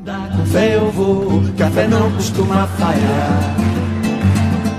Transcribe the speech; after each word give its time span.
Andar 0.00 0.34
com 0.34 0.46
fé 0.46 0.76
eu 0.76 0.90
vou, 0.90 1.42
café 1.58 1.86
não 1.86 2.10
costuma 2.12 2.66
falhar. 2.66 3.56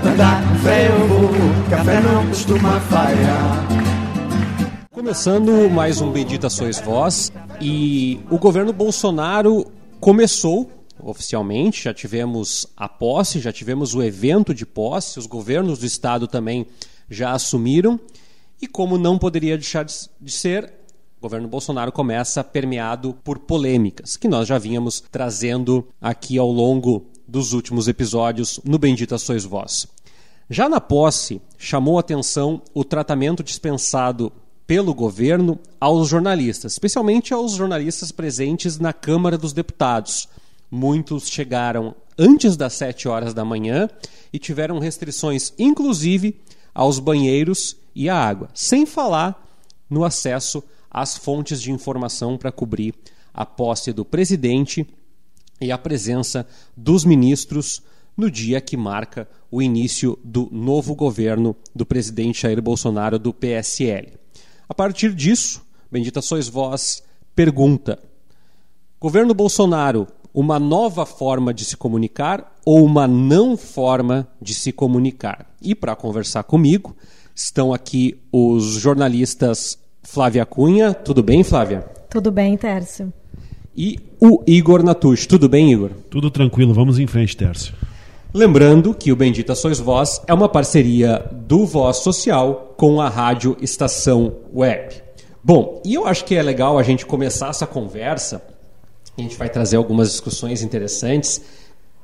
Andar 0.04 0.48
com 0.48 0.54
fé 0.56 0.88
eu 0.88 1.06
vou, 1.06 1.30
café 1.70 2.00
não 2.00 2.26
costuma 2.26 2.80
falhar. 2.80 3.68
Começando 4.90 5.70
mais 5.70 6.00
um 6.00 6.10
Bendita 6.10 6.50
Sois 6.50 6.80
Vós 6.80 7.30
e 7.60 8.18
o 8.32 8.36
governo 8.36 8.72
Bolsonaro 8.72 9.70
começou 10.00 10.68
oficialmente, 11.00 11.84
já 11.84 11.94
tivemos 11.94 12.66
a 12.76 12.88
posse, 12.88 13.38
já 13.38 13.52
tivemos 13.52 13.94
o 13.94 14.02
evento 14.02 14.52
de 14.52 14.66
posse, 14.66 15.20
os 15.20 15.26
governos 15.26 15.78
do 15.78 15.86
estado 15.86 16.26
também 16.26 16.66
já 17.08 17.30
assumiram 17.30 17.98
e 18.60 18.66
como 18.66 18.98
não 18.98 19.16
poderia 19.16 19.56
deixar 19.56 19.84
de 19.84 20.32
ser, 20.32 20.81
o 21.22 21.28
governo 21.30 21.46
Bolsonaro 21.46 21.92
começa 21.92 22.42
permeado 22.42 23.16
por 23.22 23.38
polêmicas 23.38 24.16
que 24.16 24.26
nós 24.26 24.48
já 24.48 24.58
vínhamos 24.58 25.00
trazendo 25.08 25.86
aqui 26.00 26.36
ao 26.36 26.50
longo 26.50 27.06
dos 27.28 27.52
últimos 27.52 27.86
episódios 27.86 28.58
no 28.64 28.76
Bendita 28.76 29.16
Sois 29.16 29.44
Vós. 29.44 29.86
Já 30.50 30.68
na 30.68 30.80
posse, 30.80 31.40
chamou 31.56 31.96
atenção 31.96 32.60
o 32.74 32.82
tratamento 32.82 33.44
dispensado 33.44 34.32
pelo 34.66 34.92
governo 34.92 35.60
aos 35.80 36.08
jornalistas, 36.08 36.72
especialmente 36.72 37.32
aos 37.32 37.52
jornalistas 37.52 38.10
presentes 38.10 38.80
na 38.80 38.92
Câmara 38.92 39.38
dos 39.38 39.52
Deputados. 39.52 40.26
Muitos 40.68 41.28
chegaram 41.28 41.94
antes 42.18 42.56
das 42.56 42.72
7 42.72 43.06
horas 43.06 43.32
da 43.32 43.44
manhã 43.44 43.88
e 44.32 44.40
tiveram 44.40 44.80
restrições, 44.80 45.52
inclusive, 45.56 46.40
aos 46.74 46.98
banheiros 46.98 47.76
e 47.94 48.08
à 48.08 48.16
água, 48.16 48.48
sem 48.52 48.84
falar 48.84 49.40
no 49.88 50.04
acesso 50.04 50.64
às 50.92 51.16
fontes 51.16 51.62
de 51.62 51.72
informação 51.72 52.36
para 52.36 52.52
cobrir 52.52 52.94
a 53.32 53.46
posse 53.46 53.92
do 53.92 54.04
presidente 54.04 54.86
e 55.60 55.72
a 55.72 55.78
presença 55.78 56.46
dos 56.76 57.04
ministros 57.04 57.82
no 58.16 58.30
dia 58.30 58.60
que 58.60 58.76
marca 58.76 59.26
o 59.50 59.62
início 59.62 60.18
do 60.22 60.48
novo 60.52 60.94
governo 60.94 61.56
do 61.74 61.86
presidente 61.86 62.42
Jair 62.42 62.60
Bolsonaro 62.60 63.18
do 63.18 63.32
PSL. 63.32 64.18
A 64.68 64.74
partir 64.74 65.14
disso, 65.14 65.62
Bendita 65.90 66.20
Sois 66.20 66.48
Vós 66.48 67.02
pergunta: 67.34 67.98
Governo 69.00 69.32
Bolsonaro, 69.32 70.06
uma 70.34 70.58
nova 70.58 71.06
forma 71.06 71.54
de 71.54 71.64
se 71.64 71.76
comunicar 71.76 72.54
ou 72.64 72.84
uma 72.84 73.06
não 73.06 73.56
forma 73.56 74.28
de 74.40 74.54
se 74.54 74.72
comunicar? 74.72 75.54
E 75.60 75.74
para 75.74 75.96
conversar 75.96 76.42
comigo, 76.44 76.94
estão 77.34 77.72
aqui 77.72 78.20
os 78.30 78.64
jornalistas 78.74 79.78
Flávia 80.02 80.44
Cunha. 80.44 80.92
Tudo 80.92 81.22
bem, 81.22 81.42
Flávia? 81.42 81.84
Tudo 82.10 82.30
bem, 82.30 82.56
Tércio. 82.56 83.12
E 83.76 83.98
o 84.20 84.42
Igor 84.46 84.82
Natush. 84.82 85.26
Tudo 85.26 85.48
bem, 85.48 85.72
Igor? 85.72 85.90
Tudo 86.10 86.30
tranquilo, 86.30 86.74
vamos 86.74 86.98
em 86.98 87.06
frente, 87.06 87.36
Tércio. 87.36 87.74
Lembrando 88.34 88.94
que 88.94 89.12
o 89.12 89.16
Bendita 89.16 89.54
Sois 89.54 89.78
Voz 89.78 90.22
é 90.26 90.32
uma 90.32 90.48
parceria 90.48 91.24
do 91.32 91.66
Voz 91.66 91.98
Social 91.98 92.74
com 92.76 93.00
a 93.00 93.08
Rádio 93.08 93.56
Estação 93.60 94.36
Web. 94.54 95.02
Bom, 95.44 95.82
e 95.84 95.94
eu 95.94 96.06
acho 96.06 96.24
que 96.24 96.34
é 96.34 96.42
legal 96.42 96.78
a 96.78 96.82
gente 96.82 97.04
começar 97.04 97.48
essa 97.48 97.66
conversa, 97.66 98.42
a 99.18 99.20
gente 99.20 99.36
vai 99.36 99.50
trazer 99.50 99.76
algumas 99.76 100.10
discussões 100.10 100.62
interessantes, 100.62 101.42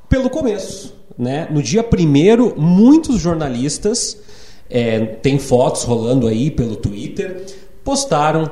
pelo 0.08 0.28
começo. 0.28 0.94
Né? 1.16 1.48
No 1.50 1.62
dia 1.62 1.82
primeiro, 1.82 2.54
muitos 2.56 3.20
jornalistas, 3.20 4.18
é, 4.68 5.00
tem 5.00 5.38
fotos 5.38 5.84
rolando 5.84 6.26
aí 6.26 6.50
pelo 6.50 6.76
Twitter, 6.76 7.46
postaram 7.88 8.50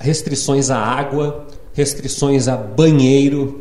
restrições 0.00 0.70
à 0.70 0.78
água, 0.78 1.46
restrições 1.74 2.48
a 2.48 2.56
banheiro, 2.56 3.60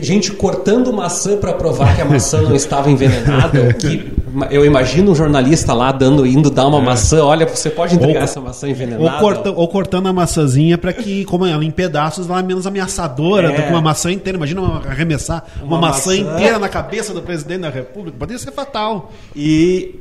gente 0.00 0.32
cortando 0.32 0.90
maçã 0.94 1.36
para 1.36 1.52
provar 1.52 1.94
que 1.94 2.00
a 2.00 2.06
maçã 2.06 2.40
não 2.40 2.56
estava 2.56 2.90
envenenada. 2.90 3.74
que 3.74 4.10
eu 4.50 4.64
imagino 4.64 5.12
um 5.12 5.14
jornalista 5.14 5.74
lá 5.74 5.92
dando, 5.92 6.26
indo 6.26 6.50
dar 6.50 6.66
uma 6.68 6.78
é. 6.78 6.82
maçã. 6.82 7.22
Olha, 7.22 7.46
você 7.46 7.68
pode 7.68 7.96
entregar 7.96 8.20
ou, 8.20 8.24
essa 8.24 8.40
maçã 8.40 8.66
envenenada. 8.66 9.02
Ou, 9.02 9.10
corta, 9.20 9.50
ou 9.50 9.68
cortando 9.68 10.06
a 10.06 10.12
maçãzinha 10.12 10.78
para 10.78 10.94
que, 10.94 11.26
como 11.26 11.44
ela 11.44 11.62
em 11.62 11.70
pedaços, 11.70 12.30
ela 12.30 12.40
é 12.40 12.42
menos 12.42 12.66
ameaçadora 12.66 13.52
é. 13.52 13.56
do 13.56 13.62
que 13.62 13.68
uma 13.68 13.82
maçã 13.82 14.10
inteira. 14.10 14.38
Imagina 14.38 14.62
arremessar 14.88 15.44
uma, 15.58 15.66
uma 15.66 15.80
maçã, 15.88 16.12
maçã 16.12 16.16
inteira 16.16 16.58
na 16.58 16.70
cabeça 16.70 17.12
do 17.12 17.20
presidente 17.20 17.60
da 17.60 17.70
República. 17.70 18.16
Poderia 18.18 18.38
ser 18.38 18.52
fatal. 18.52 19.12
E 19.34 20.00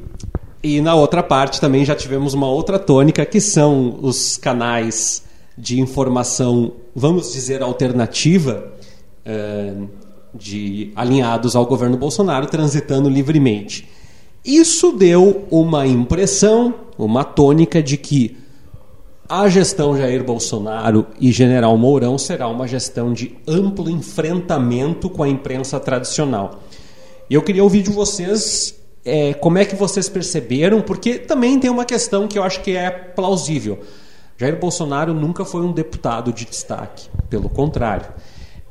e 0.65 0.81
na 0.81 0.95
outra 0.95 1.21
parte 1.21 1.61
também 1.61 1.85
já 1.85 1.93
tivemos 1.93 2.33
uma 2.33 2.47
outra 2.47 2.79
tônica 2.79 3.23
que 3.23 3.39
são 3.39 3.99
os 4.01 4.35
canais 4.35 5.23
de 5.55 5.79
informação, 5.79 6.71
vamos 6.95 7.31
dizer, 7.31 7.61
alternativa, 7.61 8.73
de 10.33 10.91
alinhados 10.95 11.55
ao 11.55 11.67
governo 11.67 11.97
Bolsonaro 11.97 12.47
transitando 12.47 13.07
livremente. 13.07 13.87
Isso 14.43 14.91
deu 14.91 15.45
uma 15.51 15.85
impressão, 15.85 16.73
uma 16.97 17.23
tônica 17.23 17.83
de 17.83 17.95
que 17.95 18.35
a 19.29 19.47
gestão 19.47 19.95
Jair 19.95 20.23
Bolsonaro 20.23 21.05
e 21.21 21.31
General 21.31 21.77
Mourão 21.77 22.17
será 22.17 22.47
uma 22.47 22.67
gestão 22.67 23.13
de 23.13 23.37
amplo 23.47 23.87
enfrentamento 23.87 25.11
com 25.11 25.21
a 25.21 25.29
imprensa 25.29 25.79
tradicional. 25.79 26.63
E 27.29 27.35
eu 27.35 27.43
queria 27.43 27.63
ouvir 27.63 27.83
de 27.83 27.91
vocês 27.91 28.75
é, 29.05 29.33
como 29.35 29.59
é 29.59 29.65
que 29.65 29.75
vocês 29.75 30.09
perceberam, 30.09 30.81
porque 30.81 31.19
também 31.19 31.59
tem 31.59 31.69
uma 31.69 31.85
questão 31.85 32.27
que 32.27 32.39
eu 32.39 32.43
acho 32.43 32.61
que 32.61 32.75
é 32.75 32.89
plausível. 32.89 33.79
Jair 34.37 34.59
Bolsonaro 34.59 35.13
nunca 35.13 35.45
foi 35.45 35.61
um 35.61 35.71
deputado 35.71 36.33
de 36.33 36.43
destaque, 36.43 37.07
pelo 37.29 37.47
contrário. 37.47 38.07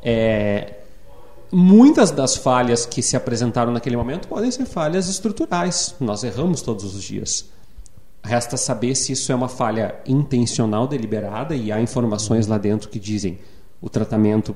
É, 0.02 0.74
muitas 1.50 2.10
das 2.10 2.36
falhas 2.36 2.84
que 2.84 3.00
se 3.00 3.16
apresentaram 3.16 3.72
naquele 3.72 3.96
momento 3.96 4.28
podem 4.28 4.50
ser 4.50 4.66
falhas 4.66 5.08
estruturais. 5.08 5.94
Nós 6.00 6.24
erramos 6.24 6.60
todos 6.60 6.94
os 6.94 7.02
dias. 7.02 7.48
Resta 8.22 8.56
saber 8.56 8.94
se 8.94 9.12
isso 9.12 9.30
é 9.30 9.34
uma 9.34 9.48
falha 9.48 9.94
intencional, 10.06 10.88
deliberada, 10.88 11.54
e 11.54 11.70
há 11.70 11.80
informações 11.80 12.46
lá 12.46 12.58
dentro 12.58 12.88
que 12.88 12.98
dizem 12.98 13.38
o 13.80 13.88
tratamento 13.88 14.54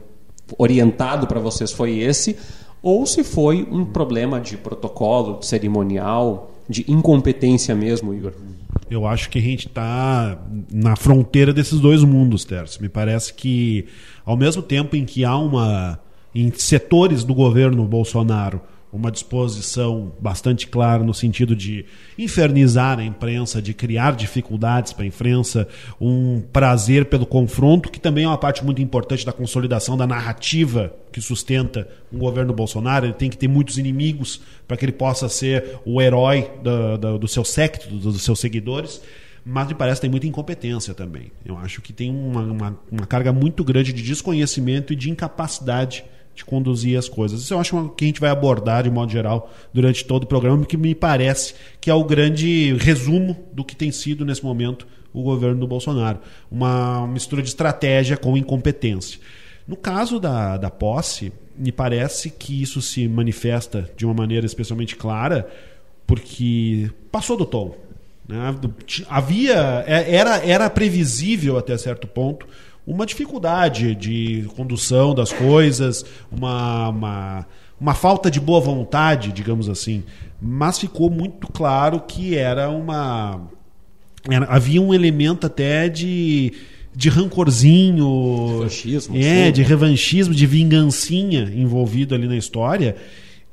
orientado 0.56 1.26
para 1.26 1.38
vocês 1.38 1.70
foi 1.70 1.98
esse, 1.98 2.38
ou 2.82 3.06
se 3.06 3.24
foi 3.24 3.66
um 3.70 3.84
problema 3.84 4.40
de 4.40 4.56
protocolo, 4.56 5.38
de 5.38 5.46
cerimonial, 5.46 6.52
de 6.68 6.84
incompetência 6.88 7.74
mesmo, 7.74 8.14
Igor. 8.14 8.32
Eu 8.90 9.06
acho 9.06 9.28
que 9.28 9.38
a 9.38 9.42
gente 9.42 9.66
está 9.66 10.38
na 10.72 10.96
fronteira 10.96 11.52
desses 11.52 11.78
dois 11.78 12.02
mundos, 12.02 12.44
Terce. 12.44 12.80
Me 12.80 12.88
parece 12.88 13.34
que, 13.34 13.86
ao 14.24 14.36
mesmo 14.36 14.62
tempo 14.62 14.96
em 14.96 15.04
que 15.04 15.24
há 15.24 15.36
uma. 15.36 15.98
em 16.34 16.50
setores 16.52 17.24
do 17.24 17.34
governo 17.34 17.84
Bolsonaro 17.84 18.60
uma 18.92 19.10
disposição 19.10 20.12
bastante 20.18 20.66
clara 20.66 21.02
no 21.02 21.12
sentido 21.12 21.54
de 21.54 21.84
infernizar 22.16 22.98
a 22.98 23.04
imprensa, 23.04 23.60
de 23.60 23.74
criar 23.74 24.16
dificuldades 24.16 24.92
para 24.92 25.04
a 25.04 25.06
imprensa, 25.06 25.68
um 26.00 26.40
prazer 26.52 27.06
pelo 27.06 27.26
confronto, 27.26 27.90
que 27.90 28.00
também 28.00 28.24
é 28.24 28.28
uma 28.28 28.38
parte 28.38 28.64
muito 28.64 28.80
importante 28.80 29.26
da 29.26 29.32
consolidação 29.32 29.96
da 29.96 30.06
narrativa 30.06 30.92
que 31.12 31.20
sustenta 31.20 31.88
o 32.12 32.18
governo 32.18 32.52
Bolsonaro. 32.52 33.06
Ele 33.06 33.12
tem 33.12 33.30
que 33.30 33.36
ter 33.36 33.48
muitos 33.48 33.78
inimigos 33.78 34.40
para 34.66 34.76
que 34.76 34.84
ele 34.84 34.92
possa 34.92 35.28
ser 35.28 35.78
o 35.84 36.00
herói 36.00 36.50
do, 36.62 36.98
do, 36.98 37.18
do 37.18 37.28
seu 37.28 37.44
séquito, 37.44 37.94
dos 37.94 38.22
seus 38.22 38.38
seguidores 38.38 39.00
mas 39.50 39.66
me 39.66 39.74
parece 39.74 39.98
que 39.98 40.02
tem 40.02 40.10
muita 40.10 40.26
incompetência 40.26 40.92
também. 40.92 41.32
Eu 41.42 41.56
acho 41.56 41.80
que 41.80 41.90
tem 41.90 42.10
uma, 42.10 42.42
uma, 42.42 42.80
uma 42.92 43.06
carga 43.06 43.32
muito 43.32 43.64
grande 43.64 43.94
de 43.94 44.02
desconhecimento 44.02 44.92
e 44.92 44.96
de 44.96 45.10
incapacidade 45.10 46.04
de 46.38 46.44
conduzir 46.44 46.96
as 46.96 47.08
coisas. 47.08 47.42
Isso 47.42 47.52
eu 47.52 47.58
acho 47.58 47.88
que 47.96 48.04
a 48.04 48.06
gente 48.06 48.20
vai 48.20 48.30
abordar 48.30 48.84
de 48.84 48.90
modo 48.90 49.10
geral 49.10 49.52
durante 49.74 50.04
todo 50.04 50.22
o 50.22 50.26
programa, 50.26 50.58
porque 50.58 50.76
me 50.76 50.94
parece 50.94 51.54
que 51.80 51.90
é 51.90 51.94
o 51.94 52.04
grande 52.04 52.74
resumo 52.74 53.36
do 53.52 53.64
que 53.64 53.74
tem 53.74 53.90
sido 53.90 54.24
nesse 54.24 54.44
momento 54.44 54.86
o 55.12 55.20
governo 55.20 55.58
do 55.58 55.66
Bolsonaro. 55.66 56.20
Uma 56.48 57.08
mistura 57.08 57.42
de 57.42 57.48
estratégia 57.48 58.16
com 58.16 58.36
incompetência. 58.36 59.18
No 59.66 59.76
caso 59.76 60.20
da, 60.20 60.56
da 60.56 60.70
posse, 60.70 61.32
me 61.56 61.72
parece 61.72 62.30
que 62.30 62.62
isso 62.62 62.80
se 62.80 63.08
manifesta 63.08 63.90
de 63.96 64.06
uma 64.06 64.14
maneira 64.14 64.46
especialmente 64.46 64.94
clara, 64.94 65.48
porque 66.06 66.88
passou 67.10 67.36
do 67.36 67.44
tom. 67.44 67.74
Né? 68.28 68.54
Havia, 69.08 69.82
é, 69.88 70.14
era, 70.14 70.36
era 70.46 70.70
previsível 70.70 71.58
até 71.58 71.76
certo 71.76 72.06
ponto 72.06 72.46
uma 72.88 73.04
dificuldade 73.04 73.94
de 73.94 74.48
condução 74.56 75.14
das 75.14 75.30
coisas, 75.30 76.02
uma, 76.32 76.88
uma, 76.88 77.46
uma 77.78 77.94
falta 77.94 78.30
de 78.30 78.40
boa 78.40 78.60
vontade, 78.60 79.30
digamos 79.30 79.68
assim. 79.68 80.02
Mas 80.40 80.78
ficou 80.78 81.10
muito 81.10 81.48
claro 81.48 82.00
que 82.00 82.34
era 82.34 82.70
uma. 82.70 83.46
Era, 84.28 84.46
havia 84.46 84.80
um 84.80 84.94
elemento 84.94 85.46
até 85.46 85.88
de 85.88 86.52
de 86.96 87.08
rancorzinho, 87.08 88.54
revanchismo, 88.54 89.16
é, 89.16 89.46
sim. 89.46 89.52
de 89.52 89.62
revanchismo, 89.62 90.34
de 90.34 90.46
vingancinha 90.46 91.42
envolvido 91.54 92.12
ali 92.12 92.26
na 92.26 92.36
história 92.36 92.96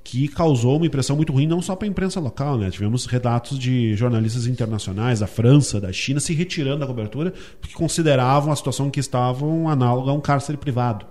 que 0.06 0.28
causou 0.28 0.78
uma 0.78 0.86
impressão 0.86 1.16
muito 1.16 1.34
ruim 1.34 1.48
não 1.48 1.63
só 1.63 1.75
para 1.75 1.88
a 1.88 1.90
imprensa 1.90 2.19
local, 2.19 2.60
né? 2.60 2.69
Tivemos 2.69 3.07
relatos 3.07 3.57
de 3.57 3.96
jornalistas 3.96 4.46
internacionais 4.46 5.19
da 5.19 5.25
França, 5.25 5.81
da 5.81 5.92
China 5.92 6.19
se 6.19 6.31
retirando 6.31 6.81
da 6.81 6.86
cobertura 6.86 7.34
porque 7.60 7.74
consideravam 7.74 8.54
a 8.54 8.56
situação 8.56 8.92
que 8.92 9.00
estavam 9.00 9.68
análoga 9.68 10.12
a 10.12 10.13
um 10.13 10.22
cárcere 10.22 10.60
privado. 10.60 11.07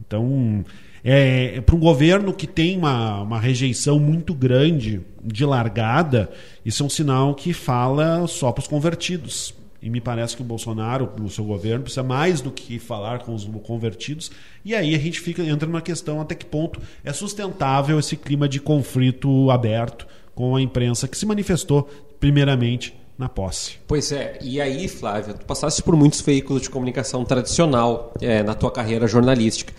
Então, 0.00 0.64
é, 1.02 1.56
é 1.56 1.60
para 1.60 1.74
um 1.74 1.80
governo 1.80 2.32
que 2.32 2.46
tem 2.46 2.78
uma, 2.78 3.22
uma 3.22 3.40
rejeição 3.40 3.98
muito 3.98 4.32
grande 4.32 5.00
de 5.20 5.44
largada, 5.44 6.30
isso 6.64 6.84
é 6.84 6.86
um 6.86 6.90
sinal 6.90 7.34
que 7.34 7.52
fala 7.52 8.24
só 8.28 8.52
para 8.52 8.62
os 8.62 8.68
convertidos. 8.68 9.52
E 9.80 9.88
me 9.88 10.00
parece 10.00 10.34
que 10.34 10.42
o 10.42 10.44
Bolsonaro, 10.44 11.10
o 11.22 11.30
seu 11.30 11.44
governo, 11.44 11.84
precisa 11.84 12.02
mais 12.02 12.40
do 12.40 12.50
que 12.50 12.78
falar 12.78 13.20
com 13.20 13.34
os 13.34 13.44
convertidos. 13.62 14.30
E 14.64 14.74
aí 14.74 14.94
a 14.94 14.98
gente 14.98 15.20
fica 15.20 15.42
entra 15.42 15.68
numa 15.68 15.80
questão 15.80 16.20
até 16.20 16.34
que 16.34 16.44
ponto 16.44 16.80
é 17.04 17.12
sustentável 17.12 17.98
esse 17.98 18.16
clima 18.16 18.48
de 18.48 18.60
conflito 18.60 19.50
aberto 19.50 20.06
com 20.34 20.56
a 20.56 20.60
imprensa 20.60 21.06
que 21.06 21.16
se 21.16 21.26
manifestou 21.26 21.88
primeiramente 22.18 22.94
na 23.16 23.28
posse. 23.28 23.76
Pois 23.86 24.12
é, 24.12 24.38
e 24.40 24.60
aí, 24.60 24.86
Flávio, 24.86 25.34
tu 25.34 25.44
passaste 25.44 25.82
por 25.82 25.96
muitos 25.96 26.20
veículos 26.20 26.62
de 26.62 26.70
comunicação 26.70 27.24
tradicional 27.24 28.12
é, 28.20 28.42
na 28.42 28.54
tua 28.54 28.70
carreira 28.70 29.08
jornalística. 29.08 29.72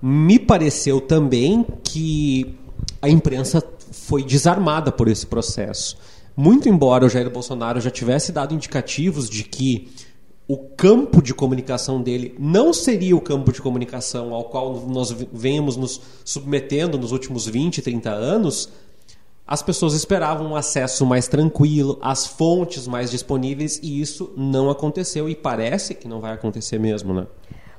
Me 0.00 0.38
pareceu 0.38 1.00
também 1.00 1.66
que 1.82 2.54
a 3.02 3.08
imprensa 3.08 3.62
foi 3.90 4.22
desarmada 4.22 4.92
por 4.92 5.08
esse 5.08 5.26
processo. 5.26 5.96
Muito 6.36 6.68
embora 6.68 7.04
o 7.04 7.08
Jair 7.08 7.30
Bolsonaro 7.30 7.80
já 7.80 7.90
tivesse 7.90 8.32
dado 8.32 8.54
indicativos 8.54 9.30
de 9.30 9.44
que 9.44 9.92
o 10.46 10.58
campo 10.58 11.22
de 11.22 11.32
comunicação 11.32 12.02
dele 12.02 12.34
não 12.38 12.72
seria 12.72 13.16
o 13.16 13.20
campo 13.20 13.52
de 13.52 13.62
comunicação 13.62 14.34
ao 14.34 14.44
qual 14.44 14.86
nós 14.86 15.10
venhamos 15.32 15.76
nos 15.76 16.00
submetendo 16.24 16.98
nos 16.98 17.12
últimos 17.12 17.46
20, 17.46 17.80
30 17.80 18.10
anos, 18.10 18.68
as 19.46 19.62
pessoas 19.62 19.94
esperavam 19.94 20.48
um 20.48 20.56
acesso 20.56 21.06
mais 21.06 21.28
tranquilo, 21.28 21.98
as 22.02 22.26
fontes 22.26 22.86
mais 22.86 23.10
disponíveis, 23.10 23.78
e 23.82 24.00
isso 24.00 24.32
não 24.36 24.70
aconteceu 24.70 25.28
e 25.28 25.34
parece 25.34 25.94
que 25.94 26.08
não 26.08 26.20
vai 26.20 26.32
acontecer 26.32 26.78
mesmo, 26.78 27.14
né? 27.14 27.26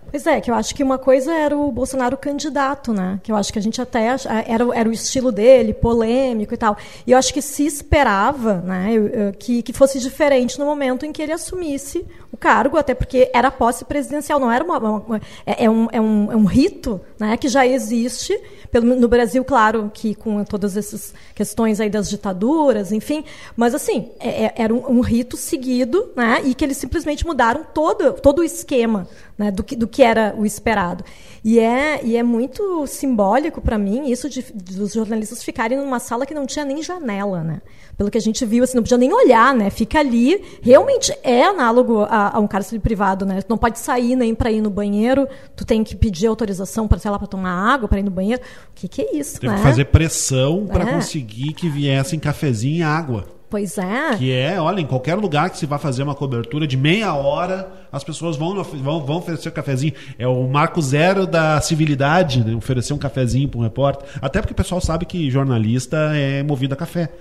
Pois 0.10 0.26
é, 0.28 0.40
que 0.40 0.50
eu 0.50 0.56
acho 0.56 0.74
que 0.74 0.84
uma 0.84 0.98
coisa 0.98 1.34
era 1.34 1.58
o 1.58 1.72
Bolsonaro 1.72 2.16
candidato, 2.16 2.94
né? 2.94 3.20
Que 3.24 3.32
eu 3.32 3.36
acho 3.36 3.52
que 3.52 3.60
a 3.60 3.62
gente 3.62 3.82
até 3.82 4.16
era, 4.46 4.66
era 4.74 4.90
o 4.90 4.92
estilo 4.92 5.32
dele, 5.32 5.74
polêmico 5.74 6.54
e 6.54 6.58
tal. 6.58 6.78
E 7.06 7.12
eu 7.12 7.18
acho 7.18 7.34
que 7.34 7.42
se 7.42 7.66
esperava, 7.66 8.62
né, 8.62 8.92
que, 9.38 9.62
que 9.62 9.74
fosse 9.74 10.00
diferente 10.00 10.58
no 10.58 10.66
momento 10.66 11.06
em 11.06 11.12
que 11.12 11.22
ele 11.22 11.32
assumisse 11.32 12.06
o 12.32 12.38
cargo, 12.38 12.78
até 12.78 12.94
porque 12.94 13.30
era 13.34 13.50
posse 13.50 13.86
presidencial, 13.86 14.40
não 14.40 14.52
era 14.52 14.64
uma, 14.64 14.78
uma 14.78 15.22
é, 15.46 15.66
é, 15.66 15.70
um, 15.70 15.88
é, 15.92 16.02
um, 16.02 16.32
é 16.32 16.36
um 16.36 16.46
rito, 16.46 17.00
né, 17.20 17.38
que 17.38 17.48
já 17.48 17.66
existe 17.66 18.38
pelo, 18.72 18.96
no 18.96 19.08
Brasil, 19.08 19.44
claro, 19.44 19.90
que 19.94 20.14
com 20.16 20.44
todas 20.44 20.76
essas 20.76 21.14
questões 21.34 21.80
aí 21.80 21.90
das 21.90 22.10
ditaduras, 22.10 22.92
enfim, 22.92 23.24
mas 23.56 23.74
assim 23.74 24.10
é, 24.20 24.46
é 24.46 24.54
era 24.58 24.74
um, 24.74 24.98
um, 24.98 25.00
rito 25.02 25.38
seguido, 25.38 26.12
né, 26.16 26.42
e 26.44 26.54
que 26.54 26.64
eles 26.64 26.78
simplesmente 26.78 27.26
mudaram 27.26 27.66
todo 27.74 28.14
todo 28.14 28.40
o 28.40 28.44
esquema 28.44 29.08
né, 29.38 29.52
do, 29.52 29.64
que, 29.64 29.76
do 29.76 29.88
que 29.88 30.02
era 30.02 30.34
o 30.38 30.46
esperado. 30.46 31.04
E 31.44 31.60
é, 31.60 32.04
e 32.04 32.18
é 32.18 32.24
muito 32.24 32.88
simbólico 32.88 33.62
para 33.62 33.78
mim 33.78 34.10
isso 34.10 34.30
de, 34.30 34.44
dos 34.54 34.94
jornalistas 34.94 35.44
ficarem 35.44 35.78
numa 35.78 36.00
sala 36.00 36.26
que 36.26 36.34
não 36.34 36.46
tinha 36.46 36.66
nem 36.66 36.82
janela, 36.82 37.44
né? 37.44 37.62
Pelo 37.98 38.10
que 38.10 38.18
a 38.18 38.22
gente 38.22 38.44
viu, 38.46 38.64
assim, 38.64 38.76
não 38.76 38.84
podia 38.84 38.98
nem 38.98 39.14
olhar, 39.14 39.54
né? 39.54 39.70
Fica 39.70 40.00
ali, 40.00 40.44
realmente 40.62 41.16
é 41.24 41.44
análogo 41.44 42.02
a, 42.02 42.36
a 42.36 42.40
um 42.40 42.48
cárcere 42.48 42.80
privado, 42.80 43.26
né? 43.26 43.42
Tu 43.42 43.50
não 43.50 43.58
pode 43.58 43.80
sair 43.80 44.16
nem 44.16 44.34
para 44.34 44.52
ir 44.52 44.62
no 44.62 44.70
banheiro, 44.70 45.28
tu 45.56 45.64
tem 45.64 45.84
que 45.84 45.96
pedir 45.96 46.28
autorização 46.28 46.88
para 46.88 46.98
sei 47.06 47.12
lá 47.12 47.20
para 47.20 47.28
tomar 47.28 47.52
água, 47.52 47.88
para 47.88 48.00
ir 48.00 48.04
no 48.04 48.10
banheiro. 48.10 48.42
O 48.42 48.74
que, 48.74 48.88
que 48.88 49.00
é 49.00 49.16
isso, 49.16 49.40
Teve 49.40 49.54
né? 49.54 49.60
que 49.60 49.64
fazer 49.64 49.86
pressão 49.86 50.66
para 50.66 50.90
é. 50.90 50.94
conseguir 50.94 51.54
que 51.54 51.70
viessem 51.70 52.18
cafezinho 52.18 52.78
e 52.78 52.82
água. 52.82 53.28
Pois 53.48 53.78
é. 53.78 54.16
Que 54.18 54.32
é, 54.32 54.60
olha, 54.60 54.82
em 54.82 54.88
qualquer 54.88 55.14
lugar 55.14 55.52
que 55.52 55.58
se 55.60 55.68
vá 55.68 55.78
fazer 55.78 56.02
uma 56.02 56.16
cobertura 56.16 56.66
de 56.66 56.76
meia 56.76 57.14
hora, 57.14 57.72
as 57.92 58.04
pessoas 58.04 58.36
vão, 58.36 58.62
vão, 58.64 59.06
vão 59.06 59.18
oferecer 59.18 59.50
um 59.50 59.52
cafezinho. 59.52 59.94
É 60.18 60.28
o 60.28 60.48
marco 60.48 60.82
zero 60.82 61.28
da 61.28 61.62
civilidade, 61.62 62.44
né? 62.44 62.56
oferecer 62.56 62.94
um 62.94 62.98
cafezinho 62.98 63.48
para 63.48 63.60
um 63.60 63.64
repórter. 63.64 64.08
Até 64.20 64.42
porque 64.42 64.54
o 64.54 64.56
pessoal 64.56 64.82
sabe 64.82 65.06
que 65.06 65.30
jornalista 65.30 65.96
é 66.16 66.42
movido 66.42 66.74
a 66.74 66.78
café. 66.78 67.12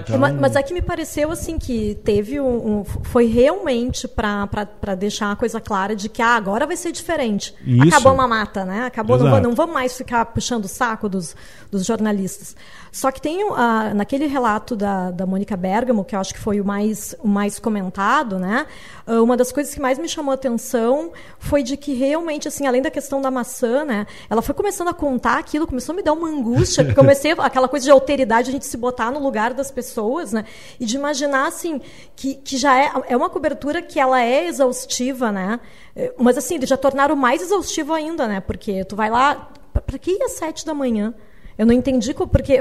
Então... 0.00 0.18
Mas, 0.18 0.34
mas 0.34 0.56
é 0.56 0.62
que 0.62 0.74
me 0.74 0.82
pareceu 0.82 1.30
assim 1.30 1.58
que 1.58 1.96
teve 2.04 2.40
um. 2.40 2.80
um 2.80 2.84
foi 2.84 3.26
realmente 3.26 4.08
para 4.08 4.94
deixar 4.96 5.32
a 5.32 5.36
coisa 5.36 5.60
clara 5.60 5.94
de 5.94 6.08
que 6.08 6.22
ah, 6.22 6.36
agora 6.36 6.66
vai 6.66 6.76
ser 6.76 6.92
diferente. 6.92 7.54
Isso. 7.66 7.88
Acabou 7.88 8.12
uma 8.12 8.28
mata, 8.28 8.64
né? 8.64 8.84
Acabou, 8.84 9.18
não, 9.18 9.40
não 9.40 9.54
vamos 9.54 9.74
mais 9.74 9.96
ficar 9.96 10.24
puxando 10.26 10.64
o 10.64 10.68
saco 10.68 11.08
dos, 11.08 11.36
dos 11.70 11.84
jornalistas. 11.84 12.56
Só 12.90 13.10
que 13.10 13.20
tem 13.20 13.44
uh, 13.44 13.56
naquele 13.94 14.26
relato 14.26 14.74
da, 14.74 15.10
da 15.10 15.26
Mônica 15.26 15.56
Bergamo, 15.56 16.04
que 16.04 16.14
eu 16.14 16.20
acho 16.20 16.32
que 16.32 16.40
foi 16.40 16.60
o 16.60 16.64
mais, 16.64 17.14
o 17.20 17.28
mais 17.28 17.58
comentado, 17.58 18.38
né? 18.38 18.66
Uh, 19.06 19.22
uma 19.22 19.36
das 19.36 19.52
coisas 19.52 19.74
que 19.74 19.80
mais 19.80 19.98
me 19.98 20.08
chamou 20.08 20.32
a 20.32 20.34
atenção 20.34 21.12
foi 21.38 21.62
de 21.62 21.76
que 21.76 21.94
realmente, 21.94 22.48
assim, 22.48 22.66
além 22.66 22.82
da 22.82 22.90
questão 22.90 23.20
da 23.20 23.30
maçã, 23.30 23.84
né? 23.84 24.06
Ela 24.28 24.42
foi 24.42 24.54
começando 24.54 24.88
a 24.88 24.94
contar 24.94 25.38
aquilo, 25.38 25.66
começou 25.66 25.92
a 25.92 25.96
me 25.96 26.02
dar 26.02 26.12
uma 26.12 26.28
angústia, 26.28 26.82
porque 26.84 26.98
comecei 26.98 27.32
aquela 27.38 27.68
coisa 27.68 27.84
de 27.84 27.90
alteridade, 27.90 28.48
a 28.48 28.52
gente 28.52 28.66
se 28.66 28.76
botar 28.76 29.10
no 29.10 29.20
lugar 29.20 29.52
das 29.54 29.67
pessoas, 29.70 30.32
né? 30.32 30.44
E 30.78 30.84
de 30.84 30.96
imaginar, 30.96 31.46
assim, 31.46 31.80
que, 32.16 32.34
que 32.34 32.56
já 32.56 32.78
é, 32.78 32.92
é 33.08 33.16
uma 33.16 33.30
cobertura 33.30 33.82
que 33.82 33.98
ela 33.98 34.22
é 34.22 34.46
exaustiva, 34.46 35.32
né? 35.32 35.60
Eh, 35.94 36.12
mas, 36.18 36.36
assim, 36.38 36.56
eles 36.56 36.68
já 36.68 36.76
tornaram 36.76 37.16
mais 37.16 37.42
exaustivo 37.42 37.92
ainda, 37.92 38.26
né? 38.26 38.40
Porque 38.40 38.84
tu 38.84 38.96
vai 38.96 39.10
lá... 39.10 39.50
Para 39.72 39.98
que 39.98 40.10
ir 40.12 40.22
às 40.22 40.32
sete 40.32 40.66
da 40.66 40.74
manhã? 40.74 41.14
Eu 41.56 41.66
não 41.66 41.72
entendi 41.72 42.14
porque 42.14 42.58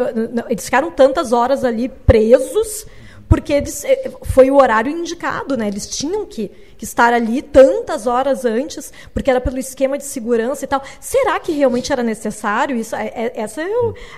eles 0.49 0.65
ficaram 0.65 0.89
tantas 0.91 1.31
horas 1.31 1.63
ali 1.63 1.87
presos 1.87 2.85
porque 3.27 3.53
eles, 3.53 3.83
eh, 3.83 4.11
foi 4.23 4.49
o 4.49 4.55
horário 4.55 4.91
indicado, 4.91 5.57
né? 5.57 5.67
Eles 5.67 5.87
tinham 5.87 6.25
que 6.25 6.51
que 6.77 6.85
estar 6.85 7.11
ali 7.11 7.41
tantas 7.41 8.05
horas 8.05 8.45
antes, 8.45 8.93
porque 9.13 9.29
era 9.29 9.41
pelo 9.41 9.57
esquema 9.57 9.97
de 9.97 10.05
segurança 10.05 10.63
e 10.63 10.67
tal. 10.67 10.81
Será 11.01 11.39
que 11.39 11.51
realmente 11.51 11.91
era 11.91 12.03
necessário 12.03 12.75
isso? 12.77 12.95
É, 12.95 13.07
é, 13.07 13.31
essa 13.35 13.61
é 13.61 13.67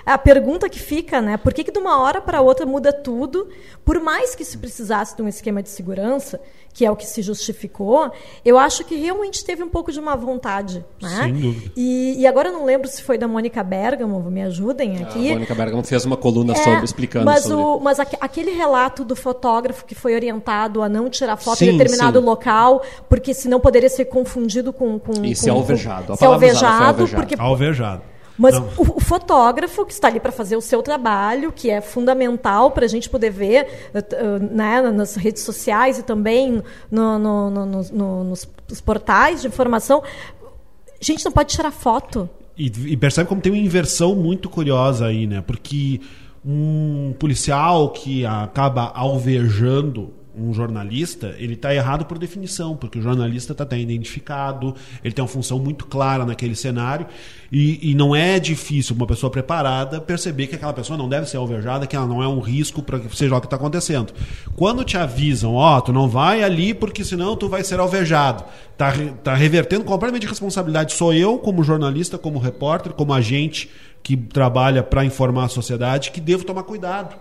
a 0.04 0.18
pergunta 0.18 0.68
que 0.68 0.78
fica, 0.78 1.22
né? 1.22 1.36
Por 1.38 1.54
que, 1.54 1.64
que 1.64 1.72
de 1.72 1.78
uma 1.78 2.02
hora 2.02 2.20
para 2.20 2.40
outra 2.40 2.66
muda 2.66 2.92
tudo? 2.92 3.48
Por 3.84 3.98
mais 4.00 4.34
que 4.34 4.44
se 4.44 4.58
precisasse 4.58 5.16
de 5.16 5.22
um 5.22 5.28
esquema 5.28 5.62
de 5.62 5.70
segurança, 5.70 6.38
que 6.72 6.84
é 6.84 6.90
o 6.90 6.96
que 6.96 7.06
se 7.06 7.22
justificou, 7.22 8.10
eu 8.44 8.58
acho 8.58 8.84
que 8.84 8.94
realmente 8.94 9.44
teve 9.44 9.62
um 9.62 9.68
pouco 9.68 9.92
de 9.92 9.98
uma 9.98 10.16
vontade. 10.16 10.84
Né? 11.00 11.24
Sem 11.24 11.34
dúvida. 11.34 11.72
E, 11.76 12.16
e 12.18 12.26
agora 12.26 12.48
eu 12.48 12.52
não 12.52 12.64
lembro 12.64 12.88
se 12.88 13.02
foi 13.02 13.18
da 13.18 13.26
Mônica 13.26 13.62
Bergamo, 13.62 14.20
me 14.30 14.42
ajudem 14.42 15.02
aqui. 15.02 15.30
A 15.30 15.32
Mônica 15.34 15.54
Bergamo 15.54 15.82
fez 15.82 16.04
uma 16.04 16.16
coluna 16.16 16.52
é, 16.52 16.56
sobre, 16.56 16.84
explicando 16.84 17.24
mas 17.24 17.42
sobre... 17.42 17.56
O, 17.56 17.80
mas 17.80 17.98
aquele 17.98 18.52
relato 18.52 19.04
do 19.04 19.16
fotógrafo 19.16 19.84
que 19.84 19.94
foi 19.94 20.14
orientado 20.14 20.82
a 20.82 20.88
não 20.88 21.10
tirar 21.10 21.36
foto 21.36 21.58
sim, 21.58 21.70
em 21.70 21.76
determinado 21.76 22.18
sim. 22.20 22.24
local 22.24 22.82
porque 23.08 23.34
senão 23.34 23.60
poderia 23.60 23.88
ser 23.88 24.06
confundido 24.06 24.72
com. 24.72 24.98
com 24.98 25.24
e 25.24 25.34
ser 25.34 25.50
alvejado. 25.50 26.16
Ser 26.16 26.24
alvejado, 26.24 27.08
porque. 27.08 27.34
Alvejado. 27.38 28.02
Mas 28.40 28.56
o, 28.56 28.96
o, 28.96 29.00
fotógrafo 29.00 29.84
que 29.84 29.92
está 29.92 30.08
ali 30.08 30.18
para 30.18 30.32
fazer 30.32 30.56
o 30.56 30.62
seu 30.62 30.82
trabalho, 30.82 31.52
que 31.52 31.68
é 31.68 31.82
fundamental 31.82 32.70
para 32.70 32.86
a 32.86 32.88
gente 32.88 33.06
poder 33.06 33.30
ver 33.30 33.66
uh, 33.94 34.54
né, 34.54 34.80
nas 34.90 35.14
redes 35.14 35.42
sociais 35.42 35.98
e 35.98 36.02
também 36.02 36.62
no, 36.90 37.18
no, 37.18 37.50
no, 37.50 37.66
nos, 37.66 37.90
nos, 37.90 38.80
portais 38.80 39.42
de 39.42 39.48
informação, 39.48 40.02
a 40.02 41.04
gente 41.04 41.22
não 41.22 41.30
pode 41.30 41.50
tirar 41.54 41.70
foto. 41.70 42.30
E, 42.56 42.72
e, 42.86 42.96
percebe 42.96 43.28
como 43.28 43.42
tem 43.42 43.52
uma 43.52 43.58
inversão 43.58 44.14
muito 44.14 44.48
curiosa 44.48 45.06
aí, 45.06 45.26
né? 45.26 45.44
Porque 45.46 46.00
um 46.42 47.14
policial 47.18 47.90
que 47.90 48.24
acaba 48.24 48.90
alvejando 48.94 50.14
um 50.36 50.54
jornalista, 50.54 51.34
ele 51.38 51.54
está 51.54 51.74
errado 51.74 52.04
por 52.04 52.18
definição, 52.18 52.76
porque 52.76 52.98
o 52.98 53.02
jornalista 53.02 53.52
está 53.52 53.64
até 53.64 53.78
identificado, 53.78 54.74
ele 55.02 55.12
tem 55.12 55.22
uma 55.22 55.28
função 55.28 55.58
muito 55.58 55.86
clara 55.86 56.24
naquele 56.24 56.54
cenário, 56.54 57.06
e, 57.50 57.90
e 57.90 57.94
não 57.94 58.14
é 58.14 58.38
difícil 58.38 58.94
uma 58.94 59.06
pessoa 59.06 59.30
preparada 59.30 60.00
perceber 60.00 60.46
que 60.46 60.54
aquela 60.54 60.72
pessoa 60.72 60.96
não 60.96 61.08
deve 61.08 61.28
ser 61.28 61.36
alvejada, 61.36 61.86
que 61.86 61.96
ela 61.96 62.06
não 62.06 62.22
é 62.22 62.28
um 62.28 62.40
risco 62.40 62.82
para 62.82 62.98
que 63.00 63.16
seja 63.16 63.36
o 63.36 63.40
que 63.40 63.46
está 63.46 63.56
acontecendo. 63.56 64.12
Quando 64.54 64.84
te 64.84 64.96
avisam, 64.96 65.54
ó, 65.54 65.78
oh, 65.78 65.80
tu 65.80 65.92
não 65.92 66.08
vai 66.08 66.42
ali 66.42 66.72
porque 66.72 67.04
senão 67.04 67.36
tu 67.36 67.48
vai 67.48 67.64
ser 67.64 67.80
alvejado, 67.80 68.44
tá, 68.76 68.92
tá 69.24 69.34
revertendo 69.34 69.84
completamente 69.84 70.26
a 70.26 70.30
responsabilidade. 70.30 70.92
Sou 70.92 71.12
eu, 71.12 71.38
como 71.38 71.64
jornalista, 71.64 72.16
como 72.16 72.38
repórter, 72.38 72.92
como 72.92 73.12
agente 73.12 73.68
que 74.02 74.16
trabalha 74.16 74.82
para 74.82 75.04
informar 75.04 75.44
a 75.44 75.48
sociedade, 75.48 76.10
que 76.10 76.20
devo 76.20 76.44
tomar 76.44 76.62
cuidado 76.62 77.16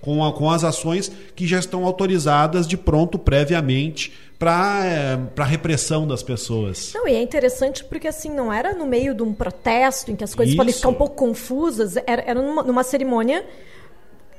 com, 0.00 0.24
a, 0.24 0.32
com 0.32 0.50
as 0.50 0.64
ações 0.64 1.10
que 1.34 1.46
já 1.46 1.58
estão 1.58 1.84
autorizadas 1.84 2.66
de 2.66 2.76
pronto 2.76 3.18
previamente 3.18 4.12
para 4.38 4.80
é, 4.86 5.44
repressão 5.44 6.06
das 6.06 6.22
pessoas. 6.22 6.92
Não, 6.94 7.06
e 7.06 7.14
é 7.14 7.22
interessante 7.22 7.84
porque 7.84 8.08
assim 8.08 8.30
não 8.30 8.50
era 8.50 8.72
no 8.72 8.86
meio 8.86 9.14
de 9.14 9.22
um 9.22 9.34
protesto 9.34 10.10
em 10.10 10.16
que 10.16 10.24
as 10.24 10.34
coisas 10.34 10.52
Isso. 10.52 10.56
podem 10.56 10.72
ficar 10.72 10.88
um 10.88 10.94
pouco 10.94 11.14
confusas, 11.14 11.96
era, 12.06 12.22
era 12.22 12.40
numa, 12.40 12.62
numa 12.62 12.82
cerimônia 12.82 13.44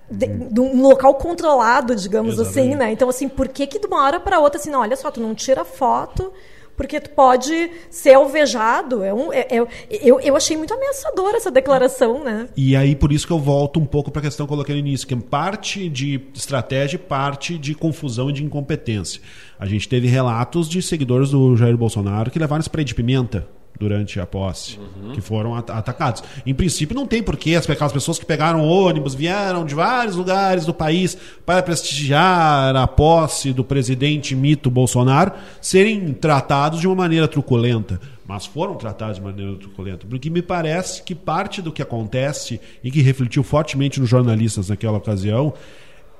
de, 0.10 0.27
de, 0.27 0.60
um 0.60 0.82
local 0.82 1.13
controlado, 1.15 1.96
digamos 1.96 2.39
assim, 2.39 2.41
Exatamente. 2.41 2.70
assim, 2.70 2.80
né? 2.80 2.91
Então 2.91 3.10
assim, 3.10 3.30
por 3.30 3.48
que 3.48 3.68
que 3.68 3.80
de 3.80 3.86
uma 3.86 4.03
hora 4.03 4.20
para 4.20 4.39
outra 4.39 4.60
assim, 4.60 4.72
não, 4.72 4.80
olha 4.80 4.96
só, 4.96 5.12
tu 5.12 5.22
não 5.22 5.36
tira 5.36 5.63
foto 5.63 6.34
porque 6.82 7.00
tu 7.00 7.12
pode 7.12 7.70
ser 7.92 8.16
alvejado. 8.16 9.04
É 9.04 9.14
um, 9.14 9.32
é, 9.32 9.46
é, 9.52 9.68
eu, 10.02 10.20
eu 10.20 10.36
achei 10.36 10.58
muito 10.58 10.74
ameaçadora 10.74 11.38
essa 11.38 11.52
declaração, 11.52 12.24
né? 12.24 12.50
E 12.58 12.76
aí, 12.76 12.96
por 12.96 13.12
isso 13.12 13.28
que 13.28 13.32
eu 13.32 13.38
volto 13.38 13.80
um 13.80 13.86
pouco 13.86 14.10
para 14.10 14.20
a 14.20 14.24
questão 14.24 14.48
que 14.48 14.52
eu 14.52 14.56
coloquei 14.56 14.74
no 14.74 14.80
início, 14.80 15.08
que 15.08 15.14
é 15.14 15.18
parte 15.18 15.88
de 15.88 16.20
estratégia 16.34 16.98
parte 16.98 17.56
de 17.56 17.76
confusão 17.76 18.32
e 18.32 18.34
de 18.34 18.44
incompetência. 18.44 19.22
A 19.60 19.68
gente 19.68 19.88
teve 19.88 20.08
relatos 20.08 20.68
de 20.68 20.82
seguidores 20.82 21.30
do 21.30 21.56
Jair 21.56 21.78
Bolsonaro 21.78 22.32
que 22.32 22.40
levaram 22.40 22.64
spray 22.64 22.84
de 22.84 22.96
pimenta 22.96 23.48
durante 23.80 24.20
a 24.20 24.25
posse, 24.25 24.78
uhum. 24.78 25.13
que 25.13 25.22
foram 25.22 25.56
at 25.56 25.70
atacados. 25.70 26.24
Em 26.46 26.54
princípio, 26.54 26.96
não 26.96 27.08
tem 27.08 27.24
porquê 27.24 27.56
aquelas 27.56 27.92
pessoas 27.92 28.20
que 28.20 28.25
pegaram 28.25 28.68
ônibus, 28.68 29.16
vieram 29.16 29.66
de 29.66 29.74
vários 29.74 30.16
lugares 30.16 30.66
do 30.66 30.74
país 30.74 31.18
para 31.46 31.63
prestigiar 31.63 32.75
a 32.75 32.88
posse 32.88 33.51
do 33.51 33.63
presidente 33.63 34.36
mito 34.36 34.70
Bolsonaro, 34.70 35.32
serem 35.60 36.13
tratados 36.13 36.80
de 36.80 36.88
uma 36.88 36.96
maneira 36.96 37.28
truculenta. 37.28 38.00
Mas 38.28 38.46
foram 38.46 38.75
tratados 38.75 39.16
de 39.18 39.22
maneira 39.22 39.56
truculenta. 39.58 40.06
Porque 40.08 40.30
me 40.30 40.42
parece 40.42 41.04
que 41.04 41.16
parte 41.16 41.62
do 41.62 41.72
que 41.72 41.82
acontece 41.82 42.62
e 42.84 42.92
que 42.92 43.01
refletiu 43.01 43.44
fortemente 43.44 44.00
nos 44.00 44.08
jornalistas 44.08 44.70
naquela 44.70 44.98
ocasião 44.98 45.54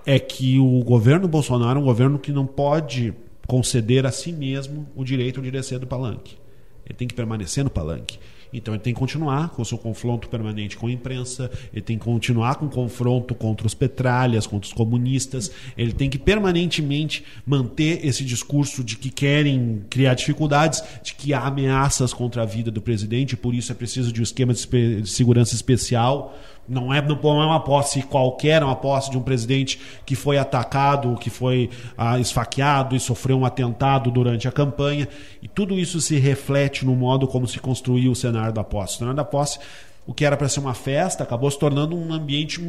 é 0.06 0.20
que 0.20 0.60
o 0.60 0.84
governo 0.84 1.28
Bolsonaro 1.28 1.80
é 1.80 1.82
um 1.82 1.86
governo 1.86 2.18
que 2.18 2.32
não 2.32 2.46
pode 2.46 3.14
conceder 3.48 4.06
a 4.06 4.12
si 4.12 4.32
mesmo 4.32 4.88
o 4.96 5.04
direito 5.04 5.42
de 5.42 5.52
descer 5.52 5.78
do 5.80 5.88
palanque. 5.88 6.41
Ele 6.86 6.96
tem 6.96 7.08
que 7.08 7.14
permanecer 7.14 7.64
no 7.64 7.70
palanque. 7.70 8.20
Então 8.54 8.74
ele 8.74 8.82
tem 8.82 8.94
que 8.94 9.00
continuar 9.00 9.50
com 9.50 9.62
o 9.62 9.66
seu 9.66 9.78
confronto 9.78 10.28
permanente 10.28 10.76
com 10.76 10.88
a 10.88 10.92
imprensa, 10.92 11.50
ele 11.72 11.82
tem 11.82 11.98
que 11.98 12.04
continuar 12.04 12.56
com 12.56 12.66
o 12.66 12.70
confronto 12.70 13.34
contra 13.34 13.66
os 13.66 13.74
petralhas, 13.74 14.46
contra 14.46 14.68
os 14.68 14.74
comunistas, 14.74 15.52
ele 15.78 15.94
tem 15.94 16.10
que 16.10 16.18
permanentemente 16.18 17.24
manter 17.46 18.06
esse 18.06 18.26
discurso 18.26 18.84
de 18.84 18.98
que 18.98 19.10
querem 19.10 19.84
criar 19.90 20.14
dificuldades, 20.16 20.84
de 21.02 21.14
que 21.14 21.34
há 21.34 21.42
ameaças 21.42 22.14
contra 22.14 22.42
a 22.42 22.46
vida 22.46 22.70
do 22.70 22.82
presidente, 22.82 23.38
por 23.38 23.56
isso 23.56 23.72
é 23.72 23.76
preciso 23.76 24.12
de 24.12 24.20
um 24.20 24.24
esquema 24.24 24.54
de 24.54 25.10
segurança 25.10 25.56
especial 25.56 26.38
não 26.68 26.94
é, 26.94 27.02
não 27.02 27.42
é 27.42 27.46
uma 27.46 27.60
posse 27.60 28.02
qualquer, 28.04 28.62
é 28.62 28.66
uma 28.66 28.76
posse 28.76 29.12
de 29.12 29.18
um 29.18 29.22
presidente 29.22 29.80
que 30.06 30.16
foi 30.16 30.38
atacado, 30.38 31.16
que 31.16 31.30
foi 31.30 31.70
ah, 31.98 32.20
esfaqueado 32.20 32.96
e 32.96 33.00
sofreu 33.00 33.40
um 33.40 33.46
atentado 33.46 34.10
durante 34.10 34.48
a 34.48 34.52
campanha. 34.52 35.08
E 35.42 35.48
tudo 35.48 35.78
isso 35.78 36.00
se 36.00 36.18
reflete 36.18 36.86
no 36.86 36.96
modo 36.96 37.28
como 37.28 37.48
se 37.48 37.60
construiu 37.60 38.12
o 38.12 38.16
cenário 38.16 38.54
da 38.54 38.64
posse. 38.64 38.96
O 38.96 38.98
cenário 39.00 39.18
da 39.18 39.26
posse, 39.26 39.60
o 40.06 40.14
que 40.14 40.24
era 40.24 40.38
para 40.38 40.48
ser 40.48 40.60
uma 40.60 40.74
festa, 40.74 41.24
acabou 41.24 41.50
se 41.52 41.60
tornando 41.60 41.96
um 41.96 42.14
ambiente 42.14 42.62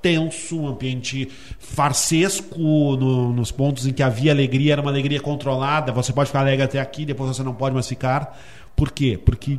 tenso, 0.00 0.60
um 0.60 0.68
ambiente 0.68 1.28
farsesco 1.58 2.56
no, 2.58 3.32
nos 3.32 3.50
pontos 3.50 3.86
em 3.86 3.92
que 3.92 4.02
havia 4.02 4.32
alegria, 4.32 4.72
era 4.72 4.80
uma 4.80 4.90
alegria 4.90 5.20
controlada. 5.20 5.92
Você 5.92 6.12
pode 6.12 6.28
ficar 6.28 6.40
alegre 6.40 6.64
até 6.64 6.80
aqui, 6.80 7.04
depois 7.04 7.36
você 7.36 7.42
não 7.42 7.54
pode 7.54 7.74
mais 7.74 7.86
ficar. 7.86 8.38
Por 8.74 8.90
quê? 8.90 9.20
Porque 9.22 9.58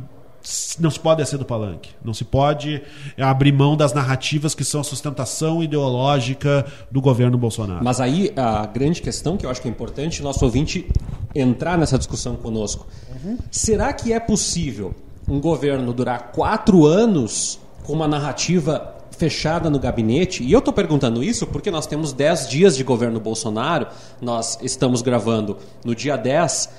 não 0.78 0.90
se 0.90 0.98
pode 0.98 1.18
descer 1.18 1.38
do 1.38 1.44
palanque. 1.44 1.90
Não 2.02 2.14
se 2.14 2.24
pode 2.24 2.82
abrir 3.18 3.52
mão 3.52 3.76
das 3.76 3.92
narrativas 3.92 4.54
que 4.54 4.64
são 4.64 4.80
a 4.80 4.84
sustentação 4.84 5.62
ideológica 5.62 6.66
do 6.90 7.00
governo 7.00 7.36
Bolsonaro. 7.36 7.84
Mas 7.84 8.00
aí 8.00 8.32
a 8.36 8.64
grande 8.66 9.02
questão, 9.02 9.36
que 9.36 9.44
eu 9.44 9.50
acho 9.50 9.60
que 9.60 9.68
é 9.68 9.70
importante, 9.70 10.22
nosso 10.22 10.44
ouvinte 10.44 10.88
entrar 11.34 11.76
nessa 11.76 11.98
discussão 11.98 12.36
conosco. 12.36 12.86
Uhum. 13.22 13.38
Será 13.50 13.92
que 13.92 14.12
é 14.12 14.20
possível 14.20 14.94
um 15.28 15.40
governo 15.40 15.92
durar 15.92 16.32
quatro 16.32 16.86
anos 16.86 17.60
com 17.84 17.92
uma 17.92 18.08
narrativa 18.08 18.96
fechada 19.16 19.68
no 19.68 19.78
gabinete? 19.78 20.42
E 20.42 20.52
eu 20.52 20.58
estou 20.58 20.72
perguntando 20.72 21.22
isso 21.22 21.46
porque 21.46 21.70
nós 21.70 21.86
temos 21.86 22.12
dez 22.12 22.48
dias 22.48 22.76
de 22.76 22.82
governo 22.82 23.20
Bolsonaro, 23.20 23.88
nós 24.20 24.58
estamos 24.62 25.02
gravando 25.02 25.58
no 25.84 25.94
dia 25.94 26.16
10, 26.16 26.70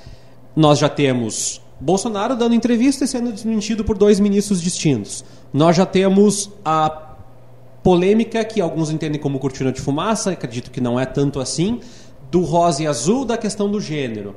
nós 0.55 0.79
já 0.79 0.89
temos 0.89 1.61
Bolsonaro 1.81 2.35
dando 2.35 2.53
entrevista 2.53 3.03
e 3.03 3.07
sendo 3.07 3.33
desmentido 3.33 3.83
por 3.83 3.97
dois 3.97 4.19
ministros 4.19 4.61
distintos. 4.61 5.25
Nós 5.51 5.75
já 5.75 5.85
temos 5.85 6.51
a 6.63 7.15
polêmica 7.83 8.45
que 8.45 8.61
alguns 8.61 8.91
entendem 8.91 9.19
como 9.19 9.39
cortina 9.39 9.71
de 9.71 9.81
fumaça, 9.81 10.31
acredito 10.31 10.69
que 10.69 10.79
não 10.79 10.99
é 10.99 11.05
tanto 11.05 11.39
assim, 11.39 11.79
do 12.29 12.43
rosa 12.43 12.83
e 12.83 12.87
azul 12.87 13.25
da 13.25 13.37
questão 13.37 13.69
do 13.69 13.81
gênero. 13.81 14.35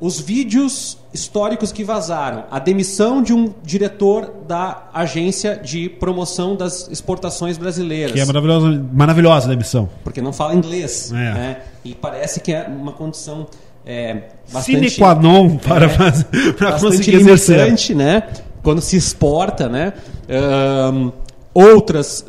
Os 0.00 0.18
vídeos 0.18 0.98
históricos 1.14 1.70
que 1.70 1.84
vazaram, 1.84 2.44
a 2.50 2.58
demissão 2.58 3.22
de 3.22 3.32
um 3.32 3.54
diretor 3.62 4.34
da 4.48 4.88
agência 4.92 5.56
de 5.56 5.88
promoção 5.88 6.56
das 6.56 6.88
exportações 6.88 7.56
brasileiras. 7.56 8.12
Que 8.12 8.18
é 8.18 8.24
maravilhosa, 8.24 8.84
maravilhosa 8.92 9.46
a 9.46 9.50
demissão. 9.50 9.88
Porque 10.02 10.20
não 10.20 10.32
fala 10.32 10.56
inglês. 10.56 11.12
É. 11.12 11.14
Né? 11.14 11.62
E 11.84 11.94
parece 11.94 12.40
que 12.40 12.52
é 12.52 12.66
uma 12.66 12.90
condição 12.90 13.46
é, 13.86 14.24
bastante... 14.52 14.90
Sine 14.90 14.90
qua 14.90 15.14
non 15.14 15.56
para, 15.56 15.86
é, 15.90 16.52
para 16.52 16.78
conseguir 16.78 17.16
exercer. 17.16 17.94
né? 17.94 18.28
Quando 18.62 18.80
se 18.80 18.96
exporta, 18.96 19.68
né? 19.68 19.92
Um, 20.28 21.10
outras 21.52 22.24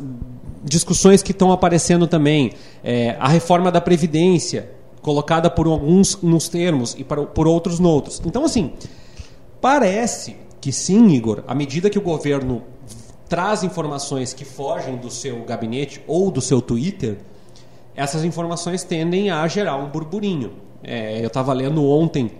discussões 0.64 1.22
que 1.22 1.32
estão 1.32 1.52
aparecendo 1.52 2.06
também. 2.06 2.52
É, 2.82 3.16
a 3.20 3.28
reforma 3.28 3.70
da 3.70 3.80
Previdência, 3.80 4.70
colocada 5.02 5.50
por 5.50 5.66
alguns 5.66 6.20
nos 6.22 6.48
termos 6.48 6.96
e 6.98 7.04
por, 7.04 7.26
por 7.26 7.46
outros 7.46 7.78
noutros. 7.78 8.20
Então, 8.24 8.44
assim, 8.44 8.72
parece 9.60 10.36
que 10.60 10.72
sim, 10.72 11.08
Igor, 11.10 11.44
à 11.46 11.54
medida 11.54 11.90
que 11.90 11.98
o 11.98 12.02
governo 12.02 12.62
traz 13.28 13.62
informações 13.62 14.32
que 14.32 14.44
fogem 14.44 14.96
do 14.96 15.10
seu 15.10 15.44
gabinete 15.44 16.02
ou 16.06 16.30
do 16.30 16.40
seu 16.40 16.60
Twitter, 16.62 17.18
essas 17.94 18.24
informações 18.24 18.82
tendem 18.82 19.30
a 19.30 19.46
gerar 19.46 19.76
um 19.76 19.88
burburinho. 19.88 20.52
É, 20.82 21.20
eu 21.22 21.28
estava 21.28 21.52
lendo 21.52 21.84
ontem, 21.84 22.32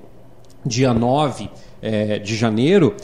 dia 0.65 0.93
9 0.93 1.51
é, 1.81 2.19
de 2.19 2.37
janeiro, 2.37 2.95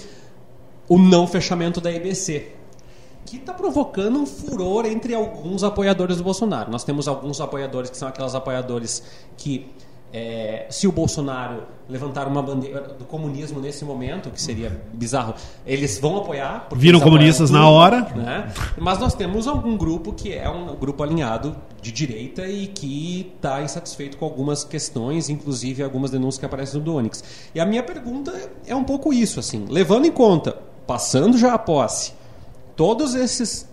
o 0.88 0.98
não 0.98 1.26
fechamento 1.26 1.80
da 1.80 1.92
EBC, 1.92 2.52
que 3.24 3.36
está 3.36 3.54
provocando 3.54 4.18
um 4.18 4.26
furor 4.26 4.86
entre 4.86 5.14
alguns 5.14 5.62
apoiadores 5.62 6.16
do 6.16 6.24
Bolsonaro. 6.24 6.70
Nós 6.70 6.82
temos 6.82 7.06
alguns 7.06 7.40
apoiadores 7.40 7.90
que 7.90 7.96
são 7.96 8.08
aqueles 8.08 8.34
apoiadores 8.34 9.02
que 9.36 9.70
é, 10.12 10.66
se 10.70 10.88
o 10.88 10.92
Bolsonaro 10.92 11.62
levantar 11.88 12.26
uma 12.26 12.42
bandeira 12.42 12.80
do 12.80 13.04
comunismo 13.04 13.60
nesse 13.60 13.84
momento, 13.84 14.30
que 14.30 14.40
seria 14.40 14.80
bizarro, 14.92 15.34
eles 15.64 15.98
vão 15.98 16.16
apoiar. 16.16 16.68
Viram 16.74 17.00
comunistas 17.00 17.50
tudo, 17.50 17.58
na 17.58 17.68
hora. 17.68 18.02
Né? 18.14 18.52
Mas 18.78 18.98
nós 18.98 19.14
temos 19.14 19.46
algum 19.46 19.76
grupo 19.76 20.12
que 20.12 20.32
é 20.32 20.48
um 20.48 20.74
grupo 20.76 21.02
alinhado 21.02 21.56
de 21.80 21.92
direita 21.92 22.46
e 22.46 22.66
que 22.66 23.32
está 23.36 23.62
insatisfeito 23.62 24.16
com 24.16 24.24
algumas 24.24 24.64
questões, 24.64 25.28
inclusive 25.28 25.82
algumas 25.82 26.10
denúncias 26.10 26.38
que 26.38 26.46
aparecem 26.46 26.80
no 26.80 26.94
Onix. 26.94 27.22
E 27.54 27.60
a 27.60 27.66
minha 27.66 27.82
pergunta 27.82 28.32
é 28.66 28.74
um 28.74 28.84
pouco 28.84 29.12
isso, 29.12 29.38
assim, 29.38 29.66
levando 29.68 30.06
em 30.06 30.12
conta, 30.12 30.56
passando 30.86 31.38
já 31.38 31.54
a 31.54 31.58
posse, 31.58 32.12
todos 32.74 33.14
esses 33.14 33.68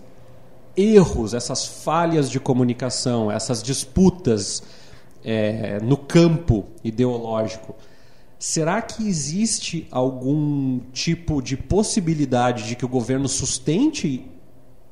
erros, 0.76 1.34
essas 1.34 1.66
falhas 1.66 2.30
de 2.30 2.38
comunicação, 2.38 3.30
essas 3.30 3.60
disputas 3.60 4.62
é, 5.24 5.80
no 5.80 5.96
campo 5.96 6.66
ideológico, 6.82 7.74
será 8.38 8.80
que 8.80 9.06
existe 9.06 9.86
algum 9.90 10.80
tipo 10.92 11.42
de 11.42 11.56
possibilidade 11.56 12.68
de 12.68 12.76
que 12.76 12.84
o 12.84 12.88
governo 12.88 13.28
sustente 13.28 14.24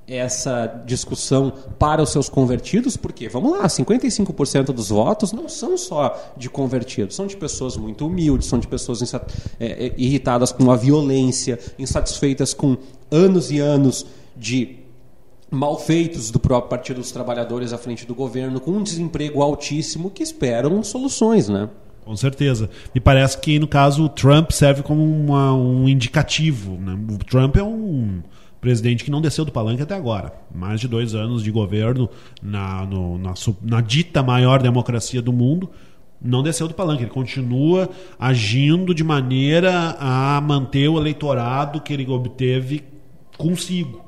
essa 0.08 0.66
discussão 0.86 1.52
para 1.78 2.02
os 2.02 2.10
seus 2.10 2.28
convertidos? 2.28 2.96
Porque, 2.96 3.28
vamos 3.28 3.52
lá, 3.52 3.66
55% 3.66 4.66
dos 4.66 4.90
votos 4.90 5.32
não 5.32 5.48
são 5.48 5.76
só 5.76 6.32
de 6.36 6.48
convertidos, 6.48 7.16
são 7.16 7.26
de 7.26 7.36
pessoas 7.36 7.76
muito 7.76 8.06
humildes, 8.06 8.48
são 8.48 8.58
de 8.58 8.68
pessoas 8.68 9.02
é, 9.02 9.20
é, 9.60 9.94
irritadas 9.96 10.52
com 10.52 10.70
a 10.70 10.76
violência, 10.76 11.58
insatisfeitas 11.78 12.54
com 12.54 12.76
anos 13.10 13.50
e 13.50 13.58
anos 13.58 14.06
de 14.36 14.85
malfeitos 15.50 16.30
do 16.30 16.38
próprio 16.40 16.70
Partido 16.70 17.00
dos 17.00 17.12
Trabalhadores 17.12 17.72
à 17.72 17.78
frente 17.78 18.06
do 18.06 18.14
governo, 18.14 18.60
com 18.60 18.72
um 18.72 18.82
desemprego 18.82 19.42
altíssimo, 19.42 20.10
que 20.10 20.22
esperam 20.22 20.82
soluções, 20.82 21.48
né? 21.48 21.68
Com 22.04 22.16
certeza. 22.16 22.70
Me 22.94 23.00
parece 23.00 23.38
que, 23.38 23.58
no 23.58 23.66
caso, 23.66 24.04
o 24.04 24.08
Trump 24.08 24.52
serve 24.52 24.82
como 24.82 25.02
uma, 25.02 25.52
um 25.52 25.88
indicativo. 25.88 26.78
Né? 26.78 26.96
O 27.12 27.18
Trump 27.18 27.56
é 27.56 27.62
um 27.64 28.22
presidente 28.60 29.04
que 29.04 29.10
não 29.10 29.20
desceu 29.20 29.44
do 29.44 29.50
palanque 29.50 29.82
até 29.82 29.94
agora. 29.94 30.32
Mais 30.54 30.80
de 30.80 30.86
dois 30.86 31.14
anos 31.14 31.42
de 31.42 31.50
governo 31.50 32.08
na, 32.40 32.86
no, 32.86 33.18
na, 33.18 33.34
na 33.60 33.80
dita 33.80 34.22
maior 34.22 34.62
democracia 34.62 35.20
do 35.20 35.32
mundo 35.32 35.68
não 36.20 36.42
desceu 36.42 36.66
do 36.66 36.74
palanque, 36.74 37.02
ele 37.02 37.10
continua 37.10 37.88
agindo 38.18 38.94
de 38.94 39.04
maneira 39.04 39.96
a 39.98 40.40
manter 40.40 40.88
o 40.88 40.98
eleitorado 40.98 41.80
que 41.80 41.92
ele 41.92 42.10
obteve 42.10 42.84
consigo. 43.36 44.05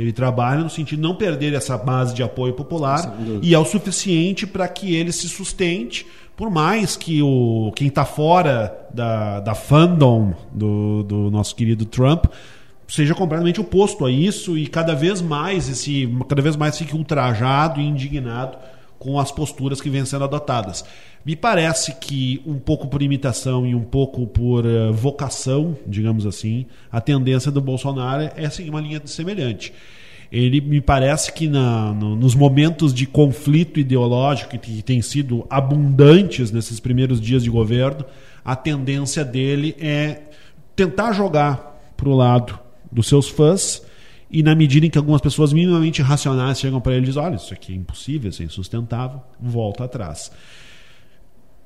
Ele 0.00 0.12
trabalha 0.12 0.62
no 0.62 0.70
sentido 0.70 0.96
de 0.96 1.02
não 1.02 1.14
perder 1.14 1.52
essa 1.52 1.76
base 1.76 2.14
de 2.14 2.22
apoio 2.22 2.54
popular 2.54 3.18
e 3.42 3.54
é 3.54 3.58
o 3.58 3.66
suficiente 3.66 4.46
para 4.46 4.66
que 4.66 4.94
ele 4.94 5.12
se 5.12 5.28
sustente, 5.28 6.06
por 6.34 6.50
mais 6.50 6.96
que 6.96 7.20
o 7.20 7.70
quem 7.76 7.88
está 7.88 8.06
fora 8.06 8.74
da, 8.94 9.40
da 9.40 9.54
fandom 9.54 10.32
do, 10.50 11.02
do 11.02 11.30
nosso 11.30 11.54
querido 11.54 11.84
Trump 11.84 12.24
seja 12.88 13.14
completamente 13.14 13.60
oposto 13.60 14.06
a 14.06 14.10
isso 14.10 14.56
e 14.56 14.66
cada 14.66 14.94
vez 14.94 15.20
mais 15.20 15.68
esse 15.68 16.08
cada 16.26 16.40
vez 16.40 16.56
mais 16.56 16.78
fique 16.78 16.96
ultrajado 16.96 17.78
e 17.78 17.86
indignado 17.86 18.56
com 19.00 19.18
as 19.18 19.32
posturas 19.32 19.80
que 19.80 19.88
vêm 19.88 20.04
sendo 20.04 20.24
adotadas. 20.24 20.84
Me 21.24 21.34
parece 21.34 21.94
que, 21.94 22.40
um 22.46 22.58
pouco 22.58 22.86
por 22.86 23.00
imitação 23.00 23.66
e 23.66 23.74
um 23.74 23.82
pouco 23.82 24.26
por 24.26 24.66
uh, 24.66 24.92
vocação, 24.92 25.76
digamos 25.86 26.26
assim, 26.26 26.66
a 26.92 27.00
tendência 27.00 27.50
do 27.50 27.62
Bolsonaro 27.62 28.30
é 28.36 28.50
seguir 28.50 28.68
uma 28.68 28.80
linha 28.80 29.00
semelhante. 29.06 29.72
Ele 30.30 30.60
me 30.60 30.82
parece 30.82 31.32
que 31.32 31.48
na, 31.48 31.94
no, 31.94 32.14
nos 32.14 32.34
momentos 32.34 32.92
de 32.92 33.06
conflito 33.06 33.80
ideológico 33.80 34.58
que 34.58 34.82
têm 34.82 35.00
sido 35.00 35.46
abundantes 35.48 36.52
nesses 36.52 36.78
primeiros 36.78 37.20
dias 37.22 37.42
de 37.42 37.48
governo, 37.48 38.04
a 38.44 38.54
tendência 38.54 39.24
dele 39.24 39.74
é 39.80 40.20
tentar 40.76 41.12
jogar 41.12 41.80
para 41.96 42.08
o 42.08 42.14
lado 42.14 42.58
dos 42.92 43.08
seus 43.08 43.30
fãs 43.30 43.82
e 44.30 44.42
na 44.42 44.54
medida 44.54 44.86
em 44.86 44.90
que 44.90 44.98
algumas 44.98 45.20
pessoas 45.20 45.52
minimamente 45.52 46.00
racionais 46.02 46.60
chegam 46.60 46.80
para 46.80 46.92
ele 46.92 47.02
e 47.02 47.06
dizem, 47.06 47.22
olha, 47.22 47.34
isso 47.34 47.52
aqui 47.52 47.72
é 47.72 47.76
impossível, 47.76 48.30
isso 48.30 48.42
é 48.42 48.44
insustentável, 48.44 49.20
volta 49.40 49.84
atrás. 49.84 50.30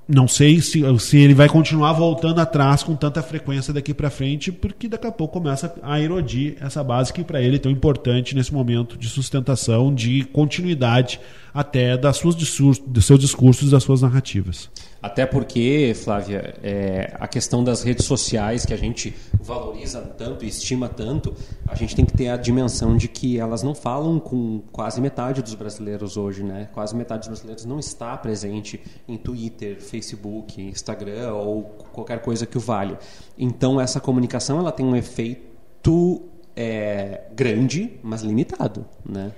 Não 0.06 0.28
sei 0.28 0.60
se, 0.60 0.82
se 0.98 1.18
ele 1.18 1.32
vai 1.32 1.48
continuar 1.48 1.92
voltando 1.94 2.38
atrás 2.38 2.82
com 2.82 2.94
tanta 2.94 3.22
frequência 3.22 3.72
daqui 3.72 3.94
para 3.94 4.10
frente, 4.10 4.52
porque 4.52 4.86
daqui 4.86 5.06
a 5.06 5.12
pouco 5.12 5.40
começa 5.40 5.74
a 5.82 5.98
erodir 6.00 6.56
essa 6.60 6.84
base 6.84 7.12
que 7.12 7.24
para 7.24 7.40
ele 7.40 7.56
é 7.56 7.58
tão 7.58 7.72
importante 7.72 8.34
nesse 8.34 8.52
momento 8.52 8.98
de 8.98 9.08
sustentação, 9.08 9.94
de 9.94 10.24
continuidade 10.24 11.20
até 11.54 11.96
das 11.96 12.16
suas 12.16 12.34
dos 12.34 13.06
seus 13.06 13.20
discursos 13.20 13.70
das 13.70 13.84
suas 13.84 14.02
narrativas. 14.02 14.68
Até 15.00 15.24
porque, 15.24 15.92
Flávia, 15.94 16.54
é, 16.62 17.14
a 17.20 17.28
questão 17.28 17.62
das 17.62 17.82
redes 17.82 18.06
sociais 18.06 18.66
que 18.66 18.74
a 18.74 18.76
gente 18.76 19.14
valoriza 19.40 20.00
tanto 20.00 20.44
e 20.44 20.48
estima 20.48 20.88
tanto, 20.88 21.34
a 21.68 21.74
gente 21.76 21.94
tem 21.94 22.04
que 22.04 22.12
ter 22.12 22.28
a 22.28 22.36
dimensão 22.36 22.96
de 22.96 23.06
que 23.06 23.38
elas 23.38 23.62
não 23.62 23.74
falam 23.74 24.18
com 24.18 24.62
quase 24.72 25.00
metade 25.00 25.42
dos 25.42 25.54
brasileiros 25.54 26.16
hoje, 26.16 26.42
né? 26.42 26.68
Quase 26.72 26.96
metade 26.96 27.28
dos 27.28 27.28
brasileiros 27.28 27.64
não 27.64 27.78
está 27.78 28.16
presente 28.16 28.80
em 29.06 29.16
Twitter, 29.16 29.80
Facebook, 29.80 30.60
Instagram 30.60 31.34
ou 31.34 31.62
qualquer 31.92 32.20
coisa 32.20 32.46
que 32.46 32.56
o 32.56 32.60
valha. 32.60 32.98
Então 33.38 33.80
essa 33.80 34.00
comunicação 34.00 34.58
ela 34.58 34.72
tem 34.72 34.84
um 34.84 34.96
efeito 34.96 36.22
é, 36.56 37.24
grande, 37.34 37.92
mas 38.02 38.22
limitado, 38.22 38.84
né? 39.04 39.32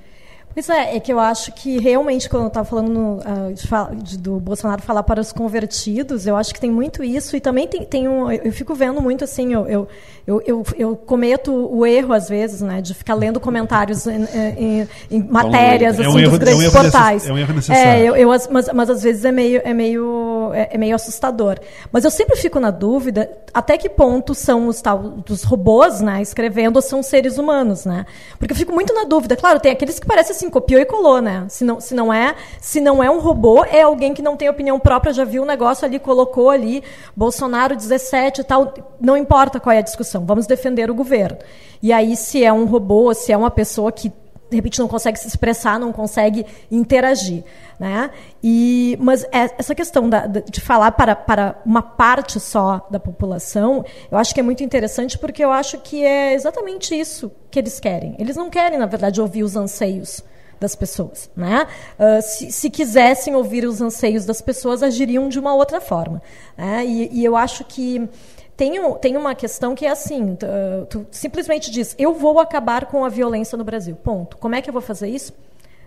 Pois 0.56 0.70
é, 0.70 0.96
é 0.96 1.00
que 1.00 1.12
eu 1.12 1.20
acho 1.20 1.52
que 1.52 1.78
realmente, 1.78 2.30
quando 2.30 2.44
eu 2.44 2.48
estava 2.48 2.66
falando 2.66 2.88
no, 2.88 3.16
uh, 3.18 3.96
de, 4.02 4.16
do 4.16 4.40
Bolsonaro 4.40 4.80
falar 4.80 5.02
para 5.02 5.20
os 5.20 5.30
convertidos, 5.30 6.26
eu 6.26 6.34
acho 6.34 6.54
que 6.54 6.58
tem 6.58 6.70
muito 6.70 7.04
isso. 7.04 7.36
E 7.36 7.40
também 7.40 7.68
tem, 7.68 7.84
tem 7.84 8.08
um. 8.08 8.32
Eu 8.32 8.50
fico 8.52 8.74
vendo 8.74 9.02
muito 9.02 9.22
assim, 9.22 9.52
eu, 9.52 9.66
eu, 9.66 9.86
eu, 10.26 10.42
eu, 10.46 10.66
eu 10.78 10.96
cometo 10.96 11.52
o 11.52 11.84
erro, 11.84 12.14
às 12.14 12.28
vezes, 12.28 12.62
né, 12.62 12.80
de 12.80 12.94
ficar 12.94 13.14
lendo 13.14 13.38
comentários 13.38 14.06
em, 14.06 14.24
em, 14.58 14.88
em 15.10 15.22
matérias 15.22 16.00
é 16.00 16.08
um, 16.08 16.08
assim, 16.08 16.24
é 16.24 16.26
um 16.26 16.30
dos 16.30 16.38
grandes 16.38 16.64
é 16.64 16.68
um 16.68 16.72
portais. 16.72 17.28
É 17.28 17.32
um 17.32 17.38
erro 17.38 17.54
necessário. 17.54 17.90
É, 17.90 18.02
eu, 18.02 18.16
eu, 18.16 18.28
mas, 18.50 18.68
mas 18.72 18.88
às 18.88 19.02
vezes 19.02 19.26
é 19.26 19.30
meio, 19.30 19.60
é, 19.62 19.74
meio, 19.74 20.52
é, 20.54 20.70
é, 20.72 20.78
meio 20.78 20.96
assustador. 20.96 21.60
Mas 21.92 22.04
eu 22.04 22.10
sempre 22.10 22.34
fico 22.34 22.58
na 22.58 22.70
dúvida 22.70 23.30
até 23.52 23.76
que 23.76 23.88
ponto 23.88 24.34
são 24.34 24.68
os 24.68 24.80
tal 24.80 24.98
dos 24.98 25.44
robôs 25.44 26.00
né, 26.00 26.22
escrevendo 26.22 26.76
ou 26.76 26.82
são 26.82 27.02
seres 27.02 27.36
humanos. 27.38 27.84
Né? 27.84 28.06
Porque 28.38 28.52
eu 28.52 28.56
fico 28.56 28.72
muito 28.72 28.94
na 28.94 29.04
dúvida. 29.04 29.36
Claro, 29.36 29.60
tem 29.60 29.70
aqueles 29.70 30.00
que 30.00 30.06
parecem 30.06 30.34
assim 30.34 30.45
assim, 30.46 30.50
copiou 30.50 30.80
e 30.80 30.84
colou, 30.84 31.20
né? 31.20 31.46
Se 31.48 31.64
não, 31.64 31.80
se 31.80 31.94
não 31.94 32.12
é, 32.12 32.34
se 32.60 32.80
não 32.80 33.02
é 33.02 33.10
um 33.10 33.18
robô, 33.18 33.64
é 33.64 33.82
alguém 33.82 34.14
que 34.14 34.22
não 34.22 34.36
tem 34.36 34.48
opinião 34.48 34.78
própria, 34.78 35.12
já 35.12 35.24
viu 35.24 35.42
o 35.42 35.46
negócio 35.46 35.84
ali, 35.84 35.98
colocou 35.98 36.50
ali, 36.50 36.82
Bolsonaro 37.14 37.76
17 37.76 38.40
e 38.40 38.44
tal, 38.44 38.72
não 39.00 39.16
importa 39.16 39.60
qual 39.60 39.74
é 39.74 39.78
a 39.78 39.82
discussão, 39.82 40.24
vamos 40.24 40.46
defender 40.46 40.90
o 40.90 40.94
governo. 40.94 41.38
E 41.82 41.92
aí, 41.92 42.16
se 42.16 42.42
é 42.42 42.52
um 42.52 42.64
robô, 42.64 43.12
se 43.12 43.32
é 43.32 43.36
uma 43.36 43.50
pessoa 43.50 43.92
que 43.92 44.12
de 44.48 44.54
repente 44.54 44.78
não 44.78 44.86
consegue 44.86 45.18
se 45.18 45.26
expressar, 45.26 45.76
não 45.76 45.92
consegue 45.92 46.46
interagir. 46.70 47.42
Né? 47.80 48.10
E, 48.40 48.96
mas 49.00 49.24
é, 49.24 49.50
essa 49.58 49.74
questão 49.74 50.08
da, 50.08 50.24
de 50.26 50.60
falar 50.60 50.92
para, 50.92 51.16
para 51.16 51.60
uma 51.66 51.82
parte 51.82 52.38
só 52.38 52.86
da 52.88 53.00
população, 53.00 53.84
eu 54.08 54.16
acho 54.16 54.32
que 54.32 54.38
é 54.38 54.44
muito 54.44 54.62
interessante 54.62 55.18
porque 55.18 55.44
eu 55.44 55.50
acho 55.50 55.78
que 55.78 56.04
é 56.04 56.32
exatamente 56.32 56.94
isso 56.94 57.30
que 57.50 57.58
eles 57.58 57.80
querem. 57.80 58.14
Eles 58.20 58.36
não 58.36 58.48
querem, 58.48 58.78
na 58.78 58.86
verdade, 58.86 59.20
ouvir 59.20 59.42
os 59.42 59.56
anseios 59.56 60.22
das 60.58 60.74
pessoas. 60.74 61.30
Né? 61.36 61.66
Uh, 61.98 62.22
se, 62.22 62.50
se, 62.50 62.70
quisessem 62.70 63.34
ouvir 63.34 63.64
os 63.64 63.80
anseios 63.80 64.24
das 64.24 64.40
pessoas, 64.40 64.82
agiriam 64.82 65.28
de 65.28 65.38
uma 65.38 65.54
outra 65.54 65.80
forma. 65.80 66.22
Né? 66.56 66.84
E, 66.86 67.20
e, 67.20 67.24
eu 67.24 67.36
acho 67.36 67.64
que 67.64 68.08
tem, 68.56 68.74
tem 69.00 69.16
uma 69.16 69.34
questão 69.34 69.74
que 69.74 69.86
é 69.86 69.90
assim: 69.90 70.36
tu, 70.36 70.46
tu 70.88 71.06
simplesmente 71.10 71.70
diz, 71.70 71.94
eu 71.98 72.14
vou 72.14 72.40
acabar 72.40 72.86
com 72.86 73.04
a 73.04 73.08
violência 73.08 73.56
no 73.56 73.64
Brasil. 73.64 73.96
Ponto. 73.96 74.36
Como 74.38 74.54
é 74.54 74.62
que 74.62 74.68
eu 74.68 74.72
vou 74.72 74.82
fazer 74.82 75.08
isso? 75.08 75.32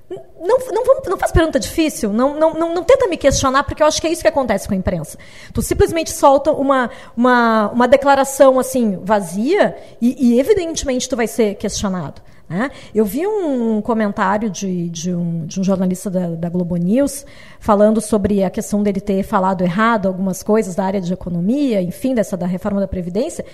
Não, 0.10 0.58
não, 0.72 0.84
não 1.06 1.18
faz 1.18 1.32
pergunta 1.32 1.60
difícil, 1.60 2.12
não, 2.12 2.34
não, 2.34 2.54
não, 2.56 2.74
não, 2.74 2.84
tenta 2.84 3.08
me 3.08 3.16
questionar, 3.16 3.64
porque 3.64 3.84
eu 3.84 3.88
acho 3.88 4.02
que 4.02 4.08
é 4.08 4.12
isso 4.12 4.24
que 4.24 4.28
acontece 4.28 4.68
com 4.68 4.74
a 4.74 4.78
imprensa. 4.78 5.20
Tu 5.54 5.62
simplesmente 5.62 6.10
solta 6.10 6.52
uma, 6.52 6.90
uma, 7.16 7.70
uma 7.70 7.88
declaração 7.88 8.60
assim 8.60 8.98
vazia 9.04 9.78
e, 10.02 10.34
e, 10.34 10.40
evidentemente 10.40 11.08
tu 11.08 11.16
vai 11.16 11.28
ser 11.28 11.56
questionado. 11.56 12.24
Né? 12.50 12.72
Eu 12.96 13.06
vi 13.06 13.28
um 13.28 13.80
comentário 13.80 14.50
de, 14.50 14.90
de, 14.90 15.14
um, 15.14 15.46
de 15.46 15.60
um, 15.60 15.64
jornalista 15.64 16.10
da, 16.10 16.30
da, 16.30 16.50
Globo 16.50 16.76
News 16.78 17.24
falando 17.60 18.02
sobre 18.02 18.44
a 18.44 18.50
questão 18.50 18.82
dele 18.82 19.00
ter 19.00 19.22
falado 19.22 19.62
errado 19.62 20.08
algumas 20.08 20.42
coisas 20.42 20.74
da 20.74 20.84
área 20.84 21.00
de 21.00 21.14
economia, 21.14 21.80
enfim, 21.80 22.16
dessa 22.16 22.36
da 22.36 22.48
reforma 22.48 22.80
da 22.80 22.88
Previdência. 22.88 23.46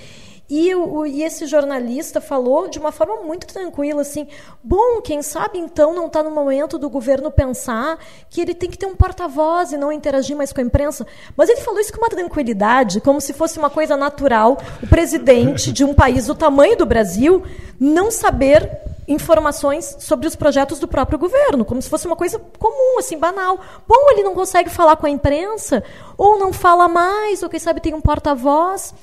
E, 0.47 0.75
o, 0.75 1.05
e 1.07 1.23
esse 1.23 1.47
jornalista 1.47 2.21
falou 2.21 2.67
de 2.67 2.77
uma 2.77 2.91
forma 2.91 3.23
muito 3.23 3.47
tranquila, 3.47 4.01
assim, 4.01 4.27
bom, 4.63 5.01
quem 5.01 5.23
sabe 5.23 5.57
então 5.57 5.95
não 5.95 6.05
está 6.05 6.21
no 6.21 6.29
momento 6.29 6.77
do 6.77 6.87
governo 6.87 7.31
pensar 7.31 7.97
que 8.29 8.41
ele 8.41 8.53
tem 8.53 8.69
que 8.69 8.77
ter 8.77 8.85
um 8.85 8.95
porta-voz 8.95 9.71
e 9.71 9.77
não 9.77 9.91
interagir 9.91 10.37
mais 10.37 10.53
com 10.53 10.61
a 10.61 10.63
imprensa. 10.63 11.05
Mas 11.35 11.49
ele 11.49 11.61
falou 11.61 11.79
isso 11.79 11.91
com 11.91 11.97
uma 11.97 12.09
tranquilidade, 12.09 13.01
como 13.01 13.19
se 13.19 13.33
fosse 13.33 13.57
uma 13.57 13.71
coisa 13.71 13.97
natural, 13.97 14.57
o 14.83 14.87
presidente 14.87 15.71
de 15.71 15.83
um 15.83 15.95
país 15.95 16.27
do 16.27 16.35
tamanho 16.35 16.77
do 16.77 16.85
Brasil 16.85 17.43
não 17.79 18.11
saber 18.11 18.69
informações 19.07 19.97
sobre 19.99 20.27
os 20.27 20.35
projetos 20.35 20.79
do 20.79 20.87
próprio 20.87 21.17
governo, 21.17 21.65
como 21.65 21.81
se 21.81 21.89
fosse 21.89 22.07
uma 22.07 22.15
coisa 22.15 22.39
comum, 22.59 22.99
assim, 22.99 23.17
banal. 23.17 23.59
Bom, 23.87 24.11
ele 24.11 24.23
não 24.23 24.33
consegue 24.33 24.69
falar 24.69 24.95
com 24.95 25.05
a 25.05 25.09
imprensa, 25.09 25.83
ou 26.17 26.37
não 26.37 26.53
fala 26.53 26.87
mais, 26.87 27.43
ou 27.43 27.49
quem 27.49 27.59
sabe 27.59 27.81
tem 27.81 27.93
um 27.93 28.01
porta-voz. 28.01 28.93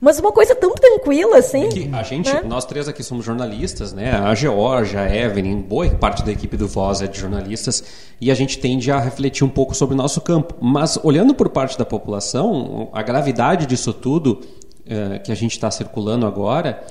Mas 0.00 0.18
uma 0.18 0.32
coisa 0.32 0.54
tão 0.54 0.74
tranquila, 0.74 1.38
assim. 1.38 1.90
É 1.92 1.96
a 1.96 2.02
gente, 2.02 2.32
né? 2.32 2.42
nós 2.42 2.64
três 2.64 2.88
aqui 2.88 3.02
somos 3.02 3.24
jornalistas, 3.24 3.92
né? 3.92 4.12
A 4.12 4.34
Georgia, 4.34 5.00
a 5.00 5.14
Evelyn, 5.14 5.60
boa 5.60 5.88
parte 5.90 6.24
da 6.24 6.32
equipe 6.32 6.56
do 6.56 6.66
Voz 6.66 7.02
é 7.02 7.06
de 7.06 7.18
jornalistas, 7.20 7.84
e 8.18 8.30
a 8.30 8.34
gente 8.34 8.58
tende 8.58 8.90
a 8.90 8.98
refletir 8.98 9.44
um 9.44 9.48
pouco 9.48 9.74
sobre 9.74 9.94
o 9.94 9.98
nosso 9.98 10.20
campo. 10.22 10.54
Mas 10.60 10.98
olhando 11.02 11.34
por 11.34 11.50
parte 11.50 11.78
da 11.78 11.84
população, 11.84 12.88
a 12.92 13.02
gravidade 13.02 13.66
disso 13.66 13.92
tudo 13.92 14.40
é, 14.86 15.18
que 15.18 15.30
a 15.30 15.34
gente 15.34 15.52
está 15.52 15.70
circulando 15.70 16.26
agora 16.26 16.82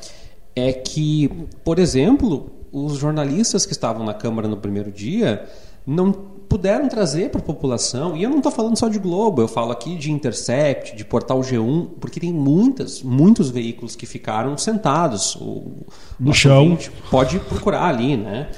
é 0.56 0.72
que, 0.72 1.30
por 1.64 1.80
exemplo, 1.80 2.52
os 2.72 2.98
jornalistas 2.98 3.66
que 3.66 3.72
estavam 3.72 4.06
na 4.06 4.14
Câmara 4.14 4.48
no 4.48 4.58
primeiro 4.58 4.92
dia 4.92 5.48
não 5.86 6.39
puderam 6.50 6.90
trazer 6.90 7.30
para 7.30 7.40
a 7.40 7.44
população, 7.44 8.18
e 8.18 8.24
eu 8.24 8.30
não 8.30 8.38
estou 8.38 8.52
falando 8.52 8.76
só 8.76 8.90
de 8.90 8.98
Globo, 8.98 9.42
eu 9.42 9.48
falo 9.48 9.72
aqui 9.72 9.96
de 9.96 10.12
Intercept, 10.12 10.96
de 10.96 11.06
Portal 11.06 11.40
G1, 11.42 11.90
porque 12.00 12.20
tem 12.20 12.34
muitas, 12.34 13.04
muitos 13.04 13.52
veículos 13.52 13.96
que 13.96 14.08
ficaram 14.08 14.58
sentados. 14.58 15.36
O, 15.36 15.86
no 16.20 16.34
chão. 16.34 16.76
Pode 17.12 17.40
procurar 17.40 17.86
ali, 17.86 18.18
né? 18.18 18.50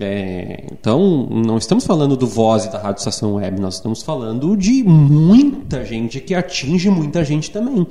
É, 0.00 0.64
então, 0.70 1.28
não 1.30 1.56
estamos 1.56 1.84
falando 1.84 2.16
do 2.16 2.26
Voz 2.26 2.64
e 2.64 2.72
da 2.72 2.78
Rádio 2.78 2.98
Estação 2.98 3.34
Web, 3.34 3.60
nós 3.60 3.74
estamos 3.74 4.02
falando 4.02 4.56
de 4.56 4.82
muita 4.82 5.84
gente 5.84 6.20
que 6.20 6.34
atinge 6.34 6.90
muita 6.90 7.24
gente 7.24 7.50
também. 7.50 7.86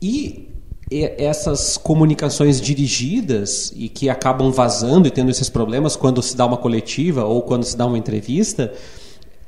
E 0.00 0.48
essas 0.90 1.76
comunicações 1.76 2.60
dirigidas 2.60 3.72
e 3.74 3.88
que 3.88 4.08
acabam 4.08 4.52
vazando 4.52 5.08
e 5.08 5.10
tendo 5.10 5.30
esses 5.30 5.48
problemas 5.48 5.96
quando 5.96 6.22
se 6.22 6.36
dá 6.36 6.46
uma 6.46 6.56
coletiva 6.56 7.24
ou 7.24 7.42
quando 7.42 7.64
se 7.64 7.76
dá 7.76 7.84
uma 7.86 7.98
entrevista, 7.98 8.72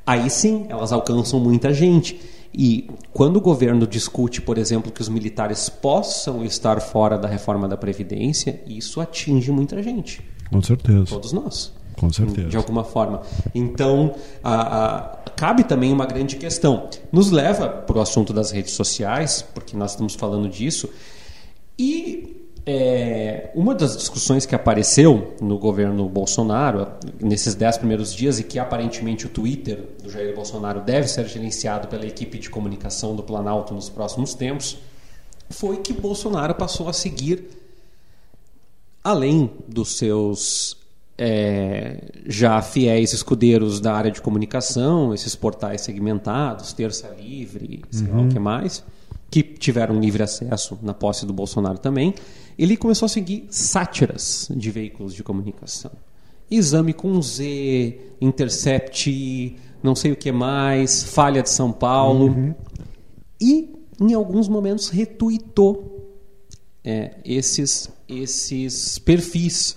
aí 0.05 0.29
sim 0.29 0.66
elas 0.68 0.92
alcançam 0.92 1.38
muita 1.38 1.72
gente. 1.72 2.20
E 2.53 2.90
quando 3.12 3.37
o 3.37 3.40
governo 3.40 3.87
discute, 3.87 4.40
por 4.40 4.59
exemplo, 4.59 4.90
que 4.90 5.01
os 5.01 5.09
militares 5.09 5.68
possam 5.68 6.44
estar 6.44 6.81
fora 6.81 7.16
da 7.16 7.29
reforma 7.29 7.68
da 7.68 7.77
Previdência, 7.77 8.61
isso 8.66 9.01
atinge 9.01 9.53
muita 9.53 9.81
gente. 9.83 10.20
Com 10.51 10.62
certeza. 10.62 11.07
Todos 11.07 11.33
nós. 11.33 11.72
Com 11.96 12.11
certeza. 12.12 12.48
De 12.48 12.57
alguma 12.57 12.85
forma. 12.85 13.22
Então, 13.55 14.14
a, 14.42 14.87
a, 14.87 15.01
cabe 15.37 15.64
também 15.64 15.92
uma 15.92 16.07
grande 16.07 16.37
questão. 16.37 16.88
Nos 17.12 17.31
leva 17.31 17.68
para 17.68 17.98
o 17.98 18.01
assunto 18.01 18.33
das 18.33 18.51
redes 18.51 18.72
sociais, 18.72 19.44
porque 19.55 19.77
nós 19.77 19.92
estamos 19.92 20.14
falando 20.14 20.48
disso. 20.48 20.88
E 21.78 22.38
é, 22.70 23.50
uma 23.54 23.74
das 23.74 23.96
discussões 23.96 24.44
que 24.44 24.54
apareceu 24.54 25.34
no 25.40 25.58
governo 25.58 26.06
Bolsonaro 26.06 26.88
nesses 27.18 27.54
dez 27.54 27.78
primeiros 27.78 28.14
dias 28.14 28.38
e 28.38 28.44
que 28.44 28.58
aparentemente 28.58 29.24
o 29.24 29.28
Twitter 29.30 29.88
do 30.02 30.10
Jair 30.10 30.34
Bolsonaro 30.34 30.82
deve 30.82 31.08
ser 31.08 31.26
gerenciado 31.26 31.88
pela 31.88 32.04
equipe 32.04 32.38
de 32.38 32.50
comunicação 32.50 33.16
do 33.16 33.22
Planalto 33.22 33.72
nos 33.72 33.88
próximos 33.88 34.34
tempos 34.34 34.76
foi 35.48 35.78
que 35.78 35.94
Bolsonaro 35.94 36.54
passou 36.54 36.90
a 36.90 36.92
seguir 36.92 37.48
além 39.02 39.50
dos 39.66 39.96
seus 39.96 40.76
é, 41.16 42.10
já 42.26 42.60
fiéis 42.60 43.14
escudeiros 43.14 43.80
da 43.80 43.94
área 43.94 44.10
de 44.10 44.20
comunicação, 44.20 45.14
esses 45.14 45.34
portais 45.34 45.80
segmentados, 45.80 46.74
Terça 46.74 47.08
Livre, 47.18 47.82
sei 47.90 48.06
uhum. 48.06 48.12
lá 48.12 48.18
o 48.18 48.22
uhum. 48.24 48.28
que 48.28 48.38
mais 48.38 48.84
que 49.30 49.42
tiveram 49.42 50.00
livre 50.00 50.22
acesso 50.22 50.78
na 50.82 50.94
posse 50.94 51.26
do 51.26 51.32
Bolsonaro 51.32 51.78
também, 51.78 52.14
ele 52.58 52.76
começou 52.76 53.06
a 53.06 53.08
seguir 53.08 53.46
sátiras 53.50 54.48
de 54.50 54.70
veículos 54.70 55.14
de 55.14 55.22
comunicação. 55.22 55.92
Exame 56.50 56.92
com 56.92 57.20
Z, 57.20 58.00
Intercept, 58.20 59.56
não 59.82 59.94
sei 59.94 60.12
o 60.12 60.16
que 60.16 60.32
mais, 60.32 61.04
Falha 61.04 61.42
de 61.42 61.50
São 61.50 61.70
Paulo. 61.70 62.28
Uhum. 62.28 62.54
E, 63.40 63.74
em 64.00 64.14
alguns 64.14 64.48
momentos, 64.48 64.88
retuitou 64.88 66.16
é, 66.82 67.16
esses, 67.24 67.90
esses 68.08 68.98
perfis. 68.98 69.76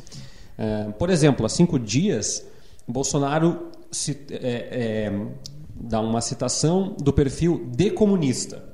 É, 0.58 0.92
por 0.92 1.10
exemplo, 1.10 1.46
há 1.46 1.50
cinco 1.50 1.78
dias, 1.78 2.44
Bolsonaro 2.88 3.68
se, 3.92 4.18
é, 4.30 5.08
é, 5.10 5.28
dá 5.76 6.00
uma 6.00 6.22
citação 6.22 6.96
do 7.00 7.12
perfil 7.12 7.66
de 7.70 7.92
comunista. 7.92 8.71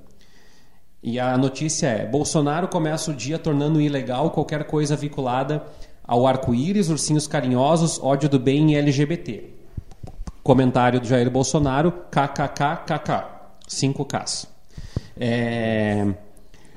E 1.07 1.21
a 1.21 1.37
notícia 1.37 1.87
é: 1.87 2.05
Bolsonaro 2.05 2.67
começa 2.67 3.11
o 3.11 3.13
dia 3.13 3.39
tornando 3.39 3.79
ilegal 3.79 4.29
qualquer 4.29 4.65
coisa 4.65 4.93
vinculada 4.93 5.63
ao 6.03 6.27
arco-íris, 6.27 6.89
ursinhos 6.89 7.25
carinhosos, 7.25 7.97
ódio 8.03 8.27
do 8.27 8.37
bem 8.37 8.73
e 8.73 8.75
LGBT. 8.75 9.45
Comentário 10.43 10.99
do 10.99 11.07
Jair 11.07 11.31
Bolsonaro: 11.31 11.93
kkkk, 12.11 13.23
5Ks. 13.69 14.49
É... 15.17 16.13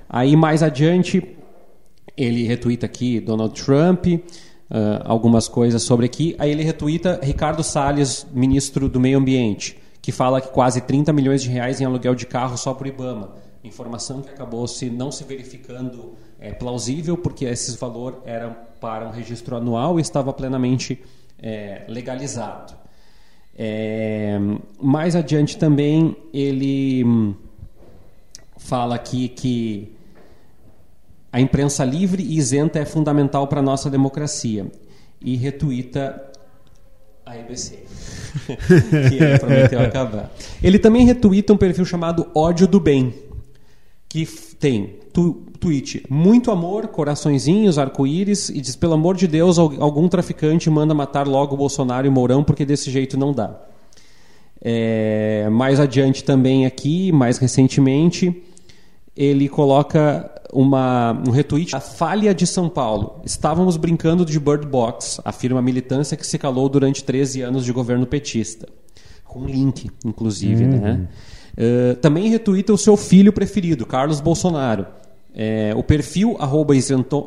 Aí 0.08 0.36
mais 0.36 0.62
adiante, 0.62 1.36
ele 2.16 2.46
retuita 2.46 2.86
aqui 2.86 3.18
Donald 3.18 3.60
Trump, 3.60 4.06
uh, 4.06 4.20
algumas 5.06 5.48
coisas 5.48 5.82
sobre 5.82 6.06
aqui. 6.06 6.36
Aí 6.38 6.52
ele 6.52 6.62
retuita 6.62 7.18
Ricardo 7.20 7.64
Salles, 7.64 8.24
ministro 8.32 8.88
do 8.88 9.00
Meio 9.00 9.18
Ambiente, 9.18 9.76
que 10.00 10.12
fala 10.12 10.40
que 10.40 10.50
quase 10.50 10.82
30 10.82 11.12
milhões 11.12 11.42
de 11.42 11.48
reais 11.48 11.80
em 11.80 11.84
aluguel 11.84 12.14
de 12.14 12.26
carro 12.26 12.56
só 12.56 12.72
por 12.72 12.86
Ibama. 12.86 13.49
Informação 13.62 14.22
que 14.22 14.30
acabou 14.30 14.66
se 14.66 14.88
não 14.88 15.12
se 15.12 15.22
verificando 15.24 16.14
é, 16.38 16.52
plausível, 16.52 17.16
porque 17.16 17.44
esse 17.44 17.76
valor 17.76 18.22
era 18.24 18.48
para 18.80 19.06
um 19.06 19.10
registro 19.10 19.56
anual 19.56 19.98
e 19.98 20.02
estava 20.02 20.32
plenamente 20.32 21.02
é, 21.38 21.84
legalizado. 21.86 22.74
É, 23.56 24.38
mais 24.80 25.14
adiante 25.14 25.58
também 25.58 26.16
ele 26.32 27.04
hum, 27.04 27.34
fala 28.56 28.94
aqui 28.94 29.28
que 29.28 29.92
a 31.30 31.40
imprensa 31.40 31.84
livre 31.84 32.22
e 32.22 32.38
isenta 32.38 32.78
é 32.78 32.84
fundamental 32.84 33.46
para 33.46 33.60
a 33.60 33.62
nossa 33.62 33.90
democracia 33.90 34.66
e 35.20 35.36
retuita 35.36 36.30
a 37.26 37.36
EBC, 37.36 37.84
que 39.08 39.14
ele 39.22 39.38
prometeu 39.38 39.80
acabar. 39.80 40.30
Ele 40.62 40.78
também 40.78 41.04
retuita 41.04 41.52
um 41.52 41.56
perfil 41.56 41.84
chamado 41.84 42.30
Ódio 42.34 42.66
do 42.66 42.80
Bem, 42.80 43.14
que 44.10 44.26
tem 44.58 44.98
tu, 45.12 45.34
tweet 45.60 46.04
muito 46.10 46.50
amor, 46.50 46.88
coraçõezinhos, 46.88 47.78
arco-íris 47.78 48.50
e 48.50 48.60
diz: 48.60 48.74
pelo 48.74 48.94
amor 48.94 49.16
de 49.16 49.26
Deus, 49.26 49.58
algum 49.58 50.08
traficante 50.08 50.68
manda 50.68 50.92
matar 50.92 51.26
logo 51.26 51.54
o 51.54 51.56
Bolsonaro 51.56 52.06
e 52.06 52.10
Mourão 52.10 52.42
porque 52.42 52.66
desse 52.66 52.90
jeito 52.90 53.16
não 53.16 53.32
dá. 53.32 53.58
É, 54.60 55.48
mais 55.50 55.80
adiante 55.80 56.22
também 56.24 56.66
aqui, 56.66 57.10
mais 57.12 57.38
recentemente, 57.38 58.42
ele 59.16 59.48
coloca 59.48 60.30
uma, 60.52 61.12
um 61.26 61.30
retweet 61.30 61.74
a 61.76 61.80
falha 61.80 62.34
de 62.34 62.46
São 62.46 62.68
Paulo. 62.68 63.22
Estávamos 63.24 63.76
brincando 63.76 64.24
de 64.26 64.38
Bird 64.40 64.66
Box, 64.66 65.20
afirma 65.24 65.60
a 65.60 65.62
militância 65.62 66.16
que 66.16 66.26
se 66.26 66.36
calou 66.36 66.68
durante 66.68 67.04
13 67.04 67.42
anos 67.42 67.64
de 67.64 67.72
governo 67.72 68.06
petista. 68.06 68.68
Com 69.24 69.46
link, 69.46 69.88
inclusive. 70.04 70.64
Uhum. 70.64 70.80
Né? 70.80 71.08
Uh, 71.60 71.94
também 71.96 72.30
retuita 72.30 72.72
o 72.72 72.78
seu 72.78 72.96
filho 72.96 73.34
preferido, 73.34 73.84
Carlos 73.84 74.18
Bolsonaro. 74.18 74.86
É, 75.32 75.72
o 75.76 75.82
perfil 75.82 76.36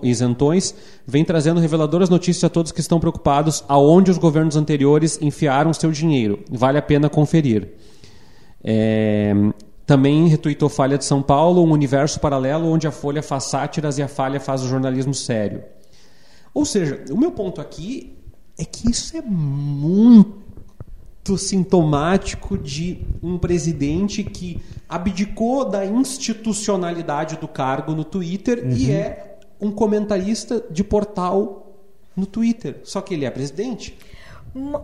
isentões 0.04 0.76
vem 1.08 1.24
trazendo 1.24 1.62
reveladoras 1.62 2.10
notícias 2.10 2.44
a 2.44 2.50
todos 2.50 2.72
que 2.72 2.82
estão 2.82 3.00
preocupados 3.00 3.64
aonde 3.68 4.12
os 4.12 4.18
governos 4.18 4.58
anteriores 4.58 5.18
enfiaram 5.22 5.74
seu 5.74 5.90
dinheiro. 5.92 6.40
Vale 6.52 6.78
a 6.78 6.82
pena 6.82 7.10
conferir. 7.10 7.70
É, 8.62 9.34
também 9.86 10.28
retuitou 10.28 10.68
Falha 10.68 10.98
de 10.98 11.06
São 11.06 11.22
Paulo, 11.22 11.64
um 11.64 11.72
universo 11.72 12.20
paralelo 12.20 12.68
onde 12.68 12.88
a 12.88 12.92
Folha 12.92 13.24
faz 13.24 13.46
sátiras 13.46 13.98
e 13.98 14.04
a 14.04 14.08
Falha 14.08 14.40
faz 14.40 14.64
o 14.64 14.68
jornalismo 14.68 15.14
sério. 15.14 15.64
Ou 16.54 16.66
seja, 16.66 17.04
o 17.10 17.18
meu 17.18 17.32
ponto 17.32 17.62
aqui 17.62 18.18
é 18.58 18.66
que 18.66 18.90
isso 18.90 19.16
é 19.16 19.22
muito 19.22 20.43
sintomático 21.38 22.58
de 22.58 23.00
um 23.22 23.38
presidente 23.38 24.24
que 24.24 24.62
abdicou 24.90 25.64
da 25.64 25.86
institucionalidade 25.86 27.38
do 27.38 27.48
cargo 27.48 27.94
no 27.94 28.04
Twitter 28.04 28.64
uhum. 28.64 28.72
e 28.72 28.92
é 28.92 29.38
um 29.60 29.72
comentarista 29.72 30.64
de 30.70 30.84
portal 30.84 31.74
no 32.16 32.26
Twitter. 32.26 32.82
Só 32.84 33.00
que 33.00 33.14
ele 33.14 33.26
é 33.26 33.32
presidente. 33.32 33.98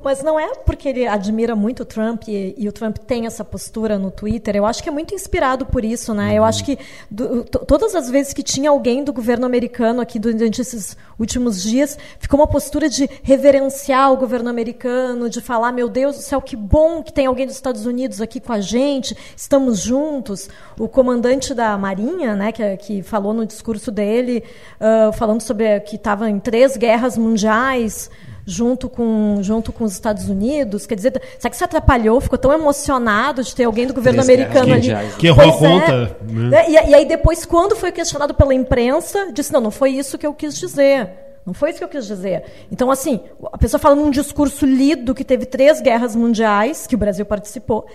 Mas 0.04 0.24
não 0.24 0.40
é 0.40 0.56
porque 0.66 0.90
ele 0.90 1.06
admira 1.06 1.56
muito 1.56 1.84
o 1.84 1.86
Trump 1.86 2.28
e, 2.28 2.56
e, 2.58 2.68
o 2.68 2.72
Trump 2.72 2.98
tem 2.98 3.28
essa 3.28 3.44
postura 3.44 4.00
no 4.00 4.10
Twitter. 4.10 4.56
Eu 4.56 4.66
acho 4.66 4.82
que 4.82 4.90
é 4.90 4.92
muito 4.92 5.14
inspirado 5.14 5.64
por 5.64 5.86
isso, 5.86 6.12
né? 6.12 6.30
Uhum. 6.30 6.38
Eu 6.38 6.44
acho 6.44 6.66
que 6.66 6.80
do, 7.10 7.44
todas 7.44 7.94
as 7.94 8.10
vezes 8.10 8.34
que 8.34 8.42
tinha 8.42 8.72
alguém 8.72 9.04
do 9.04 9.14
governo 9.14 9.46
americano 9.46 10.02
aqui 10.02 10.18
durante 10.18 10.60
esses 10.60 10.98
últimos 11.20 11.62
dias, 11.62 12.00
ficou 12.18 12.40
uma 12.40 12.48
postura 12.48 12.90
de 12.90 13.08
reverenciar 13.22 14.12
o 14.12 14.18
governo 14.18 14.50
americano, 14.50 15.30
de 15.30 15.40
falar, 15.40 15.72
meu 15.72 15.88
Deus 15.88 16.16
do 16.16 16.22
céu, 16.24 16.42
que 16.42 16.56
bom 16.56 17.04
que 17.04 17.14
tem 17.14 17.28
alguém 17.28 17.46
dos 17.46 17.56
Estados 17.56 17.86
Unidos 17.86 18.22
aqui 18.22 18.40
com 18.40 18.54
a 18.54 18.60
gente, 18.60 19.16
estamos 19.38 19.82
juntos. 19.82 20.50
O 20.80 20.88
comandante 20.88 21.54
da 21.54 21.78
Marinha, 21.78 22.36
né, 22.36 22.52
que, 22.52 22.78
que 22.78 23.04
falou 23.04 23.36
no 23.36 23.46
discurso 23.46 23.92
dele, 23.92 24.44
uh, 24.82 25.14
falando 25.14 25.42
sobre 25.42 25.80
que 25.82 25.96
estava 25.96 26.28
em 26.28 26.40
três 26.40 26.76
guerras 26.76 27.16
mundiais 27.20 28.10
junto 28.45 28.89
com, 28.89 29.38
junto 29.41 29.71
com 29.71 29.84
os 29.84 29.93
Estados 29.93 30.30
Unidos? 30.30 30.86
Quer 30.86 30.95
dizer, 30.95 31.21
será 31.38 31.49
que 31.49 31.58
se 31.58 31.63
atrapalhou? 31.63 32.19
Ficou 32.19 32.38
tão 32.38 32.54
emocionado 32.54 33.43
de 33.43 33.54
ter 33.56 33.65
alguém 33.65 33.88
do 33.88 33.93
governo 33.93 34.21
americano 34.21 34.73
ali. 34.73 34.89
Que 35.17 35.28
errou 35.28 35.43
a 35.43 35.47
é. 35.47 35.52
conta. 35.58 36.17
Né? 36.28 36.69
E, 36.69 36.73
e 36.73 36.95
aí 36.95 37.06
depois, 37.06 37.45
quando 37.45 37.75
foi 37.75 37.91
questionado 37.91 38.34
pela 38.34 38.54
imprensa, 38.54 39.32
disse, 39.32 39.52
não, 39.52 39.62
não 39.62 39.71
foi 39.71 39.91
isso 39.91 40.17
que 40.17 40.25
eu 40.25 40.34
quis 40.34 40.58
dizer. 40.58 41.10
Não 41.45 41.54
foi 41.54 41.69
isso 41.69 41.80
que 41.80 41.84
eu 41.84 41.89
quis 41.89 42.06
dizer. 42.06 42.43
Então, 42.71 42.91
assim, 42.91 43.21
a 43.52 43.58
pessoa 43.58 43.80
fala 43.80 43.95
num 43.95 44.12
discurso 44.12 44.65
lido 44.65 45.15
que 45.15 45.23
teve 45.23 45.45
três 45.45 45.82
guerras 45.82 46.15
mundiais, 46.15 46.86
que 46.86 46.95
o 46.95 46.97
Brasil 46.97 47.25
participou, 47.25 47.88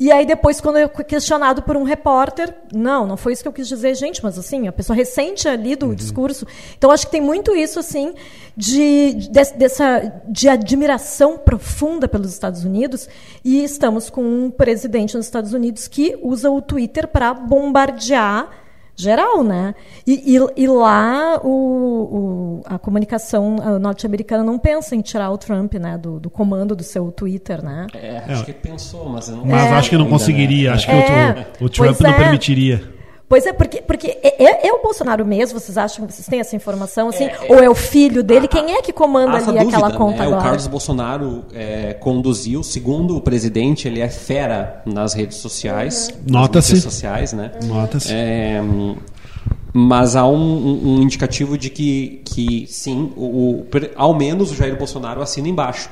e 0.00 0.10
aí 0.10 0.24
depois, 0.24 0.62
quando 0.62 0.78
eu 0.78 0.88
fui 0.88 1.04
questionado 1.04 1.60
por 1.62 1.76
um 1.76 1.82
repórter, 1.82 2.54
não, 2.72 3.06
não 3.06 3.18
foi 3.18 3.34
isso 3.34 3.42
que 3.42 3.48
eu 3.48 3.52
quis 3.52 3.68
dizer, 3.68 3.94
gente, 3.94 4.24
mas 4.24 4.38
assim, 4.38 4.66
a 4.66 4.72
pessoa 4.72 4.96
recente 4.96 5.46
ali 5.46 5.76
do 5.76 5.88
uhum. 5.88 5.94
discurso. 5.94 6.46
Então, 6.78 6.90
acho 6.90 7.04
que 7.04 7.12
tem 7.12 7.20
muito 7.20 7.54
isso, 7.54 7.78
assim, 7.78 8.14
de, 8.56 9.12
de, 9.12 9.28
dessa, 9.28 10.22
de 10.26 10.48
admiração 10.48 11.36
profunda 11.36 12.08
pelos 12.08 12.32
Estados 12.32 12.64
Unidos. 12.64 13.10
E 13.44 13.62
estamos 13.62 14.08
com 14.08 14.22
um 14.22 14.50
presidente 14.50 15.18
nos 15.18 15.26
Estados 15.26 15.52
Unidos 15.52 15.86
que 15.86 16.18
usa 16.22 16.50
o 16.50 16.62
Twitter 16.62 17.06
para 17.06 17.34
bombardear 17.34 18.48
geral, 19.00 19.42
né? 19.42 19.74
E, 20.06 20.36
e, 20.36 20.62
e 20.62 20.66
lá 20.66 21.40
o, 21.42 21.48
o, 21.48 22.62
a 22.64 22.78
comunicação 22.78 23.56
norte-americana 23.80 24.44
não 24.44 24.58
pensa 24.58 24.94
em 24.94 25.00
tirar 25.00 25.30
o 25.30 25.38
Trump, 25.38 25.74
né, 25.74 25.98
do, 25.98 26.20
do, 26.20 26.30
comando 26.30 26.74
do 26.74 26.82
seu 26.82 27.10
Twitter, 27.10 27.64
né? 27.64 27.86
É, 27.94 28.18
acho 28.28 28.42
é. 28.42 28.44
que 28.46 28.52
pensou, 28.52 29.08
mas 29.08 29.28
não. 29.28 29.44
Mas 29.44 29.64
é. 29.64 29.70
acho 29.70 29.90
que 29.90 29.96
não 29.96 30.08
conseguiria. 30.08 30.72
Acho 30.72 30.86
que 30.86 30.92
o, 30.92 30.96
é. 30.96 31.46
o 31.60 31.68
Trump 31.68 32.00
não 32.00 32.10
é. 32.10 32.14
permitiria. 32.14 32.99
Pois 33.30 33.46
é, 33.46 33.52
porque, 33.52 33.80
porque 33.80 34.18
é, 34.24 34.44
é, 34.44 34.66
é, 34.66 34.72
o 34.72 34.82
Bolsonaro 34.82 35.24
mesmo, 35.24 35.60
vocês 35.60 35.78
acham 35.78 36.04
que 36.04 36.12
vocês 36.12 36.26
têm 36.26 36.40
essa 36.40 36.56
informação, 36.56 37.10
assim? 37.10 37.26
É, 37.26 37.46
é, 37.48 37.54
ou 37.54 37.62
é 37.62 37.70
o 37.70 37.76
filho 37.76 38.24
dele? 38.24 38.46
A, 38.46 38.48
Quem 38.48 38.74
é 38.74 38.82
que 38.82 38.92
comanda 38.92 39.36
ali 39.36 39.44
dúvida, 39.44 39.62
aquela 39.62 39.92
conta 39.92 40.16
né? 40.16 40.24
agora? 40.24 40.40
O 40.40 40.42
Carlos 40.42 40.66
Bolsonaro 40.66 41.44
é, 41.54 41.94
conduziu, 41.94 42.64
segundo 42.64 43.16
o 43.16 43.20
presidente, 43.20 43.86
ele 43.86 44.00
é 44.00 44.08
fera 44.08 44.82
nas 44.84 45.14
redes 45.14 45.36
sociais. 45.36 46.08
Uhum. 46.08 46.24
Nota-se. 46.26 46.70
redes 46.70 46.82
sociais, 46.82 47.32
né? 47.32 47.52
Nota-se. 47.62 48.12
É, 48.12 48.60
mas 49.72 50.16
há 50.16 50.26
um, 50.26 50.96
um, 50.96 51.00
indicativo 51.00 51.56
de 51.56 51.70
que, 51.70 52.22
que 52.24 52.66
sim, 52.66 53.12
o, 53.14 53.26
o, 53.26 53.66
ao 53.94 54.12
menos 54.12 54.50
o 54.50 54.56
Jair 54.56 54.76
Bolsonaro 54.76 55.22
assina 55.22 55.46
embaixo. 55.46 55.88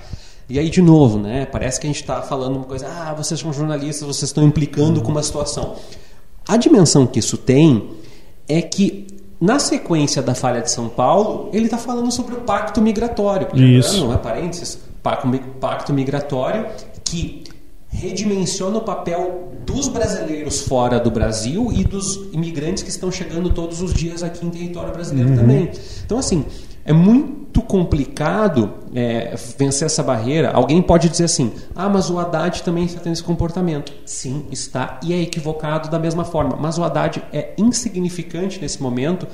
E 0.49 0.59
aí, 0.59 0.69
de 0.69 0.83
novo, 0.83 1.21
né? 1.21 1.47
Parece 1.47 1.79
que 1.79 1.87
a 1.87 1.91
gente 1.91 2.01
está 2.01 2.21
falando 2.21 2.57
uma 2.57 2.65
coisa, 2.65 2.89
ah, 2.89 3.15
vocês 3.15 3.39
são 3.39 3.53
jornalistas, 3.53 4.09
vocês 4.09 4.29
estão 4.29 4.43
implicando 4.43 5.01
com 5.03 5.13
uma 5.13 5.23
situação. 5.23 5.77
A 6.49 6.57
dimensão 6.57 7.07
que 7.07 7.19
isso 7.19 7.37
tem 7.37 7.91
é 8.49 8.63
que, 8.63 9.07
na 9.39 9.59
sequência 9.59 10.23
da 10.23 10.35
falha 10.35 10.63
de 10.63 10.71
São 10.71 10.89
Paulo, 10.89 11.51
ele 11.53 11.67
está 11.67 11.77
falando 11.77 12.11
sobre 12.11 12.35
o 12.35 12.39
pacto 12.39 12.81
migratório. 12.81 13.47
Isso. 13.55 14.07
Não 14.07 14.15
é 14.15 14.17
parênteses? 14.17 14.79
Pacto 15.61 15.93
migratório 15.93 16.67
que 17.05 17.45
redimensiona 17.91 18.79
o 18.79 18.81
papel 18.81 19.53
dos 19.65 19.89
brasileiros 19.89 20.63
fora 20.63 20.99
do 20.99 21.11
Brasil 21.11 21.71
e 21.73 21.85
dos 21.85 22.17
imigrantes 22.33 22.83
que 22.83 22.91
estão 22.91 23.13
chegando 23.13 23.51
todos 23.51 23.81
os 23.83 23.93
dias 23.93 24.23
aqui 24.23 24.45
em 24.45 24.51
território 24.51 24.93
brasileiro 24.93 25.31
uhum. 25.31 25.37
também. 25.37 25.71
Então, 26.05 26.19
assim, 26.19 26.45
é 26.89 26.93
muito 26.95 27.61
complicado 27.61 28.73
é, 28.95 29.35
vencer 29.59 29.85
essa 29.85 30.03
barreira. 30.03 30.51
Alguém 30.53 30.81
pode 30.81 31.11
dizer 31.11 31.25
assim: 31.25 31.53
ah, 31.77 31.87
mas 31.87 32.09
o 32.09 32.19
Haddad 32.19 32.63
também 32.63 32.87
está 32.87 32.99
tendo 32.99 33.13
esse 33.13 33.23
comportamento. 33.23 33.93
Sim, 34.07 34.47
está 34.51 34.99
e 35.05 35.13
é 35.13 35.21
equivocado 35.21 35.91
da 35.91 35.99
mesma 35.99 36.25
forma. 36.25 36.57
Mas 36.59 36.79
o 36.79 36.83
Haddad 36.85 37.23
é 37.31 37.53
insignificante 37.59 38.59
nesse 38.59 38.83
momento 38.83 39.29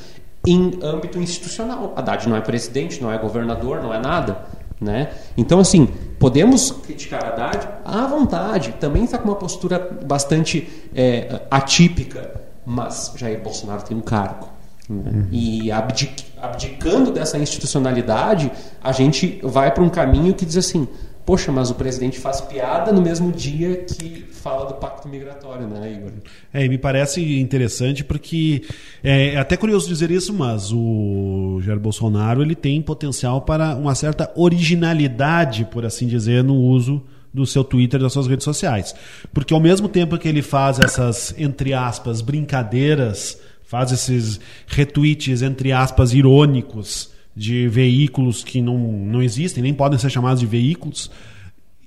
em 0.45 0.81
âmbito 0.83 1.17
institucional. 1.21 1.93
Haddad 1.95 2.29
não 2.29 2.37
é 2.37 2.41
presidente, 2.41 3.01
não 3.01 3.13
é 3.13 3.17
governador, 3.17 3.81
não 3.81 3.95
é 3.95 4.01
nada. 4.01 4.47
Né? 4.81 5.13
Então, 5.37 5.61
assim, 5.61 5.87
podemos 6.19 6.73
criticar 6.73 7.25
Haddad 7.25 7.69
à 7.85 8.05
vontade. 8.09 8.75
Também 8.81 9.05
está 9.05 9.17
com 9.17 9.29
uma 9.29 9.37
postura 9.37 9.97
bastante 10.05 10.69
é, 10.93 11.43
atípica. 11.49 12.43
Mas 12.67 13.15
Jair 13.17 13.41
Bolsonaro 13.41 13.83
tem 13.83 13.97
um 13.97 14.01
cargo 14.01 14.54
Uhum. 14.89 15.27
E 15.33 15.71
abdicando 15.71 17.11
dessa 17.11 17.39
institucionalidade, 17.39 18.51
a 18.83 18.93
gente 18.93 19.41
vai 19.43 19.73
para 19.73 19.83
um 19.83 19.89
caminho 19.89 20.35
que 20.35 20.45
diz 20.45 20.59
assim: 20.59 20.87
poxa, 21.25 21.51
mas 21.51 21.71
o 21.71 21.75
presidente 21.75 22.19
faz 22.19 22.41
piada 22.41 22.93
no 22.93 23.01
mesmo 23.01 23.33
dia 23.33 23.77
que 23.77 24.25
fala 24.31 24.67
do 24.67 24.75
pacto 24.75 25.09
migratório, 25.09 25.67
né, 25.67 25.91
Igor? 25.91 26.11
É, 26.53 26.67
e 26.67 26.69
me 26.69 26.77
parece 26.77 27.41
interessante 27.41 28.05
porque 28.05 28.63
é, 29.03 29.35
é 29.35 29.39
até 29.39 29.57
curioso 29.57 29.89
dizer 29.89 30.11
isso, 30.11 30.35
mas 30.35 30.71
o 30.71 31.61
Jair 31.63 31.81
Bolsonaro 31.81 32.43
ele 32.43 32.55
tem 32.55 32.83
potencial 32.83 33.41
para 33.41 33.75
uma 33.75 33.95
certa 33.95 34.31
originalidade, 34.37 35.65
por 35.65 35.87
assim 35.87 36.07
dizer, 36.07 36.45
no 36.45 36.57
uso 36.57 37.03
do 37.33 37.47
seu 37.47 37.65
Twitter 37.65 37.99
das 37.99 38.13
suas 38.13 38.27
redes 38.27 38.45
sociais. 38.45 38.95
Porque 39.33 39.55
ao 39.55 39.61
mesmo 39.61 39.89
tempo 39.89 40.19
que 40.19 40.29
ele 40.29 40.43
faz 40.43 40.79
essas, 40.79 41.35
entre 41.39 41.73
aspas, 41.73 42.21
brincadeiras 42.21 43.41
faz 43.75 43.91
esses 43.91 44.39
retweets, 44.69 45.43
entre 45.43 45.73
aspas, 45.73 46.15
irônicos 46.15 47.11
de 47.35 47.67
veículos 47.67 48.45
que 48.45 48.63
não, 48.63 48.79
não 48.79 49.21
existem, 49.21 49.65
nem 49.65 49.75
podem 49.75 49.99
ser 49.99 50.11
chamados 50.11 50.39
de 50.39 50.47
veículos, 50.47 51.11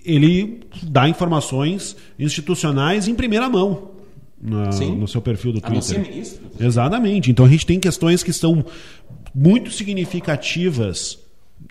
ele 0.04 0.60
dá 0.84 1.08
informações 1.08 1.96
institucionais 2.20 3.08
em 3.08 3.16
primeira 3.16 3.48
mão. 3.48 3.92
Na, 4.40 4.66
no 4.66 5.08
seu 5.08 5.22
perfil 5.22 5.54
do 5.54 5.62
Twitter. 5.62 6.02
Ministro. 6.02 6.46
Exatamente. 6.60 7.32
Então 7.32 7.46
a 7.46 7.50
gente 7.50 7.66
tem 7.66 7.80
questões 7.80 8.22
que 8.22 8.34
são 8.34 8.66
muito 9.34 9.72
significativas 9.72 11.18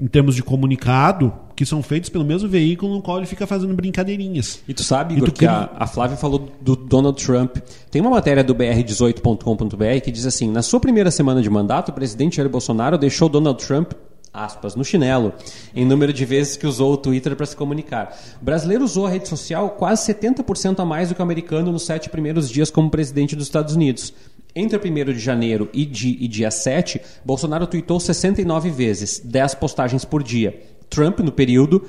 em 0.00 0.06
termos 0.06 0.34
de 0.34 0.42
comunicado, 0.42 1.32
que 1.54 1.64
são 1.64 1.82
feitos 1.82 2.10
pelo 2.10 2.24
mesmo 2.24 2.48
veículo 2.48 2.94
no 2.94 3.02
qual 3.02 3.16
ele 3.18 3.26
fica 3.26 3.46
fazendo 3.46 3.74
brincadeirinhas. 3.74 4.60
E 4.68 4.74
tu 4.74 4.82
sabe, 4.82 5.14
Igor, 5.14 5.32
que 5.32 5.46
a, 5.46 5.70
a 5.74 5.86
Flávia 5.86 6.16
falou 6.16 6.50
do 6.60 6.76
Donald 6.76 7.22
Trump. 7.24 7.56
Tem 7.90 8.00
uma 8.02 8.10
matéria 8.10 8.44
do 8.44 8.54
br18.com.br 8.54 10.00
que 10.04 10.10
diz 10.10 10.26
assim: 10.26 10.50
na 10.50 10.62
sua 10.62 10.80
primeira 10.80 11.10
semana 11.10 11.40
de 11.40 11.48
mandato, 11.48 11.88
o 11.90 11.92
presidente 11.92 12.36
Jair 12.36 12.48
Bolsonaro 12.48 12.98
deixou 12.98 13.28
Donald 13.28 13.64
Trump 13.64 13.92
aspas, 14.36 14.76
no 14.76 14.84
chinelo, 14.84 15.32
em 15.74 15.86
número 15.86 16.12
de 16.12 16.24
vezes 16.26 16.56
que 16.56 16.66
usou 16.66 16.92
o 16.92 16.96
Twitter 16.96 17.34
para 17.34 17.46
se 17.46 17.56
comunicar. 17.56 18.14
O 18.40 18.44
brasileiro 18.44 18.84
usou 18.84 19.06
a 19.06 19.10
rede 19.10 19.28
social 19.28 19.70
quase 19.70 20.12
70% 20.12 20.78
a 20.78 20.84
mais 20.84 21.08
do 21.08 21.14
que 21.14 21.22
o 21.22 21.24
americano 21.24 21.72
nos 21.72 21.86
sete 21.86 22.10
primeiros 22.10 22.50
dias 22.50 22.70
como 22.70 22.90
presidente 22.90 23.34
dos 23.34 23.46
Estados 23.46 23.74
Unidos. 23.74 24.12
Entre 24.58 24.78
1 24.78 25.12
de 25.12 25.18
janeiro 25.18 25.68
e, 25.70 25.84
de, 25.84 26.16
e 26.18 26.26
dia 26.26 26.50
7, 26.50 26.98
Bolsonaro 27.22 27.66
tweetou 27.66 28.00
69 28.00 28.70
vezes, 28.70 29.20
10 29.22 29.54
postagens 29.56 30.02
por 30.02 30.22
dia. 30.22 30.58
Trump, 30.88 31.20
no 31.20 31.30
período 31.30 31.84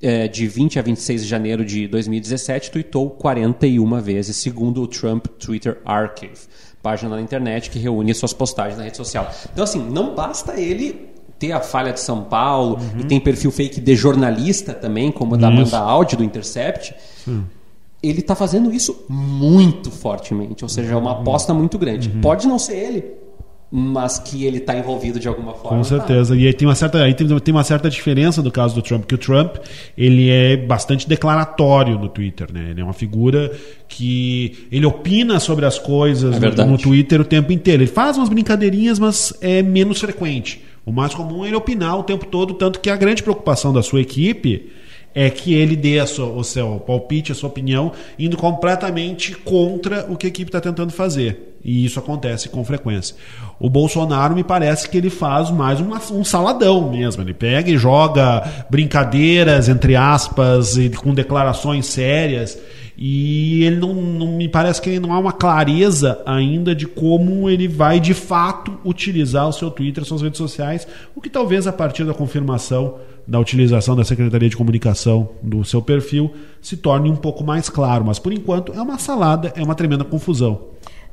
é, 0.00 0.26
de 0.26 0.48
20 0.48 0.78
a 0.78 0.82
26 0.82 1.22
de 1.24 1.28
janeiro 1.28 1.66
de 1.66 1.86
2017, 1.86 2.70
tweetou 2.70 3.10
41 3.10 4.00
vezes, 4.00 4.36
segundo 4.36 4.80
o 4.80 4.86
Trump 4.86 5.26
Twitter 5.38 5.82
Archive, 5.84 6.40
página 6.82 7.10
na 7.10 7.20
internet 7.20 7.68
que 7.68 7.78
reúne 7.78 8.14
suas 8.14 8.32
postagens 8.32 8.78
na 8.78 8.84
rede 8.84 8.96
social. 8.96 9.30
Então, 9.52 9.64
assim, 9.64 9.78
não 9.90 10.14
basta 10.14 10.58
ele 10.58 11.10
ter 11.38 11.52
a 11.52 11.60
falha 11.60 11.92
de 11.92 12.00
São 12.00 12.24
Paulo 12.24 12.76
uhum. 12.76 13.00
e 13.00 13.04
tem 13.04 13.20
perfil 13.20 13.50
fake 13.50 13.82
de 13.82 13.94
jornalista 13.94 14.72
também, 14.72 15.12
como 15.12 15.34
o 15.34 15.36
da 15.36 15.48
Amanda 15.48 15.76
Audi 15.78 16.16
do 16.16 16.24
Intercept. 16.24 16.94
Sim 17.22 17.44
ele 18.02 18.20
está 18.20 18.34
fazendo 18.34 18.72
isso 18.72 19.04
muito 19.08 19.90
fortemente, 19.90 20.64
ou 20.64 20.68
seja, 20.68 20.92
é 20.92 20.96
uma 20.96 21.12
aposta 21.12 21.52
muito 21.52 21.78
grande. 21.78 22.08
Uhum. 22.08 22.20
Pode 22.20 22.46
não 22.46 22.58
ser 22.58 22.76
ele, 22.76 23.04
mas 23.70 24.18
que 24.18 24.44
ele 24.44 24.58
está 24.58 24.76
envolvido 24.76 25.18
de 25.18 25.26
alguma 25.26 25.52
forma. 25.52 25.78
Com 25.78 25.84
certeza. 25.84 26.34
Tá. 26.34 26.40
E 26.40 26.46
aí 26.46 26.54
tem 26.54 26.66
uma 26.66 26.74
certa, 26.74 27.02
aí 27.02 27.12
tem 27.14 27.52
uma 27.52 27.64
certa 27.64 27.90
diferença 27.90 28.40
do 28.40 28.50
caso 28.50 28.74
do 28.74 28.82
Trump, 28.82 29.04
que 29.04 29.14
o 29.14 29.18
Trump 29.18 29.56
ele 29.96 30.30
é 30.30 30.56
bastante 30.56 31.08
declaratório 31.08 31.98
no 31.98 32.08
Twitter, 32.08 32.52
né? 32.52 32.70
Ele 32.70 32.80
é 32.80 32.84
uma 32.84 32.92
figura 32.92 33.52
que 33.88 34.68
ele 34.70 34.86
opina 34.86 35.40
sobre 35.40 35.66
as 35.66 35.78
coisas 35.78 36.40
é 36.40 36.64
no, 36.64 36.72
no 36.72 36.78
Twitter 36.78 37.20
o 37.20 37.24
tempo 37.24 37.52
inteiro. 37.52 37.82
Ele 37.82 37.90
faz 37.90 38.16
umas 38.16 38.28
brincadeirinhas, 38.28 38.98
mas 38.98 39.34
é 39.40 39.60
menos 39.60 40.00
frequente. 40.00 40.64
O 40.86 40.92
mais 40.92 41.14
comum 41.14 41.44
é 41.44 41.48
ele 41.48 41.56
opinar 41.56 41.98
o 41.98 42.02
tempo 42.02 42.24
todo, 42.26 42.54
tanto 42.54 42.80
que 42.80 42.88
a 42.88 42.96
grande 42.96 43.22
preocupação 43.22 43.72
da 43.72 43.82
sua 43.82 44.00
equipe 44.00 44.70
é 45.18 45.28
que 45.28 45.52
ele 45.52 45.74
dê 45.74 46.06
sua, 46.06 46.26
o 46.26 46.44
seu 46.44 46.78
palpite, 46.78 47.32
a 47.32 47.34
sua 47.34 47.48
opinião, 47.48 47.90
indo 48.16 48.36
completamente 48.36 49.34
contra 49.34 50.06
o 50.08 50.16
que 50.16 50.26
a 50.26 50.28
equipe 50.28 50.48
está 50.48 50.60
tentando 50.60 50.92
fazer. 50.92 51.56
E 51.64 51.84
isso 51.84 51.98
acontece 51.98 52.48
com 52.48 52.64
frequência. 52.64 53.16
O 53.58 53.68
Bolsonaro 53.68 54.32
me 54.32 54.44
parece 54.44 54.88
que 54.88 54.96
ele 54.96 55.10
faz 55.10 55.50
mais 55.50 55.80
uma, 55.80 56.00
um 56.12 56.22
saladão 56.22 56.88
mesmo. 56.88 57.20
Ele 57.20 57.34
pega 57.34 57.68
e 57.68 57.76
joga 57.76 58.64
brincadeiras, 58.70 59.68
entre 59.68 59.96
aspas, 59.96 60.76
e 60.76 60.88
com 60.88 61.12
declarações 61.12 61.86
sérias. 61.86 62.56
E 63.00 63.62
ele 63.62 63.76
não, 63.76 63.94
não 63.94 64.26
me 64.26 64.48
parece 64.48 64.82
que 64.82 64.98
não 64.98 65.12
há 65.12 65.20
uma 65.20 65.30
clareza 65.30 66.20
ainda 66.26 66.74
de 66.74 66.84
como 66.84 67.48
ele 67.48 67.68
vai 67.68 68.00
de 68.00 68.12
fato 68.12 68.76
utilizar 68.84 69.48
o 69.48 69.52
seu 69.52 69.70
Twitter, 69.70 70.04
suas 70.04 70.20
redes 70.20 70.38
sociais, 70.38 70.84
o 71.14 71.20
que 71.20 71.30
talvez 71.30 71.68
a 71.68 71.72
partir 71.72 72.04
da 72.04 72.12
confirmação 72.12 72.96
da 73.24 73.38
utilização 73.38 73.94
da 73.94 74.02
Secretaria 74.02 74.48
de 74.48 74.56
Comunicação 74.56 75.28
do 75.40 75.64
seu 75.64 75.80
perfil 75.80 76.32
se 76.60 76.76
torne 76.76 77.08
um 77.08 77.14
pouco 77.14 77.44
mais 77.44 77.68
claro. 77.68 78.04
Mas 78.04 78.18
por 78.18 78.32
enquanto 78.32 78.72
é 78.72 78.82
uma 78.82 78.98
salada, 78.98 79.52
é 79.54 79.62
uma 79.62 79.76
tremenda 79.76 80.02
confusão. 80.02 80.60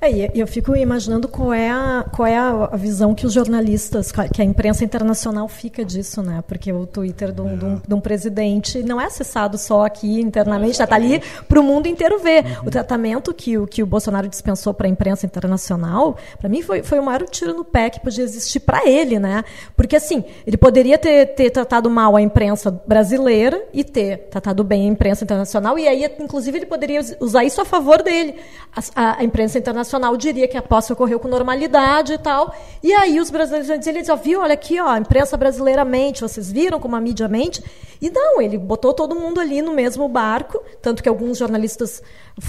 É, 0.02 0.32
eu 0.36 0.46
fico 0.46 0.76
imaginando 0.76 1.28
qual 1.28 1.54
é, 1.54 1.70
a, 1.70 2.06
qual 2.12 2.28
é 2.28 2.38
a 2.38 2.76
visão 2.76 3.16
que 3.16 3.26
os 3.26 3.34
jornalistas, 3.34 4.12
que 4.12 4.42
a 4.42 4.46
imprensa 4.46 4.84
internacional 4.84 5.48
fica 5.48 5.84
disso, 5.84 6.22
né? 6.22 6.44
Porque 6.48 6.72
o 6.72 6.86
Twitter 6.86 7.32
de 7.32 7.42
um, 7.42 7.54
é. 7.54 7.56
de 7.56 7.66
um, 7.66 7.82
de 7.88 7.94
um 7.94 8.00
presidente 8.00 8.84
não 8.84 9.00
é 9.00 9.06
acessado 9.06 9.58
só 9.58 9.86
aqui 9.86 10.20
internamente, 10.20 10.82
está 10.82 10.96
ali 10.96 11.22
para 11.48 11.60
o 11.60 11.64
mundo 11.64 11.88
inteiro 11.88 12.20
ver. 12.20 12.46
Uhum. 12.46 12.68
O 12.68 12.72
tratamento 12.72 13.34
que 13.34 13.58
o, 13.58 13.66
que 13.66 13.82
o 13.82 13.86
Bolsonaro 13.86 14.28
dispensou 14.28 14.74
para 14.74 14.88
a 14.88 14.90
imprensa 14.90 15.26
internacional, 15.26 16.18
para 16.40 16.50
mim 16.50 16.62
foi, 16.62 16.84
foi 16.84 17.00
o 17.00 17.04
maior 17.04 17.24
tiro 17.24 17.54
no 17.54 17.64
pé 17.64 17.90
que 17.90 18.00
podia 18.00 18.24
existir 18.24 18.60
para 18.60 18.88
ele, 18.88 19.18
né? 19.18 19.44
Porque 19.76 19.96
assim, 19.96 20.24
ele 20.46 20.58
poderia 20.58 20.98
ter, 20.98 21.28
ter 21.28 21.50
tratado 21.50 21.90
mal 21.90 22.16
a 22.16 22.22
imprensa 22.22 22.70
brasileira 22.86 23.64
e 23.74 23.84
ter 23.84 24.28
tratado 24.30 24.64
bem 24.64 24.88
a 24.88 24.92
imprensa 24.92 25.24
internacional, 25.24 25.80
e 25.80 25.88
aí, 25.88 26.06
inclusive, 26.20 26.58
ele 26.58 26.66
poderia 26.66 27.02
usar 27.20 27.44
isso 27.44 27.62
a 27.62 27.66
favor 27.66 28.04
dele. 28.04 28.36
a, 28.76 29.02
a, 29.02 29.20
a 29.20 29.24
imprensa 29.24 29.58
internacional 29.58 29.85
internacional 29.86 30.18
diria 30.18 30.48
que 30.48 30.58
a 30.58 30.62
posse 30.62 30.92
ocorreu 30.92 31.20
com 31.20 31.28
normalidade 31.28 32.14
e 32.14 32.18
tal. 32.18 32.54
E 32.82 32.92
aí 32.94 33.20
os 33.20 33.30
brasileiros 33.30 33.70
ele 33.88 34.02
diz, 34.02 34.10
viu, 34.22 34.42
olha 34.42 34.54
aqui, 34.54 34.80
ó, 34.80 34.88
a 34.88 35.00
imprensa 35.00 35.38
brasileira 35.38 35.86
mente, 35.86 36.22
vocês 36.22 36.52
viram 36.52 36.80
como 36.80 36.96
a 36.96 37.02
mídia 37.02 37.28
mente? 37.28 37.64
E 38.02 38.10
não, 38.10 38.42
ele 38.42 38.58
botou 38.58 38.94
todo 38.94 39.16
mundo 39.16 39.40
ali 39.40 39.62
no 39.62 39.74
mesmo 39.74 40.08
barco, 40.10 40.62
tanto 40.82 41.02
que 41.02 41.08
alguns 41.08 41.38
jornalistas 41.38 42.02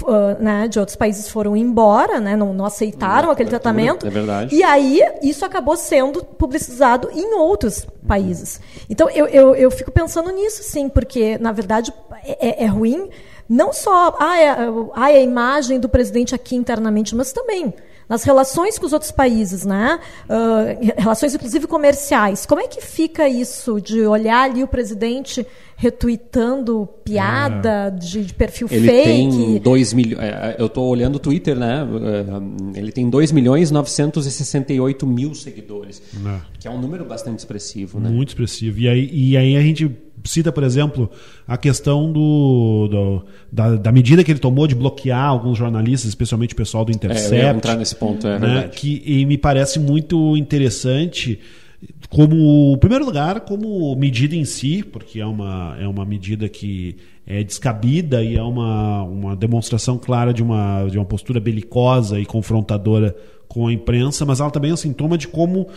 uh, 0.03 0.41
né, 0.41 0.67
de 0.67 0.77
outros 0.77 0.97
países 0.97 1.29
foram 1.29 1.55
embora, 1.55 2.19
né, 2.19 2.35
não, 2.35 2.53
não 2.53 2.65
aceitaram 2.65 3.31
aquele 3.31 3.49
tratamento. 3.49 4.05
É 4.05 4.09
verdade. 4.09 4.55
E 4.55 4.63
aí 4.63 5.01
isso 5.21 5.45
acabou 5.45 5.77
sendo 5.77 6.23
publicizado 6.23 7.09
em 7.13 7.35
outros 7.35 7.87
países. 8.07 8.59
Então 8.89 9.09
eu, 9.09 9.25
eu, 9.27 9.55
eu 9.55 9.71
fico 9.71 9.91
pensando 9.91 10.29
nisso, 10.31 10.63
sim, 10.63 10.89
porque 10.89 11.37
na 11.37 11.51
verdade 11.51 11.93
é, 12.23 12.63
é, 12.63 12.63
é 12.65 12.67
ruim 12.67 13.09
não 13.49 13.71
só 13.71 14.15
ah, 14.19 14.39
é, 14.39 14.49
ah, 14.93 15.11
é 15.11 15.17
a 15.17 15.21
imagem 15.21 15.79
do 15.79 15.87
presidente 15.87 16.35
aqui 16.35 16.55
internamente, 16.55 17.15
mas 17.15 17.31
também 17.31 17.73
nas 18.07 18.23
relações 18.23 18.79
com 18.79 18.85
os 18.85 18.93
outros 18.93 19.11
países, 19.11 19.65
né? 19.65 19.99
Uh, 20.29 20.93
relações 20.97 21.35
inclusive 21.35 21.67
comerciais. 21.67 22.45
Como 22.45 22.61
é 22.61 22.67
que 22.67 22.81
fica 22.81 23.27
isso 23.27 23.81
de 23.81 24.05
olhar 24.05 24.49
ali 24.49 24.63
o 24.63 24.67
presidente 24.67 25.45
retweetando 25.79 26.89
piada 27.03 27.87
é. 27.87 27.91
de, 27.91 28.25
de, 28.25 28.33
perfil 28.33 28.67
ele 28.71 28.87
fake? 28.87 29.05
Tem 29.05 29.57
dois 29.59 29.93
milhões. 29.93 30.23
É, 30.23 30.55
eu 30.57 30.65
estou 30.65 30.87
olhando 30.87 31.17
o 31.17 31.19
Twitter, 31.19 31.55
né? 31.55 31.87
É, 32.73 32.79
ele 32.79 32.91
tem 32.91 33.07
2 33.07 33.31
milhões 33.31 33.69
968 33.69 35.05
mil 35.05 35.35
seguidores, 35.35 36.01
é. 36.25 36.39
que 36.59 36.67
é 36.67 36.71
um 36.71 36.81
número 36.81 37.05
bastante 37.05 37.37
expressivo, 37.37 37.99
né? 37.99 38.09
Muito 38.09 38.29
expressivo. 38.29 38.79
E 38.79 38.89
aí, 38.89 39.09
e 39.13 39.37
aí 39.37 39.55
a 39.55 39.61
gente 39.61 39.95
cita, 40.25 40.51
por 40.51 40.63
exemplo, 40.63 41.11
a 41.47 41.57
questão 41.57 42.11
do, 42.11 42.87
do 42.89 43.25
da, 43.51 43.75
da, 43.75 43.91
medida 43.91 44.23
que 44.23 44.31
ele 44.31 44.39
tomou 44.39 44.65
de 44.65 44.73
bloquear 44.73 45.25
alguns 45.25 45.59
jornalistas, 45.59 46.09
especialmente 46.09 46.53
o 46.53 46.57
pessoal 46.57 46.83
do 46.83 46.91
Intercept. 46.91 47.35
É, 47.35 47.39
eu 47.39 47.43
ia 47.43 47.51
entrar 47.51 47.75
nesse 47.75 47.95
ponto, 47.95 48.25
é 48.25 48.39
né, 48.39 48.47
verdade. 48.47 48.77
Que, 48.77 49.03
e 49.05 49.25
me 49.27 49.37
parece 49.37 49.79
muito 49.79 50.35
interessante 50.35 51.39
como, 52.09 52.73
em 52.75 52.79
primeiro 52.79 53.05
lugar, 53.05 53.41
como 53.41 53.95
medida 53.95 54.35
em 54.35 54.45
si, 54.45 54.83
porque 54.83 55.19
é 55.19 55.25
uma, 55.25 55.77
é 55.79 55.87
uma 55.87 56.05
medida 56.05 56.49
que 56.49 56.97
é 57.25 57.43
descabida 57.43 58.23
e 58.23 58.35
é 58.35 58.41
uma, 58.41 59.03
uma 59.03 59.35
demonstração 59.35 59.97
clara 59.97 60.33
de 60.33 60.41
uma, 60.41 60.87
de 60.87 60.97
uma 60.97 61.05
postura 61.05 61.39
belicosa 61.39 62.19
e 62.19 62.25
confrontadora 62.25 63.15
com 63.47 63.67
a 63.67 63.73
imprensa, 63.73 64.25
mas 64.25 64.39
ela 64.39 64.51
também 64.51 64.71
é 64.71 64.73
um 64.73 64.77
sintoma 64.77 65.17
de 65.17 65.27
como 65.27 65.67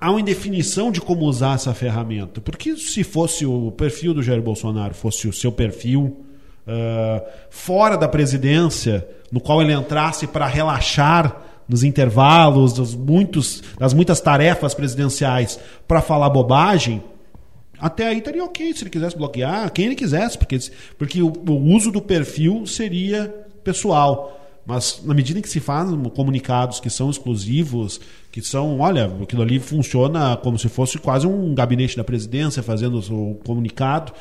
há 0.00 0.10
uma 0.10 0.20
indefinição 0.20 0.90
de 0.90 1.00
como 1.00 1.24
usar 1.24 1.54
essa 1.54 1.72
ferramenta. 1.74 2.40
Porque 2.40 2.76
se 2.76 3.02
fosse 3.04 3.46
o 3.46 3.70
perfil 3.72 4.14
do 4.14 4.22
Jair 4.22 4.42
Bolsonaro, 4.42 4.94
fosse 4.94 5.28
o 5.28 5.32
seu 5.32 5.50
perfil 5.50 6.24
uh, 6.66 7.26
fora 7.50 7.96
da 7.96 8.08
presidência, 8.08 9.06
no 9.30 9.40
qual 9.40 9.62
ele 9.62 9.72
entrasse 9.72 10.26
para 10.26 10.46
relaxar 10.46 11.42
nos 11.68 11.82
intervalos 11.82 12.72
dos 12.72 12.94
muitos, 12.94 13.62
das 13.78 13.94
muitas 13.94 14.20
tarefas 14.20 14.74
presidenciais 14.74 15.58
para 15.88 16.00
falar 16.00 16.28
bobagem, 16.30 17.02
até 17.78 18.08
aí 18.08 18.18
estaria 18.18 18.44
ok 18.44 18.72
se 18.72 18.82
ele 18.84 18.90
quisesse 18.90 19.16
bloquear, 19.16 19.70
quem 19.72 19.86
ele 19.86 19.94
quisesse, 19.94 20.38
porque, 20.38 20.58
porque 20.96 21.22
o, 21.22 21.28
o 21.28 21.74
uso 21.74 21.90
do 21.90 22.00
perfil 22.00 22.66
seria 22.66 23.28
pessoal. 23.62 24.40
Mas 24.66 25.02
na 25.04 25.12
medida 25.12 25.38
em 25.38 25.42
que 25.42 25.48
se 25.48 25.60
fazem 25.60 26.02
comunicados 26.04 26.80
que 26.80 26.88
são 26.88 27.10
exclusivos, 27.10 28.00
que 28.32 28.40
são, 28.40 28.80
olha, 28.80 29.12
aquilo 29.22 29.42
ali 29.42 29.58
funciona 29.58 30.36
como 30.38 30.58
se 30.58 30.68
fosse 30.68 30.98
quase 30.98 31.26
um 31.26 31.54
gabinete 31.54 31.96
da 31.96 32.04
presidência 32.04 32.62
fazendo 32.62 32.98
o 32.98 33.34
comunicado, 33.44 34.12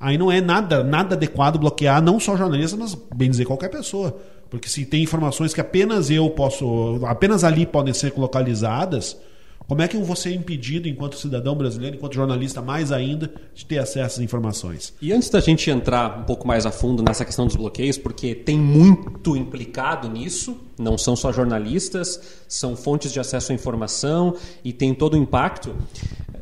aí 0.00 0.18
não 0.18 0.32
é 0.32 0.40
nada, 0.40 0.82
nada 0.82 1.14
adequado 1.14 1.58
bloquear 1.58 2.02
não 2.02 2.18
só 2.18 2.36
jornalistas, 2.36 2.78
mas 2.78 2.98
bem 3.14 3.30
dizer 3.30 3.44
qualquer 3.44 3.68
pessoa. 3.68 4.18
Porque 4.54 4.68
se 4.68 4.84
tem 4.84 5.02
informações 5.02 5.52
que 5.52 5.60
apenas 5.60 6.10
eu 6.10 6.30
posso, 6.30 7.00
apenas 7.06 7.42
ali 7.42 7.66
podem 7.66 7.92
ser 7.92 8.12
localizadas, 8.16 9.18
como 9.66 9.82
é 9.82 9.88
que 9.88 9.96
eu 9.96 10.04
vou 10.04 10.14
ser 10.14 10.32
impedido, 10.32 10.86
enquanto 10.86 11.18
cidadão 11.18 11.56
brasileiro, 11.56 11.96
enquanto 11.96 12.14
jornalista, 12.14 12.62
mais 12.62 12.92
ainda, 12.92 13.32
de 13.52 13.66
ter 13.66 13.78
acesso 13.78 14.20
às 14.20 14.24
informações? 14.24 14.94
E 15.02 15.12
antes 15.12 15.28
da 15.28 15.40
gente 15.40 15.68
entrar 15.68 16.20
um 16.20 16.22
pouco 16.22 16.46
mais 16.46 16.66
a 16.66 16.70
fundo 16.70 17.02
nessa 17.02 17.24
questão 17.24 17.46
dos 17.46 17.56
bloqueios, 17.56 17.98
porque 17.98 18.32
tem 18.32 18.56
muito 18.56 19.36
implicado 19.36 20.08
nisso, 20.08 20.56
não 20.78 20.96
são 20.96 21.16
só 21.16 21.32
jornalistas, 21.32 22.20
são 22.46 22.76
fontes 22.76 23.12
de 23.12 23.18
acesso 23.18 23.50
à 23.50 23.56
informação 23.56 24.36
e 24.62 24.72
tem 24.72 24.94
todo 24.94 25.14
o 25.14 25.16
impacto. 25.16 25.74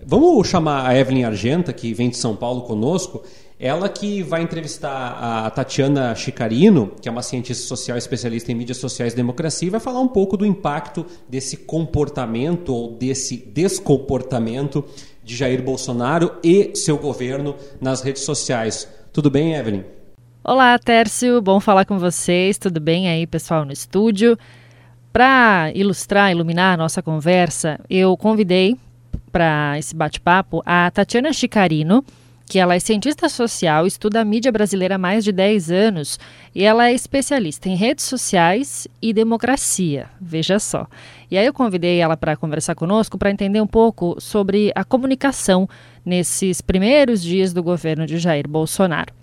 Vamos 0.04 0.46
chamar 0.46 0.86
a 0.86 0.98
Evelyn 0.98 1.24
Argenta, 1.24 1.72
que 1.72 1.94
vem 1.94 2.10
de 2.10 2.18
São 2.18 2.36
Paulo 2.36 2.60
conosco, 2.62 3.22
ela 3.62 3.88
que 3.88 4.24
vai 4.24 4.42
entrevistar 4.42 5.44
a 5.44 5.48
Tatiana 5.48 6.16
Chicarino, 6.16 6.96
que 7.00 7.08
é 7.08 7.12
uma 7.12 7.22
cientista 7.22 7.64
social 7.64 7.96
especialista 7.96 8.50
em 8.50 8.56
mídias 8.56 8.78
sociais 8.78 9.12
e 9.12 9.16
democracia, 9.16 9.68
e 9.68 9.70
vai 9.70 9.78
falar 9.78 10.00
um 10.00 10.08
pouco 10.08 10.36
do 10.36 10.44
impacto 10.44 11.06
desse 11.28 11.58
comportamento 11.58 12.74
ou 12.74 12.96
desse 12.96 13.36
descomportamento 13.36 14.84
de 15.22 15.36
Jair 15.36 15.62
Bolsonaro 15.62 16.32
e 16.42 16.74
seu 16.74 16.98
governo 16.98 17.54
nas 17.80 18.02
redes 18.02 18.24
sociais. 18.24 18.88
Tudo 19.12 19.30
bem, 19.30 19.54
Evelyn? 19.54 19.84
Olá, 20.42 20.76
Tércio. 20.76 21.40
Bom 21.40 21.60
falar 21.60 21.84
com 21.84 22.00
vocês. 22.00 22.58
Tudo 22.58 22.80
bem 22.80 23.08
aí, 23.08 23.28
pessoal, 23.28 23.64
no 23.64 23.72
estúdio? 23.72 24.36
Para 25.12 25.70
ilustrar, 25.72 26.32
iluminar 26.32 26.74
a 26.74 26.76
nossa 26.76 27.00
conversa, 27.00 27.78
eu 27.88 28.16
convidei 28.16 28.76
para 29.30 29.78
esse 29.78 29.94
bate-papo 29.94 30.64
a 30.66 30.90
Tatiana 30.90 31.32
Chicarino 31.32 32.04
que 32.52 32.58
ela 32.58 32.74
é 32.74 32.78
cientista 32.78 33.30
social, 33.30 33.86
estuda 33.86 34.20
a 34.20 34.24
mídia 34.26 34.52
brasileira 34.52 34.96
há 34.96 34.98
mais 34.98 35.24
de 35.24 35.32
10 35.32 35.70
anos 35.70 36.20
e 36.54 36.62
ela 36.62 36.88
é 36.88 36.92
especialista 36.92 37.66
em 37.66 37.76
redes 37.76 38.04
sociais 38.04 38.86
e 39.00 39.10
democracia. 39.14 40.10
Veja 40.20 40.58
só. 40.58 40.86
E 41.30 41.38
aí 41.38 41.46
eu 41.46 41.54
convidei 41.54 41.98
ela 41.98 42.14
para 42.14 42.36
conversar 42.36 42.74
conosco 42.74 43.16
para 43.16 43.30
entender 43.30 43.62
um 43.62 43.66
pouco 43.66 44.20
sobre 44.20 44.70
a 44.74 44.84
comunicação 44.84 45.66
nesses 46.04 46.60
primeiros 46.60 47.22
dias 47.22 47.54
do 47.54 47.62
governo 47.62 48.04
de 48.04 48.18
Jair 48.18 48.46
Bolsonaro. 48.46 49.14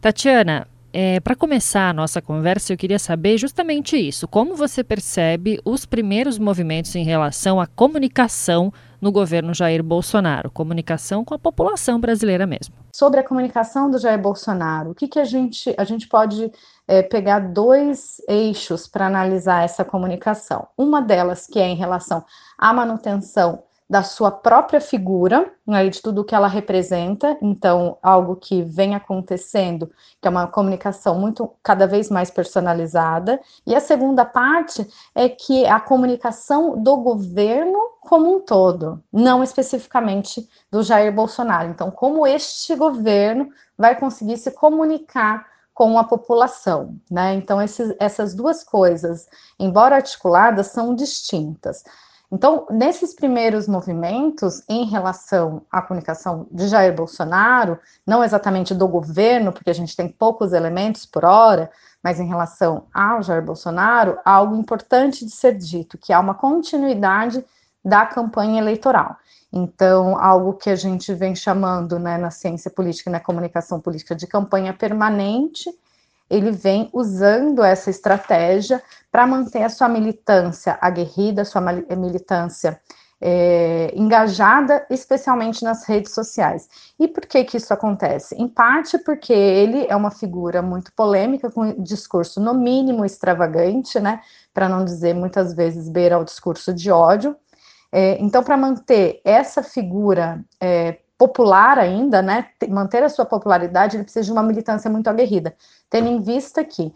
Tatiana, 0.00 0.66
é, 0.92 1.20
para 1.20 1.34
começar 1.34 1.88
a 1.88 1.92
nossa 1.92 2.20
conversa, 2.20 2.72
eu 2.72 2.76
queria 2.76 2.98
saber 2.98 3.38
justamente 3.38 3.96
isso: 3.96 4.28
como 4.28 4.54
você 4.54 4.84
percebe 4.84 5.58
os 5.64 5.86
primeiros 5.86 6.38
movimentos 6.38 6.94
em 6.94 7.04
relação 7.04 7.60
à 7.60 7.66
comunicação 7.66 8.72
no 9.00 9.10
governo 9.10 9.52
Jair 9.52 9.82
Bolsonaro, 9.82 10.50
comunicação 10.50 11.24
com 11.24 11.34
a 11.34 11.38
população 11.38 12.00
brasileira 12.00 12.46
mesmo. 12.46 12.74
Sobre 12.94 13.18
a 13.18 13.24
comunicação 13.24 13.90
do 13.90 13.98
Jair 13.98 14.20
Bolsonaro, 14.20 14.90
o 14.90 14.94
que, 14.94 15.08
que 15.08 15.18
a 15.18 15.24
gente 15.24 15.74
a 15.76 15.84
gente 15.84 16.06
pode 16.06 16.52
é, 16.86 17.02
pegar 17.02 17.40
dois 17.40 18.20
eixos 18.28 18.86
para 18.86 19.06
analisar 19.06 19.64
essa 19.64 19.84
comunicação? 19.84 20.68
Uma 20.76 21.00
delas 21.00 21.46
que 21.46 21.58
é 21.58 21.66
em 21.66 21.74
relação 21.74 22.24
à 22.56 22.72
manutenção 22.72 23.64
da 23.88 24.02
sua 24.02 24.30
própria 24.30 24.80
figura, 24.80 25.52
né, 25.66 25.88
de 25.88 26.00
tudo 26.00 26.24
que 26.24 26.34
ela 26.34 26.48
representa, 26.48 27.36
então 27.42 27.98
algo 28.02 28.36
que 28.36 28.62
vem 28.62 28.94
acontecendo, 28.94 29.90
que 30.20 30.26
é 30.26 30.30
uma 30.30 30.46
comunicação 30.46 31.18
muito 31.18 31.50
cada 31.62 31.86
vez 31.86 32.08
mais 32.08 32.30
personalizada. 32.30 33.40
E 33.66 33.74
a 33.74 33.80
segunda 33.80 34.24
parte 34.24 34.86
é 35.14 35.28
que 35.28 35.66
a 35.66 35.78
comunicação 35.78 36.82
do 36.82 36.96
governo 36.96 37.78
como 38.00 38.36
um 38.36 38.40
todo, 38.40 39.02
não 39.12 39.44
especificamente 39.44 40.48
do 40.70 40.82
Jair 40.82 41.14
Bolsonaro. 41.14 41.68
Então, 41.70 41.90
como 41.90 42.26
este 42.26 42.74
governo 42.74 43.48
vai 43.78 43.98
conseguir 43.98 44.36
se 44.38 44.50
comunicar 44.50 45.46
com 45.72 45.98
a 45.98 46.04
população, 46.04 46.96
né? 47.10 47.34
Então, 47.34 47.62
esses, 47.62 47.94
essas 47.98 48.34
duas 48.34 48.62
coisas, 48.62 49.26
embora 49.58 49.96
articuladas, 49.96 50.66
são 50.68 50.94
distintas. 50.94 51.82
Então, 52.32 52.66
nesses 52.70 53.14
primeiros 53.14 53.68
movimentos 53.68 54.62
em 54.66 54.86
relação 54.86 55.66
à 55.70 55.82
comunicação 55.82 56.46
de 56.50 56.66
Jair 56.66 56.94
Bolsonaro, 56.96 57.78
não 58.06 58.24
exatamente 58.24 58.74
do 58.74 58.88
governo, 58.88 59.52
porque 59.52 59.68
a 59.68 59.74
gente 59.74 59.94
tem 59.94 60.08
poucos 60.08 60.54
elementos 60.54 61.04
por 61.04 61.26
hora, 61.26 61.70
mas 62.02 62.18
em 62.18 62.26
relação 62.26 62.86
ao 62.94 63.22
Jair 63.22 63.44
Bolsonaro, 63.44 64.18
há 64.24 64.30
algo 64.32 64.56
importante 64.56 65.26
de 65.26 65.30
ser 65.30 65.58
dito, 65.58 65.98
que 65.98 66.10
há 66.10 66.18
uma 66.18 66.32
continuidade 66.34 67.44
da 67.84 68.06
campanha 68.06 68.62
eleitoral. 68.62 69.14
Então, 69.52 70.18
algo 70.18 70.54
que 70.54 70.70
a 70.70 70.76
gente 70.76 71.12
vem 71.12 71.34
chamando 71.34 71.98
né, 71.98 72.16
na 72.16 72.30
ciência 72.30 72.70
política 72.70 73.10
e 73.10 73.12
na 73.12 73.20
comunicação 73.20 73.78
política 73.78 74.14
de 74.14 74.26
campanha 74.26 74.72
permanente, 74.72 75.70
ele 76.32 76.50
vem 76.50 76.88
usando 76.94 77.62
essa 77.62 77.90
estratégia 77.90 78.82
para 79.10 79.26
manter 79.26 79.62
a 79.62 79.68
sua 79.68 79.88
militância 79.88 80.78
aguerrida, 80.80 81.42
a 81.42 81.44
sua 81.44 81.60
militância 81.60 82.80
é, 83.20 83.92
engajada, 83.94 84.84
especialmente 84.88 85.62
nas 85.62 85.84
redes 85.84 86.12
sociais. 86.12 86.68
E 86.98 87.06
por 87.06 87.26
que 87.26 87.44
que 87.44 87.58
isso 87.58 87.72
acontece? 87.72 88.34
Em 88.34 88.48
parte 88.48 88.96
porque 88.98 89.32
ele 89.32 89.86
é 89.88 89.94
uma 89.94 90.10
figura 90.10 90.62
muito 90.62 90.90
polêmica, 90.94 91.50
com 91.50 91.80
discurso 91.82 92.40
no 92.40 92.54
mínimo 92.54 93.04
extravagante, 93.04 94.00
né, 94.00 94.22
para 94.54 94.68
não 94.68 94.84
dizer 94.84 95.14
muitas 95.14 95.54
vezes 95.54 95.88
beira 95.88 96.16
ao 96.16 96.24
discurso 96.24 96.72
de 96.72 96.90
ódio. 96.90 97.36
É, 97.92 98.16
então, 98.20 98.42
para 98.42 98.56
manter 98.56 99.20
essa 99.22 99.62
figura 99.62 100.42
é, 100.58 100.98
popular 101.22 101.78
ainda, 101.78 102.20
né, 102.20 102.48
manter 102.68 103.04
a 103.04 103.08
sua 103.08 103.24
popularidade, 103.24 103.96
ele 103.96 104.02
precisa 104.02 104.24
de 104.24 104.32
uma 104.32 104.42
militância 104.42 104.90
muito 104.90 105.08
aguerrida, 105.08 105.54
tendo 105.88 106.08
em 106.08 106.20
vista 106.20 106.64
que 106.64 106.92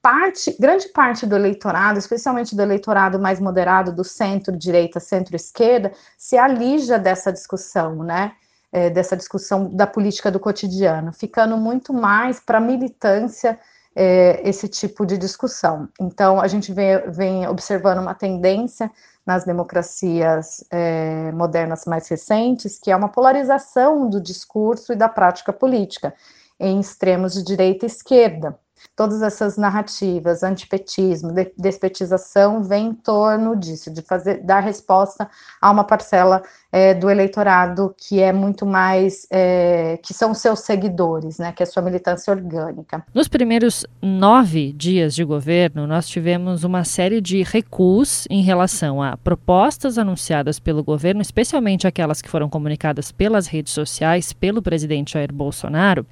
parte, 0.00 0.56
grande 0.60 0.86
parte 0.90 1.26
do 1.26 1.34
eleitorado, 1.34 1.98
especialmente 1.98 2.54
do 2.54 2.62
eleitorado 2.62 3.18
mais 3.18 3.40
moderado, 3.40 3.92
do 3.92 4.04
centro-direita, 4.04 5.00
centro-esquerda, 5.00 5.90
se 6.16 6.38
alija 6.38 7.00
dessa 7.00 7.32
discussão, 7.32 8.04
né, 8.04 8.30
é, 8.70 8.90
dessa 8.90 9.16
discussão 9.16 9.68
da 9.74 9.88
política 9.88 10.30
do 10.30 10.38
cotidiano, 10.38 11.12
ficando 11.12 11.56
muito 11.56 11.92
mais 11.92 12.38
para 12.38 12.58
a 12.58 12.60
militância 12.60 13.58
é, 14.00 14.40
esse 14.48 14.68
tipo 14.68 15.04
de 15.04 15.18
discussão. 15.18 15.88
Então, 16.00 16.40
a 16.40 16.46
gente 16.46 16.72
vem, 16.72 17.10
vem 17.10 17.48
observando 17.48 17.98
uma 17.98 18.14
tendência 18.14 18.88
nas 19.26 19.44
democracias 19.44 20.64
é, 20.70 21.32
modernas 21.32 21.84
mais 21.84 22.06
recentes, 22.06 22.78
que 22.78 22.92
é 22.92 22.96
uma 22.96 23.08
polarização 23.08 24.08
do 24.08 24.20
discurso 24.20 24.92
e 24.92 24.96
da 24.96 25.08
prática 25.08 25.52
política 25.52 26.14
em 26.60 26.78
extremos 26.78 27.34
de 27.34 27.42
direita 27.42 27.86
e 27.86 27.88
esquerda. 27.88 28.56
Todas 28.94 29.22
essas 29.22 29.56
narrativas, 29.56 30.42
antipetismo, 30.42 31.32
despetização, 31.56 32.62
vem 32.62 32.88
em 32.88 32.94
torno 32.94 33.56
disso, 33.56 33.92
de 33.92 34.02
fazer, 34.02 34.42
dar 34.42 34.60
resposta 34.60 35.28
a 35.60 35.70
uma 35.70 35.84
parcela 35.84 36.42
é, 36.70 36.94
do 36.94 37.08
eleitorado 37.08 37.94
que 37.96 38.20
é 38.20 38.32
muito 38.32 38.66
mais, 38.66 39.26
é, 39.30 39.98
que 40.02 40.12
são 40.12 40.34
seus 40.34 40.60
seguidores, 40.60 41.38
né, 41.38 41.52
que 41.52 41.62
é 41.62 41.66
sua 41.66 41.82
militância 41.82 42.32
orgânica. 42.32 43.04
Nos 43.14 43.28
primeiros 43.28 43.86
nove 44.02 44.72
dias 44.72 45.14
de 45.14 45.24
governo, 45.24 45.86
nós 45.86 46.06
tivemos 46.06 46.64
uma 46.64 46.84
série 46.84 47.20
de 47.20 47.42
recuos 47.42 48.26
em 48.28 48.42
relação 48.42 49.02
a 49.02 49.16
propostas 49.16 49.96
anunciadas 49.96 50.58
pelo 50.58 50.84
governo, 50.84 51.22
especialmente 51.22 51.86
aquelas 51.86 52.20
que 52.20 52.28
foram 52.28 52.48
comunicadas 52.48 53.10
pelas 53.10 53.46
redes 53.46 53.72
sociais 53.72 54.32
pelo 54.32 54.60
presidente 54.60 55.14
Jair 55.14 55.32
Bolsonaro, 55.32 56.06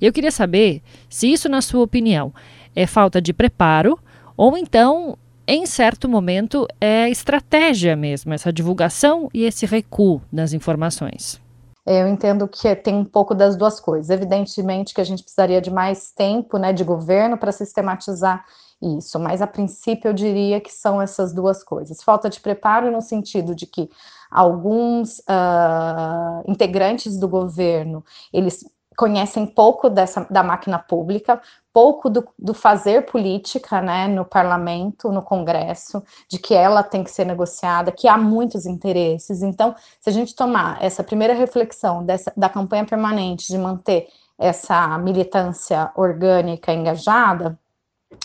eu 0.00 0.12
queria 0.12 0.30
saber 0.30 0.82
se 1.08 1.30
isso, 1.32 1.48
na 1.48 1.60
sua 1.60 1.82
opinião, 1.82 2.32
é 2.74 2.86
falta 2.86 3.20
de 3.20 3.32
preparo 3.32 3.98
ou 4.36 4.56
então, 4.56 5.16
em 5.46 5.66
certo 5.66 6.08
momento, 6.08 6.66
é 6.80 7.08
estratégia 7.08 7.94
mesmo, 7.94 8.32
essa 8.32 8.52
divulgação 8.52 9.28
e 9.32 9.44
esse 9.44 9.66
recuo 9.66 10.20
das 10.32 10.52
informações. 10.52 11.40
Eu 11.86 12.08
entendo 12.08 12.48
que 12.48 12.74
tem 12.76 12.94
um 12.94 13.04
pouco 13.04 13.34
das 13.34 13.56
duas 13.56 13.78
coisas. 13.78 14.08
Evidentemente 14.08 14.94
que 14.94 15.00
a 15.00 15.04
gente 15.04 15.22
precisaria 15.22 15.60
de 15.60 15.70
mais 15.70 16.10
tempo 16.10 16.56
né, 16.56 16.72
de 16.72 16.82
governo 16.82 17.36
para 17.36 17.52
sistematizar 17.52 18.44
isso, 18.82 19.18
mas 19.18 19.40
a 19.40 19.46
princípio 19.46 20.08
eu 20.08 20.12
diria 20.12 20.60
que 20.60 20.72
são 20.72 21.00
essas 21.00 21.32
duas 21.32 21.62
coisas. 21.62 22.02
Falta 22.02 22.28
de 22.28 22.40
preparo 22.40 22.90
no 22.90 23.00
sentido 23.00 23.54
de 23.54 23.66
que 23.66 23.88
alguns 24.30 25.20
uh, 25.20 26.42
integrantes 26.46 27.18
do 27.18 27.28
governo, 27.28 28.04
eles 28.32 28.64
conhecem 28.96 29.46
pouco 29.46 29.90
dessa, 29.90 30.26
da 30.30 30.42
máquina 30.42 30.78
pública, 30.78 31.40
pouco 31.72 32.08
do, 32.08 32.26
do, 32.38 32.54
fazer 32.54 33.06
política 33.06 33.80
né, 33.80 34.06
no 34.06 34.24
parlamento, 34.24 35.10
no 35.10 35.22
Congresso, 35.22 36.02
de 36.28 36.38
que 36.38 36.54
ela 36.54 36.82
tem 36.82 37.02
que 37.02 37.10
ser 37.10 37.24
negociada, 37.24 37.90
que 37.90 38.06
há 38.06 38.16
muitos 38.16 38.66
interesses. 38.66 39.42
Então, 39.42 39.74
se 40.00 40.08
a 40.08 40.12
gente 40.12 40.34
tomar 40.34 40.82
essa 40.82 41.02
primeira 41.02 41.34
reflexão 41.34 42.04
dessa, 42.04 42.32
da 42.36 42.48
campanha 42.48 42.84
permanente 42.84 43.48
de 43.48 43.58
manter 43.58 44.08
essa 44.38 44.96
militância 44.98 45.90
orgânica 45.96 46.72
engajada, 46.72 47.58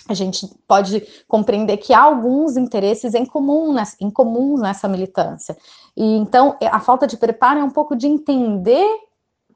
a 0.08 0.14
gente 0.14 0.48
pode 0.68 1.02
compreender 1.28 1.78
que 1.78 1.94
há 1.94 2.02
alguns 2.02 2.58
interesses 2.58 3.16
em 3.16 3.26
comum, 3.26 3.74
nessa, 3.74 3.96
em 4.00 4.10
comum 4.10 4.58
nessa 4.58 4.88
militância. 4.88 5.58
E 5.98 6.04
então 6.18 6.58
a 6.62 6.80
falta 6.80 7.08
de 7.08 7.18
preparo 7.18 7.60
é 7.60 7.64
um 7.64 7.70
pouco 7.70 7.96
de 7.96 8.08
entender 8.08 8.86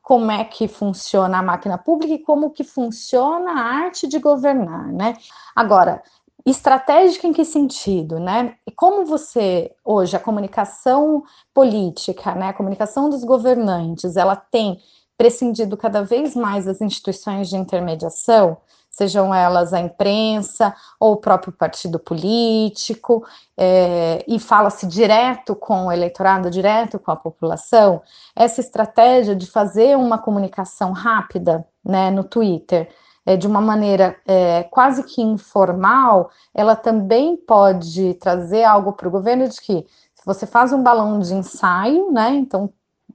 como 0.04 0.30
é 0.30 0.44
que 0.44 0.68
funciona 0.68 1.40
a 1.40 1.42
máquina 1.42 1.78
pública 1.78 2.14
e 2.14 2.20
como 2.20 2.52
que 2.52 2.64
funciona 2.64 3.52
a 3.54 3.86
arte 3.86 4.06
de 4.06 4.20
governar, 4.20 4.92
né? 4.92 5.16
Agora, 5.56 6.04
estratégica 6.46 7.26
em 7.26 7.32
que 7.32 7.46
sentido, 7.46 8.20
né? 8.20 8.58
E 8.68 8.72
como 8.72 9.06
você 9.06 9.74
hoje 9.84 10.16
a 10.16 10.20
comunicação 10.20 11.24
política, 11.54 12.36
né, 12.36 12.50
a 12.50 12.54
comunicação 12.54 13.10
dos 13.10 13.24
governantes, 13.24 14.18
ela 14.18 14.36
tem 14.36 14.78
prescindido 15.18 15.78
cada 15.78 16.04
vez 16.04 16.36
mais 16.36 16.66
das 16.66 16.82
instituições 16.82 17.48
de 17.48 17.56
intermediação, 17.56 18.58
sejam 18.94 19.34
elas 19.34 19.74
a 19.74 19.80
imprensa 19.80 20.74
ou 21.00 21.14
o 21.14 21.18
próprio 21.18 21.52
partido 21.52 22.00
político, 22.00 23.26
é, 23.58 24.24
e 24.28 24.40
fala-se 24.40 24.86
direto 24.88 25.56
com 25.56 25.88
o 25.88 25.92
eleitorado, 25.92 26.50
direto 26.50 27.00
com 27.00 27.12
a 27.12 27.16
população, 27.16 28.02
essa 28.36 28.62
estratégia 28.62 29.36
de 29.36 29.48
fazer 29.48 29.98
uma 29.98 30.18
comunicação 30.18 30.92
rápida 30.92 31.66
né, 31.84 32.12
no 32.12 32.24
Twitter, 32.24 32.88
é, 33.26 33.36
de 33.36 33.48
uma 33.48 33.60
maneira 33.60 34.16
é, 34.28 34.64
quase 34.64 35.04
que 35.04 35.22
informal, 35.22 36.30
ela 36.54 36.76
também 36.76 37.36
pode 37.36 38.14
trazer 38.16 38.64
algo 38.64 38.94
para 38.94 39.08
o 39.08 39.12
governo 39.12 39.48
de 39.48 39.60
que 39.60 39.86
se 40.14 40.26
você 40.26 40.46
faz 40.46 40.72
um 40.72 40.84
balão 40.84 41.20
de 41.20 41.34
ensaio, 41.34 42.12
né? 42.12 42.30
Então 42.36 42.72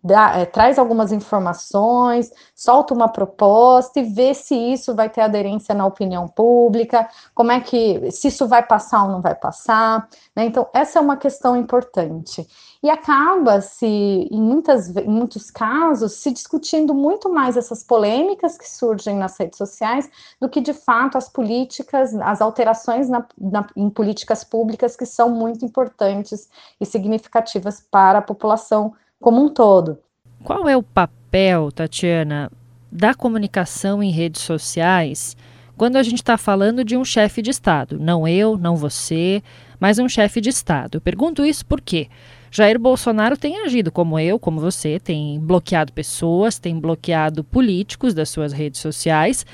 dá, 0.09 0.39
é, 0.39 0.47
traz 0.47 0.79
algumas 0.79 1.13
informações, 1.13 2.33
solta 2.55 2.95
uma 2.95 3.09
proposta 3.09 4.01
e 4.01 4.05
vê 4.05 4.33
se 4.33 4.55
isso 4.55 4.95
vai 4.95 5.11
ter 5.11 5.21
aderência 5.21 5.75
na 5.75 5.87
opinião 5.87 6.27
pública, 6.27 7.09
como 7.35 7.53
é 7.53 7.61
que 7.61 8.11
se 8.11 8.29
isso 8.29 8.49
vai 8.49 8.63
passar 8.63 9.05
ou 9.05 9.11
não 9.11 9.21
vai 9.21 9.35
passar. 9.35 10.09
Né? 10.35 10.47
Então, 10.47 10.67
essa 10.73 10.99
é 10.99 11.03
uma 11.03 11.17
questão 11.17 11.55
importante. 11.57 12.47
E 12.83 12.89
acaba-se, 12.89 13.87
em, 13.87 14.41
muitas, 14.41 14.89
em 14.97 15.09
muitos 15.09 15.51
casos, 15.51 16.13
se 16.15 16.31
discutindo 16.31 16.95
muito 16.95 17.29
mais 17.29 17.57
essas 17.57 17.83
polêmicas 17.83 18.57
que 18.57 18.71
surgem 18.71 19.17
nas 19.17 19.37
redes 19.37 19.59
sociais 19.59 20.09
do 20.41 20.49
que, 20.49 20.61
de 20.61 20.73
fato, 20.73 21.19
as 21.19 21.29
políticas, 21.29 22.15
as 22.15 22.41
alterações 22.41 23.09
na, 23.09 23.27
na, 23.37 23.67
em 23.77 23.91
políticas 23.91 24.45
públicas 24.45 24.97
que 24.97 25.05
são 25.05 25.29
muito 25.29 25.65
importantes 25.65 26.49
e 26.81 26.87
significativas 26.87 27.85
para 27.91 28.21
a 28.21 28.23
população 28.23 28.95
como 29.21 29.45
um 29.45 29.49
todo. 29.49 29.99
Qual 30.43 30.69
é 30.69 30.77
o 30.77 30.83
papel, 30.83 31.71
Tatiana, 31.73 32.51
da 32.91 33.15
comunicação 33.15 34.03
em 34.03 34.11
redes 34.11 34.43
sociais 34.43 35.37
quando 35.77 35.97
a 35.97 36.03
gente 36.03 36.19
está 36.19 36.37
falando 36.37 36.85
de 36.85 36.97
um 36.97 37.05
chefe 37.05 37.43
de 37.43 37.51
Estado? 37.51 37.99
Não 37.99 38.27
eu, 38.27 38.57
não 38.57 38.77
você, 38.77 39.43
mas 39.79 39.99
um 39.99 40.09
chefe 40.09 40.41
de 40.41 40.49
Estado. 40.49 40.97
Eu 40.97 41.01
pergunto 41.01 41.45
isso 41.45 41.65
porque 41.67 42.09
Jair 42.51 42.79
Bolsonaro 42.79 43.37
tem 43.37 43.61
agido 43.61 43.93
como 43.93 44.19
eu, 44.19 44.39
como 44.39 44.61
você, 44.61 44.99
tem 44.99 45.39
bloqueado 45.39 45.93
pessoas, 45.93 46.59
tem 46.59 46.79
bloqueado 46.79 47.45
políticos 47.45 48.15
das 48.15 48.31
suas 48.31 48.53
redes 48.53 48.81
sociais. 48.81 49.45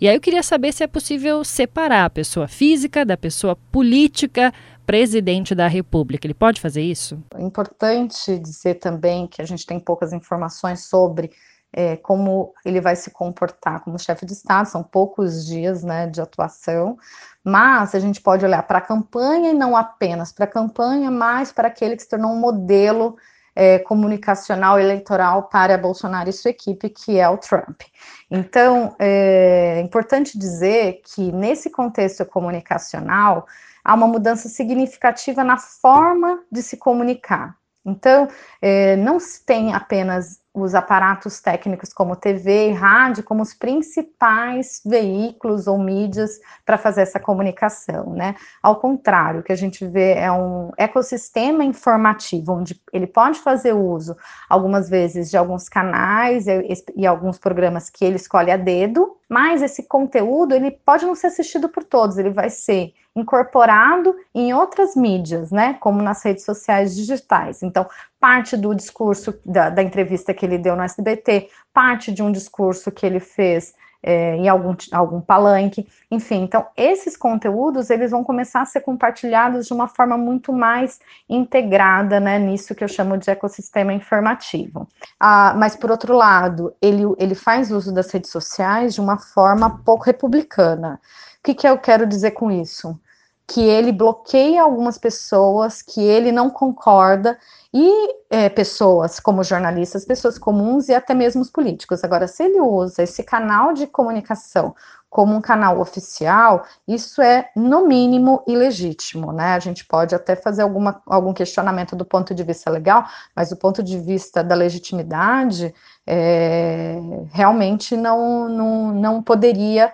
E 0.00 0.08
aí 0.08 0.16
eu 0.16 0.20
queria 0.20 0.42
saber 0.42 0.72
se 0.72 0.84
é 0.84 0.86
possível 0.86 1.42
separar 1.44 2.04
a 2.04 2.10
pessoa 2.10 2.46
física 2.46 3.04
da 3.04 3.16
pessoa 3.16 3.56
política 3.72 4.52
presidente 4.86 5.54
da 5.54 5.66
República. 5.66 6.26
Ele 6.26 6.34
pode 6.34 6.60
fazer 6.60 6.82
isso? 6.82 7.22
É 7.34 7.42
importante 7.42 8.38
dizer 8.38 8.74
também 8.74 9.26
que 9.26 9.40
a 9.40 9.44
gente 9.44 9.66
tem 9.66 9.80
poucas 9.80 10.12
informações 10.12 10.84
sobre 10.84 11.30
é, 11.76 11.96
como 11.96 12.54
ele 12.64 12.80
vai 12.80 12.94
se 12.94 13.10
comportar 13.10 13.82
como 13.82 13.98
chefe 13.98 14.24
de 14.24 14.32
Estado, 14.32 14.66
são 14.66 14.82
poucos 14.82 15.44
dias 15.44 15.82
né, 15.82 16.06
de 16.06 16.20
atuação, 16.20 16.96
mas 17.42 17.94
a 17.96 17.98
gente 17.98 18.20
pode 18.20 18.44
olhar 18.44 18.62
para 18.62 18.78
a 18.78 18.80
campanha 18.80 19.50
e 19.50 19.54
não 19.54 19.76
apenas 19.76 20.30
para 20.30 20.44
a 20.44 20.48
campanha, 20.48 21.10
mas 21.10 21.50
para 21.50 21.66
aquele 21.66 21.96
que 21.96 22.02
se 22.02 22.08
tornou 22.08 22.30
um 22.30 22.38
modelo 22.38 23.16
é, 23.56 23.78
comunicacional 23.80 24.78
eleitoral 24.78 25.44
para 25.44 25.76
Bolsonaro 25.76 26.30
e 26.30 26.32
sua 26.32 26.52
equipe, 26.52 26.88
que 26.88 27.18
é 27.18 27.28
o 27.28 27.38
Trump. 27.38 27.82
Então, 28.30 28.94
é 28.98 29.80
importante 29.80 30.38
dizer 30.38 31.02
que 31.04 31.30
nesse 31.32 31.70
contexto 31.70 32.24
comunicacional, 32.24 33.46
há 33.84 33.94
uma 33.94 34.08
mudança 34.08 34.48
significativa 34.48 35.44
na 35.44 35.58
forma 35.58 36.42
de 36.50 36.62
se 36.62 36.76
comunicar. 36.76 37.56
Então, 37.84 38.28
é, 38.62 38.96
não 38.96 39.20
se 39.20 39.44
tem 39.44 39.74
apenas 39.74 40.42
os 40.54 40.72
aparatos 40.72 41.40
técnicos 41.40 41.92
como 41.92 42.14
TV 42.14 42.68
e 42.70 42.72
rádio 42.72 43.24
como 43.24 43.42
os 43.42 43.52
principais 43.52 44.80
veículos 44.86 45.66
ou 45.66 45.76
mídias 45.76 46.38
para 46.64 46.78
fazer 46.78 47.02
essa 47.02 47.18
comunicação, 47.18 48.14
né? 48.14 48.36
Ao 48.62 48.76
contrário, 48.76 49.40
o 49.40 49.42
que 49.42 49.52
a 49.52 49.56
gente 49.56 49.84
vê 49.84 50.14
é 50.14 50.30
um 50.30 50.70
ecossistema 50.78 51.64
informativo 51.64 52.52
onde 52.52 52.80
ele 52.92 53.08
pode 53.08 53.40
fazer 53.40 53.72
uso 53.72 54.16
algumas 54.48 54.88
vezes 54.88 55.28
de 55.28 55.36
alguns 55.36 55.68
canais 55.68 56.46
e, 56.46 56.84
e 56.94 57.04
alguns 57.04 57.36
programas 57.36 57.90
que 57.90 58.04
ele 58.04 58.16
escolhe 58.16 58.52
a 58.52 58.56
dedo, 58.56 59.18
mas 59.28 59.60
esse 59.60 59.82
conteúdo 59.82 60.54
ele 60.54 60.70
pode 60.70 61.04
não 61.04 61.16
ser 61.16 61.26
assistido 61.26 61.68
por 61.68 61.82
todos, 61.82 62.16
ele 62.16 62.30
vai 62.30 62.48
ser 62.48 62.94
incorporado 63.16 64.14
em 64.34 64.52
outras 64.52 64.96
mídias, 64.96 65.50
né, 65.50 65.74
como 65.74 66.02
nas 66.02 66.22
redes 66.22 66.44
sociais 66.44 66.96
digitais. 66.96 67.62
Então, 67.62 67.86
parte 68.18 68.56
do 68.56 68.74
discurso 68.74 69.38
da, 69.44 69.70
da 69.70 69.82
entrevista 69.82 70.34
que 70.34 70.44
ele 70.44 70.58
deu 70.58 70.74
no 70.74 70.82
SBT, 70.82 71.48
parte 71.72 72.10
de 72.12 72.22
um 72.22 72.32
discurso 72.32 72.90
que 72.90 73.06
ele 73.06 73.20
fez 73.20 73.74
é, 74.06 74.36
em 74.36 74.48
algum, 74.48 74.76
algum 74.92 75.20
palanque, 75.20 75.88
enfim. 76.10 76.42
Então, 76.42 76.66
esses 76.76 77.16
conteúdos, 77.16 77.88
eles 77.88 78.10
vão 78.10 78.22
começar 78.22 78.60
a 78.60 78.66
ser 78.66 78.82
compartilhados 78.82 79.66
de 79.66 79.72
uma 79.72 79.88
forma 79.88 80.18
muito 80.18 80.52
mais 80.52 81.00
integrada, 81.26 82.20
né, 82.20 82.38
nisso 82.38 82.74
que 82.74 82.84
eu 82.84 82.88
chamo 82.88 83.16
de 83.16 83.30
ecossistema 83.30 83.94
informativo. 83.94 84.86
Ah, 85.18 85.54
mas, 85.56 85.74
por 85.74 85.90
outro 85.90 86.14
lado, 86.14 86.74
ele, 86.82 87.04
ele 87.18 87.34
faz 87.34 87.70
uso 87.70 87.94
das 87.94 88.10
redes 88.10 88.30
sociais 88.30 88.92
de 88.92 89.00
uma 89.00 89.18
forma 89.18 89.82
pouco 89.84 90.04
republicana. 90.04 91.00
O 91.38 91.42
que, 91.42 91.54
que 91.54 91.66
eu 91.66 91.78
quero 91.78 92.06
dizer 92.06 92.32
com 92.32 92.50
isso? 92.50 92.98
Que 93.46 93.60
ele 93.60 93.92
bloqueia 93.92 94.62
algumas 94.62 94.96
pessoas, 94.96 95.82
que 95.82 96.00
ele 96.00 96.32
não 96.32 96.48
concorda, 96.48 97.38
e 97.72 98.14
é, 98.30 98.48
pessoas 98.48 99.20
como 99.20 99.42
jornalistas, 99.42 100.04
pessoas 100.04 100.38
comuns 100.38 100.88
e 100.88 100.94
até 100.94 101.12
mesmo 101.12 101.42
os 101.42 101.50
políticos. 101.50 102.04
Agora, 102.04 102.26
se 102.26 102.44
ele 102.44 102.60
usa 102.60 103.02
esse 103.02 103.22
canal 103.22 103.72
de 103.72 103.86
comunicação 103.86 104.74
como 105.10 105.34
um 105.34 105.40
canal 105.40 105.78
oficial, 105.78 106.64
isso 106.88 107.22
é, 107.22 107.48
no 107.54 107.86
mínimo, 107.86 108.42
ilegítimo, 108.48 109.32
né? 109.32 109.54
A 109.54 109.60
gente 109.60 109.84
pode 109.86 110.12
até 110.12 110.34
fazer 110.34 110.62
alguma, 110.62 111.00
algum 111.06 111.32
questionamento 111.32 111.94
do 111.94 112.04
ponto 112.04 112.34
de 112.34 112.42
vista 112.42 112.68
legal, 112.68 113.04
mas 113.34 113.50
do 113.50 113.56
ponto 113.56 113.80
de 113.80 113.96
vista 113.96 114.42
da 114.42 114.56
legitimidade, 114.56 115.72
é, 116.04 116.98
realmente 117.32 117.96
não, 117.96 118.48
não, 118.48 118.92
não 118.92 119.22
poderia 119.22 119.92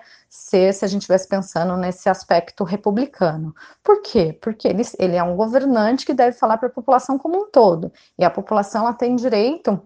se 0.51 0.83
a 0.83 0.87
gente 0.87 1.01
estivesse 1.01 1.27
pensando 1.27 1.77
nesse 1.77 2.09
aspecto 2.09 2.63
republicano. 2.63 3.55
Por 3.83 4.01
quê? 4.01 4.37
Porque 4.41 4.67
ele, 4.67 4.83
ele 4.99 5.15
é 5.15 5.23
um 5.23 5.35
governante 5.35 6.05
que 6.05 6.13
deve 6.13 6.37
falar 6.37 6.57
para 6.57 6.67
a 6.67 6.71
população 6.71 7.17
como 7.17 7.43
um 7.43 7.49
todo, 7.49 7.91
e 8.17 8.25
a 8.25 8.29
população 8.29 8.83
ela 8.83 8.93
tem 8.93 9.15
direito 9.15 9.81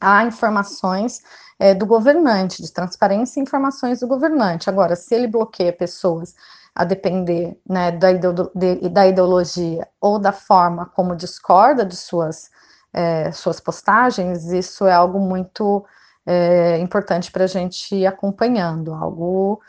a 0.00 0.24
informações 0.24 1.22
é, 1.58 1.74
do 1.74 1.86
governante, 1.86 2.62
de 2.62 2.72
transparência 2.72 3.40
e 3.40 3.42
informações 3.42 4.00
do 4.00 4.06
governante. 4.06 4.68
Agora, 4.68 4.94
se 4.96 5.14
ele 5.14 5.26
bloqueia 5.26 5.72
pessoas 5.72 6.34
a 6.74 6.84
depender 6.84 7.58
né, 7.66 7.90
da, 7.92 8.12
de, 8.12 8.88
da 8.90 9.06
ideologia 9.06 9.88
ou 10.00 10.18
da 10.18 10.32
forma 10.32 10.86
como 10.86 11.16
discorda 11.16 11.86
de 11.86 11.96
suas, 11.96 12.50
é, 12.92 13.32
suas 13.32 13.58
postagens, 13.58 14.52
isso 14.52 14.86
é 14.86 14.92
algo 14.92 15.18
muito 15.18 15.86
é, 16.26 16.78
importante 16.78 17.30
para 17.30 17.44
a 17.44 17.46
gente 17.46 17.94
ir 17.94 18.06
acompanhando, 18.06 18.92
algo 18.92 19.62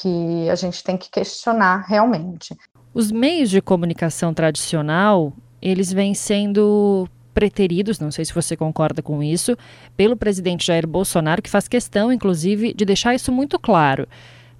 que 0.00 0.48
a 0.48 0.54
gente 0.54 0.82
tem 0.82 0.96
que 0.96 1.10
questionar 1.10 1.84
realmente. 1.86 2.56
Os 2.94 3.12
meios 3.12 3.50
de 3.50 3.60
comunicação 3.60 4.32
tradicional, 4.32 5.32
eles 5.60 5.92
vêm 5.92 6.14
sendo 6.14 7.08
preteridos, 7.34 7.98
não 7.98 8.10
sei 8.10 8.24
se 8.24 8.34
você 8.34 8.56
concorda 8.56 9.02
com 9.02 9.22
isso, 9.22 9.56
pelo 9.96 10.16
presidente 10.16 10.66
Jair 10.66 10.86
Bolsonaro, 10.86 11.42
que 11.42 11.50
faz 11.50 11.68
questão, 11.68 12.12
inclusive, 12.12 12.74
de 12.74 12.84
deixar 12.84 13.14
isso 13.14 13.32
muito 13.32 13.58
claro. 13.58 14.06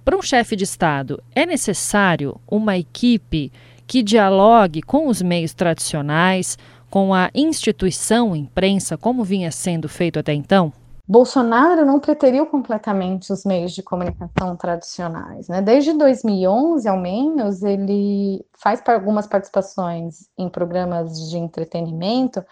Para 0.03 0.17
um 0.17 0.21
chefe 0.21 0.55
de 0.55 0.63
Estado, 0.63 1.21
é 1.35 1.45
necessário 1.45 2.39
uma 2.47 2.77
equipe 2.77 3.51
que 3.85 4.01
dialogue 4.01 4.81
com 4.81 5.07
os 5.07 5.21
meios 5.21 5.53
tradicionais, 5.53 6.57
com 6.89 7.13
a 7.13 7.29
instituição 7.33 8.35
imprensa, 8.35 8.97
como 8.97 9.23
vinha 9.23 9.51
sendo 9.51 9.87
feito 9.87 10.19
até 10.19 10.33
então? 10.33 10.73
Bolsonaro 11.05 11.85
não 11.85 11.99
preteriu 11.99 12.45
completamente 12.45 13.31
os 13.33 13.43
meios 13.43 13.73
de 13.73 13.83
comunicação 13.83 14.55
tradicionais. 14.55 15.49
Né? 15.49 15.61
Desde 15.61 15.93
2011, 15.93 16.87
ao 16.87 16.97
menos, 16.97 17.61
ele 17.61 18.45
faz 18.57 18.81
algumas 18.87 19.27
participações 19.27 20.29
em 20.37 20.47
programas 20.47 21.29
de 21.29 21.37
entretenimento 21.37 22.43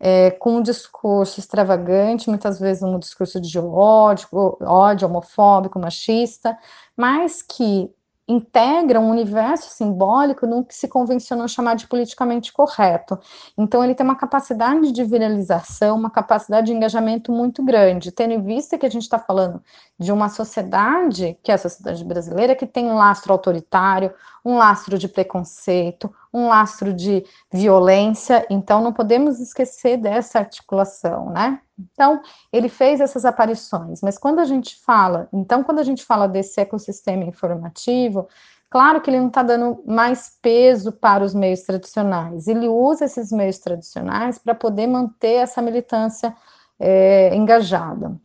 é, 0.00 0.30
com 0.30 0.58
um 0.58 0.62
discurso 0.62 1.40
extravagante, 1.40 2.28
muitas 2.28 2.60
vezes 2.60 2.82
um 2.82 2.98
discurso 2.98 3.40
de 3.40 3.58
ódio, 3.58 4.28
ódio 4.62 5.08
homofóbico, 5.08 5.78
machista, 5.78 6.56
mas 6.96 7.42
que 7.42 7.90
integra 8.28 9.00
um 9.00 9.08
universo 9.08 9.70
simbólico 9.70 10.46
no 10.46 10.62
que 10.62 10.74
se 10.74 10.86
convencionou 10.86 11.48
chamar 11.48 11.74
de 11.74 11.86
politicamente 11.86 12.52
correto. 12.52 13.18
Então, 13.56 13.82
ele 13.82 13.94
tem 13.94 14.04
uma 14.04 14.14
capacidade 14.14 14.92
de 14.92 15.02
viralização, 15.02 15.96
uma 15.96 16.10
capacidade 16.10 16.66
de 16.66 16.74
engajamento 16.74 17.32
muito 17.32 17.64
grande, 17.64 18.12
tendo 18.12 18.34
em 18.34 18.42
vista 18.42 18.76
que 18.76 18.84
a 18.84 18.90
gente 18.90 19.02
está 19.02 19.18
falando 19.18 19.62
de 19.98 20.12
uma 20.12 20.28
sociedade, 20.28 21.38
que 21.42 21.50
é 21.50 21.54
a 21.54 21.58
sociedade 21.58 22.04
brasileira, 22.04 22.54
que 22.54 22.66
tem 22.66 22.86
um 22.86 22.96
lastro 22.96 23.32
autoritário, 23.32 24.12
um 24.44 24.56
lastro 24.56 24.98
de 24.98 25.08
preconceito, 25.08 26.12
um 26.32 26.48
lastro 26.48 26.92
de 26.92 27.24
violência, 27.52 28.46
então 28.50 28.82
não 28.82 28.92
podemos 28.92 29.40
esquecer 29.40 29.96
dessa 29.96 30.38
articulação, 30.38 31.30
né? 31.30 31.60
Então, 31.78 32.20
ele 32.52 32.68
fez 32.68 33.00
essas 33.00 33.24
aparições, 33.24 34.00
mas 34.02 34.18
quando 34.18 34.40
a 34.40 34.44
gente 34.44 34.76
fala, 34.84 35.28
então, 35.32 35.62
quando 35.62 35.78
a 35.78 35.84
gente 35.84 36.04
fala 36.04 36.26
desse 36.26 36.60
ecossistema 36.60 37.24
informativo, 37.24 38.28
claro 38.68 39.00
que 39.00 39.10
ele 39.10 39.20
não 39.20 39.28
está 39.28 39.42
dando 39.42 39.82
mais 39.86 40.36
peso 40.42 40.90
para 40.90 41.24
os 41.24 41.34
meios 41.34 41.62
tradicionais, 41.62 42.48
ele 42.48 42.68
usa 42.68 43.04
esses 43.04 43.30
meios 43.30 43.58
tradicionais 43.58 44.38
para 44.38 44.54
poder 44.54 44.88
manter 44.88 45.34
essa 45.34 45.62
militância 45.62 46.34
é, 46.80 47.34
engajada. 47.34 48.18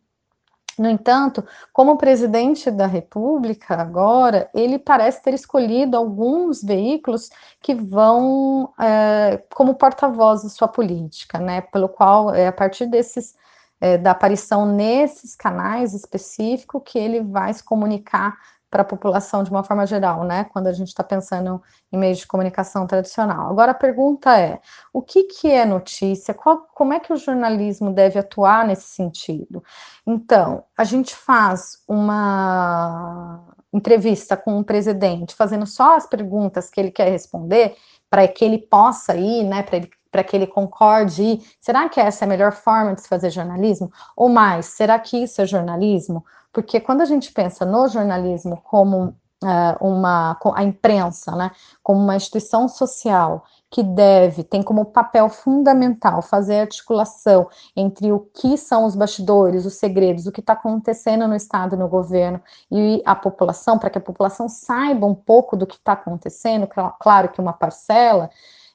No 0.78 0.88
entanto, 0.88 1.44
como 1.72 1.96
presidente 1.96 2.70
da 2.70 2.86
República 2.86 3.74
agora, 3.74 4.50
ele 4.52 4.78
parece 4.78 5.22
ter 5.22 5.34
escolhido 5.34 5.96
alguns 5.96 6.62
veículos 6.62 7.30
que 7.60 7.74
vão 7.74 8.72
é, 8.80 9.42
como 9.54 9.74
porta-voz 9.74 10.42
da 10.42 10.48
sua 10.48 10.68
política, 10.68 11.38
né? 11.38 11.60
Pelo 11.60 11.88
qual, 11.88 12.34
é, 12.34 12.48
a 12.48 12.52
partir 12.52 12.86
desses 12.86 13.34
é, 13.80 13.98
da 13.98 14.12
aparição 14.12 14.64
nesses 14.64 15.36
canais 15.36 15.92
específicos 15.92 16.82
que 16.84 16.98
ele 16.98 17.20
vai 17.20 17.52
se 17.52 17.62
comunicar 17.62 18.34
para 18.74 18.82
a 18.82 18.84
população 18.84 19.44
de 19.44 19.52
uma 19.52 19.62
forma 19.62 19.86
geral, 19.86 20.24
né? 20.24 20.42
Quando 20.52 20.66
a 20.66 20.72
gente 20.72 20.88
está 20.88 21.04
pensando 21.04 21.62
em 21.92 21.96
meios 21.96 22.18
de 22.18 22.26
comunicação 22.26 22.88
tradicional. 22.88 23.48
Agora 23.48 23.70
a 23.70 23.74
pergunta 23.74 24.36
é: 24.36 24.58
o 24.92 25.00
que, 25.00 25.22
que 25.22 25.48
é 25.48 25.64
notícia? 25.64 26.34
Qual, 26.34 26.66
como 26.74 26.92
é 26.92 26.98
que 26.98 27.12
o 27.12 27.16
jornalismo 27.16 27.92
deve 27.92 28.18
atuar 28.18 28.66
nesse 28.66 28.88
sentido? 28.88 29.62
Então, 30.04 30.64
a 30.76 30.82
gente 30.82 31.14
faz 31.14 31.84
uma 31.86 33.44
entrevista 33.72 34.36
com 34.36 34.58
o 34.58 34.64
presidente, 34.64 35.36
fazendo 35.36 35.66
só 35.68 35.96
as 35.96 36.08
perguntas 36.08 36.68
que 36.68 36.80
ele 36.80 36.90
quer 36.90 37.12
responder, 37.12 37.76
para 38.10 38.26
que 38.26 38.44
ele 38.44 38.58
possa 38.58 39.14
ir, 39.14 39.44
né? 39.44 39.62
Para 39.62 39.76
ele 39.76 39.90
para 40.10 40.22
que 40.22 40.36
ele 40.36 40.46
concorde 40.46 41.40
será 41.60 41.88
que 41.88 41.98
essa 41.98 42.24
é 42.24 42.26
a 42.26 42.28
melhor 42.28 42.52
forma 42.52 42.94
de 42.94 43.02
se 43.02 43.08
fazer 43.08 43.30
jornalismo? 43.30 43.90
Ou 44.16 44.28
mais, 44.28 44.66
será 44.66 44.96
que 44.96 45.16
isso 45.24 45.42
é 45.42 45.46
jornalismo? 45.46 46.24
Porque 46.54 46.80
quando 46.80 47.00
a 47.00 47.04
gente 47.04 47.32
pensa 47.32 47.66
no 47.66 47.88
jornalismo 47.88 48.62
como 48.64 49.14
uh, 49.42 49.86
uma 49.86 50.38
a 50.54 50.62
imprensa, 50.62 51.34
né, 51.34 51.50
como 51.82 52.00
uma 52.00 52.16
instituição 52.16 52.68
social 52.68 53.44
que 53.70 53.82
deve, 53.82 54.44
tem 54.44 54.62
como 54.62 54.84
papel 54.84 55.28
fundamental 55.28 56.22
fazer 56.22 56.60
articulação 56.60 57.48
entre 57.76 58.12
o 58.12 58.20
que 58.20 58.56
são 58.56 58.84
os 58.84 58.94
bastidores, 58.94 59.66
os 59.66 59.74
segredos, 59.74 60.26
o 60.26 60.32
que 60.32 60.38
está 60.38 60.52
acontecendo 60.52 61.26
no 61.26 61.34
Estado, 61.34 61.76
no 61.76 61.88
governo 61.88 62.40
e 62.70 63.02
a 63.04 63.16
população, 63.16 63.76
para 63.76 63.90
que 63.90 63.98
a 63.98 64.00
população 64.00 64.48
saiba 64.48 65.06
um 65.06 65.14
pouco 65.14 65.56
do 65.56 65.66
que 65.66 65.74
está 65.74 65.94
acontecendo, 65.94 66.68
claro 67.00 67.30
que 67.30 67.40
uma 67.40 67.52
parcela, 67.52 68.30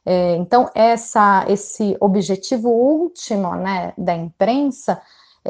é, 0.06 0.36
então, 0.38 0.70
essa, 0.74 1.46
esse 1.48 1.96
objetivo 2.00 2.70
último 2.70 3.54
né, 3.56 3.94
da 3.98 4.16
imprensa, 4.16 5.02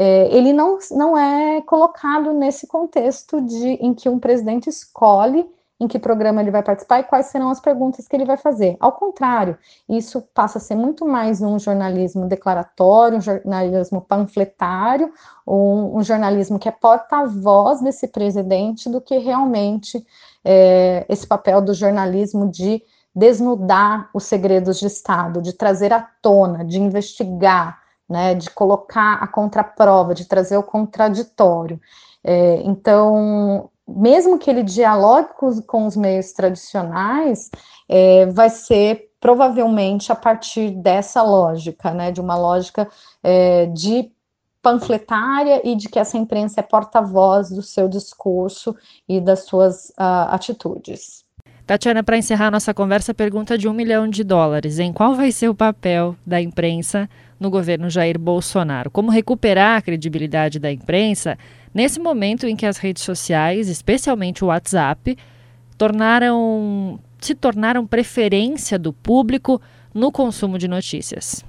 é, 0.02 0.34
ele 0.34 0.54
não, 0.54 0.78
não 0.92 1.18
é 1.18 1.60
colocado 1.64 2.32
nesse 2.32 2.66
contexto 2.66 3.42
de, 3.42 3.68
em 3.82 3.94
que 3.94 4.08
um 4.08 4.18
presidente 4.18 4.70
escolhe 4.70 5.46
em 5.78 5.90
que 5.90 6.00
programa 6.00 6.40
ele 6.42 6.52
vai 6.52 6.64
participar 6.64 7.02
e 7.02 7.04
quais 7.04 7.26
serão 7.26 7.50
as 7.50 7.60
perguntas 7.60 8.08
que 8.08 8.16
ele 8.16 8.24
vai 8.24 8.38
fazer. 8.38 8.78
Ao 8.80 8.94
contrário, 8.94 9.58
isso 9.90 10.22
passa 10.34 10.58
a 10.58 10.62
ser 10.62 10.76
muito 10.76 11.06
mais 11.06 11.42
um 11.42 11.60
jornalismo 11.60 12.28
declaratório, 12.28 13.18
um 13.18 13.22
jornalismo 13.22 14.00
panfletário, 14.00 15.12
um, 15.46 15.98
um 15.98 16.02
jornalismo 16.02 16.58
que 16.58 16.70
é 16.70 16.72
porta-voz 16.72 17.82
desse 17.82 18.08
presidente 18.08 18.90
do 18.90 19.02
que 19.02 19.18
realmente 19.18 20.02
é, 20.46 21.06
esse 21.10 21.28
papel 21.28 21.62
do 21.62 21.74
jornalismo 21.74 22.50
de 22.50 22.82
desnudar 23.14 24.10
os 24.14 24.24
segredos 24.24 24.80
de 24.80 24.86
Estado, 24.86 25.42
de 25.42 25.52
trazer 25.52 25.92
à 25.92 26.00
tona, 26.22 26.64
de 26.64 26.80
investigar, 26.80 27.89
né, 28.10 28.34
de 28.34 28.50
colocar 28.50 29.16
a 29.22 29.28
contraprova, 29.28 30.14
de 30.14 30.26
trazer 30.26 30.58
o 30.58 30.64
contraditório. 30.64 31.80
É, 32.24 32.62
então, 32.64 33.70
mesmo 33.88 34.38
que 34.38 34.50
ele 34.50 34.64
dialogue 34.64 35.30
com, 35.38 35.62
com 35.62 35.86
os 35.86 35.96
meios 35.96 36.32
tradicionais, 36.32 37.50
é, 37.88 38.26
vai 38.28 38.50
ser 38.50 39.10
provavelmente 39.20 40.12
a 40.12 40.16
partir 40.16 40.72
dessa 40.72 41.22
lógica, 41.22 41.94
né, 41.94 42.12
de 42.12 42.22
uma 42.22 42.36
lógica 42.36 42.88
é, 43.22 43.66
de 43.68 44.12
panfletária 44.62 45.62
e 45.64 45.76
de 45.76 45.88
que 45.88 46.00
essa 46.00 46.18
imprensa 46.18 46.60
é 46.60 46.64
porta-voz 46.64 47.50
do 47.50 47.62
seu 47.62 47.88
discurso 47.88 48.76
e 49.08 49.22
das 49.22 49.46
suas 49.46 49.90
uh, 49.92 50.30
atitudes. 50.30 51.24
Tatiana, 51.66 52.04
para 52.04 52.18
encerrar 52.18 52.52
nossa 52.52 52.74
conversa, 52.74 53.14
pergunta 53.14 53.58
de 53.58 53.68
um 53.68 53.74
milhão 53.74 54.08
de 54.08 54.24
dólares. 54.24 54.80
Em 54.80 54.92
qual 54.92 55.14
vai 55.14 55.32
ser 55.32 55.50
o 55.50 55.56
papel 55.56 56.16
da 56.26 56.42
imprensa 56.42 57.08
no 57.40 57.50
governo 57.50 57.90
Jair 57.90 58.20
Bolsonaro? 58.20 58.92
Como 58.92 59.10
recuperar 59.10 59.78
a 59.78 59.82
credibilidade 59.82 60.60
da 60.60 60.72
imprensa 60.72 61.38
nesse 61.74 62.00
momento 62.00 62.48
em 62.48 62.56
que 62.56 62.66
as 62.66 62.78
redes 62.78 63.04
sociais, 63.04 63.70
especialmente 63.70 64.44
o 64.44 64.48
WhatsApp, 64.48 65.18
tornaram, 65.78 67.00
se 67.20 67.34
tornaram 67.34 67.88
preferência 67.88 68.78
do 68.78 68.92
público 68.92 69.62
no 69.94 70.12
consumo 70.12 70.58
de 70.58 70.68
notícias? 70.68 71.46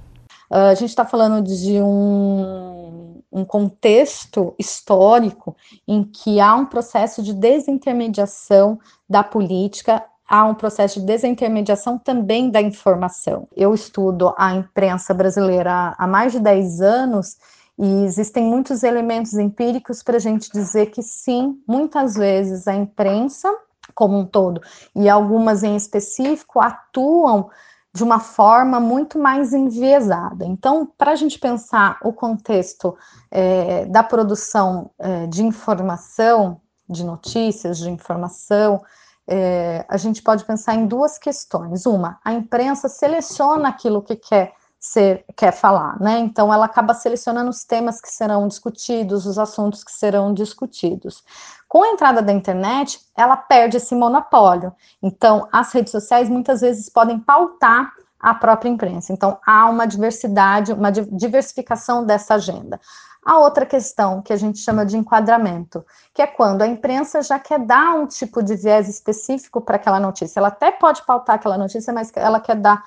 Uh, 0.49 0.71
a 0.71 0.73
gente 0.73 0.89
está 0.89 1.05
falando 1.05 1.43
de 1.43 1.81
um, 1.81 3.21
um 3.31 3.45
contexto 3.45 4.53
histórico 4.59 5.55
em 5.87 6.03
que 6.03 6.39
há 6.41 6.55
um 6.55 6.65
processo 6.65 7.23
de 7.23 7.33
desintermediação 7.33 8.77
da 9.09 9.23
política 9.23 10.03
há 10.31 10.45
um 10.45 10.55
processo 10.55 11.01
de 11.01 11.05
desintermediação 11.05 11.97
também 11.97 12.49
da 12.49 12.61
informação. 12.61 13.49
Eu 13.53 13.73
estudo 13.73 14.33
a 14.37 14.55
imprensa 14.55 15.13
brasileira 15.13 15.93
há 15.97 16.07
mais 16.07 16.31
de 16.31 16.39
10 16.39 16.79
anos 16.79 17.37
e 17.77 18.05
existem 18.05 18.45
muitos 18.45 18.81
elementos 18.81 19.33
empíricos 19.33 20.01
para 20.01 20.15
a 20.15 20.19
gente 20.19 20.49
dizer 20.49 20.85
que 20.85 21.03
sim, 21.03 21.61
muitas 21.67 22.15
vezes 22.15 22.65
a 22.65 22.73
imprensa 22.73 23.53
como 23.93 24.17
um 24.17 24.25
todo, 24.25 24.61
e 24.95 25.09
algumas 25.09 25.63
em 25.63 25.75
específico, 25.75 26.61
atuam 26.61 27.49
de 27.93 28.01
uma 28.01 28.21
forma 28.21 28.79
muito 28.79 29.19
mais 29.19 29.51
enviesada. 29.51 30.45
Então, 30.45 30.89
para 30.97 31.11
a 31.11 31.15
gente 31.15 31.37
pensar 31.37 31.97
o 32.01 32.13
contexto 32.13 32.95
é, 33.29 33.83
da 33.87 34.01
produção 34.01 34.91
é, 34.97 35.27
de 35.27 35.43
informação, 35.43 36.61
de 36.89 37.03
notícias, 37.03 37.77
de 37.77 37.89
informação, 37.89 38.81
é, 39.27 39.85
a 39.87 39.97
gente 39.97 40.21
pode 40.21 40.43
pensar 40.45 40.75
em 40.75 40.87
duas 40.87 41.17
questões. 41.17 41.85
Uma, 41.85 42.19
a 42.23 42.33
imprensa 42.33 42.89
seleciona 42.89 43.69
aquilo 43.69 44.01
que 44.01 44.15
quer 44.15 44.53
ser, 44.79 45.23
quer 45.37 45.53
falar, 45.53 45.99
né? 46.01 46.17
Então 46.19 46.51
ela 46.51 46.65
acaba 46.65 46.93
selecionando 46.95 47.51
os 47.51 47.63
temas 47.63 48.01
que 48.01 48.09
serão 48.09 48.47
discutidos, 48.47 49.27
os 49.27 49.37
assuntos 49.37 49.83
que 49.83 49.91
serão 49.91 50.33
discutidos. 50.33 51.23
Com 51.67 51.83
a 51.83 51.89
entrada 51.89 52.21
da 52.21 52.33
internet, 52.33 52.99
ela 53.15 53.37
perde 53.37 53.77
esse 53.77 53.95
monopólio. 53.95 54.73
Então, 55.01 55.47
as 55.53 55.71
redes 55.71 55.91
sociais 55.91 56.29
muitas 56.29 56.61
vezes 56.61 56.89
podem 56.89 57.19
pautar 57.19 57.93
a 58.19 58.33
própria 58.33 58.69
imprensa. 58.69 59.13
Então, 59.13 59.39
há 59.45 59.69
uma 59.69 59.85
diversidade, 59.85 60.73
uma 60.73 60.91
diversificação 60.91 62.05
dessa 62.05 62.35
agenda. 62.35 62.79
A 63.23 63.37
outra 63.37 63.67
questão 63.67 64.19
que 64.19 64.33
a 64.33 64.35
gente 64.35 64.57
chama 64.57 64.83
de 64.83 64.97
enquadramento, 64.97 65.85
que 66.11 66.23
é 66.23 66.27
quando 66.27 66.63
a 66.63 66.67
imprensa 66.67 67.21
já 67.21 67.37
quer 67.37 67.59
dar 67.59 67.93
um 67.93 68.07
tipo 68.07 68.41
de 68.41 68.55
viés 68.55 68.89
específico 68.89 69.61
para 69.61 69.75
aquela 69.75 69.99
notícia. 69.99 70.39
Ela 70.39 70.47
até 70.47 70.71
pode 70.71 71.05
pautar 71.05 71.35
aquela 71.35 71.55
notícia, 71.55 71.93
mas 71.93 72.11
ela 72.15 72.39
quer 72.39 72.55
dar 72.55 72.83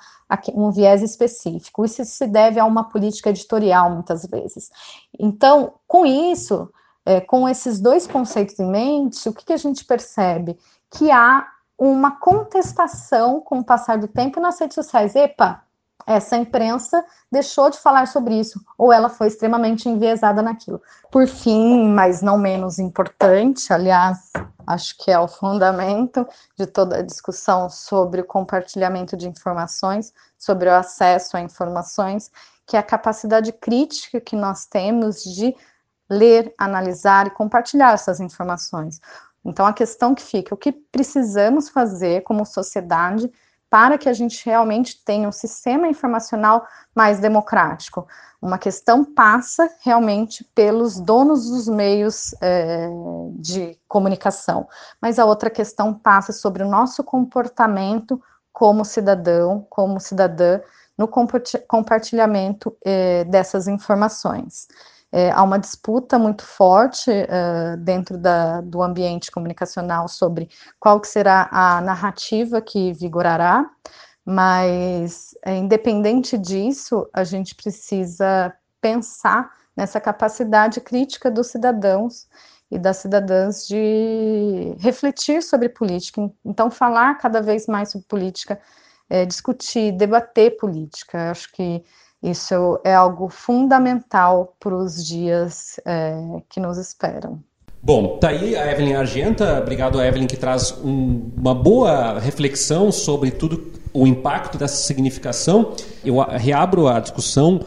um 0.53 0.71
viés 0.71 1.01
específico. 1.01 1.85
Isso 1.85 2.03
se 2.03 2.27
deve 2.27 2.59
a 2.59 2.65
uma 2.65 2.89
política 2.89 3.29
editorial, 3.29 3.89
muitas 3.89 4.25
vezes. 4.25 4.69
Então, 5.17 5.75
com 5.87 6.05
isso, 6.05 6.69
é, 7.05 7.21
com 7.21 7.47
esses 7.47 7.79
dois 7.79 8.05
conceitos 8.05 8.59
em 8.59 8.69
mente, 8.69 9.29
o 9.29 9.33
que, 9.33 9.45
que 9.45 9.53
a 9.53 9.57
gente 9.57 9.85
percebe? 9.85 10.59
Que 10.91 11.11
há 11.11 11.47
uma 11.77 12.19
contestação 12.19 13.39
com 13.39 13.59
o 13.59 13.63
passar 13.63 13.97
do 13.97 14.07
tempo 14.07 14.41
nas 14.41 14.59
redes 14.59 14.75
sociais. 14.75 15.15
Epa, 15.15 15.63
essa 16.05 16.37
imprensa 16.37 17.03
deixou 17.31 17.69
de 17.69 17.77
falar 17.79 18.07
sobre 18.07 18.39
isso, 18.39 18.63
ou 18.77 18.93
ela 18.93 19.09
foi 19.09 19.27
extremamente 19.27 19.89
enviesada 19.89 20.41
naquilo. 20.41 20.81
Por 21.11 21.27
fim, 21.27 21.87
mas 21.89 22.21
não 22.21 22.37
menos 22.37 22.77
importante, 22.77 23.73
aliás, 23.73 24.31
acho 24.67 24.97
que 24.97 25.11
é 25.11 25.19
o 25.19 25.27
fundamento 25.27 26.27
de 26.57 26.65
toda 26.65 26.97
a 26.97 27.01
discussão 27.01 27.69
sobre 27.69 28.21
o 28.21 28.25
compartilhamento 28.25 29.17
de 29.17 29.27
informações, 29.27 30.13
sobre 30.37 30.69
o 30.69 30.73
acesso 30.73 31.37
a 31.37 31.41
informações, 31.41 32.31
que 32.67 32.75
é 32.75 32.79
a 32.79 32.83
capacidade 32.83 33.51
crítica 33.51 34.19
que 34.19 34.35
nós 34.35 34.65
temos 34.65 35.23
de 35.23 35.55
ler, 36.09 36.53
analisar 36.57 37.27
e 37.27 37.31
compartilhar 37.31 37.93
essas 37.93 38.19
informações. 38.19 38.99
Então, 39.43 39.65
a 39.65 39.73
questão 39.73 40.15
que 40.15 40.23
fica, 40.23 40.53
o 40.53 40.57
que 40.57 40.71
precisamos 40.71 41.69
fazer 41.69 42.21
como 42.21 42.45
sociedade 42.45 43.31
para 43.75 43.97
que 43.97 44.07
a 44.07 44.13
gente 44.13 44.41
realmente 44.45 45.03
tenha 45.03 45.27
um 45.27 45.33
sistema 45.33 45.85
informacional 45.85 46.65
mais 46.95 47.19
democrático? 47.19 48.07
Uma 48.41 48.57
questão 48.57 49.03
passa 49.03 49.69
realmente 49.81 50.45
pelos 50.55 50.97
donos 50.97 51.49
dos 51.49 51.67
meios 51.67 52.33
é, 52.41 52.87
de 53.31 53.77
comunicação, 53.85 54.65
mas 55.01 55.19
a 55.19 55.25
outra 55.25 55.49
questão 55.49 55.93
passa 55.93 56.31
sobre 56.31 56.63
o 56.63 56.69
nosso 56.69 57.03
comportamento 57.03 58.17
como 58.53 58.85
cidadão, 58.85 59.67
como 59.69 59.99
cidadã, 59.99 60.61
no 60.97 61.09
compartilhamento 61.67 62.73
é, 62.81 63.25
dessas 63.25 63.67
informações. 63.67 64.69
É, 65.17 65.31
há 65.31 65.41
uma 65.43 65.57
disputa 65.57 66.19
muito 66.19 66.43
forte 66.43 67.09
uh, 67.09 67.77
dentro 67.77 68.17
da, 68.17 68.59
do 68.59 68.83
ambiente 68.83 69.31
comunicacional 69.31 70.09
sobre 70.09 70.49
qual 70.77 70.99
que 70.99 71.07
será 71.07 71.47
a 71.53 71.79
narrativa 71.79 72.59
que 72.59 72.91
vigorará, 72.91 73.65
mas 74.25 75.33
é, 75.45 75.55
independente 75.55 76.37
disso, 76.37 77.07
a 77.13 77.23
gente 77.23 77.55
precisa 77.55 78.53
pensar 78.81 79.49
nessa 79.73 80.01
capacidade 80.01 80.81
crítica 80.81 81.31
dos 81.31 81.47
cidadãos 81.47 82.27
e 82.69 82.77
das 82.77 82.97
cidadãs 82.97 83.65
de 83.65 84.75
refletir 84.79 85.41
sobre 85.41 85.69
política. 85.69 86.29
Então, 86.43 86.69
falar 86.69 87.17
cada 87.19 87.41
vez 87.41 87.67
mais 87.67 87.89
sobre 87.91 88.05
política, 88.05 88.59
é, 89.09 89.25
discutir, 89.25 89.93
debater 89.93 90.57
política. 90.57 91.31
Acho 91.31 91.49
que 91.53 91.85
isso 92.29 92.79
é 92.83 92.93
algo 92.93 93.29
fundamental 93.29 94.55
para 94.59 94.75
os 94.75 95.05
dias 95.05 95.79
é, 95.85 96.15
que 96.49 96.59
nos 96.59 96.77
esperam. 96.77 97.39
Bom, 97.81 98.17
tá 98.17 98.29
aí 98.29 98.55
a 98.55 98.71
Evelyn 98.71 98.95
Argenta. 98.95 99.59
Obrigado 99.59 100.01
Evelyn 100.01 100.25
que 100.25 100.35
traz 100.35 100.75
um, 100.83 101.29
uma 101.37 101.53
boa 101.53 102.19
reflexão 102.19 102.91
sobre 102.91 103.29
tudo 103.29 103.71
o 103.93 104.07
impacto 104.07 104.57
dessa 104.57 104.77
significação. 104.77 105.73
Eu 106.03 106.17
reabro 106.19 106.87
a 106.87 106.99
discussão 106.99 107.63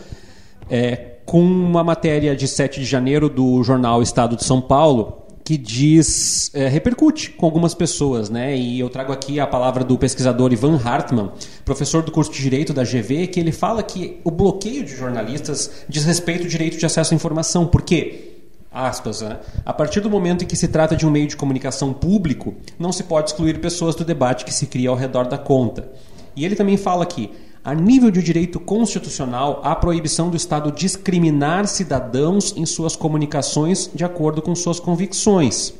é, 0.68 1.18
com 1.24 1.40
uma 1.40 1.84
matéria 1.84 2.34
de 2.34 2.48
7 2.48 2.80
de 2.80 2.86
janeiro 2.86 3.28
do 3.28 3.62
jornal 3.62 4.02
Estado 4.02 4.34
de 4.34 4.42
São 4.42 4.60
Paulo, 4.60 5.17
que 5.48 5.56
diz, 5.56 6.50
é, 6.52 6.68
repercute 6.68 7.30
com 7.30 7.46
algumas 7.46 7.72
pessoas, 7.72 8.28
né? 8.28 8.54
E 8.54 8.78
eu 8.78 8.90
trago 8.90 9.14
aqui 9.14 9.40
a 9.40 9.46
palavra 9.46 9.82
do 9.82 9.96
pesquisador 9.96 10.52
Ivan 10.52 10.76
Hartmann, 10.76 11.32
professor 11.64 12.02
do 12.02 12.12
curso 12.12 12.30
de 12.30 12.42
Direito 12.42 12.74
da 12.74 12.84
GV, 12.84 13.28
que 13.28 13.40
ele 13.40 13.50
fala 13.50 13.82
que 13.82 14.20
o 14.24 14.30
bloqueio 14.30 14.84
de 14.84 14.94
jornalistas 14.94 15.86
diz 15.88 16.04
respeito 16.04 16.42
ao 16.42 16.48
direito 16.50 16.76
de 16.76 16.84
acesso 16.84 17.14
à 17.14 17.16
informação. 17.16 17.66
Por 17.66 17.80
quê? 17.80 18.42
Aspas, 18.70 19.22
né? 19.22 19.38
A 19.64 19.72
partir 19.72 20.00
do 20.00 20.10
momento 20.10 20.44
em 20.44 20.46
que 20.46 20.54
se 20.54 20.68
trata 20.68 20.94
de 20.94 21.06
um 21.06 21.10
meio 21.10 21.26
de 21.26 21.34
comunicação 21.34 21.94
público, 21.94 22.54
não 22.78 22.92
se 22.92 23.04
pode 23.04 23.30
excluir 23.30 23.58
pessoas 23.58 23.94
do 23.94 24.04
debate 24.04 24.44
que 24.44 24.52
se 24.52 24.66
cria 24.66 24.90
ao 24.90 24.96
redor 24.96 25.28
da 25.28 25.38
conta. 25.38 25.90
E 26.36 26.44
ele 26.44 26.56
também 26.56 26.76
fala 26.76 27.06
que 27.06 27.30
a 27.64 27.74
nível 27.74 28.10
de 28.10 28.22
direito 28.22 28.58
constitucional, 28.58 29.60
há 29.64 29.74
proibição 29.74 30.30
do 30.30 30.36
Estado 30.36 30.72
discriminar 30.72 31.66
cidadãos 31.66 32.54
em 32.56 32.64
suas 32.64 32.96
comunicações 32.96 33.90
de 33.94 34.04
acordo 34.04 34.40
com 34.40 34.54
suas 34.54 34.80
convicções. 34.80 35.74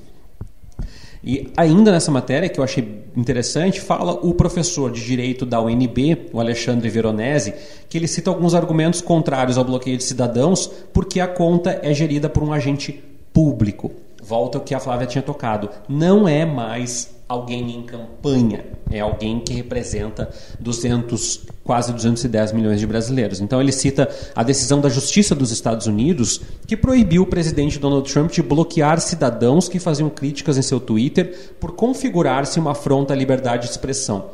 E 1.22 1.52
ainda 1.56 1.90
nessa 1.90 2.10
matéria, 2.10 2.48
que 2.48 2.60
eu 2.60 2.64
achei 2.64 3.02
interessante, 3.16 3.80
fala 3.80 4.12
o 4.12 4.34
professor 4.34 4.90
de 4.90 5.04
direito 5.04 5.44
da 5.44 5.60
UNB, 5.60 6.28
o 6.32 6.40
Alexandre 6.40 6.88
Veronese, 6.88 7.54
que 7.88 7.98
ele 7.98 8.06
cita 8.06 8.30
alguns 8.30 8.54
argumentos 8.54 9.00
contrários 9.00 9.58
ao 9.58 9.64
bloqueio 9.64 9.96
de 9.96 10.04
cidadãos, 10.04 10.70
porque 10.92 11.20
a 11.20 11.26
conta 11.26 11.80
é 11.82 11.92
gerida 11.92 12.28
por 12.28 12.42
um 12.42 12.52
agente 12.52 13.02
público. 13.32 13.90
Volta 14.22 14.58
o 14.58 14.60
que 14.60 14.74
a 14.74 14.80
Flávia 14.80 15.06
tinha 15.06 15.22
tocado. 15.22 15.70
Não 15.88 16.28
é 16.28 16.44
mais 16.44 17.17
alguém 17.28 17.70
em 17.76 17.82
campanha, 17.82 18.64
é 18.90 19.00
alguém 19.00 19.38
que 19.38 19.52
representa 19.52 20.30
200, 20.58 21.42
quase 21.62 21.92
210 21.92 22.52
milhões 22.52 22.80
de 22.80 22.86
brasileiros. 22.86 23.40
Então 23.40 23.60
ele 23.60 23.70
cita 23.70 24.08
a 24.34 24.42
decisão 24.42 24.80
da 24.80 24.88
Justiça 24.88 25.34
dos 25.34 25.50
Estados 25.50 25.86
Unidos 25.86 26.40
que 26.66 26.76
proibiu 26.76 27.22
o 27.22 27.26
presidente 27.26 27.78
Donald 27.78 28.10
Trump 28.10 28.30
de 28.30 28.42
bloquear 28.42 28.98
cidadãos 29.00 29.68
que 29.68 29.78
faziam 29.78 30.08
críticas 30.08 30.56
em 30.56 30.62
seu 30.62 30.80
Twitter 30.80 31.54
por 31.60 31.72
configurar-se 31.72 32.58
uma 32.58 32.70
afronta 32.70 33.12
à 33.12 33.16
liberdade 33.16 33.66
de 33.66 33.72
expressão. 33.72 34.30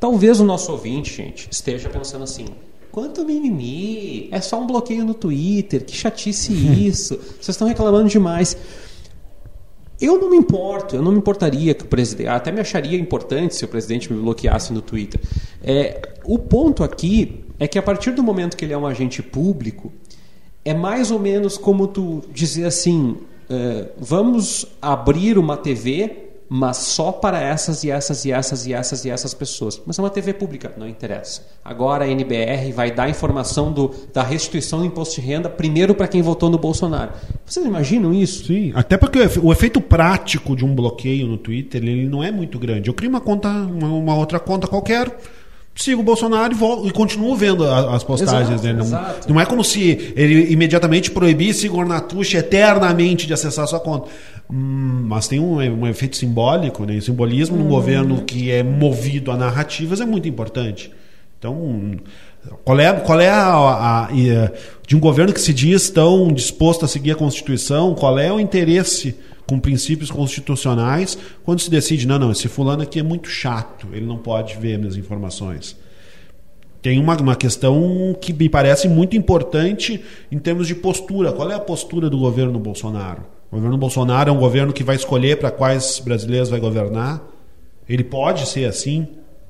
Talvez 0.00 0.40
o 0.40 0.44
nosso 0.44 0.72
ouvinte, 0.72 1.14
gente, 1.14 1.48
esteja 1.50 1.90
pensando 1.90 2.24
assim: 2.24 2.46
Quanto 2.90 3.24
mimimi, 3.24 4.28
é 4.32 4.40
só 4.40 4.60
um 4.60 4.66
bloqueio 4.66 5.04
no 5.04 5.12
Twitter, 5.12 5.84
que 5.84 5.94
chatice 5.94 6.52
isso, 6.86 7.16
vocês 7.16 7.50
estão 7.50 7.68
reclamando 7.68 8.08
demais. 8.08 8.56
Eu 10.00 10.20
não 10.20 10.30
me 10.30 10.36
importo, 10.36 10.94
eu 10.94 11.02
não 11.02 11.10
me 11.10 11.18
importaria 11.18 11.74
que 11.74 11.84
o 11.84 11.86
presidente. 11.86 12.28
Até 12.28 12.52
me 12.52 12.60
acharia 12.60 12.98
importante 12.98 13.56
se 13.56 13.64
o 13.64 13.68
presidente 13.68 14.12
me 14.12 14.20
bloqueasse 14.20 14.72
no 14.72 14.80
Twitter. 14.80 15.20
É, 15.62 16.00
o 16.24 16.38
ponto 16.38 16.84
aqui 16.84 17.44
é 17.58 17.66
que 17.66 17.78
a 17.78 17.82
partir 17.82 18.12
do 18.12 18.22
momento 18.22 18.56
que 18.56 18.64
ele 18.64 18.72
é 18.72 18.78
um 18.78 18.86
agente 18.86 19.22
público, 19.22 19.92
é 20.64 20.72
mais 20.72 21.10
ou 21.10 21.18
menos 21.18 21.58
como 21.58 21.88
tu 21.88 22.22
dizer 22.32 22.64
assim: 22.64 23.16
uh, 23.50 23.88
vamos 23.98 24.66
abrir 24.80 25.38
uma 25.38 25.56
TV 25.56 26.27
mas 26.48 26.78
só 26.78 27.12
para 27.12 27.40
essas 27.40 27.84
e 27.84 27.90
essas 27.90 28.24
e 28.24 28.32
essas 28.32 28.66
e 28.66 28.72
essas 28.72 29.04
e 29.04 29.10
essas 29.10 29.34
pessoas. 29.34 29.80
Mas 29.84 29.98
é 29.98 30.02
uma 30.02 30.08
TV 30.08 30.32
pública, 30.32 30.72
não 30.78 30.88
interessa. 30.88 31.42
Agora 31.62 32.04
a 32.04 32.08
NBR 32.08 32.72
vai 32.72 32.90
dar 32.90 33.10
informação 33.10 33.70
do, 33.70 33.94
da 34.12 34.22
restituição 34.22 34.78
do 34.78 34.86
imposto 34.86 35.20
de 35.20 35.26
renda 35.26 35.50
primeiro 35.50 35.94
para 35.94 36.08
quem 36.08 36.22
votou 36.22 36.48
no 36.48 36.58
Bolsonaro. 36.58 37.12
Vocês 37.44 37.64
imaginam 37.66 38.14
isso? 38.14 38.46
Sim, 38.46 38.72
até 38.74 38.96
porque 38.96 39.18
o 39.42 39.52
efeito 39.52 39.80
prático 39.80 40.56
de 40.56 40.64
um 40.64 40.74
bloqueio 40.74 41.26
no 41.26 41.36
Twitter 41.36 41.82
ele 41.82 42.08
não 42.08 42.24
é 42.24 42.30
muito 42.30 42.58
grande. 42.58 42.88
Eu 42.88 42.94
crio 42.94 43.10
uma 43.10 43.20
conta, 43.20 43.48
uma, 43.48 44.14
outra 44.16 44.40
conta 44.40 44.66
qualquer 44.66 45.14
sigo 45.78 46.00
o 46.00 46.04
Bolsonaro 46.04 46.52
e, 46.52 46.56
volto, 46.56 46.88
e 46.88 46.90
continuo 46.90 47.36
vendo 47.36 47.64
as 47.64 48.02
postagens 48.02 48.48
exato, 48.48 48.62
dele. 48.62 48.78
Não, 48.78 48.84
exato. 48.84 49.32
não 49.32 49.40
é 49.40 49.46
como 49.46 49.62
se 49.62 50.12
ele 50.16 50.52
imediatamente 50.52 51.08
proibisse 51.08 51.66
Igor 51.66 51.86
Natucci 51.86 52.36
eternamente 52.36 53.28
de 53.28 53.32
acessar 53.32 53.64
a 53.64 53.68
sua 53.68 53.78
conta. 53.78 54.10
Hum, 54.50 55.04
mas 55.06 55.28
tem 55.28 55.38
um, 55.38 55.56
um, 55.56 55.86
efeito 55.86 56.16
simbólico, 56.16 56.84
né? 56.84 56.96
o 56.96 57.02
simbolismo 57.02 57.56
hum. 57.56 57.60
num 57.60 57.68
governo 57.68 58.22
que 58.22 58.50
é 58.50 58.62
movido 58.62 59.30
a 59.30 59.36
narrativas 59.36 60.00
é 60.00 60.06
muito 60.06 60.28
importante. 60.28 60.90
Então, 61.38 61.96
qual 62.64 62.80
é, 62.80 62.92
qual 62.92 63.20
é 63.20 63.28
a, 63.28 63.46
a, 63.46 64.04
a, 64.06 64.08
de 64.86 64.96
um 64.96 65.00
governo 65.00 65.32
que 65.32 65.40
se 65.40 65.52
diz 65.52 65.90
tão 65.90 66.32
disposto 66.32 66.84
a 66.84 66.88
seguir 66.88 67.12
a 67.12 67.14
Constituição, 67.14 67.94
qual 67.94 68.18
é 68.18 68.32
o 68.32 68.40
interesse 68.40 69.14
com 69.46 69.58
princípios 69.58 70.10
constitucionais, 70.10 71.16
quando 71.44 71.60
se 71.60 71.70
decide, 71.70 72.06
não, 72.06 72.18
não, 72.18 72.32
esse 72.32 72.48
fulano 72.48 72.82
aqui 72.82 72.98
é 72.98 73.02
muito 73.02 73.28
chato, 73.28 73.88
ele 73.92 74.04
não 74.04 74.18
pode 74.18 74.56
ver 74.56 74.78
minhas 74.78 74.96
informações. 74.96 75.76
Tem 76.82 76.98
uma, 77.00 77.16
uma 77.16 77.36
questão 77.36 78.16
que 78.20 78.32
me 78.32 78.48
parece 78.48 78.88
muito 78.88 79.16
importante 79.16 80.02
em 80.30 80.38
termos 80.38 80.66
de 80.66 80.74
postura. 80.74 81.32
Qual 81.32 81.50
é 81.50 81.54
a 81.54 81.60
postura 81.60 82.08
do 82.08 82.18
governo 82.18 82.58
Bolsonaro? 82.58 83.22
O 83.50 83.56
governo 83.56 83.78
Bolsonaro 83.78 84.30
é 84.30 84.32
um 84.32 84.38
governo 84.38 84.72
que 84.72 84.84
vai 84.84 84.96
escolher 84.96 85.38
para 85.38 85.50
quais 85.50 86.00
brasileiros 86.00 86.50
vai 86.50 86.60
governar? 86.60 87.22
Ele 87.88 88.04
pode 88.04 88.46
ser 88.46 88.66
assim? 88.66 89.08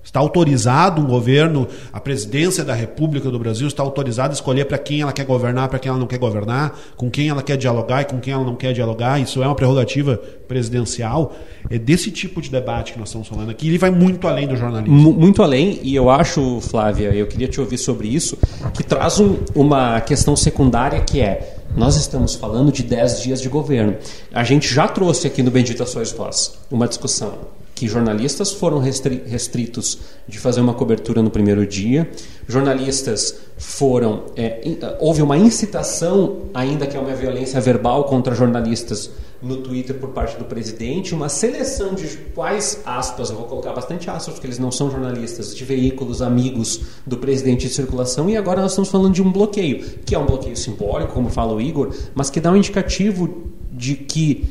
Está 0.08 0.20
autorizado 0.20 1.02
um 1.02 1.06
governo, 1.06 1.68
a 1.92 2.00
presidência 2.00 2.64
da 2.64 2.72
República 2.72 3.30
do 3.30 3.38
Brasil 3.38 3.66
está 3.66 3.82
autorizada 3.82 4.32
a 4.32 4.34
escolher 4.34 4.64
para 4.64 4.78
quem 4.78 5.02
ela 5.02 5.12
quer 5.12 5.26
governar, 5.26 5.68
para 5.68 5.78
quem 5.78 5.90
ela 5.90 5.98
não 5.98 6.06
quer 6.06 6.16
governar, 6.16 6.78
com 6.96 7.10
quem 7.10 7.28
ela 7.28 7.42
quer 7.42 7.58
dialogar 7.58 8.02
e 8.02 8.04
com 8.06 8.18
quem 8.18 8.32
ela 8.32 8.44
não 8.44 8.54
quer 8.54 8.72
dialogar. 8.72 9.20
Isso 9.20 9.42
é 9.42 9.46
uma 9.46 9.54
prerrogativa 9.54 10.16
presidencial. 10.46 11.36
É 11.68 11.76
desse 11.76 12.10
tipo 12.10 12.40
de 12.40 12.50
debate 12.50 12.94
que 12.94 12.98
nós 12.98 13.08
estamos 13.08 13.28
falando 13.28 13.50
aqui. 13.50 13.68
Ele 13.68 13.76
vai 13.76 13.90
muito 13.90 14.26
além 14.26 14.48
do 14.48 14.56
jornalismo. 14.56 15.12
Muito 15.12 15.42
além, 15.42 15.78
e 15.82 15.94
eu 15.94 16.08
acho, 16.08 16.60
Flávia, 16.62 17.12
eu 17.12 17.26
queria 17.26 17.48
te 17.48 17.60
ouvir 17.60 17.76
sobre 17.76 18.08
isso, 18.08 18.38
que 18.72 18.82
traz 18.82 19.20
um, 19.20 19.36
uma 19.54 20.00
questão 20.00 20.34
secundária 20.34 21.00
que 21.00 21.20
é 21.20 21.57
nós 21.78 21.94
estamos 21.94 22.34
falando 22.34 22.72
de 22.72 22.82
10 22.82 23.22
dias 23.22 23.40
de 23.40 23.48
governo. 23.48 23.96
A 24.32 24.42
gente 24.42 24.72
já 24.72 24.88
trouxe 24.88 25.28
aqui 25.28 25.44
no 25.44 25.50
Bendita 25.50 25.86
Sois 25.86 26.10
Vós 26.10 26.58
uma 26.70 26.88
discussão 26.88 27.38
que 27.72 27.86
jornalistas 27.86 28.52
foram 28.52 28.80
restritos 28.80 29.98
de 30.26 30.36
fazer 30.36 30.60
uma 30.60 30.74
cobertura 30.74 31.22
no 31.22 31.30
primeiro 31.30 31.64
dia, 31.64 32.10
jornalistas 32.48 33.36
foram. 33.56 34.24
É, 34.36 34.96
houve 34.98 35.22
uma 35.22 35.36
incitação, 35.36 36.48
ainda 36.52 36.88
que 36.88 36.96
é 36.96 37.00
uma 37.00 37.14
violência 37.14 37.60
verbal 37.60 38.04
contra 38.04 38.34
jornalistas 38.34 39.08
no 39.40 39.58
Twitter 39.58 39.96
por 39.96 40.10
parte 40.10 40.36
do 40.36 40.44
presidente, 40.44 41.14
uma 41.14 41.28
seleção 41.28 41.94
de 41.94 42.08
quais 42.34 42.80
aspas, 42.84 43.30
eu 43.30 43.36
vou 43.36 43.46
colocar 43.46 43.72
bastante 43.72 44.10
aspas 44.10 44.34
porque 44.34 44.46
eles 44.46 44.58
não 44.58 44.72
são 44.72 44.90
jornalistas, 44.90 45.54
de 45.54 45.64
veículos 45.64 46.20
amigos 46.20 46.80
do 47.06 47.16
presidente 47.16 47.68
de 47.68 47.72
circulação, 47.72 48.28
e 48.28 48.36
agora 48.36 48.60
nós 48.62 48.72
estamos 48.72 48.90
falando 48.90 49.14
de 49.14 49.22
um 49.22 49.30
bloqueio, 49.30 49.84
que 50.04 50.14
é 50.14 50.18
um 50.18 50.26
bloqueio 50.26 50.56
simbólico, 50.56 51.12
como 51.12 51.30
fala 51.30 51.54
o 51.54 51.60
Igor, 51.60 51.94
mas 52.14 52.30
que 52.30 52.40
dá 52.40 52.50
um 52.50 52.56
indicativo 52.56 53.44
de 53.72 53.94
que 53.94 54.48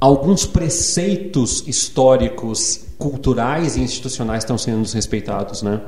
alguns 0.00 0.46
preceitos 0.46 1.66
históricos, 1.66 2.84
culturais 2.98 3.76
e 3.76 3.80
institucionais 3.80 4.44
estão 4.44 4.56
sendo 4.56 4.82
desrespeitados, 4.82 5.62
né? 5.62 5.80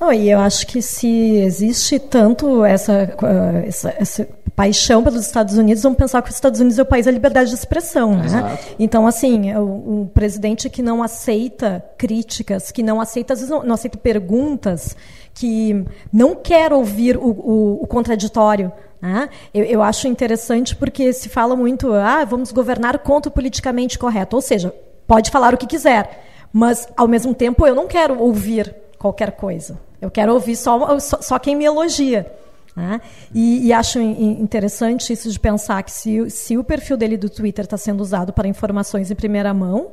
Oh, 0.00 0.12
e 0.12 0.30
eu 0.30 0.40
acho 0.40 0.66
que 0.66 0.80
se 0.80 1.36
existe 1.36 1.98
tanto 1.98 2.64
essa, 2.64 3.14
uh, 3.22 3.68
essa, 3.68 3.94
essa, 3.98 4.28
paixão 4.56 5.02
pelos 5.02 5.26
Estados 5.26 5.56
Unidos, 5.58 5.82
vamos 5.82 5.98
pensar 5.98 6.22
que 6.22 6.30
os 6.30 6.34
Estados 6.34 6.58
Unidos 6.58 6.78
é 6.78 6.82
o 6.82 6.86
país 6.86 7.06
da 7.06 7.12
liberdade 7.12 7.50
de 7.50 7.56
expressão. 7.56 8.16
Né? 8.16 8.58
Então, 8.78 9.06
assim, 9.06 9.54
o, 9.54 10.02
o, 10.02 10.10
presidente 10.12 10.68
que 10.70 10.82
não 10.82 11.02
aceita 11.02 11.84
críticas, 11.96 12.70
que 12.70 12.82
não 12.82 13.00
aceita, 13.00 13.34
às 13.34 13.40
vezes 13.40 13.50
não, 13.50 13.62
não 13.62 13.74
aceita 13.74 13.98
perguntas, 13.98 14.96
que 15.34 15.84
não 16.12 16.34
quer 16.34 16.72
ouvir 16.72 17.16
o, 17.16 17.28
o, 17.28 17.82
o 17.82 17.86
contraditório. 17.86 18.72
Né? 19.00 19.28
Eu, 19.52 19.64
eu 19.64 19.82
acho 19.82 20.08
interessante 20.08 20.74
porque 20.76 21.12
se 21.12 21.28
fala 21.28 21.54
muito, 21.54 21.92
ah, 21.92 22.24
vamos 22.24 22.52
governar 22.52 22.98
contra 23.00 23.30
o 23.30 23.32
politicamente 23.32 23.98
correto. 23.98 24.36
Ou 24.36 24.42
seja, 24.42 24.74
pode 25.06 25.30
falar 25.30 25.54
o 25.54 25.58
que 25.58 25.66
quiser, 25.66 26.24
mas, 26.52 26.88
ao 26.96 27.06
mesmo 27.06 27.34
tempo, 27.34 27.66
eu 27.66 27.74
não 27.74 27.86
quero 27.86 28.18
ouvir 28.18 28.74
qualquer 28.98 29.32
coisa. 29.32 29.89
Eu 30.00 30.10
quero 30.10 30.32
ouvir 30.32 30.56
só, 30.56 30.98
só, 30.98 31.20
só 31.20 31.38
quem 31.38 31.54
me 31.54 31.64
elogia. 31.64 32.32
Né? 32.74 33.00
E, 33.34 33.66
e, 33.66 33.72
acho 33.72 33.98
interessante 33.98 35.12
isso 35.12 35.30
de 35.30 35.38
pensar 35.38 35.82
que 35.82 35.90
se, 35.90 36.30
se 36.30 36.56
o 36.56 36.62
perfil 36.64 36.96
dele 36.96 37.16
do 37.16 37.28
Twitter 37.28 37.64
está 37.64 37.76
sendo 37.76 38.00
usado 38.00 38.32
para 38.32 38.46
informações 38.46 39.10
em 39.10 39.14
primeira 39.14 39.52
mão, 39.52 39.90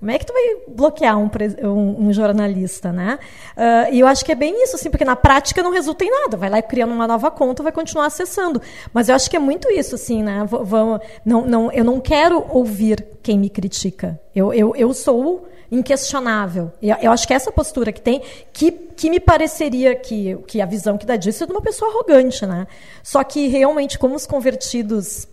como 0.00 0.10
é 0.10 0.18
que 0.18 0.24
tu 0.24 0.32
vai 0.32 0.42
bloquear 0.66 1.18
um, 1.18 1.28
um, 1.62 2.06
um 2.06 2.12
jornalista, 2.12 2.90
né? 2.90 3.18
Uh, 3.54 3.92
e 3.92 4.00
eu 4.00 4.06
acho 4.06 4.24
que 4.24 4.32
é 4.32 4.34
bem 4.34 4.64
isso, 4.64 4.76
assim, 4.76 4.88
porque 4.88 5.04
na 5.04 5.14
prática 5.14 5.62
não 5.62 5.70
resulta 5.70 6.02
em 6.02 6.10
nada. 6.10 6.38
Vai 6.38 6.48
lá 6.48 6.62
criando 6.62 6.94
uma 6.94 7.06
nova 7.06 7.30
conta, 7.30 7.62
vai 7.62 7.70
continuar 7.70 8.06
acessando. 8.06 8.62
Mas 8.94 9.10
eu 9.10 9.14
acho 9.14 9.28
que 9.28 9.36
é 9.36 9.38
muito 9.38 9.70
isso, 9.70 9.96
assim, 9.96 10.22
né? 10.22 10.42
Vamos, 10.48 11.00
não, 11.22 11.44
não, 11.44 11.70
eu 11.70 11.84
não 11.84 12.00
quero 12.00 12.42
ouvir 12.48 13.06
quem 13.22 13.38
me 13.38 13.50
critica. 13.50 14.18
Eu, 14.34 14.54
eu, 14.54 14.74
eu 14.74 14.94
sou 14.94 15.46
inquestionável. 15.70 16.72
E 16.80 16.88
eu 16.88 17.12
acho 17.12 17.26
que 17.28 17.34
essa 17.34 17.52
postura 17.52 17.92
que 17.92 18.00
tem, 18.00 18.22
que, 18.54 18.70
que 19.00 19.08
me 19.08 19.18
pareceria 19.18 19.96
que, 19.96 20.36
que 20.46 20.60
a 20.60 20.66
visão 20.66 20.98
que 20.98 21.06
dá 21.06 21.16
disso 21.16 21.42
é 21.42 21.46
de 21.46 21.52
uma 21.52 21.62
pessoa 21.62 21.90
arrogante, 21.90 22.44
né? 22.44 22.66
Só 23.02 23.24
que 23.24 23.48
realmente, 23.48 23.98
como 23.98 24.14
os 24.14 24.26
convertidos 24.26 25.26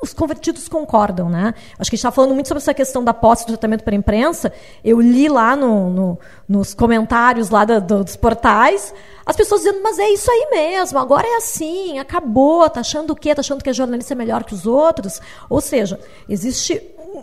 os 0.00 0.12
convertidos 0.12 0.68
concordam, 0.68 1.30
né? 1.30 1.54
Acho 1.78 1.90
que 1.90 1.94
a 1.94 1.96
gente 1.96 2.00
está 2.00 2.12
falando 2.12 2.34
muito 2.34 2.46
sobre 2.46 2.62
essa 2.62 2.74
questão 2.74 3.02
da 3.02 3.14
posse 3.14 3.44
do 3.44 3.48
tratamento 3.48 3.82
para 3.82 3.94
a 3.94 3.96
imprensa. 3.96 4.52
Eu 4.84 5.00
li 5.00 5.28
lá 5.28 5.56
no, 5.56 5.88
no, 5.88 6.18
nos 6.46 6.74
comentários 6.74 7.48
lá 7.48 7.64
do, 7.64 7.80
do, 7.80 8.04
dos 8.04 8.16
portais 8.16 8.92
as 9.26 9.34
pessoas 9.34 9.62
dizendo, 9.62 9.82
mas 9.82 9.98
é 9.98 10.10
isso 10.10 10.30
aí 10.30 10.48
mesmo, 10.50 10.98
agora 10.98 11.26
é 11.26 11.36
assim, 11.36 11.98
acabou, 11.98 12.68
tá 12.68 12.80
achando 12.80 13.14
o 13.14 13.16
quê? 13.16 13.34
Tá 13.34 13.40
achando 13.40 13.64
que 13.64 13.70
a 13.70 13.72
jornalista 13.72 14.12
é 14.12 14.16
melhor 14.16 14.44
que 14.44 14.52
os 14.52 14.66
outros? 14.66 15.18
Ou 15.48 15.62
seja, 15.62 15.98
existe 16.28 16.82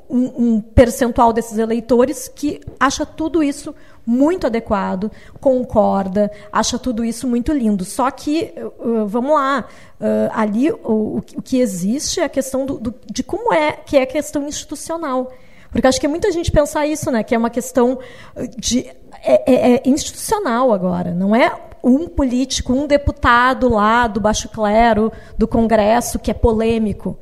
um, 0.09 0.53
um, 0.53 0.61
percentual 0.61 1.31
desses 1.31 1.57
eleitores 1.57 2.27
que 2.27 2.61
acha 2.79 3.05
tudo 3.05 3.43
isso 3.43 3.75
muito 4.05 4.47
adequado, 4.47 5.11
concorda, 5.39 6.31
acha 6.51 6.77
tudo 6.77 7.03
isso 7.05 7.27
muito 7.27 7.51
lindo. 7.53 7.85
Só 7.85 8.09
que, 8.11 8.53
uh, 8.57 9.05
vamos 9.05 9.33
lá, 9.33 9.65
uh, 9.99 10.31
ali 10.33 10.71
o, 10.71 11.17
o, 11.17 11.41
que 11.41 11.59
existe 11.59 12.19
é 12.19 12.25
a 12.25 12.29
questão 12.29 12.65
do, 12.65 12.77
do, 12.77 12.95
de 13.09 13.23
como 13.23 13.53
é 13.53 13.73
que 13.73 13.97
é 13.97 14.03
a 14.03 14.07
questão 14.07 14.47
institucional. 14.47 15.31
Porque 15.71 15.87
acho 15.87 15.99
que 15.99 16.05
é 16.05 16.09
muita 16.09 16.31
gente 16.31 16.51
pensar 16.51 16.85
isso, 16.85 17.09
né? 17.09 17.23
Que 17.23 17.33
é 17.33 17.37
uma 17.37 17.49
questão 17.49 17.99
de 18.57 18.89
é, 19.23 19.43
é, 19.45 19.75
é 19.75 19.81
institucional 19.85 20.73
agora, 20.73 21.13
não 21.13 21.35
é 21.35 21.53
um 21.83 22.07
político, 22.07 22.73
um 22.73 22.85
deputado 22.85 23.69
lá 23.69 24.07
do 24.07 24.19
baixo 24.19 24.49
clero, 24.49 25.11
do 25.37 25.47
Congresso, 25.47 26.19
que 26.19 26.29
é 26.29 26.33
polêmico. 26.33 27.17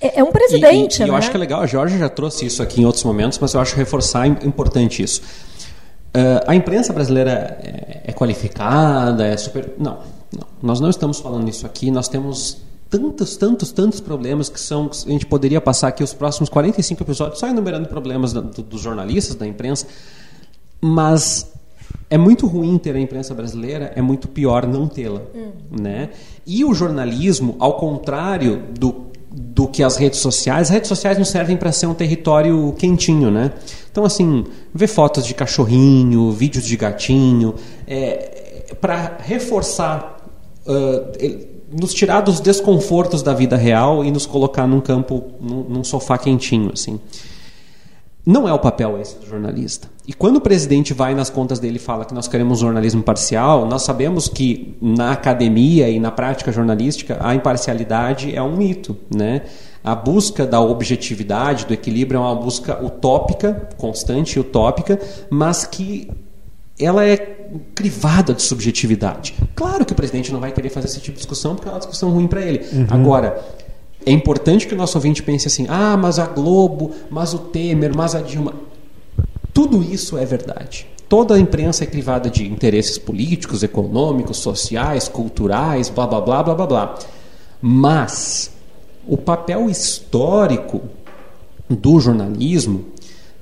É, 0.00 0.20
é 0.20 0.24
um 0.24 0.32
presidente, 0.32 0.98
e, 0.98 1.02
e, 1.02 1.04
né? 1.04 1.10
eu 1.10 1.16
acho 1.16 1.30
que 1.30 1.36
é 1.36 1.40
legal, 1.40 1.62
a 1.62 1.66
Jorge 1.66 1.98
já 1.98 2.08
trouxe 2.08 2.44
isso 2.44 2.62
aqui 2.62 2.82
em 2.82 2.84
outros 2.84 3.04
momentos, 3.04 3.38
mas 3.38 3.54
eu 3.54 3.60
acho 3.60 3.76
reforçar 3.76 4.26
importante 4.26 5.02
isso. 5.02 5.22
Uh, 6.14 6.44
a 6.46 6.54
imprensa 6.54 6.92
brasileira 6.92 7.58
é, 7.62 8.02
é, 8.04 8.12
qualificada, 8.12 9.26
é 9.26 9.36
super. 9.36 9.72
Não, 9.78 9.98
não, 10.30 10.46
nós 10.62 10.78
não 10.78 10.90
estamos 10.90 11.18
falando 11.18 11.48
isso 11.48 11.64
aqui, 11.64 11.90
nós 11.90 12.06
temos 12.06 12.58
tantos, 12.90 13.36
tantos, 13.38 13.72
tantos 13.72 14.00
problemas 14.00 14.50
que 14.50 14.60
são. 14.60 14.90
A 15.06 15.10
gente 15.10 15.24
poderia 15.24 15.60
passar 15.60 15.88
aqui 15.88 16.04
os 16.04 16.12
próximos 16.12 16.50
45 16.50 17.02
episódios 17.02 17.40
só 17.40 17.48
enumerando 17.48 17.88
problemas 17.88 18.34
do, 18.34 18.42
dos 18.42 18.82
jornalistas, 18.82 19.36
da 19.36 19.46
imprensa, 19.46 19.86
mas 20.80 21.50
é 22.10 22.18
muito 22.18 22.46
ruim 22.46 22.76
ter 22.76 22.94
a 22.94 23.00
imprensa 23.00 23.32
brasileira, 23.32 23.90
é 23.96 24.02
muito 24.02 24.28
pior 24.28 24.66
não 24.66 24.86
tê-la. 24.86 25.22
Hum. 25.34 25.52
Né? 25.80 26.10
E 26.46 26.62
o 26.62 26.74
jornalismo, 26.74 27.56
ao 27.58 27.78
contrário 27.78 28.64
do 28.78 29.11
do 29.34 29.66
que 29.66 29.82
as 29.82 29.96
redes 29.96 30.20
sociais. 30.20 30.68
As 30.68 30.70
redes 30.70 30.88
sociais 30.88 31.16
não 31.16 31.24
servem 31.24 31.56
para 31.56 31.72
ser 31.72 31.86
um 31.86 31.94
território 31.94 32.72
quentinho, 32.78 33.30
né? 33.30 33.52
Então, 33.90 34.04
assim, 34.04 34.44
ver 34.74 34.86
fotos 34.86 35.26
de 35.26 35.34
cachorrinho, 35.34 36.30
vídeos 36.32 36.66
de 36.66 36.76
gatinho, 36.76 37.54
é, 37.86 38.74
para 38.80 39.18
reforçar, 39.20 40.18
uh, 40.66 41.52
nos 41.70 41.94
tirar 41.94 42.20
dos 42.20 42.40
desconfortos 42.40 43.22
da 43.22 43.32
vida 43.32 43.56
real 43.56 44.04
e 44.04 44.10
nos 44.10 44.26
colocar 44.26 44.66
num 44.66 44.80
campo, 44.80 45.24
num, 45.40 45.62
num 45.64 45.84
sofá 45.84 46.18
quentinho, 46.18 46.70
assim. 46.72 47.00
Não 48.24 48.48
é 48.48 48.52
o 48.52 48.58
papel 48.58 49.00
esse 49.00 49.16
do 49.16 49.26
jornalista. 49.26 49.88
E 50.06 50.12
quando 50.12 50.36
o 50.36 50.40
presidente 50.40 50.92
vai 50.92 51.14
nas 51.14 51.30
contas 51.30 51.60
dele 51.60 51.76
e 51.76 51.78
fala 51.78 52.04
que 52.04 52.12
nós 52.12 52.26
queremos 52.26 52.58
jornalismo 52.58 53.02
parcial, 53.02 53.64
nós 53.66 53.82
sabemos 53.82 54.28
que 54.28 54.76
na 54.82 55.12
academia 55.12 55.88
e 55.88 56.00
na 56.00 56.10
prática 56.10 56.50
jornalística 56.50 57.18
a 57.20 57.34
imparcialidade 57.34 58.34
é 58.34 58.42
um 58.42 58.56
mito, 58.56 58.96
né? 59.14 59.42
A 59.84 59.94
busca 59.94 60.44
da 60.44 60.60
objetividade, 60.60 61.66
do 61.66 61.72
equilíbrio 61.72 62.18
é 62.18 62.20
uma 62.20 62.34
busca 62.34 62.84
utópica, 62.84 63.68
constante 63.76 64.36
e 64.36 64.40
utópica, 64.40 65.00
mas 65.30 65.64
que 65.64 66.10
ela 66.78 67.04
é 67.04 67.16
crivada 67.74 68.34
de 68.34 68.42
subjetividade. 68.42 69.34
Claro 69.54 69.84
que 69.84 69.92
o 69.92 69.96
presidente 69.96 70.32
não 70.32 70.40
vai 70.40 70.50
querer 70.50 70.70
fazer 70.70 70.86
esse 70.86 71.00
tipo 71.00 71.12
de 71.12 71.18
discussão 71.18 71.54
porque 71.54 71.68
é 71.68 71.72
uma 71.72 71.78
discussão 71.78 72.10
ruim 72.10 72.26
para 72.26 72.40
ele. 72.40 72.64
Uhum. 72.72 72.86
Agora, 72.90 73.44
é 74.04 74.10
importante 74.10 74.66
que 74.66 74.74
o 74.74 74.76
nosso 74.76 74.98
ouvinte 74.98 75.22
pense 75.22 75.46
assim: 75.46 75.66
ah, 75.68 75.96
mas 75.96 76.18
a 76.18 76.26
Globo, 76.26 76.90
mas 77.08 77.34
o 77.34 77.38
Temer, 77.38 77.94
mas 77.94 78.16
a 78.16 78.20
Dilma. 78.20 78.71
Tudo 79.52 79.82
isso 79.82 80.16
é 80.16 80.24
verdade. 80.24 80.86
Toda 81.08 81.34
a 81.34 81.38
imprensa 81.38 81.84
é 81.84 81.86
crivada 81.86 82.30
de 82.30 82.46
interesses 82.46 82.96
políticos, 82.96 83.62
econômicos, 83.62 84.38
sociais, 84.38 85.08
culturais, 85.08 85.90
blá 85.90 86.06
blá 86.06 86.20
blá 86.20 86.42
blá 86.42 86.54
blá 86.54 86.66
blá. 86.66 86.98
Mas 87.60 88.50
o 89.06 89.16
papel 89.16 89.68
histórico 89.68 90.80
do 91.68 92.00
jornalismo 92.00 92.86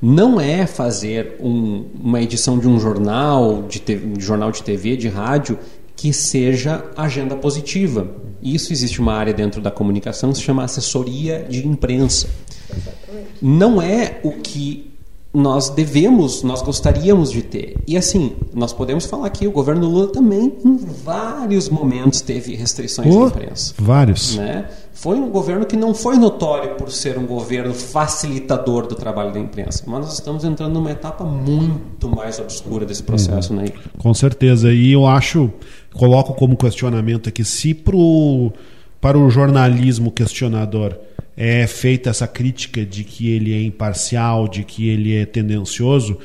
não 0.03 0.41
é 0.41 0.67
fazer 0.67 1.37
um, 1.41 1.85
uma 2.03 2.21
edição 2.21 2.59
de 2.59 2.67
um 2.67 2.81
jornal, 2.81 3.63
de, 3.63 3.79
de 3.79 4.25
jornal 4.25 4.51
de 4.51 4.63
TV, 4.63 4.97
de 4.97 5.09
rádio, 5.09 5.59
que 5.95 6.13
seja 6.13 6.85
agenda 6.97 7.37
positiva. 7.37 8.09
Isso 8.43 8.73
existe 8.73 9.01
uma 9.01 9.13
área 9.13 9.35
dentro 9.35 9.61
da 9.61 9.71
comunicação 9.71 10.33
que 10.33 10.39
se 10.39 10.43
chama 10.43 10.65
assessoria 10.65 11.47
de 11.49 11.67
imprensa. 11.67 12.29
Não 13.43 13.83
é 13.83 14.19
o 14.23 14.33
que 14.33 14.90
nós 15.33 15.71
devemos, 15.71 16.43
nós 16.43 16.61
gostaríamos 16.61 17.31
de 17.31 17.43
ter. 17.43 17.77
E 17.87 17.97
assim, 17.97 18.33
nós 18.53 18.73
podemos 18.73 19.07
falar 19.07 19.31
que 19.31 19.47
o 19.47 19.53
governo 19.53 19.89
Lula 19.89 20.09
também, 20.09 20.53
em 20.65 20.77
vários 20.77 21.69
momentos, 21.69 22.21
teve 22.21 22.57
restrições 22.57 23.15
oh, 23.15 23.29
imprensa. 23.29 23.75
Vários. 23.79 24.37
Né? 24.37 24.69
Foi 24.93 25.19
um 25.19 25.31
governo 25.31 25.65
que 25.65 25.77
não 25.77 25.95
foi 25.95 26.17
notório 26.17 26.75
por 26.75 26.91
ser 26.91 27.17
um 27.17 27.27
governo 27.27 27.73
facilitador 27.73 28.89
do 28.89 28.97
trabalho 28.97 29.33
da 29.33 29.39
imprensa, 29.39 29.85
mas 29.87 30.01
nós 30.01 30.15
estamos 30.15 30.45
entrando 30.45 30.75
numa 30.75 30.91
etapa 30.91 31.25
muito 31.25 32.09
mais 32.09 32.41
obscura 32.41 32.85
desse 32.85 33.05
processo, 33.05 33.53
uhum. 33.53 33.61
né? 33.61 33.67
Com 33.99 34.13
certeza. 34.13 34.73
E 34.73 34.93
eu 34.93 35.07
acho, 35.07 35.49
coloco 35.95 36.35
como 36.35 36.57
questionamento 36.57 37.29
aqui, 37.29 37.45
se 37.45 37.73
pro, 37.73 38.53
para 39.01 39.17
o 39.17 39.31
jornalismo 39.31 40.11
questionador 40.11 40.99
é 41.37 41.67
feita 41.67 42.11
essa 42.11 42.27
crítica 42.27 42.85
de 42.85 43.05
que 43.05 43.31
ele 43.31 43.55
é 43.55 43.63
imparcial, 43.63 44.49
de 44.49 44.65
que 44.65 44.89
ele 44.89 45.15
é 45.15 45.25
tendencioso, 45.25 46.19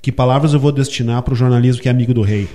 que 0.00 0.10
palavras 0.10 0.52
eu 0.52 0.60
vou 0.60 0.72
destinar 0.72 1.22
para 1.22 1.32
o 1.32 1.36
jornalismo 1.36 1.82
que 1.82 1.88
é 1.88 1.90
amigo 1.90 2.12
do 2.12 2.22
rei? 2.22 2.48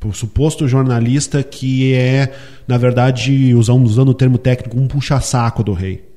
Para 0.00 0.08
o 0.08 0.14
suposto 0.14 0.66
jornalista 0.66 1.42
que 1.42 1.92
é, 1.92 2.32
na 2.66 2.78
verdade, 2.78 3.52
usando, 3.54 3.84
usando 3.84 4.08
o 4.10 4.14
termo 4.14 4.38
técnico, 4.38 4.78
um 4.78 4.86
puxa-saco 4.86 5.62
do 5.62 5.72
rei. 5.72 6.07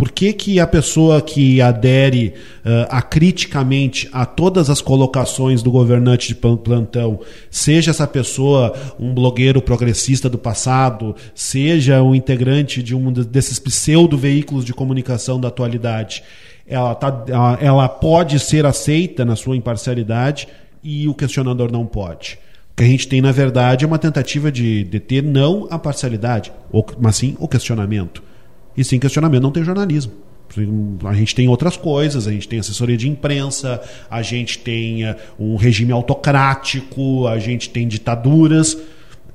Por 0.00 0.10
que, 0.10 0.32
que 0.32 0.58
a 0.58 0.66
pessoa 0.66 1.20
que 1.20 1.60
adere 1.60 2.32
uh, 2.64 2.88
acriticamente 2.88 4.08
a 4.14 4.24
todas 4.24 4.70
as 4.70 4.80
colocações 4.80 5.62
do 5.62 5.70
governante 5.70 6.28
de 6.28 6.34
plantão, 6.34 7.20
seja 7.50 7.90
essa 7.90 8.06
pessoa 8.06 8.74
um 8.98 9.12
blogueiro 9.12 9.60
progressista 9.60 10.26
do 10.26 10.38
passado, 10.38 11.14
seja 11.34 12.02
um 12.02 12.14
integrante 12.14 12.82
de 12.82 12.96
um 12.96 13.12
desses 13.12 13.58
pseudo-veículos 13.58 14.64
de 14.64 14.72
comunicação 14.72 15.38
da 15.38 15.48
atualidade, 15.48 16.22
ela, 16.66 16.94
tá, 16.94 17.22
ela, 17.28 17.58
ela 17.60 17.86
pode 17.86 18.38
ser 18.38 18.64
aceita 18.64 19.22
na 19.22 19.36
sua 19.36 19.54
imparcialidade 19.54 20.48
e 20.82 21.08
o 21.08 21.14
questionador 21.14 21.70
não 21.70 21.84
pode. 21.84 22.38
O 22.72 22.76
que 22.76 22.84
a 22.84 22.86
gente 22.86 23.06
tem, 23.06 23.20
na 23.20 23.32
verdade, 23.32 23.84
é 23.84 23.86
uma 23.86 23.98
tentativa 23.98 24.50
de 24.50 24.82
deter 24.82 25.22
não 25.22 25.68
a 25.70 25.78
parcialidade, 25.78 26.50
mas 26.98 27.16
sim 27.16 27.36
o 27.38 27.46
questionamento. 27.46 28.29
E 28.76 28.84
sem 28.84 28.98
questionamento 28.98 29.42
não 29.42 29.50
tem 29.50 29.64
jornalismo. 29.64 30.12
A 31.04 31.14
gente 31.14 31.34
tem 31.34 31.48
outras 31.48 31.76
coisas, 31.76 32.26
a 32.26 32.32
gente 32.32 32.48
tem 32.48 32.58
assessoria 32.58 32.96
de 32.96 33.08
imprensa, 33.08 33.80
a 34.10 34.20
gente 34.20 34.58
tem 34.58 35.08
uh, 35.08 35.14
um 35.38 35.54
regime 35.54 35.92
autocrático, 35.92 37.26
a 37.28 37.38
gente 37.38 37.70
tem 37.70 37.86
ditaduras. 37.86 38.76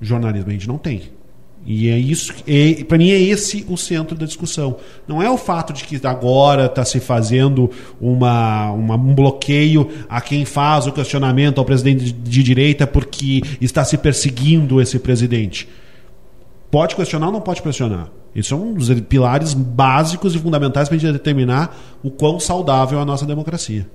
Jornalismo 0.01 0.49
a 0.49 0.53
gente 0.53 0.67
não 0.67 0.77
tem. 0.77 1.03
E 1.67 1.89
é 1.89 1.97
isso, 1.97 2.31
é, 2.45 2.83
para 2.83 2.97
mim 2.97 3.09
é 3.09 3.19
esse 3.19 3.65
o 3.67 3.75
centro 3.75 4.15
da 4.15 4.25
discussão. 4.25 4.77
Não 5.07 5.23
é 5.23 5.29
o 5.29 5.37
fato 5.37 5.73
de 5.73 5.83
que 5.83 6.05
agora 6.05 6.67
está 6.67 6.85
se 6.85 6.99
fazendo 6.99 7.71
uma, 7.99 8.69
uma, 8.71 8.95
um 8.95 9.15
bloqueio 9.15 9.89
a 10.07 10.21
quem 10.21 10.45
faz 10.45 10.85
o 10.85 10.91
questionamento 10.91 11.57
ao 11.57 11.65
presidente 11.65 12.05
de, 12.05 12.11
de 12.11 12.43
direita 12.43 12.85
porque 12.85 13.41
está 13.59 13.83
se 13.83 13.97
perseguindo 13.97 14.79
esse 14.79 14.99
presidente. 14.99 15.67
Pode 16.75 16.93
questionar 16.93 17.27
ou 17.27 17.31
não 17.31 17.39
pode 17.39 17.61
questionar? 17.61 18.09
Isso 18.35 18.53
é 18.53 18.57
um 18.57 18.73
dos 18.73 18.89
pilares 18.99 19.53
básicos 19.53 20.35
e 20.35 20.39
fundamentais 20.39 20.89
para 20.89 20.97
a 20.97 20.99
gente 20.99 21.13
determinar 21.13 21.73
o 22.03 22.11
quão 22.11 22.37
saudável 22.37 22.99
é 22.99 23.01
a 23.01 23.05
nossa 23.05 23.25
democracia. 23.25 23.87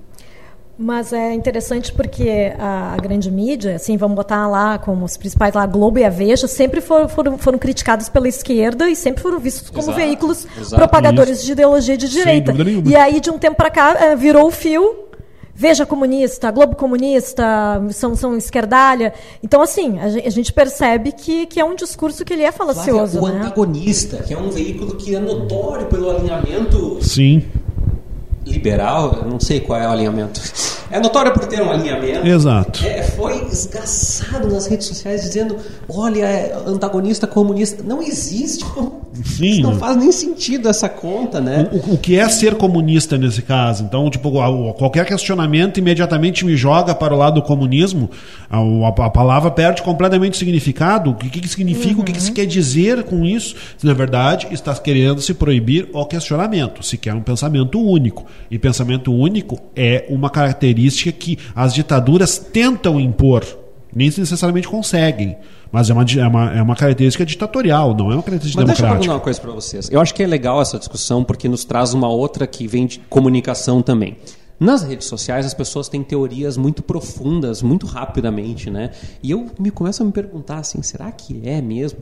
Mas 0.79 1.13
é 1.13 1.31
interessante 1.31 1.93
porque 1.93 2.51
a, 2.57 2.95
a, 2.95 2.97
grande 2.97 3.29
mídia, 3.29 3.75
assim, 3.75 3.97
vamos 3.97 4.15
botar 4.15 4.47
lá 4.47 4.79
como 4.79 5.05
os 5.05 5.15
principais, 5.15 5.53
lá, 5.53 5.61
a 5.61 5.67
Globo 5.67 5.99
e 5.99 6.03
a 6.03 6.09
Veja, 6.09 6.47
sempre 6.47 6.81
foram, 6.81 7.07
foram, 7.07 7.37
foram 7.37 7.59
criticados 7.59 8.09
pela 8.09 8.27
esquerda 8.27 8.89
e 8.89 8.95
sempre 8.95 9.21
foram 9.21 9.39
vistos 9.39 9.69
como 9.69 9.83
exato, 9.83 9.97
veículos 9.99 10.47
exato, 10.57 10.75
propagadores 10.75 11.37
isso. 11.37 11.45
de 11.45 11.51
ideologia 11.51 11.95
de 11.95 12.09
direita. 12.09 12.51
E 12.83 12.95
aí, 12.95 13.19
de 13.19 13.29
um 13.29 13.37
tempo 13.37 13.57
para 13.57 13.69
cá, 13.69 13.95
é, 14.05 14.15
virou 14.15 14.47
o 14.47 14.51
fio 14.51 15.10
Veja 15.61 15.85
Comunista, 15.85 16.49
Globo 16.49 16.75
Comunista, 16.75 17.43
são, 17.91 18.15
são 18.15 18.35
esquerdalha. 18.35 19.13
Então, 19.43 19.61
assim, 19.61 19.99
a 19.99 20.29
gente 20.31 20.51
percebe 20.51 21.11
que, 21.11 21.45
que 21.45 21.59
é 21.59 21.63
um 21.63 21.75
discurso 21.75 22.25
que 22.25 22.33
ele 22.33 22.41
é 22.41 22.51
falacioso. 22.51 23.19
Flávia, 23.19 23.21
o 23.21 23.39
né? 23.39 23.45
antagonista, 23.45 24.17
que 24.23 24.33
é 24.33 24.37
um 24.39 24.49
veículo 24.49 24.95
que 24.95 25.13
é 25.13 25.19
notório 25.19 25.85
pelo 25.85 26.09
alinhamento 26.09 26.97
Sim 27.03 27.43
liberal, 28.45 29.25
não 29.29 29.39
sei 29.39 29.59
qual 29.59 29.79
é 29.79 29.87
o 29.87 29.91
alinhamento. 29.91 30.41
É 30.91 30.99
notório 30.99 31.31
por 31.31 31.45
ter 31.47 31.61
um 31.61 31.71
alinhamento. 31.71 32.27
Exato. 32.27 32.85
É, 32.85 33.01
foi 33.03 33.45
esgaçado 33.45 34.49
nas 34.49 34.67
redes 34.67 34.87
sociais 34.87 35.21
dizendo: 35.21 35.55
olha, 35.87 36.25
é 36.25 36.57
antagonista 36.67 37.25
comunista. 37.25 37.81
Não 37.81 38.01
existe. 38.01 38.65
Sim. 39.23 39.61
Não 39.61 39.77
faz 39.77 39.95
nem 39.95 40.11
sentido 40.11 40.67
essa 40.67 40.89
conta, 40.89 41.39
né? 41.39 41.69
O, 41.71 41.93
o, 41.93 41.97
que 41.97 42.17
é 42.17 42.27
ser 42.27 42.55
comunista 42.55 43.17
nesse 43.17 43.41
caso? 43.41 43.83
Então, 43.83 44.09
tipo, 44.09 44.31
qualquer 44.73 45.05
questionamento 45.05 45.79
imediatamente 45.79 46.45
me 46.45 46.57
joga 46.57 46.93
para 46.93 47.13
o 47.13 47.17
lado 47.17 47.35
do 47.35 47.41
comunismo. 47.41 48.09
A, 48.49 48.57
a, 48.57 49.05
a 49.05 49.09
palavra 49.09 49.49
perde 49.49 49.81
completamente 49.81 50.33
o 50.33 50.37
significado. 50.37 51.11
O 51.11 51.15
que, 51.15 51.29
que 51.29 51.47
significa? 51.47 51.95
Uhum. 51.95 52.01
O 52.01 52.03
que, 52.03 52.11
que 52.11 52.21
se 52.21 52.31
quer 52.33 52.45
dizer 52.45 53.03
com 53.03 53.25
isso? 53.25 53.55
Se, 53.77 53.85
na 53.85 53.93
verdade, 53.93 54.47
está 54.51 54.73
querendo 54.75 55.21
se 55.21 55.33
proibir 55.33 55.89
o 55.93 56.05
questionamento. 56.05 56.83
Se 56.83 56.97
quer 56.97 57.13
um 57.13 57.21
pensamento 57.21 57.79
único. 57.79 58.25
E 58.49 58.59
pensamento 58.59 59.13
único 59.13 59.59
é 59.75 60.05
uma 60.09 60.29
característica 60.29 61.11
que 61.11 61.37
as 61.55 61.73
ditaduras 61.73 62.37
tentam 62.37 62.99
impor, 62.99 63.45
nem 63.93 64.07
necessariamente 64.07 64.67
conseguem. 64.67 65.37
Mas 65.71 65.89
é 65.89 65.93
uma, 65.93 66.03
é 66.03 66.27
uma, 66.27 66.53
é 66.53 66.61
uma 66.61 66.75
característica 66.75 67.25
ditatorial, 67.25 67.95
não 67.95 68.11
é 68.11 68.15
uma 68.15 68.23
característica 68.23 68.61
Mas 68.61 68.67
democrática. 68.67 68.73
Deixa 68.73 68.83
eu 68.83 68.89
perguntar 68.89 69.13
uma 69.13 69.19
coisa 69.21 69.39
para 69.39 69.51
vocês. 69.51 69.89
Eu 69.89 70.01
acho 70.01 70.13
que 70.13 70.21
é 70.21 70.27
legal 70.27 70.61
essa 70.61 70.77
discussão 70.77 71.23
porque 71.23 71.47
nos 71.47 71.63
traz 71.63 71.93
uma 71.93 72.09
outra 72.09 72.45
que 72.45 72.67
vem 72.67 72.85
de 72.85 72.99
comunicação 73.09 73.81
também. 73.81 74.17
Nas 74.59 74.83
redes 74.83 75.07
sociais 75.07 75.45
as 75.45 75.53
pessoas 75.53 75.89
têm 75.89 76.03
teorias 76.03 76.55
muito 76.55 76.83
profundas, 76.83 77.63
muito 77.63 77.87
rapidamente, 77.87 78.69
né? 78.69 78.91
E 79.23 79.31
eu 79.31 79.49
me 79.57 79.71
começo 79.71 80.03
a 80.03 80.05
me 80.05 80.11
perguntar 80.11 80.57
assim, 80.57 80.83
será 80.83 81.11
que 81.11 81.41
é 81.43 81.61
mesmo? 81.61 81.99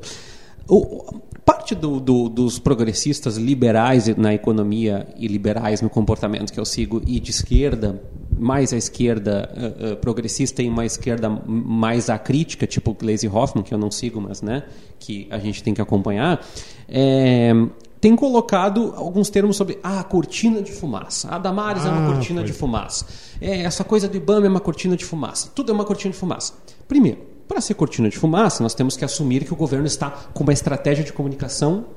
O, 0.67 1.21
parte 1.49 1.73
do, 1.73 1.99
do, 1.99 2.29
dos 2.29 2.59
progressistas 2.59 3.35
liberais 3.35 4.07
na 4.15 4.35
economia 4.35 5.07
e 5.17 5.27
liberais 5.27 5.81
no 5.81 5.89
comportamento 5.89 6.53
que 6.53 6.59
eu 6.59 6.65
sigo 6.65 7.01
e 7.07 7.19
de 7.19 7.31
esquerda, 7.31 7.99
mais 8.37 8.71
à 8.71 8.77
esquerda 8.77 9.49
uh, 9.51 9.93
uh, 9.93 9.95
progressista 9.97 10.61
e 10.61 10.69
uma 10.69 10.85
esquerda 10.85 11.27
mais 11.27 12.07
acrítica, 12.07 12.67
tipo 12.67 12.93
Glaze 12.93 13.27
Hoffman, 13.27 13.63
que 13.63 13.73
eu 13.73 13.79
não 13.79 13.89
sigo, 13.89 14.21
mas 14.21 14.43
né, 14.43 14.61
que 14.99 15.27
a 15.31 15.39
gente 15.39 15.63
tem 15.63 15.73
que 15.73 15.81
acompanhar, 15.81 16.39
é, 16.87 17.51
tem 17.99 18.15
colocado 18.15 18.93
alguns 18.95 19.31
termos 19.31 19.57
sobre 19.57 19.79
ah, 19.81 20.03
cortina 20.03 20.61
de 20.61 20.71
fumaça. 20.71 21.29
A 21.29 21.39
Damares 21.39 21.83
ah, 21.83 21.87
é 21.87 21.91
uma 21.91 22.09
ah, 22.09 22.13
cortina 22.13 22.41
foi. 22.41 22.51
de 22.51 22.53
fumaça. 22.53 23.07
É, 23.41 23.63
essa 23.63 23.83
coisa 23.83 24.07
do 24.07 24.15
IBAMA 24.15 24.45
é 24.45 24.49
uma 24.49 24.59
cortina 24.59 24.95
de 24.95 25.03
fumaça. 25.03 25.49
Tudo 25.55 25.71
é 25.71 25.75
uma 25.75 25.83
cortina 25.83 26.11
de 26.11 26.17
fumaça. 26.17 26.53
Primeiro, 26.87 27.28
para 27.49 27.59
ser 27.59 27.73
cortina 27.73 28.07
de 28.07 28.17
fumaça, 28.17 28.61
nós 28.61 28.75
temos 28.75 28.95
que 28.95 29.03
assumir 29.03 29.43
que 29.43 29.51
o 29.51 29.55
governo 29.55 29.87
está 29.87 30.11
com 30.33 30.43
uma 30.43 30.53
estratégia 30.53 31.03
de 31.03 31.11
comunicação 31.11 31.87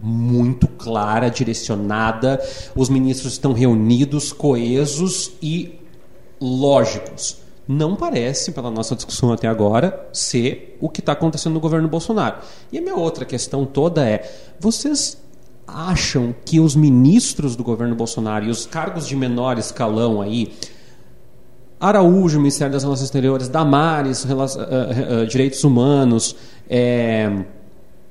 muito 0.00 0.66
clara, 0.66 1.28
direcionada. 1.28 2.42
Os 2.74 2.88
ministros 2.88 3.34
estão 3.34 3.52
reunidos, 3.52 4.32
coesos 4.32 5.32
e 5.42 5.78
lógicos. 6.40 7.36
Não 7.68 7.94
parece, 7.94 8.52
pela 8.52 8.70
nossa 8.70 8.96
discussão 8.96 9.30
até 9.30 9.46
agora, 9.46 10.08
ser 10.10 10.78
o 10.80 10.88
que 10.88 11.00
está 11.00 11.12
acontecendo 11.12 11.52
no 11.52 11.60
governo 11.60 11.86
Bolsonaro. 11.86 12.38
E 12.72 12.78
a 12.78 12.80
minha 12.80 12.96
outra 12.96 13.26
questão 13.26 13.66
toda 13.66 14.08
é: 14.08 14.30
vocês 14.58 15.18
acham 15.66 16.34
que 16.46 16.58
os 16.60 16.74
ministros 16.74 17.56
do 17.56 17.62
governo 17.62 17.94
Bolsonaro 17.94 18.46
e 18.46 18.50
os 18.50 18.64
cargos 18.64 19.06
de 19.06 19.14
menor 19.14 19.58
escalão 19.58 20.22
aí 20.22 20.52
Araújo, 21.84 22.38
Ministério 22.38 22.72
das 22.72 22.82
Relações 22.82 23.04
Exteriores, 23.04 23.46
Damares, 23.46 24.24
uh, 24.24 24.28
uh, 24.28 25.26
Direitos 25.26 25.62
Humanos, 25.64 26.34
é, 26.66 27.44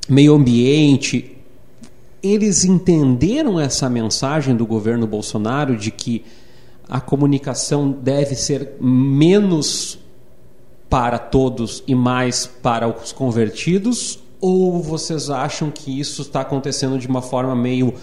Meio 0.08 0.36
Ambiente, 0.36 1.36
eles 2.22 2.64
entenderam 2.64 3.60
essa 3.60 3.90
mensagem 3.90 4.56
do 4.56 4.64
governo 4.64 5.08
Bolsonaro 5.08 5.76
de 5.76 5.90
que 5.90 6.24
a 6.88 7.02
comunicação 7.02 7.90
deve 7.90 8.36
ser 8.36 8.74
menos 8.80 9.98
para 10.88 11.18
todos 11.18 11.84
e 11.88 11.96
mais 11.96 12.46
para 12.46 12.88
os 12.88 13.12
convertidos? 13.12 14.20
Ou 14.40 14.84
vocês 14.84 15.32
acham 15.32 15.72
que 15.72 16.00
isso 16.00 16.22
está 16.22 16.42
acontecendo 16.42 17.00
de 17.00 17.08
uma 17.08 17.24
forma 17.24 17.56
meio 17.56 17.96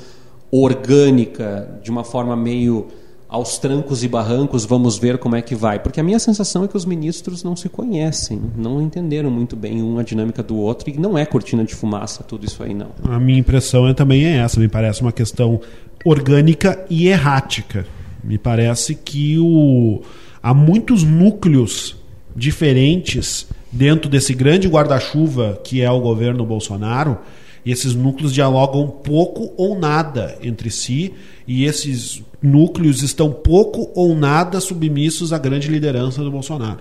orgânica, 0.50 1.78
de 1.80 1.92
uma 1.92 2.02
forma 2.02 2.34
meio 2.34 2.88
aos 3.30 3.58
trancos 3.58 4.02
e 4.02 4.08
barrancos, 4.08 4.64
vamos 4.64 4.98
ver 4.98 5.16
como 5.16 5.36
é 5.36 5.42
que 5.42 5.54
vai. 5.54 5.78
Porque 5.78 6.00
a 6.00 6.02
minha 6.02 6.18
sensação 6.18 6.64
é 6.64 6.68
que 6.68 6.76
os 6.76 6.84
ministros 6.84 7.44
não 7.44 7.54
se 7.54 7.68
conhecem, 7.68 8.42
não 8.56 8.82
entenderam 8.82 9.30
muito 9.30 9.54
bem 9.54 9.80
uma 9.80 10.02
dinâmica 10.02 10.42
do 10.42 10.56
outro 10.56 10.90
e 10.90 10.98
não 10.98 11.16
é 11.16 11.24
cortina 11.24 11.64
de 11.64 11.72
fumaça 11.72 12.24
tudo 12.24 12.44
isso 12.44 12.60
aí, 12.60 12.74
não. 12.74 12.88
A 13.04 13.20
minha 13.20 13.38
impressão 13.38 13.86
é, 13.86 13.94
também 13.94 14.24
é 14.24 14.38
essa, 14.38 14.58
me 14.58 14.66
parece 14.66 15.00
uma 15.00 15.12
questão 15.12 15.60
orgânica 16.04 16.84
e 16.90 17.06
errática. 17.06 17.86
Me 18.24 18.36
parece 18.36 18.96
que 18.96 19.38
o... 19.38 20.02
há 20.42 20.52
muitos 20.52 21.04
núcleos 21.04 21.96
diferentes 22.34 23.46
dentro 23.70 24.10
desse 24.10 24.34
grande 24.34 24.66
guarda-chuva 24.66 25.60
que 25.62 25.80
é 25.80 25.90
o 25.90 26.00
governo 26.00 26.44
Bolsonaro 26.44 27.16
e 27.64 27.70
esses 27.70 27.94
núcleos 27.94 28.32
dialogam 28.32 28.88
pouco 28.88 29.52
ou 29.56 29.78
nada 29.78 30.36
entre 30.42 30.70
si, 30.70 31.12
e 31.52 31.64
esses 31.64 32.22
núcleos 32.40 33.02
estão 33.02 33.32
pouco 33.32 33.90
ou 33.92 34.14
nada 34.14 34.60
submissos 34.60 35.32
à 35.32 35.38
grande 35.38 35.66
liderança 35.66 36.22
do 36.22 36.30
Bolsonaro. 36.30 36.78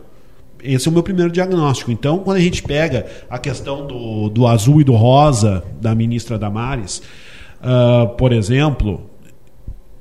Esse 0.64 0.88
é 0.88 0.92
o 0.92 0.94
meu 0.94 1.02
primeiro 1.02 1.32
diagnóstico. 1.32 1.92
Então, 1.92 2.20
quando 2.20 2.38
a 2.38 2.40
gente 2.40 2.62
pega 2.62 3.08
a 3.28 3.40
questão 3.40 3.88
do, 3.88 4.30
do 4.30 4.46
azul 4.46 4.80
e 4.80 4.84
do 4.84 4.94
rosa 4.94 5.64
da 5.82 5.96
ministra 5.96 6.38
Damares, 6.38 7.02
uh, 7.62 8.10
por 8.10 8.32
exemplo, 8.32 9.10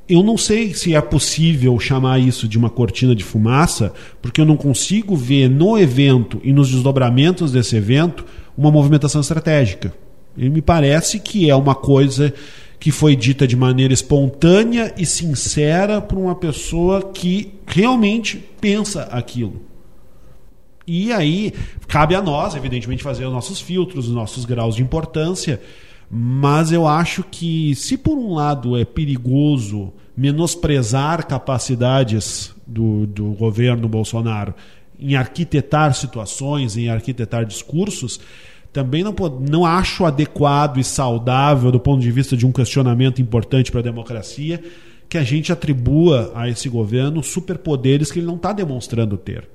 eu 0.07 0.23
não 0.23 0.37
sei 0.37 0.75
se 0.75 0.95
é 0.95 1.01
possível 1.01 1.79
chamar 1.81 2.19
isso 2.19 2.47
de 2.47 2.59
uma 2.59 2.69
cortina 2.69 3.15
de 3.15 3.25
fumaça, 3.25 3.95
porque 4.21 4.39
eu 4.39 4.45
não 4.45 4.59
consigo 4.59 5.17
ver 5.17 5.49
no 5.49 5.79
evento 5.79 6.43
e 6.45 6.53
nos 6.53 6.69
desdobramentos 6.69 7.53
desse 7.53 7.75
evento 7.75 8.23
uma 8.55 8.71
movimentação 8.71 9.23
estratégica. 9.23 9.95
E 10.37 10.51
me 10.51 10.61
parece 10.61 11.21
que 11.21 11.49
é 11.49 11.57
uma 11.57 11.75
coisa 11.75 12.35
que 12.79 12.93
foi 12.93 13.17
dita 13.17 13.47
de 13.47 13.57
maneira 13.57 13.93
espontânea 13.93 14.95
e 14.97 15.05
sincera 15.05 16.01
por 16.01 16.19
uma 16.19 16.35
pessoa 16.35 17.03
que 17.03 17.55
realmente 17.67 18.37
pensa 18.61 19.03
aquilo. 19.05 19.63
E 20.87 21.13
aí 21.13 21.53
cabe 21.87 22.15
a 22.15 22.23
nós, 22.23 22.55
evidentemente, 22.55 23.03
fazer 23.03 23.27
os 23.27 23.33
nossos 23.33 23.61
filtros, 23.61 24.09
os 24.09 24.15
nossos 24.15 24.45
graus 24.45 24.77
de 24.77 24.83
importância, 24.83 25.61
mas 26.11 26.73
eu 26.73 26.87
acho 26.89 27.23
que 27.23 27.75
se 27.75 27.99
por 27.99 28.17
um 28.17 28.33
lado 28.33 28.77
é 28.77 28.85
perigoso 28.85 29.93
menosprezar 30.17 31.27
capacidades 31.27 32.55
do, 32.67 33.07
do 33.07 33.27
governo 33.33 33.89
Bolsonaro 33.89 34.55
em 34.99 35.15
arquitetar 35.15 35.95
situações, 35.95 36.77
em 36.77 36.89
arquitetar 36.89 37.45
discursos, 37.45 38.19
também 38.73 39.03
não, 39.03 39.15
não 39.49 39.65
acho 39.65 40.05
adequado 40.05 40.79
e 40.79 40.85
saudável, 40.85 41.71
do 41.71 41.81
ponto 41.81 42.01
de 42.01 42.11
vista 42.11 42.37
de 42.37 42.47
um 42.47 42.53
questionamento 42.53 43.21
importante 43.21 43.71
para 43.71 43.81
a 43.81 43.85
democracia, 43.85 44.63
que 45.09 45.17
a 45.17 45.25
gente 45.25 45.53
atribua 45.53 46.33
a 46.35 46.49
esse 46.49 46.69
governo 46.69 47.23
superpoderes 47.23 48.13
que 48.13 48.19
ele 48.19 48.27
não 48.27 48.37
está 48.37 48.53
demonstrando 48.53 49.17
ter. 49.17 49.49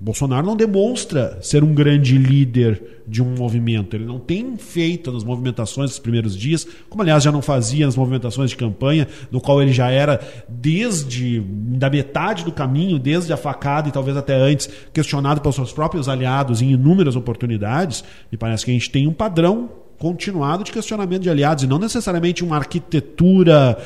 Bolsonaro 0.00 0.46
não 0.46 0.56
demonstra 0.56 1.38
ser 1.42 1.64
um 1.64 1.74
grande 1.74 2.16
líder 2.16 3.02
de 3.06 3.20
um 3.20 3.34
movimento. 3.34 3.96
Ele 3.96 4.04
não 4.04 4.20
tem 4.20 4.56
feito 4.56 5.10
nas 5.10 5.24
movimentações 5.24 5.90
dos 5.90 5.98
primeiros 5.98 6.36
dias, 6.36 6.66
como 6.88 7.02
aliás 7.02 7.24
já 7.24 7.32
não 7.32 7.42
fazia 7.42 7.84
nas 7.84 7.96
movimentações 7.96 8.50
de 8.50 8.56
campanha, 8.56 9.08
no 9.30 9.40
qual 9.40 9.60
ele 9.60 9.72
já 9.72 9.90
era 9.90 10.20
desde 10.48 11.40
da 11.40 11.90
metade 11.90 12.44
do 12.44 12.52
caminho, 12.52 12.98
desde 12.98 13.32
a 13.32 13.36
facada 13.36 13.88
e 13.88 13.92
talvez 13.92 14.16
até 14.16 14.36
antes, 14.36 14.70
questionado 14.92 15.40
pelos 15.40 15.56
seus 15.56 15.72
próprios 15.72 16.08
aliados 16.08 16.62
em 16.62 16.70
inúmeras 16.70 17.16
oportunidades. 17.16 18.04
Me 18.30 18.38
parece 18.38 18.64
que 18.64 18.70
a 18.70 18.74
gente 18.74 18.90
tem 18.90 19.08
um 19.08 19.12
padrão 19.12 19.68
continuado 19.98 20.62
de 20.62 20.70
questionamento 20.70 21.22
de 21.22 21.30
aliados 21.30 21.64
e 21.64 21.66
não 21.66 21.78
necessariamente 21.78 22.44
uma 22.44 22.56
arquitetura, 22.56 23.76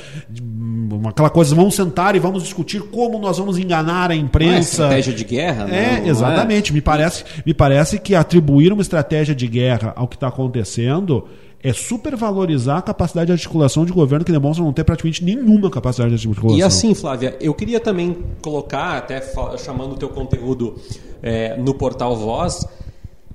aquela 1.08 1.30
coisa, 1.30 1.54
vamos 1.54 1.74
sentar 1.74 2.14
e 2.14 2.18
vamos 2.18 2.42
discutir 2.42 2.82
como 2.82 3.18
nós 3.18 3.38
vamos 3.38 3.58
enganar 3.58 4.10
a 4.10 4.14
imprensa. 4.14 4.52
Uma 4.84 4.98
estratégia 4.98 5.12
de 5.14 5.24
guerra, 5.24 5.68
é, 5.70 6.00
não, 6.00 6.06
exatamente. 6.08 6.70
Não 6.70 6.76
é? 6.76 6.78
Me 6.78 6.82
parece, 6.82 7.24
me 7.46 7.54
parece 7.54 7.98
que 7.98 8.14
atribuir 8.14 8.72
uma 8.72 8.82
estratégia 8.82 9.34
de 9.34 9.46
guerra 9.46 9.92
ao 9.96 10.06
que 10.06 10.16
está 10.16 10.28
acontecendo 10.28 11.26
é 11.62 11.72
supervalorizar 11.72 12.78
a 12.78 12.82
capacidade 12.82 13.26
de 13.26 13.32
articulação 13.32 13.84
de 13.84 13.92
governo 13.92 14.24
que 14.24 14.32
demonstra 14.32 14.64
não 14.64 14.72
ter 14.72 14.82
praticamente 14.82 15.24
nenhuma 15.24 15.70
capacidade 15.70 16.16
de 16.16 16.28
articulação. 16.28 16.58
E 16.58 16.62
assim, 16.62 16.92
Flávia, 16.92 17.36
eu 17.40 17.54
queria 17.54 17.78
também 17.78 18.16
colocar, 18.42 18.98
até 18.98 19.22
chamando 19.58 19.92
o 19.92 19.96
teu 19.96 20.08
conteúdo 20.08 20.74
é, 21.22 21.56
no 21.56 21.72
portal 21.72 22.16
Voz, 22.16 22.66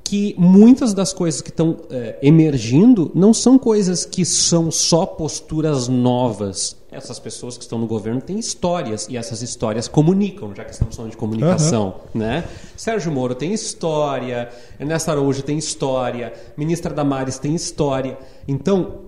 que 0.07 0.33
muitas 0.37 0.93
das 0.93 1.11
coisas 1.11 1.41
que 1.41 1.49
estão 1.49 1.75
é, 1.89 2.17
emergindo 2.21 3.11
não 3.13 3.33
são 3.33 3.59
coisas 3.59 4.05
que 4.05 4.23
são 4.23 4.71
só 4.71 5.05
posturas 5.05 5.89
novas. 5.89 6.77
Essas 6.89 7.19
pessoas 7.19 7.57
que 7.57 7.63
estão 7.63 7.77
no 7.77 7.85
governo 7.85 8.21
têm 8.21 8.39
histórias 8.39 9.05
e 9.09 9.17
essas 9.17 9.41
histórias 9.41 9.89
comunicam, 9.89 10.55
já 10.55 10.63
que 10.63 10.71
estamos 10.71 10.95
falando 10.95 11.11
de 11.11 11.17
comunicação, 11.17 11.95
uhum. 12.15 12.21
né? 12.21 12.45
Sérgio 12.77 13.11
Moro 13.11 13.35
tem 13.35 13.53
história, 13.53 14.47
Ernesto 14.79 15.11
Araújo 15.11 15.43
tem 15.43 15.57
história, 15.57 16.31
ministra 16.55 16.93
Damares 16.93 17.37
tem 17.37 17.53
história. 17.53 18.17
Então, 18.47 19.01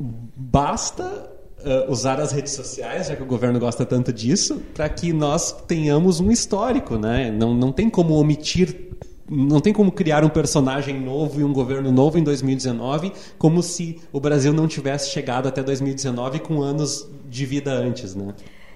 basta 0.00 1.34
Uh, 1.58 1.90
usar 1.90 2.20
as 2.20 2.30
redes 2.30 2.52
sociais, 2.52 3.08
já 3.08 3.16
que 3.16 3.22
o 3.24 3.26
governo 3.26 3.58
gosta 3.58 3.84
tanto 3.84 4.12
disso, 4.12 4.62
para 4.72 4.88
que 4.88 5.12
nós 5.12 5.50
tenhamos 5.66 6.20
um 6.20 6.30
histórico, 6.30 6.96
né? 6.96 7.32
Não, 7.32 7.52
não 7.52 7.72
tem 7.72 7.90
como 7.90 8.14
omitir 8.14 8.88
não 9.28 9.60
tem 9.60 9.72
como 9.72 9.92
criar 9.92 10.24
um 10.24 10.28
personagem 10.28 11.00
novo 11.00 11.40
e 11.40 11.44
um 11.44 11.52
governo 11.52 11.92
novo 11.92 12.18
em 12.18 12.22
2019, 12.22 13.12
como 13.38 13.62
se 13.62 14.00
o 14.12 14.20
Brasil 14.20 14.52
não 14.52 14.66
tivesse 14.66 15.10
chegado 15.10 15.46
até 15.48 15.62
2019 15.62 16.40
com 16.40 16.62
anos 16.62 17.08
de 17.28 17.44
vida 17.44 17.72
antes, 17.72 18.14
né? 18.14 18.34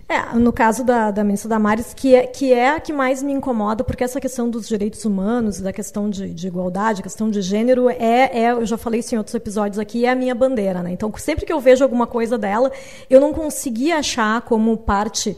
É, 0.09 0.37
no 0.37 0.53
caso 0.53 0.85
da, 0.85 1.11
da 1.11 1.25
ministra 1.25 1.49
Damares, 1.49 1.95
que 1.95 2.15
é, 2.15 2.27
que 2.27 2.53
é 2.53 2.71
a 2.71 2.81
que 2.81 2.93
mais 2.93 3.23
me 3.23 3.33
incomoda, 3.33 3.83
porque 3.83 4.05
essa 4.05 4.21
questão 4.21 4.51
dos 4.51 4.69
direitos 4.69 5.07
humanos, 5.07 5.59
da 5.59 5.73
questão 5.73 6.11
de, 6.11 6.35
de 6.35 6.49
igualdade, 6.49 7.03
questão 7.03 7.31
de 7.31 7.41
gênero, 7.41 7.89
é, 7.89 8.31
é, 8.31 8.53
eu 8.53 8.67
já 8.67 8.77
falei 8.77 9.01
isso 9.01 9.15
em 9.15 9.19
outros 9.19 9.35
episódios 9.35 9.79
aqui, 9.79 10.05
é 10.05 10.11
a 10.11 10.15
minha 10.15 10.35
bandeira. 10.35 10.83
Né? 10.83 10.93
Então, 10.93 11.11
sempre 11.17 11.47
que 11.47 11.53
eu 11.53 11.59
vejo 11.61 11.83
alguma 11.83 12.07
coisa 12.07 12.37
dela, 12.37 12.71
eu 13.09 13.23
não 13.23 13.33
consegui 13.33 13.91
achar 13.91 14.43
como 14.43 14.77
parte 14.77 15.35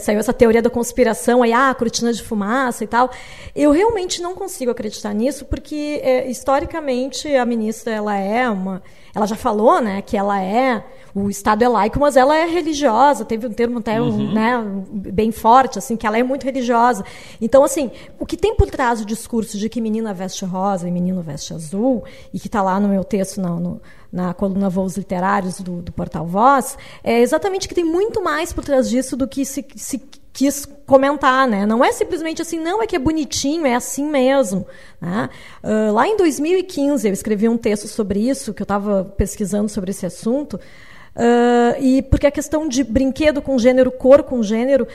saiu 0.00 0.20
essa 0.20 0.32
teoria 0.32 0.62
da 0.62 0.70
conspiração, 0.70 1.42
aí, 1.42 1.52
ah, 1.52 1.74
cortina 1.74 2.12
de 2.12 2.22
fumaça 2.22 2.84
e 2.84 2.86
tal. 2.86 3.10
Eu 3.54 3.72
realmente 3.72 4.22
não 4.22 4.34
consigo 4.34 4.70
acreditar 4.70 5.12
nisso, 5.12 5.44
porque 5.44 6.00
é, 6.02 6.28
historicamente 6.30 7.28
a 7.34 7.44
ministra 7.44 7.92
ela 7.92 8.16
é 8.16 8.48
uma. 8.48 8.82
Ela 9.14 9.26
já 9.26 9.36
falou 9.36 9.80
né, 9.80 10.02
que 10.02 10.16
ela 10.16 10.40
é. 10.40 10.84
O 11.14 11.30
Estado 11.30 11.62
é 11.62 11.68
laico, 11.68 12.00
mas 12.00 12.16
ela 12.16 12.36
é 12.36 12.44
religiosa. 12.44 13.24
Teve 13.24 13.46
um 13.46 13.52
termo 13.52 13.78
até 13.78 14.00
uhum. 14.00 14.32
né, 14.32 14.60
bem 14.90 15.30
forte, 15.30 15.78
assim, 15.78 15.96
que 15.96 16.04
ela 16.04 16.18
é 16.18 16.22
muito 16.24 16.42
religiosa. 16.42 17.04
Então, 17.40 17.62
assim, 17.62 17.92
o 18.18 18.26
que 18.26 18.36
tem 18.36 18.56
por 18.56 18.68
trás 18.68 18.98
do 18.98 19.06
discurso 19.06 19.56
de 19.56 19.68
que 19.68 19.80
menina 19.80 20.12
veste 20.12 20.44
rosa 20.44 20.88
e 20.88 20.90
menino 20.90 21.22
veste 21.22 21.54
azul, 21.54 22.02
e 22.32 22.40
que 22.40 22.48
está 22.48 22.60
lá 22.60 22.80
no 22.80 22.88
meu 22.88 23.04
texto, 23.04 23.40
não, 23.40 23.60
no, 23.60 23.80
na 24.14 24.32
coluna 24.32 24.70
Voos 24.70 24.96
Literários 24.96 25.60
do, 25.60 25.82
do 25.82 25.90
Portal 25.90 26.24
Voz, 26.24 26.78
é 27.02 27.20
exatamente 27.20 27.66
que 27.66 27.74
tem 27.74 27.82
muito 27.82 28.22
mais 28.22 28.52
por 28.52 28.64
trás 28.64 28.88
disso 28.88 29.16
do 29.16 29.26
que 29.26 29.44
se, 29.44 29.66
se 29.74 29.98
quis 30.32 30.64
comentar, 30.86 31.48
né? 31.48 31.66
Não 31.66 31.84
é 31.84 31.90
simplesmente 31.90 32.40
assim, 32.40 32.60
não 32.60 32.80
é 32.80 32.86
que 32.86 32.94
é 32.94 32.98
bonitinho, 32.98 33.66
é 33.66 33.74
assim 33.74 34.08
mesmo. 34.08 34.68
Né? 35.00 35.28
Uh, 35.64 35.92
lá 35.92 36.06
em 36.06 36.16
2015 36.16 37.08
eu 37.08 37.12
escrevi 37.12 37.48
um 37.48 37.58
texto 37.58 37.88
sobre 37.88 38.20
isso, 38.20 38.54
que 38.54 38.62
eu 38.62 38.64
estava 38.64 39.04
pesquisando 39.04 39.68
sobre 39.68 39.90
esse 39.90 40.06
assunto, 40.06 40.54
uh, 40.54 41.80
e 41.80 42.00
porque 42.02 42.28
a 42.28 42.30
questão 42.30 42.68
de 42.68 42.84
brinquedo 42.84 43.42
com 43.42 43.58
gênero, 43.58 43.90
cor 43.90 44.22
com 44.22 44.44
gênero, 44.44 44.86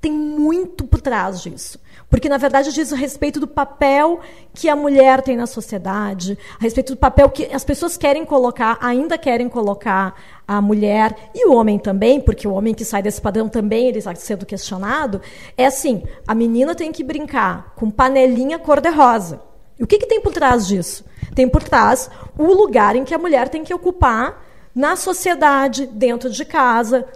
tem 0.00 0.12
muito 0.12 0.84
por 0.84 1.00
trás 1.00 1.42
disso. 1.42 1.76
Porque, 2.10 2.28
na 2.28 2.36
verdade, 2.36 2.72
diz 2.72 2.90
respeito 2.90 3.38
do 3.38 3.46
papel 3.46 4.18
que 4.52 4.68
a 4.68 4.74
mulher 4.74 5.22
tem 5.22 5.36
na 5.36 5.46
sociedade, 5.46 6.36
a 6.58 6.62
respeito 6.62 6.94
do 6.94 6.98
papel 6.98 7.30
que 7.30 7.44
as 7.54 7.62
pessoas 7.62 7.96
querem 7.96 8.24
colocar, 8.24 8.76
ainda 8.80 9.16
querem 9.16 9.48
colocar 9.48 10.20
a 10.46 10.60
mulher 10.60 11.14
e 11.32 11.46
o 11.46 11.54
homem 11.54 11.78
também, 11.78 12.20
porque 12.20 12.48
o 12.48 12.52
homem 12.52 12.74
que 12.74 12.84
sai 12.84 13.00
desse 13.00 13.20
padrão 13.20 13.48
também 13.48 13.86
ele 13.86 13.98
está 13.98 14.12
sendo 14.16 14.44
questionado. 14.44 15.22
É 15.56 15.66
assim: 15.66 16.02
a 16.26 16.34
menina 16.34 16.74
tem 16.74 16.90
que 16.90 17.04
brincar 17.04 17.72
com 17.76 17.88
panelinha 17.88 18.58
cor-de-rosa. 18.58 19.40
E 19.78 19.84
o 19.84 19.86
que, 19.86 19.98
que 19.98 20.06
tem 20.06 20.20
por 20.20 20.32
trás 20.32 20.66
disso? 20.66 21.04
Tem 21.32 21.48
por 21.48 21.62
trás 21.62 22.10
o 22.36 22.52
lugar 22.52 22.96
em 22.96 23.04
que 23.04 23.14
a 23.14 23.18
mulher 23.18 23.48
tem 23.48 23.62
que 23.62 23.72
ocupar 23.72 24.44
na 24.74 24.96
sociedade, 24.96 25.86
dentro 25.86 26.28
de 26.28 26.44
casa, 26.44 27.06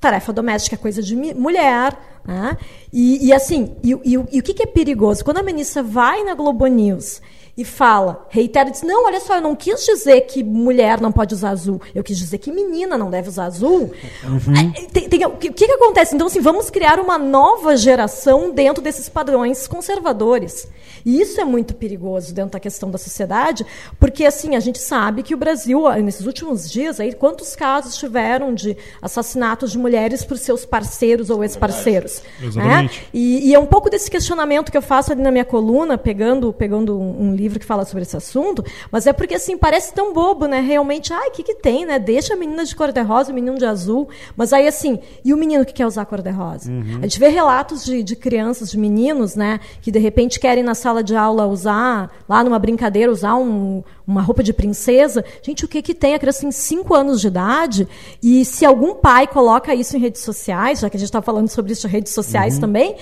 tarefa 0.00 0.32
doméstica 0.32 0.76
é 0.76 0.78
coisa 0.78 1.02
de 1.02 1.16
mulher, 1.34 1.96
né? 2.28 2.58
E, 2.92 3.26
e 3.26 3.32
assim, 3.32 3.74
e, 3.82 3.92
e, 4.04 4.12
e, 4.12 4.38
o 4.38 4.42
que, 4.42 4.52
que 4.52 4.62
é 4.62 4.66
perigoso? 4.66 5.24
Quando 5.24 5.38
a 5.38 5.42
ministra 5.42 5.82
vai 5.82 6.22
na 6.24 6.34
Globo 6.34 6.66
News 6.66 7.22
e 7.58 7.64
fala, 7.64 8.24
reitera, 8.28 8.70
diz, 8.70 8.82
não, 8.82 9.06
olha 9.06 9.18
só, 9.18 9.34
eu 9.34 9.42
não 9.42 9.56
quis 9.56 9.84
dizer 9.84 10.20
que 10.22 10.44
mulher 10.44 11.00
não 11.00 11.10
pode 11.10 11.34
usar 11.34 11.50
azul, 11.50 11.82
eu 11.92 12.04
quis 12.04 12.16
dizer 12.16 12.38
que 12.38 12.52
menina 12.52 12.96
não 12.96 13.10
deve 13.10 13.28
usar 13.28 13.46
azul. 13.46 13.92
Uhum. 14.22 14.72
Tem, 14.92 15.08
tem, 15.08 15.26
o 15.26 15.32
que, 15.32 15.50
que, 15.50 15.64
acontece? 15.64 16.14
Então, 16.14 16.28
assim, 16.28 16.40
vamos 16.40 16.70
criar 16.70 17.00
uma 17.00 17.18
nova 17.18 17.76
geração 17.76 18.52
dentro 18.52 18.80
desses 18.80 19.08
padrões 19.08 19.66
conservadores. 19.66 20.68
E 21.04 21.20
isso 21.20 21.40
é 21.40 21.44
muito 21.44 21.74
perigoso 21.74 22.32
dentro 22.32 22.52
da 22.52 22.60
questão 22.60 22.90
da 22.90 22.98
sociedade, 22.98 23.66
porque 23.98 24.24
assim, 24.24 24.54
a 24.54 24.60
gente 24.60 24.78
sabe 24.78 25.22
que 25.22 25.34
o 25.34 25.38
Brasil, 25.38 25.90
nesses 26.02 26.26
últimos 26.26 26.70
dias, 26.70 27.00
aí, 27.00 27.12
quantos 27.12 27.56
casos 27.56 27.96
tiveram 27.96 28.54
de 28.54 28.76
assassinatos 29.00 29.72
de 29.72 29.78
mulheres 29.78 30.24
por 30.24 30.38
seus 30.38 30.64
parceiros 30.64 31.30
ou 31.30 31.42
ex-parceiros. 31.42 32.22
Né? 32.54 32.90
E, 33.12 33.48
e, 33.48 33.54
é 33.54 33.58
um 33.58 33.66
pouco 33.66 33.90
desse 33.90 34.10
questionamento 34.10 34.70
que 34.70 34.76
eu 34.76 34.82
faço 34.82 35.12
ali 35.12 35.22
na 35.22 35.30
minha 35.30 35.44
coluna, 35.44 35.96
pegando, 35.96 36.52
pegando 36.52 36.98
um, 36.98 37.28
um 37.28 37.34
livro 37.34 37.47
que 37.56 37.64
fala 37.64 37.84
sobre 37.84 38.02
esse 38.02 38.16
assunto, 38.16 38.64
mas 38.90 39.06
é 39.06 39.12
porque 39.12 39.36
assim, 39.36 39.56
parece 39.56 39.94
tão 39.94 40.12
bobo, 40.12 40.46
né? 40.46 40.60
Realmente, 40.60 41.12
ai, 41.12 41.28
o 41.28 41.30
que, 41.30 41.44
que 41.44 41.54
tem, 41.54 41.86
né? 41.86 42.00
Deixa 42.00 42.34
a 42.34 42.36
menina 42.36 42.64
de 42.64 42.74
cor-de-rosa, 42.74 43.30
o 43.30 43.34
menino 43.34 43.56
de 43.56 43.64
azul. 43.64 44.08
Mas 44.36 44.52
aí, 44.52 44.66
assim, 44.66 44.98
e 45.24 45.32
o 45.32 45.36
menino 45.36 45.64
que 45.64 45.72
quer 45.72 45.86
usar 45.86 46.04
cor-de-rosa? 46.04 46.70
Uhum. 46.70 46.98
A 46.98 47.02
gente 47.02 47.20
vê 47.20 47.28
relatos 47.28 47.84
de, 47.84 48.02
de 48.02 48.16
crianças, 48.16 48.70
de 48.70 48.78
meninos, 48.78 49.36
né? 49.36 49.60
Que 49.80 49.92
de 49.92 49.98
repente 49.98 50.40
querem 50.40 50.64
na 50.64 50.74
sala 50.74 51.02
de 51.02 51.14
aula 51.14 51.46
usar, 51.46 52.10
lá 52.28 52.42
numa 52.42 52.58
brincadeira, 52.58 53.12
usar 53.12 53.36
um, 53.36 53.84
uma 54.06 54.22
roupa 54.22 54.42
de 54.42 54.52
princesa. 54.52 55.24
Gente, 55.42 55.64
o 55.64 55.68
que, 55.68 55.82
que 55.82 55.94
tem? 55.94 56.14
A 56.14 56.18
criança 56.18 56.40
tem 56.40 56.50
5 56.50 56.94
anos 56.94 57.20
de 57.20 57.28
idade, 57.28 57.86
e 58.22 58.44
se 58.44 58.64
algum 58.64 58.94
pai 58.94 59.26
coloca 59.26 59.74
isso 59.74 59.96
em 59.96 60.00
redes 60.00 60.22
sociais, 60.22 60.80
já 60.80 60.90
que 60.90 60.96
a 60.96 61.00
gente 61.00 61.08
está 61.08 61.22
falando 61.22 61.48
sobre 61.48 61.72
isso 61.72 61.86
em 61.86 61.90
redes 61.90 62.12
sociais 62.12 62.54
uhum. 62.54 62.60
também, 62.60 62.96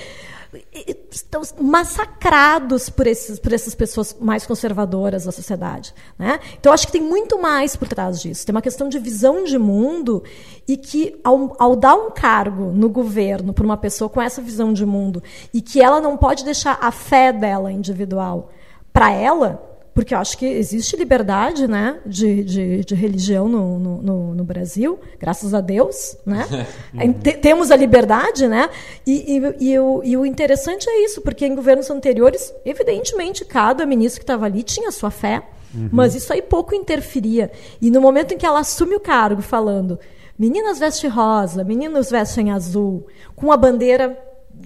estão 1.10 1.42
massacrados 1.60 2.88
por, 2.88 3.06
esses, 3.06 3.38
por 3.38 3.52
essas 3.52 3.74
pessoas 3.74 4.16
mais 4.20 4.46
conservadoras 4.46 5.24
da 5.24 5.32
sociedade. 5.32 5.94
Né? 6.18 6.38
Então, 6.58 6.72
acho 6.72 6.86
que 6.86 6.92
tem 6.92 7.02
muito 7.02 7.40
mais 7.40 7.76
por 7.76 7.88
trás 7.88 8.20
disso. 8.20 8.44
Tem 8.46 8.54
uma 8.54 8.62
questão 8.62 8.88
de 8.88 8.98
visão 8.98 9.44
de 9.44 9.58
mundo 9.58 10.22
e 10.66 10.76
que, 10.76 11.18
ao, 11.24 11.54
ao 11.58 11.76
dar 11.76 11.94
um 11.94 12.10
cargo 12.10 12.72
no 12.72 12.88
governo 12.88 13.52
para 13.52 13.64
uma 13.64 13.76
pessoa 13.76 14.08
com 14.08 14.20
essa 14.20 14.40
visão 14.42 14.72
de 14.72 14.86
mundo 14.86 15.22
e 15.52 15.60
que 15.60 15.80
ela 15.80 16.00
não 16.00 16.16
pode 16.16 16.44
deixar 16.44 16.78
a 16.80 16.90
fé 16.90 17.32
dela 17.32 17.72
individual 17.72 18.50
para 18.92 19.12
ela, 19.12 19.65
porque 19.96 20.12
eu 20.12 20.18
acho 20.18 20.36
que 20.36 20.44
existe 20.44 20.94
liberdade 20.94 21.66
né, 21.66 21.98
de, 22.04 22.44
de, 22.44 22.84
de 22.84 22.94
religião 22.94 23.48
no, 23.48 23.78
no, 23.78 24.34
no, 24.34 24.44
Brasil, 24.44 25.00
graças 25.18 25.54
a 25.54 25.62
Deus. 25.62 26.18
Né? 26.26 26.46
Temos 27.40 27.70
a 27.70 27.76
liberdade, 27.76 28.46
né? 28.46 28.68
E, 29.06 29.38
e, 29.38 29.70
e, 29.70 29.78
o, 29.78 30.02
e 30.04 30.14
o 30.14 30.26
interessante 30.26 30.86
é 30.86 31.02
isso, 31.02 31.22
porque 31.22 31.46
em 31.46 31.54
governos 31.54 31.90
anteriores, 31.90 32.52
evidentemente, 32.62 33.42
cada 33.46 33.86
ministro 33.86 34.20
que 34.20 34.24
estava 34.24 34.44
ali 34.44 34.62
tinha 34.62 34.92
sua 34.92 35.10
fé, 35.10 35.42
uhum. 35.74 35.88
mas 35.90 36.14
isso 36.14 36.30
aí 36.30 36.42
pouco 36.42 36.74
interferia. 36.74 37.50
E 37.80 37.90
no 37.90 37.98
momento 37.98 38.34
em 38.34 38.36
que 38.36 38.44
ela 38.44 38.60
assume 38.60 38.96
o 38.96 39.00
cargo 39.00 39.40
falando 39.40 39.98
meninas 40.38 40.78
vestem 40.78 41.08
rosa, 41.08 41.64
meninos 41.64 42.10
vestem 42.10 42.52
azul, 42.52 43.06
com 43.34 43.50
a 43.50 43.56
bandeira 43.56 44.14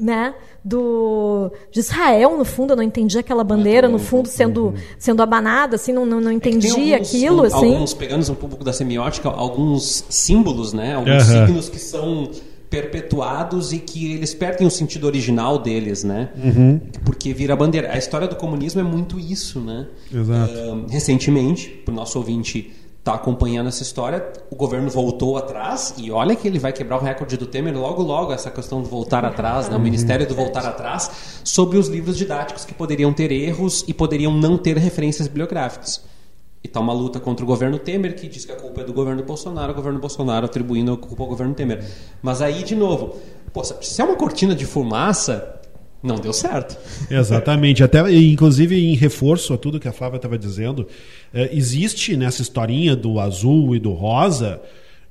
né, 0.00 0.34
do, 0.64 1.50
de 1.70 1.80
Israel, 1.80 2.36
no 2.36 2.44
fundo, 2.44 2.72
eu 2.72 2.76
não 2.76 2.82
entendia 2.82 3.20
aquela 3.20 3.42
bandeira, 3.42 3.88
no 3.88 3.98
fundo, 3.98 4.28
sendo, 4.28 4.74
sendo 4.98 5.22
abanada, 5.22 5.76
assim, 5.76 5.92
não, 5.92 6.04
não, 6.04 6.20
não 6.20 6.32
entendia 6.32 6.94
é 6.96 6.98
alguns, 6.98 7.08
aquilo, 7.08 7.44
assim. 7.44 7.72
Alguns, 7.74 7.94
pegando 7.94 8.30
um 8.30 8.34
pouco 8.34 8.62
da 8.62 8.72
semiótica, 8.72 9.28
alguns 9.28 10.04
símbolos, 10.08 10.72
né, 10.72 10.94
alguns 10.94 11.22
signos 11.24 11.68
que 11.68 11.78
são 11.78 12.30
perpetuados 12.68 13.72
e 13.72 13.78
que 13.78 14.12
eles 14.12 14.32
perdem 14.32 14.64
o 14.66 14.70
sentido 14.70 15.04
original 15.04 15.58
deles, 15.58 16.04
né? 16.04 16.30
Uhum. 16.36 16.80
Porque 17.04 17.34
vira 17.34 17.56
bandeira. 17.56 17.92
A 17.92 17.98
história 17.98 18.28
do 18.28 18.36
comunismo 18.36 18.80
é 18.80 18.84
muito 18.84 19.18
isso, 19.18 19.58
né? 19.60 19.88
Exato. 20.14 20.52
Uh, 20.52 20.86
recentemente, 20.88 21.68
para 21.84 21.90
o 21.90 21.94
nosso 21.96 22.16
ouvinte 22.16 22.70
está 23.00 23.14
acompanhando 23.14 23.68
essa 23.68 23.82
história, 23.82 24.30
o 24.50 24.54
governo 24.54 24.90
voltou 24.90 25.38
atrás 25.38 25.94
e 25.96 26.10
olha 26.10 26.36
que 26.36 26.46
ele 26.46 26.58
vai 26.58 26.70
quebrar 26.70 26.98
o 26.98 27.00
recorde 27.00 27.36
do 27.38 27.46
Temer 27.46 27.76
logo 27.76 28.02
logo 28.02 28.30
essa 28.30 28.50
questão 28.50 28.82
do 28.82 28.88
voltar 28.88 29.24
atrás, 29.24 29.70
né? 29.70 29.76
o 29.76 29.80
Ministério 29.80 30.28
do 30.28 30.34
voltar 30.34 30.66
atrás 30.66 31.40
sobre 31.42 31.78
os 31.78 31.88
livros 31.88 32.16
didáticos 32.18 32.66
que 32.66 32.74
poderiam 32.74 33.10
ter 33.10 33.32
erros 33.32 33.84
e 33.88 33.94
poderiam 33.94 34.34
não 34.34 34.58
ter 34.58 34.76
referências 34.76 35.26
bibliográficas. 35.26 36.04
E 36.62 36.66
está 36.66 36.78
uma 36.78 36.92
luta 36.92 37.18
contra 37.18 37.42
o 37.42 37.48
governo 37.48 37.78
Temer, 37.78 38.14
que 38.14 38.28
diz 38.28 38.44
que 38.44 38.52
a 38.52 38.56
culpa 38.56 38.82
é 38.82 38.84
do 38.84 38.92
governo 38.92 39.22
Bolsonaro, 39.22 39.72
o 39.72 39.74
governo 39.74 39.98
Bolsonaro 39.98 40.44
atribuindo 40.44 40.92
a 40.92 40.96
culpa 40.98 41.22
ao 41.22 41.28
governo 41.28 41.54
Temer. 41.54 41.82
Mas 42.20 42.42
aí, 42.42 42.62
de 42.62 42.76
novo, 42.76 43.16
pô, 43.50 43.64
se 43.64 44.02
é 44.02 44.04
uma 44.04 44.16
cortina 44.16 44.54
de 44.54 44.66
fumaça, 44.66 45.59
não 46.02 46.16
deu 46.16 46.32
certo. 46.32 46.78
Exatamente. 47.10 47.82
Até, 47.82 48.10
inclusive, 48.12 48.76
em 48.76 48.94
reforço 48.94 49.52
a 49.52 49.58
tudo 49.58 49.78
que 49.78 49.88
a 49.88 49.92
Flávia 49.92 50.16
estava 50.16 50.38
dizendo, 50.38 50.86
é, 51.32 51.50
existe 51.52 52.16
nessa 52.16 52.42
historinha 52.42 52.96
do 52.96 53.20
azul 53.20 53.74
e 53.74 53.78
do 53.78 53.92
rosa 53.92 54.60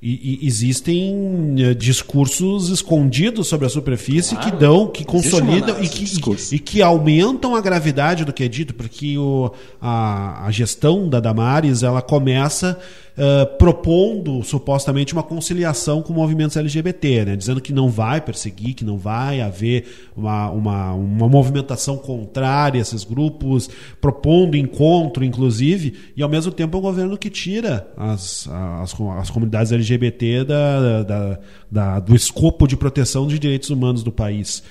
e, 0.02 0.40
e, 0.42 0.48
existem 0.48 1.14
uh, 1.60 1.76
discursos 1.76 2.70
escondidos 2.70 3.48
sobre 3.48 3.66
a 3.66 3.70
superfície 3.70 4.34
claro. 4.34 4.52
que 4.52 4.58
dão, 4.58 4.88
que 4.88 5.04
consolidam 5.04 5.76
e 5.84 5.90
que, 5.90 6.06
e, 6.06 6.56
e, 6.56 6.60
que 6.60 6.82
aumentam 6.82 7.54
a 7.54 7.60
gravidade 7.60 8.24
do 8.24 8.32
que 8.32 8.46
é 8.46 8.48
dito, 8.48 8.74
porque 8.74 9.18
o, 9.18 9.52
a, 9.82 10.46
a 10.46 10.52
gestão 10.52 11.10
da 11.10 11.20
Damares 11.20 11.84
ela 11.84 12.02
começa 12.02 12.80
uh, 13.20 13.58
propondo 13.58 14.42
supostamente 14.44 15.12
uma 15.14 15.22
conciliação 15.22 16.02
com 16.02 16.14
movimentos 16.14 16.56
LGBT, 16.56 17.26
né? 17.26 17.36
dizendo 17.36 17.60
que 17.60 17.74
não 17.74 17.90
vai 17.90 18.22
perseguir, 18.22 18.74
que 18.74 18.86
não 18.86 18.98
vai 18.98 19.42
haver 19.42 20.10
uma, 20.16 20.50
uma, 20.50 20.94
uma 20.94 21.28
movimentação 21.28 21.98
contrária 21.98 22.80
a 22.80 22.82
esses 22.82 23.04
grupos, 23.04 23.70
propondo 24.00 24.56
encontro, 24.56 25.26
inclusive, 25.26 25.94
e 26.16 26.24
ao 26.24 26.30
mesmo 26.30 26.52
tempo 26.52 26.78
é 26.78 26.80
um 26.80 26.84
governo 26.84 27.18
que 27.18 27.30
tira 27.30 27.92
as, 27.98 28.48
as, 28.82 28.96
as 29.18 29.30
comunidades 29.30 29.72
LGBT 29.72 30.46
da, 30.46 31.04
da, 31.04 31.40
da, 31.70 32.00
do 32.00 32.16
escopo 32.16 32.66
de 32.66 32.78
proteção 32.78 33.28
de 33.28 33.38
direitos 33.38 33.70
humanos 33.70 34.02
do 34.02 34.12
país 34.12 34.64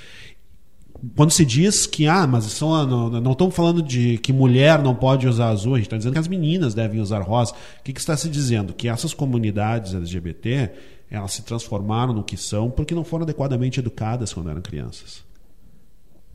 quando 1.15 1.31
se 1.31 1.45
diz 1.45 1.87
que, 1.87 2.07
ah, 2.07 2.27
mas 2.27 2.45
são, 2.45 2.85
não, 2.87 3.09
não 3.09 3.33
estamos 3.33 3.55
falando 3.55 3.83
de 3.83 4.19
que 4.19 4.33
mulher 4.33 4.83
não 4.83 4.95
pode 4.95 5.29
usar 5.29 5.49
azul, 5.49 5.75
a 5.75 5.77
gente 5.79 5.87
está 5.87 5.97
dizendo 5.97 6.13
que 6.13 6.19
as 6.19 6.29
meninas 6.29 6.75
devem 6.75 7.01
usar 7.01 7.21
rosa. 7.21 7.53
O 7.53 7.83
que, 7.85 7.93
que 7.93 8.01
está 8.01 8.17
se 8.17 8.29
dizendo? 8.29 8.73
Que 8.73 8.89
essas 8.89 9.15
comunidades 9.15 9.95
LGBT 9.95 10.71
elas 11.11 11.33
se 11.33 11.43
transformaram 11.43 12.13
no 12.13 12.23
que 12.23 12.37
são 12.37 12.71
porque 12.71 12.95
não 12.95 13.05
foram 13.05 13.23
adequadamente 13.23 13.81
educadas 13.81 14.33
quando 14.33 14.51
eram 14.51 14.61
crianças. 14.61 15.25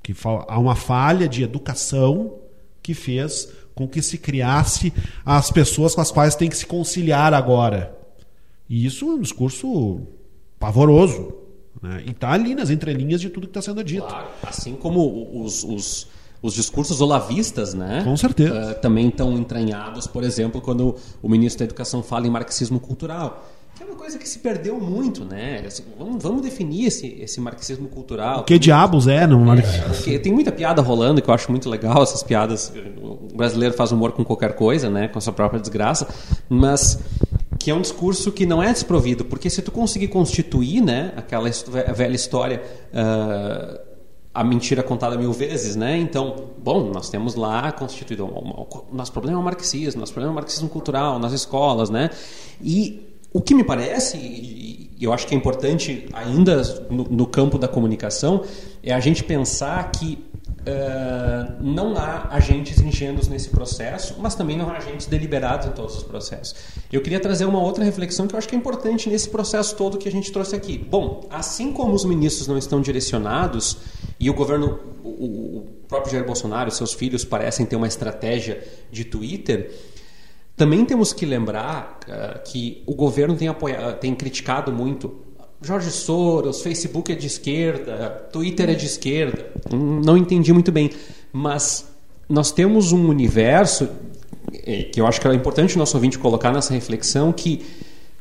Que 0.02 0.16
há 0.48 0.58
uma 0.58 0.76
falha 0.76 1.28
de 1.28 1.44
educação 1.44 2.40
que 2.82 2.94
fez 2.94 3.50
com 3.76 3.88
que 3.88 4.02
se 4.02 4.18
criasse 4.18 4.94
as 5.26 5.52
pessoas 5.52 5.94
com 5.94 6.02
as 6.02 6.12
quais 6.12 6.36
tem 6.36 6.50
que 6.50 6.58
se 6.58 6.66
conciliar 6.66 7.34
agora. 7.34 7.98
E 8.70 8.86
isso 8.86 9.06
é 9.06 9.14
um 9.14 9.22
discurso 9.22 10.02
pavoroso. 10.60 11.43
Né? 11.84 12.02
E 12.08 12.12
está 12.12 12.32
ali 12.32 12.56
nas 12.56 12.70
entrelinhas 12.70 13.20
de 13.20 13.30
tudo 13.30 13.46
que 13.46 13.52
está 13.52 13.62
sendo 13.62 13.84
dito. 13.84 14.08
Claro, 14.08 14.28
assim 14.42 14.74
como 14.74 15.44
os, 15.44 15.66
os, 15.66 16.08
os 16.42 16.54
discursos 16.54 17.02
olavistas, 17.02 17.74
né? 17.74 18.02
Com 18.06 18.16
certeza. 18.16 18.72
Uh, 18.72 18.82
também 18.82 19.10
estão 19.10 19.34
entranhados, 19.34 20.08
por 20.08 20.24
exemplo, 20.24 20.62
quando 20.62 20.96
o 21.22 21.28
ministro 21.28 21.60
da 21.60 21.66
Educação 21.66 22.02
fala 22.02 22.26
em 22.26 22.30
marxismo 22.30 22.80
cultural. 22.80 23.46
Que 23.76 23.84
é 23.84 23.86
uma 23.88 23.96
coisa 23.96 24.20
que 24.20 24.30
se 24.30 24.40
perdeu 24.40 24.80
muito, 24.80 25.26
né? 25.26 25.64
Assim, 25.66 25.84
vamos, 25.98 26.24
vamos 26.24 26.42
definir 26.44 26.86
esse, 26.86 27.08
esse 27.20 27.42
marxismo 27.42 27.90
cultural. 27.90 28.42
O 28.42 28.44
que 28.44 28.60
diabos 28.60 29.08
é 29.08 29.26
marxismo? 29.26 30.14
É, 30.14 30.20
tem 30.20 30.32
muita 30.32 30.52
piada 30.52 30.82
rolando 30.82 31.22
que 31.22 31.30
eu 31.30 31.34
acho 31.34 31.50
muito 31.52 31.68
legal, 31.70 32.04
essas 32.04 32.22
piadas. 32.22 32.72
O 33.02 33.36
brasileiro 33.36 33.74
faz 33.74 33.92
humor 33.92 34.12
com 34.12 34.24
qualquer 34.24 34.56
coisa, 34.56 34.92
né? 34.92 35.08
Com 35.08 35.18
a 35.18 35.22
sua 35.22 35.34
própria 35.34 35.60
desgraça. 35.60 36.08
Mas 36.48 37.00
que 37.64 37.72
é 37.72 37.74
um 37.74 37.80
discurso 37.80 38.30
que 38.30 38.46
não 38.46 38.62
é 38.62 38.74
desprovido, 38.74 39.24
porque 39.24 39.50
se 39.50 39.62
tu 39.62 39.72
conseguir 39.72 40.10
constituir, 40.10 40.82
né, 40.82 41.14
aquela 41.16 41.50
velha 41.96 42.14
história, 42.14 42.62
uh, 42.92 43.80
a 44.34 44.44
mentira 44.44 44.84
contada 44.84 45.18
mil 45.18 45.32
vezes, 45.32 45.74
né? 45.74 45.98
Então, 45.98 46.50
bom, 46.62 46.92
nós 46.92 47.10
temos 47.10 47.36
lá 47.36 47.72
constituído 47.72 48.26
o 48.26 48.86
nosso 48.92 49.14
problema 49.14 49.38
é 49.38 49.42
o 49.42 49.44
marxismo, 49.46 50.02
nosso 50.02 50.12
problema 50.12 50.34
é 50.34 50.34
o 50.34 50.42
marxismo 50.42 50.68
cultural 50.68 51.18
nas 51.20 51.32
escolas, 51.32 51.90
né? 51.90 52.10
E 52.62 53.16
o 53.32 53.40
que 53.40 53.56
me 53.56 53.64
parece, 53.64 54.18
e 54.18 54.98
eu 55.00 55.14
acho 55.14 55.26
que 55.26 55.34
é 55.34 55.38
importante 55.38 56.10
ainda 56.12 56.62
no, 56.90 57.06
no 57.06 57.26
campo 57.26 57.58
da 57.58 57.70
comunicação, 57.70 58.44
é 58.84 58.94
a 58.94 59.00
gente 59.00 59.24
pensar 59.24 59.90
que 59.90 60.20
Uh, 60.66 61.62
não 61.62 61.98
há 61.98 62.30
agentes 62.32 62.80
ingênuos 62.80 63.28
nesse 63.28 63.50
processo, 63.50 64.16
mas 64.20 64.34
também 64.34 64.58
não 64.58 64.70
há 64.70 64.78
agentes 64.78 65.08
deliberados 65.08 65.68
em 65.68 65.72
todos 65.72 65.98
os 65.98 66.04
processos. 66.04 66.56
Eu 66.90 67.02
queria 67.02 67.20
trazer 67.20 67.44
uma 67.44 67.60
outra 67.60 67.84
reflexão 67.84 68.28
que 68.28 68.34
eu 68.34 68.38
acho 68.38 68.48
que 68.48 68.56
é 68.56 68.58
importante 68.58 69.10
nesse 69.10 69.28
processo 69.30 69.76
todo 69.76 69.98
que 69.98 70.08
a 70.08 70.12
gente 70.12 70.32
trouxe 70.32 70.56
aqui. 70.56 70.78
Bom, 70.78 71.28
assim 71.30 71.74
como 71.74 71.94
os 71.94 72.06
ministros 72.06 72.48
não 72.48 72.58
estão 72.58 72.80
direcionados 72.80 73.78
e 74.18 74.30
o 74.30 74.34
governo, 74.34 74.80
o, 75.04 75.10
o 75.10 75.68
próprio 75.86 76.14
Jair 76.14 76.26
Bolsonaro, 76.26 76.72
seus 76.72 76.94
filhos 76.94 77.26
parecem 77.26 77.66
ter 77.66 77.76
uma 77.76 77.88
estratégia 77.88 78.66
de 78.90 79.04
Twitter, 79.04 79.70
também 80.56 80.86
temos 80.86 81.12
que 81.12 81.26
lembrar 81.26 82.00
uh, 82.08 82.42
que 82.44 82.84
o 82.86 82.96
governo 82.96 83.36
tem, 83.36 83.50
apoiado, 83.50 84.00
tem 84.00 84.16
criticado 84.16 84.72
muito 84.72 85.14
Jorge 85.64 85.92
Soros, 85.92 86.62
Facebook 86.62 87.12
é 87.12 87.16
de 87.16 87.28
esquerda, 87.28 88.28
Twitter 88.32 88.70
é 88.70 88.74
de 88.74 88.86
esquerda. 88.86 89.48
Não 89.72 90.18
entendi 90.18 90.52
muito 90.52 90.72
bem. 90.72 90.92
Mas 91.32 91.88
nós 92.28 92.52
temos 92.52 92.92
um 92.92 93.08
universo 93.08 93.88
é, 94.66 94.84
que 94.84 95.00
eu 95.00 95.08
acho 95.08 95.22
que 95.22 95.28
é 95.28 95.34
importante 95.34 95.76
o 95.76 95.80
nosso 95.80 95.96
ouvinte 95.96 96.20
colocar 96.20 96.52
nessa 96.52 96.74
reflexão 96.74 97.32
que, 97.32 97.66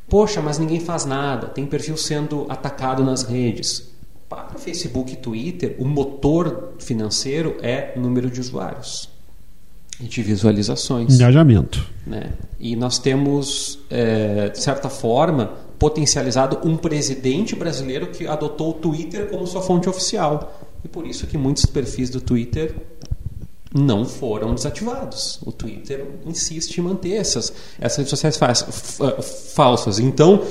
poxa, 0.07 0.41
mas 0.41 0.57
ninguém 0.57 0.79
faz 0.79 1.05
nada, 1.05 1.47
tem 1.47 1.65
perfil 1.65 1.97
sendo 1.97 2.45
atacado 2.49 3.03
nas 3.03 3.23
redes. 3.23 3.91
Para 4.29 4.57
Facebook 4.57 5.13
e 5.13 5.15
Twitter, 5.17 5.75
o 5.77 5.85
motor 5.85 6.73
financeiro 6.79 7.57
é 7.61 7.93
número 7.97 8.31
de 8.31 8.39
usuários 8.39 9.09
e 9.99 10.05
de 10.05 10.23
visualizações. 10.23 11.13
Engajamento. 11.13 11.85
Né? 12.05 12.31
E 12.59 12.75
nós 12.75 12.97
temos, 12.97 13.79
é, 13.89 14.49
de 14.49 14.59
certa 14.59 14.89
forma, 14.89 15.53
potencializado 15.83 16.61
um 16.63 16.77
presidente 16.77 17.57
brasileiro 17.57 18.07
que 18.07 18.25
adotou 18.25 18.69
o 18.69 18.73
Twitter 18.73 19.27
como 19.27 19.45
sua 19.45 19.61
fonte 19.61 19.89
oficial. 19.89 20.71
E 20.81 20.87
por 20.87 21.05
isso 21.05 21.27
que 21.27 21.37
muitos 21.37 21.65
perfis 21.65 22.09
do 22.09 22.21
Twitter 22.21 22.73
não 23.75 24.05
foram 24.05 24.55
desativados. 24.55 25.41
O 25.45 25.51
Twitter 25.51 26.07
insiste 26.25 26.77
em 26.77 26.81
manter 26.81 27.15
essas, 27.15 27.51
essas 27.81 27.97
redes 27.97 28.11
sociais 28.11 28.39
falsas. 29.53 29.99
Então, 29.99 30.45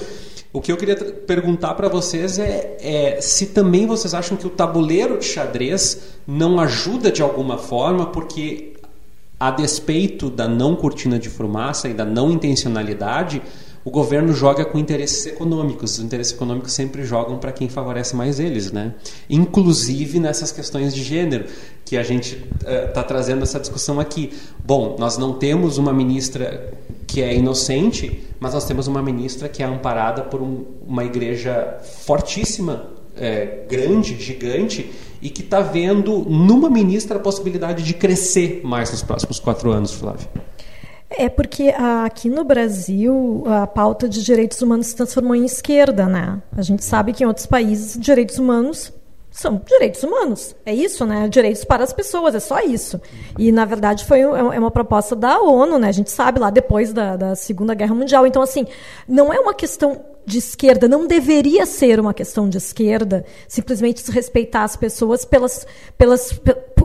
o 0.52 0.60
que 0.60 0.70
eu 0.70 0.76
queria 0.76 0.96
perguntar 0.96 1.72
para 1.76 1.88
vocês 1.88 2.38
é, 2.38 2.76
é, 2.78 3.20
se 3.22 3.46
também 3.46 3.86
vocês 3.86 4.12
acham 4.12 4.36
que 4.36 4.46
o 4.46 4.50
tabuleiro 4.50 5.18
de 5.18 5.24
xadrez 5.24 5.98
não 6.26 6.60
ajuda 6.60 7.10
de 7.10 7.22
alguma 7.22 7.56
forma, 7.56 8.04
porque 8.04 8.74
a 9.40 9.50
despeito 9.50 10.28
da 10.28 10.46
não 10.46 10.76
cortina 10.76 11.18
de 11.18 11.30
fumaça 11.30 11.88
e 11.88 11.94
da 11.94 12.04
não 12.04 12.30
intencionalidade, 12.30 13.40
o 13.84 13.90
governo 13.90 14.32
joga 14.32 14.64
com 14.64 14.78
interesses 14.78 15.26
econômicos. 15.26 15.98
Os 15.98 16.04
interesses 16.04 16.32
econômicos 16.32 16.72
sempre 16.72 17.04
jogam 17.04 17.38
para 17.38 17.52
quem 17.52 17.68
favorece 17.68 18.14
mais 18.14 18.38
eles, 18.38 18.70
né? 18.70 18.94
Inclusive 19.28 20.20
nessas 20.20 20.52
questões 20.52 20.94
de 20.94 21.02
gênero, 21.02 21.46
que 21.84 21.96
a 21.96 22.02
gente 22.02 22.42
está 22.60 23.00
uh, 23.00 23.04
trazendo 23.04 23.42
essa 23.42 23.58
discussão 23.58 23.98
aqui. 23.98 24.32
Bom, 24.64 24.96
nós 24.98 25.18
não 25.18 25.34
temos 25.34 25.78
uma 25.78 25.92
ministra 25.92 26.72
que 27.06 27.20
é 27.20 27.34
inocente, 27.34 28.22
mas 28.40 28.54
nós 28.54 28.64
temos 28.64 28.86
uma 28.86 29.02
ministra 29.02 29.48
que 29.48 29.62
é 29.62 29.66
amparada 29.66 30.22
por 30.22 30.40
um, 30.40 30.64
uma 30.86 31.04
igreja 31.04 31.78
fortíssima, 31.82 32.86
é, 33.16 33.66
grande, 33.68 34.18
gigante, 34.18 34.90
e 35.20 35.28
que 35.28 35.42
está 35.42 35.60
vendo 35.60 36.20
numa 36.20 36.70
ministra 36.70 37.18
a 37.18 37.20
possibilidade 37.20 37.82
de 37.82 37.94
crescer 37.94 38.62
mais 38.64 38.90
nos 38.90 39.02
próximos 39.02 39.38
quatro 39.38 39.70
anos, 39.70 39.92
Flávio. 39.92 40.26
É 41.18 41.28
porque 41.28 41.74
aqui 42.04 42.28
no 42.28 42.44
Brasil 42.44 43.44
a 43.46 43.66
pauta 43.66 44.08
de 44.08 44.22
direitos 44.22 44.60
humanos 44.62 44.88
se 44.88 44.96
transformou 44.96 45.34
em 45.34 45.44
esquerda, 45.44 46.06
né? 46.06 46.42
A 46.56 46.62
gente 46.62 46.84
sabe 46.84 47.12
que 47.12 47.24
em 47.24 47.26
outros 47.26 47.46
países 47.46 47.98
direitos 47.98 48.38
humanos 48.38 48.92
são 49.32 49.60
direitos 49.66 50.02
humanos. 50.02 50.54
É 50.64 50.74
isso, 50.74 51.06
né? 51.06 51.26
Direitos 51.26 51.64
para 51.64 51.82
as 51.82 51.92
pessoas, 51.92 52.34
é 52.34 52.40
só 52.40 52.60
isso. 52.60 53.00
E, 53.38 53.50
na 53.50 53.64
verdade, 53.64 54.04
foi 54.04 54.20
é, 54.20 54.24
é 54.24 54.58
uma 54.58 54.70
proposta 54.70 55.16
da 55.16 55.40
ONU, 55.40 55.78
né? 55.78 55.88
A 55.88 55.92
gente 55.92 56.10
sabe 56.10 56.38
lá 56.38 56.50
depois 56.50 56.92
da, 56.92 57.16
da 57.16 57.34
Segunda 57.34 57.74
Guerra 57.74 57.94
Mundial. 57.94 58.26
Então, 58.26 58.42
assim, 58.42 58.66
não 59.08 59.32
é 59.32 59.40
uma 59.40 59.54
questão 59.54 60.04
de 60.24 60.38
esquerda, 60.38 60.86
não 60.86 61.06
deveria 61.06 61.66
ser 61.66 61.98
uma 61.98 62.14
questão 62.14 62.48
de 62.48 62.56
esquerda 62.56 63.24
simplesmente 63.48 64.08
respeitar 64.10 64.62
as 64.62 64.76
pessoas 64.76 65.24
pelas, 65.24 65.66
pelas, 65.98 66.38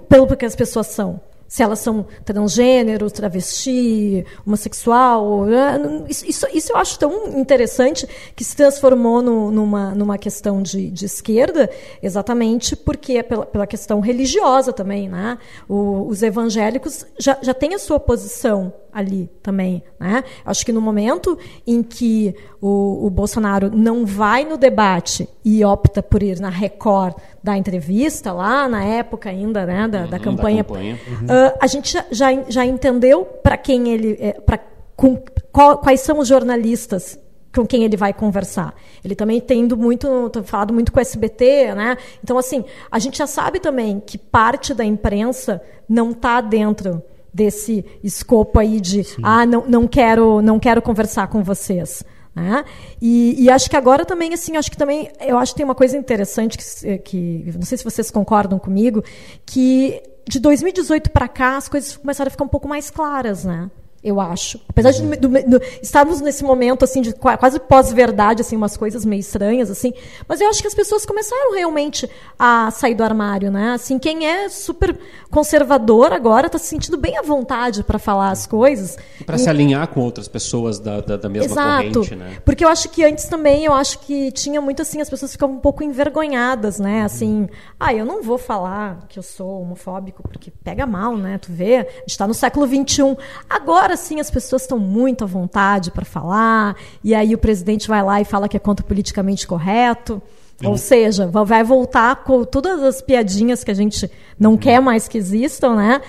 pelo 0.09 0.35
que 0.35 0.45
as 0.45 0.55
pessoas 0.55 0.87
são. 0.87 1.19
Se 1.47 1.63
elas 1.63 1.79
são 1.79 2.05
transgênero, 2.25 3.09
travesti, 3.09 4.25
homossexual. 4.45 5.45
Né? 5.45 6.05
Isso, 6.09 6.47
isso, 6.53 6.71
eu 6.71 6.77
acho 6.77 6.99
tão 6.99 7.39
interessante 7.39 8.07
que 8.35 8.43
se 8.43 8.55
transformou 8.55 9.21
no, 9.21 9.51
numa, 9.51 9.95
numa 9.95 10.17
questão 10.17 10.61
de, 10.61 10.89
de 10.89 11.05
esquerda, 11.05 11.69
exatamente 12.01 12.75
porque 12.75 13.13
é 13.13 13.23
pela, 13.23 13.45
pela 13.45 13.67
questão 13.67 13.99
religiosa 13.99 14.73
também. 14.73 15.07
Né? 15.09 15.37
O, 15.67 16.07
os 16.07 16.21
evangélicos 16.21 17.05
já, 17.17 17.37
já 17.41 17.53
têm 17.53 17.73
a 17.73 17.79
sua 17.79 17.99
posição 17.99 18.73
ali 18.91 19.29
também. 19.41 19.83
Né? 19.99 20.23
Acho 20.45 20.65
que 20.65 20.71
no 20.71 20.81
momento 20.81 21.37
em 21.65 21.83
que 21.83 22.35
o, 22.61 23.05
o 23.05 23.09
Bolsonaro 23.09 23.69
não 23.75 24.05
vai 24.05 24.45
no 24.45 24.57
debate 24.57 25.27
e 25.43 25.63
opta 25.63 26.01
por 26.01 26.23
ir 26.23 26.39
na 26.39 26.49
Record 26.49 27.15
da 27.43 27.57
entrevista, 27.57 28.31
lá 28.33 28.67
na 28.67 28.83
época 28.83 29.29
ainda 29.29 29.65
né, 29.65 29.87
da, 29.87 30.01
uhum, 30.01 30.09
da 30.09 30.19
campanha, 30.19 30.63
da 30.63 30.69
campanha. 30.69 30.99
Uhum. 31.07 31.25
Uh, 31.25 31.57
a 31.59 31.67
gente 31.67 31.97
já, 32.11 32.43
já 32.47 32.65
entendeu 32.65 33.25
para 33.25 33.57
quem 33.57 33.89
ele. 33.89 34.17
É, 34.19 34.33
pra, 34.33 34.59
com, 34.95 35.21
qual, 35.51 35.77
quais 35.77 36.01
são 36.01 36.19
os 36.19 36.27
jornalistas 36.27 37.19
com 37.55 37.65
quem 37.65 37.83
ele 37.83 37.97
vai 37.97 38.13
conversar. 38.13 38.75
Ele 39.03 39.15
também 39.15 39.39
tendo 39.39 39.75
muito, 39.75 40.31
falado 40.43 40.73
muito 40.73 40.91
com 40.91 40.99
o 40.99 41.01
SBT, 41.01 41.73
né? 41.75 41.97
Então 42.23 42.37
assim, 42.37 42.63
a 42.91 42.99
gente 42.99 43.17
já 43.17 43.27
sabe 43.27 43.59
também 43.59 43.99
que 43.99 44.17
parte 44.17 44.73
da 44.73 44.85
imprensa 44.85 45.61
não 45.87 46.11
está 46.11 46.41
dentro 46.41 47.01
desse 47.37 47.85
escopo 48.03 48.57
aí 48.57 48.81
de 48.81 49.03
Sim. 49.03 49.21
ah 49.23 49.45
não, 49.45 49.63
não 49.67 49.87
quero 49.87 50.41
não 50.41 50.59
quero 50.59 50.81
conversar 50.81 51.27
com 51.27 51.43
vocês 51.43 52.03
né? 52.35 52.65
E, 53.01 53.43
e, 53.43 53.49
acho 53.49 53.67
que 53.67 53.75
agora 53.75 54.05
também 54.05 54.31
assim 54.31 54.57
acho 54.57 54.69
que 54.69 54.77
também 54.77 55.09
eu 55.19 55.39
acho 55.39 55.53
que 55.53 55.57
tem 55.57 55.65
uma 55.65 55.73
coisa 55.73 55.97
interessante 55.97 56.57
que, 56.57 56.97
que 56.99 57.53
não 57.55 57.63
sei 57.63 57.77
se 57.77 57.83
vocês 57.83 58.11
concordam 58.11 58.59
comigo 58.59 59.03
que 59.45 60.01
de 60.27 60.39
2018 60.39 61.09
para 61.11 61.27
cá 61.27 61.57
as 61.57 61.67
coisas 61.67 61.97
começaram 61.97 62.27
a 62.27 62.31
ficar 62.31 62.43
um 62.43 62.49
pouco 62.49 62.67
mais 62.67 62.89
claras 62.91 63.43
né 63.43 63.69
eu 64.03 64.19
acho. 64.21 64.59
Apesar 64.69 64.91
de 64.91 65.01
do, 65.17 65.27
do, 65.27 65.61
estarmos 65.81 66.21
nesse 66.21 66.43
momento 66.43 66.83
assim 66.83 67.01
de 67.01 67.13
quase 67.13 67.59
pós-verdade, 67.59 68.41
assim, 68.41 68.55
umas 68.55 68.77
coisas 68.77 69.03
meio 69.03 69.19
estranhas, 69.19 69.69
assim, 69.69 69.93
mas 70.27 70.39
eu 70.39 70.49
acho 70.49 70.61
que 70.61 70.67
as 70.67 70.73
pessoas 70.73 71.05
começaram 71.05 71.53
realmente 71.53 72.09
a 72.37 72.69
sair 72.71 72.95
do 72.95 73.03
armário, 73.03 73.51
né? 73.51 73.71
Assim, 73.73 73.97
quem 73.97 74.27
é 74.27 74.49
super 74.49 74.97
conservador 75.31 76.13
agora 76.13 76.47
está 76.47 76.57
se 76.57 76.67
sentindo 76.67 76.97
bem 76.97 77.17
à 77.17 77.21
vontade 77.21 77.83
para 77.83 77.99
falar 77.99 78.31
as 78.31 78.45
coisas. 78.45 78.97
Para 79.25 79.37
se 79.37 79.49
alinhar 79.49 79.87
com 79.87 80.01
outras 80.01 80.27
pessoas 80.27 80.79
da, 80.79 81.01
da, 81.01 81.17
da 81.17 81.29
mesma 81.29 81.51
Exato. 81.51 81.93
corrente, 81.93 82.15
né? 82.15 82.37
Porque 82.45 82.63
eu 82.63 82.69
acho 82.69 82.89
que 82.89 83.03
antes 83.03 83.25
também, 83.25 83.65
eu 83.65 83.73
acho 83.73 83.99
que 83.99 84.31
tinha 84.31 84.61
muito 84.61 84.81
assim, 84.81 85.01
as 85.01 85.09
pessoas 85.09 85.31
ficavam 85.31 85.55
um 85.55 85.59
pouco 85.59 85.83
envergonhadas, 85.83 86.79
né? 86.79 87.03
Assim, 87.03 87.47
ah, 87.79 87.93
eu 87.93 88.05
não 88.05 88.21
vou 88.21 88.37
falar 88.37 89.05
que 89.09 89.17
eu 89.17 89.23
sou 89.23 89.61
homofóbico, 89.61 90.23
porque 90.23 90.51
pega 90.63 90.85
mal, 90.85 91.17
né? 91.17 91.37
Tu 91.39 91.51
vê, 91.51 91.77
a 91.77 91.99
gente 92.01 92.09
está 92.09 92.27
no 92.27 92.33
século 92.33 92.67
XXI. 92.67 93.17
Agora, 93.49 93.86
assim 93.93 94.19
as 94.19 94.29
pessoas 94.29 94.63
estão 94.63 94.79
muito 94.79 95.23
à 95.23 95.27
vontade 95.27 95.91
para 95.91 96.05
falar, 96.05 96.75
e 97.03 97.13
aí 97.13 97.33
o 97.33 97.37
presidente 97.37 97.87
vai 97.87 98.03
lá 98.03 98.21
e 98.21 98.25
fala 98.25 98.47
que 98.47 98.57
é 98.57 98.59
contra 98.59 98.83
o 98.83 98.87
politicamente 98.87 99.47
correto. 99.47 100.21
Ou 100.63 100.75
seja, 100.75 101.27
vai 101.27 101.63
voltar 101.63 102.23
com 102.23 102.43
todas 102.43 102.81
as 102.81 102.99
piadinhas 102.99 103.63
que 103.63 103.69
a 103.69 103.75
gente 103.75 104.09
não 104.39 104.51
uhum. 104.51 104.57
quer 104.57 104.81
mais 104.81 105.07
que 105.07 105.17
existam, 105.17 105.75
né? 105.75 106.01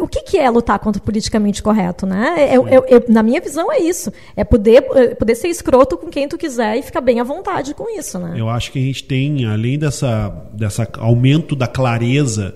O 0.00 0.06
que, 0.06 0.22
que 0.22 0.38
é 0.38 0.48
lutar 0.48 0.78
contra 0.78 1.02
o 1.02 1.04
politicamente 1.04 1.62
correto, 1.62 2.06
né? 2.06 2.34
É, 2.38 2.54
é, 2.54 2.96
é, 2.96 3.04
na 3.08 3.22
minha 3.22 3.40
visão 3.40 3.70
é 3.70 3.80
isso. 3.80 4.12
É 4.36 4.44
poder, 4.44 4.86
é, 4.94 5.14
poder 5.14 5.34
ser 5.34 5.48
escroto 5.48 5.98
com 5.98 6.08
quem 6.08 6.28
tu 6.28 6.38
quiser 6.38 6.76
e 6.76 6.82
ficar 6.82 7.00
bem 7.00 7.20
à 7.20 7.24
vontade 7.24 7.74
com 7.74 7.90
isso, 7.90 8.18
né? 8.18 8.34
Eu 8.36 8.48
acho 8.48 8.70
que 8.70 8.78
a 8.78 8.82
gente 8.82 9.04
tem, 9.04 9.44
além 9.44 9.78
dessa, 9.78 10.28
dessa 10.52 10.88
aumento 10.98 11.56
da 11.56 11.66
clareza 11.66 12.54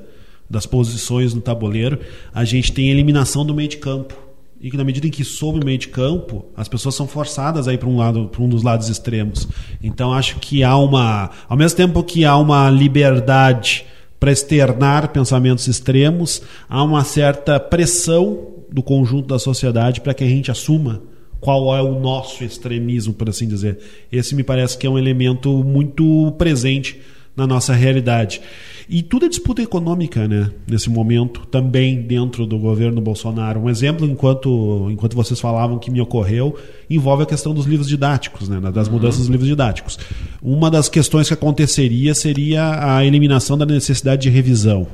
das 0.48 0.66
posições 0.66 1.34
no 1.34 1.40
tabuleiro, 1.40 1.98
a 2.32 2.44
gente 2.44 2.72
tem 2.72 2.88
a 2.88 2.92
eliminação 2.92 3.44
do 3.44 3.54
meio 3.54 3.68
de 3.68 3.76
campo. 3.78 4.26
E 4.60 4.70
que 4.70 4.76
na 4.76 4.84
medida 4.84 5.06
em 5.06 5.10
que 5.10 5.22
sobe 5.24 5.60
o 5.60 5.64
meio 5.64 5.76
de 5.76 5.88
campo, 5.88 6.46
as 6.56 6.66
pessoas 6.66 6.94
são 6.94 7.06
forçadas 7.06 7.68
a 7.68 7.74
ir 7.74 7.78
para 7.78 7.88
um 7.88 7.96
lado, 7.96 8.28
para 8.28 8.42
um 8.42 8.48
dos 8.48 8.62
lados 8.62 8.88
extremos. 8.88 9.46
Então 9.82 10.12
acho 10.12 10.38
que 10.38 10.64
há 10.64 10.76
uma, 10.76 11.30
ao 11.48 11.56
mesmo 11.56 11.76
tempo 11.76 12.02
que 12.02 12.24
há 12.24 12.36
uma 12.36 12.70
liberdade 12.70 13.84
para 14.18 14.32
externar 14.32 15.12
pensamentos 15.12 15.68
extremos, 15.68 16.40
há 16.68 16.82
uma 16.82 17.04
certa 17.04 17.60
pressão 17.60 18.54
do 18.72 18.82
conjunto 18.82 19.28
da 19.28 19.38
sociedade 19.38 20.00
para 20.00 20.14
que 20.14 20.24
a 20.24 20.28
gente 20.28 20.50
assuma 20.50 21.02
qual 21.38 21.76
é 21.76 21.82
o 21.82 22.00
nosso 22.00 22.42
extremismo, 22.42 23.12
por 23.12 23.28
assim 23.28 23.46
dizer. 23.46 23.78
Esse 24.10 24.34
me 24.34 24.42
parece 24.42 24.76
que 24.78 24.86
é 24.86 24.90
um 24.90 24.98
elemento 24.98 25.62
muito 25.62 26.32
presente 26.38 26.98
na 27.36 27.46
nossa 27.46 27.74
realidade. 27.74 28.40
E 28.88 29.02
tudo 29.02 29.26
é 29.26 29.28
disputa 29.28 29.60
econômica, 29.60 30.28
né? 30.28 30.50
Nesse 30.66 30.88
momento, 30.88 31.44
também 31.46 32.02
dentro 32.02 32.46
do 32.46 32.56
governo 32.56 33.00
Bolsonaro. 33.00 33.60
Um 33.60 33.68
exemplo, 33.68 34.06
enquanto, 34.06 34.88
enquanto 34.90 35.14
vocês 35.14 35.40
falavam 35.40 35.78
que 35.78 35.90
me 35.90 36.00
ocorreu, 36.00 36.56
envolve 36.88 37.24
a 37.24 37.26
questão 37.26 37.52
dos 37.52 37.66
livros 37.66 37.88
didáticos, 37.88 38.48
né? 38.48 38.60
Das 38.72 38.88
mudanças 38.88 39.20
dos 39.20 39.28
livros 39.28 39.48
didáticos. 39.48 39.98
Uma 40.40 40.70
das 40.70 40.88
questões 40.88 41.26
que 41.26 41.34
aconteceria 41.34 42.14
seria 42.14 42.96
a 42.96 43.04
eliminação 43.04 43.58
da 43.58 43.66
necessidade 43.66 44.22
de 44.22 44.30
revisão. 44.30 44.86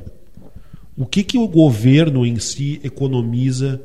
O 0.97 1.05
que, 1.05 1.23
que 1.23 1.37
o 1.37 1.47
governo 1.47 2.25
em 2.25 2.37
si 2.39 2.79
economiza 2.83 3.81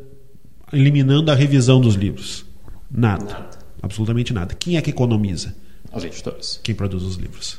eliminando 0.73 1.31
a 1.31 1.35
revisão 1.35 1.81
dos 1.81 1.95
livros? 1.95 2.45
Nada. 2.91 3.25
nada. 3.25 3.59
Absolutamente 3.83 4.33
nada. 4.33 4.55
Quem 4.55 4.77
é 4.77 4.83
que 4.83 4.91
economiza? 4.91 5.55
Os 5.93 6.05
editores. 6.05 6.61
Quem 6.63 6.75
produz 6.75 7.03
os 7.03 7.17
livros. 7.17 7.59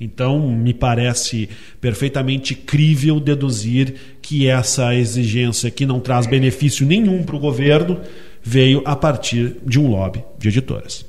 Então, 0.00 0.48
me 0.48 0.72
parece 0.72 1.48
perfeitamente 1.80 2.54
crível 2.54 3.18
deduzir 3.18 3.94
que 4.22 4.46
essa 4.46 4.94
exigência, 4.94 5.70
que 5.70 5.84
não 5.84 5.98
traz 5.98 6.26
benefício 6.26 6.86
nenhum 6.86 7.24
para 7.24 7.34
o 7.34 7.40
governo, 7.40 8.00
veio 8.42 8.82
a 8.84 8.94
partir 8.94 9.56
de 9.64 9.78
um 9.78 9.88
lobby 9.88 10.24
de 10.38 10.48
editoras. 10.48 11.04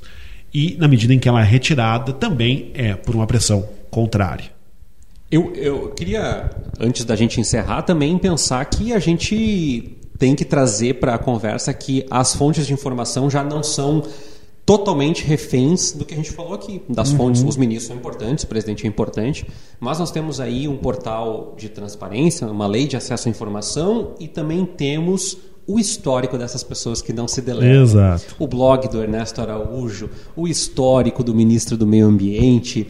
E, 0.52 0.76
na 0.78 0.88
medida 0.88 1.14
em 1.14 1.18
que 1.18 1.28
ela 1.28 1.40
é 1.40 1.44
retirada, 1.44 2.12
também 2.12 2.70
é 2.74 2.94
por 2.94 3.14
uma 3.14 3.26
pressão 3.26 3.68
contrária. 3.90 4.46
Eu, 5.30 5.52
eu 5.54 5.90
queria, 5.90 6.50
antes 6.80 7.04
da 7.04 7.14
gente 7.14 7.40
encerrar, 7.40 7.82
também 7.82 8.18
pensar 8.18 8.64
que 8.64 8.92
a 8.92 8.98
gente 8.98 9.96
tem 10.18 10.34
que 10.34 10.44
trazer 10.44 10.94
para 10.94 11.14
a 11.14 11.18
conversa 11.18 11.72
que 11.72 12.04
as 12.10 12.34
fontes 12.34 12.66
de 12.66 12.72
informação 12.72 13.30
já 13.30 13.44
não 13.44 13.62
são 13.62 14.02
totalmente 14.70 15.24
reféns 15.24 15.90
do 15.90 16.04
que 16.04 16.14
a 16.14 16.16
gente 16.16 16.30
falou 16.30 16.54
aqui, 16.54 16.80
das 16.88 17.10
uhum. 17.10 17.16
fontes. 17.16 17.42
Os 17.42 17.56
ministros 17.56 17.88
são 17.88 17.96
importantes, 17.96 18.44
o 18.44 18.46
presidente 18.46 18.86
é 18.86 18.88
importante, 18.88 19.44
mas 19.80 19.98
nós 19.98 20.12
temos 20.12 20.38
aí 20.38 20.68
um 20.68 20.76
portal 20.76 21.56
de 21.58 21.68
transparência, 21.68 22.46
uma 22.46 22.68
lei 22.68 22.86
de 22.86 22.96
acesso 22.96 23.26
à 23.26 23.30
informação 23.32 24.14
e 24.20 24.28
também 24.28 24.64
temos 24.64 25.38
o 25.66 25.76
histórico 25.76 26.38
dessas 26.38 26.62
pessoas 26.62 27.02
que 27.02 27.12
não 27.12 27.26
se 27.26 27.42
deletam. 27.42 27.82
Exato. 27.82 28.36
O 28.38 28.46
blog 28.46 28.88
do 28.88 29.02
Ernesto 29.02 29.40
Araújo, 29.40 30.08
o 30.36 30.46
histórico 30.46 31.24
do 31.24 31.34
ministro 31.34 31.76
do 31.76 31.84
Meio 31.84 32.06
Ambiente, 32.06 32.86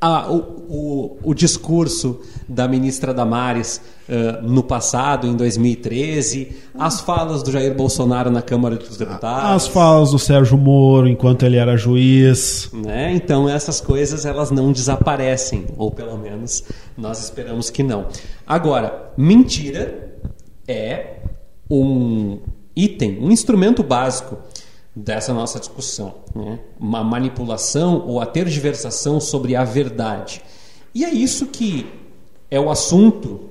a, 0.00 0.30
o, 0.30 0.38
o, 0.68 1.18
o, 1.30 1.34
discurso 1.34 2.20
da 2.48 2.68
ministra 2.68 3.14
Damares 3.14 3.80
uh, 4.08 4.46
no 4.46 4.62
passado, 4.62 5.26
em 5.26 5.34
2013, 5.34 6.56
as 6.78 7.00
falas 7.00 7.42
do 7.42 7.50
Jair 7.50 7.74
Bolsonaro 7.74 8.30
na 8.30 8.42
Câmara 8.42 8.76
dos 8.76 8.96
Deputados. 8.96 9.50
As 9.50 9.66
falas 9.66 10.10
do 10.10 10.18
Sérgio 10.18 10.58
Moro 10.58 11.08
enquanto 11.08 11.44
ele 11.44 11.56
era 11.56 11.76
juiz. 11.76 12.70
Né? 12.72 13.14
Então 13.14 13.48
essas 13.48 13.80
coisas 13.80 14.26
elas 14.26 14.50
não 14.50 14.72
desaparecem, 14.72 15.66
ou 15.76 15.90
pelo 15.90 16.18
menos 16.18 16.64
nós 16.96 17.22
esperamos 17.22 17.70
que 17.70 17.82
não. 17.82 18.06
Agora, 18.46 19.12
mentira 19.16 20.16
é 20.68 21.20
um 21.70 22.40
item, 22.76 23.18
um 23.20 23.30
instrumento 23.30 23.82
básico 23.82 24.38
dessa 24.94 25.32
nossa 25.32 25.58
discussão. 25.58 26.14
Né? 26.34 26.58
Uma 26.78 27.02
manipulação 27.02 28.04
ou 28.06 28.20
a 28.20 28.26
tergiversação 28.26 29.20
sobre 29.20 29.56
a 29.56 29.64
verdade. 29.64 30.42
E 30.94 31.04
é 31.04 31.10
isso 31.10 31.46
que 31.46 31.86
é 32.50 32.60
o 32.60 32.70
assunto 32.70 33.50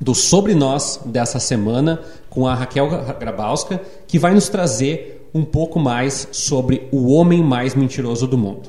do 0.00 0.14
Sobre 0.14 0.54
Nós 0.54 1.00
dessa 1.04 1.38
semana 1.38 2.00
com 2.28 2.46
a 2.46 2.54
Raquel 2.54 2.88
Grabowska, 3.18 3.80
que 4.06 4.18
vai 4.18 4.34
nos 4.34 4.48
trazer 4.48 5.28
um 5.32 5.44
pouco 5.44 5.78
mais 5.78 6.28
sobre 6.32 6.88
o 6.90 7.12
homem 7.12 7.42
mais 7.42 7.74
mentiroso 7.74 8.26
do 8.26 8.36
mundo. 8.36 8.68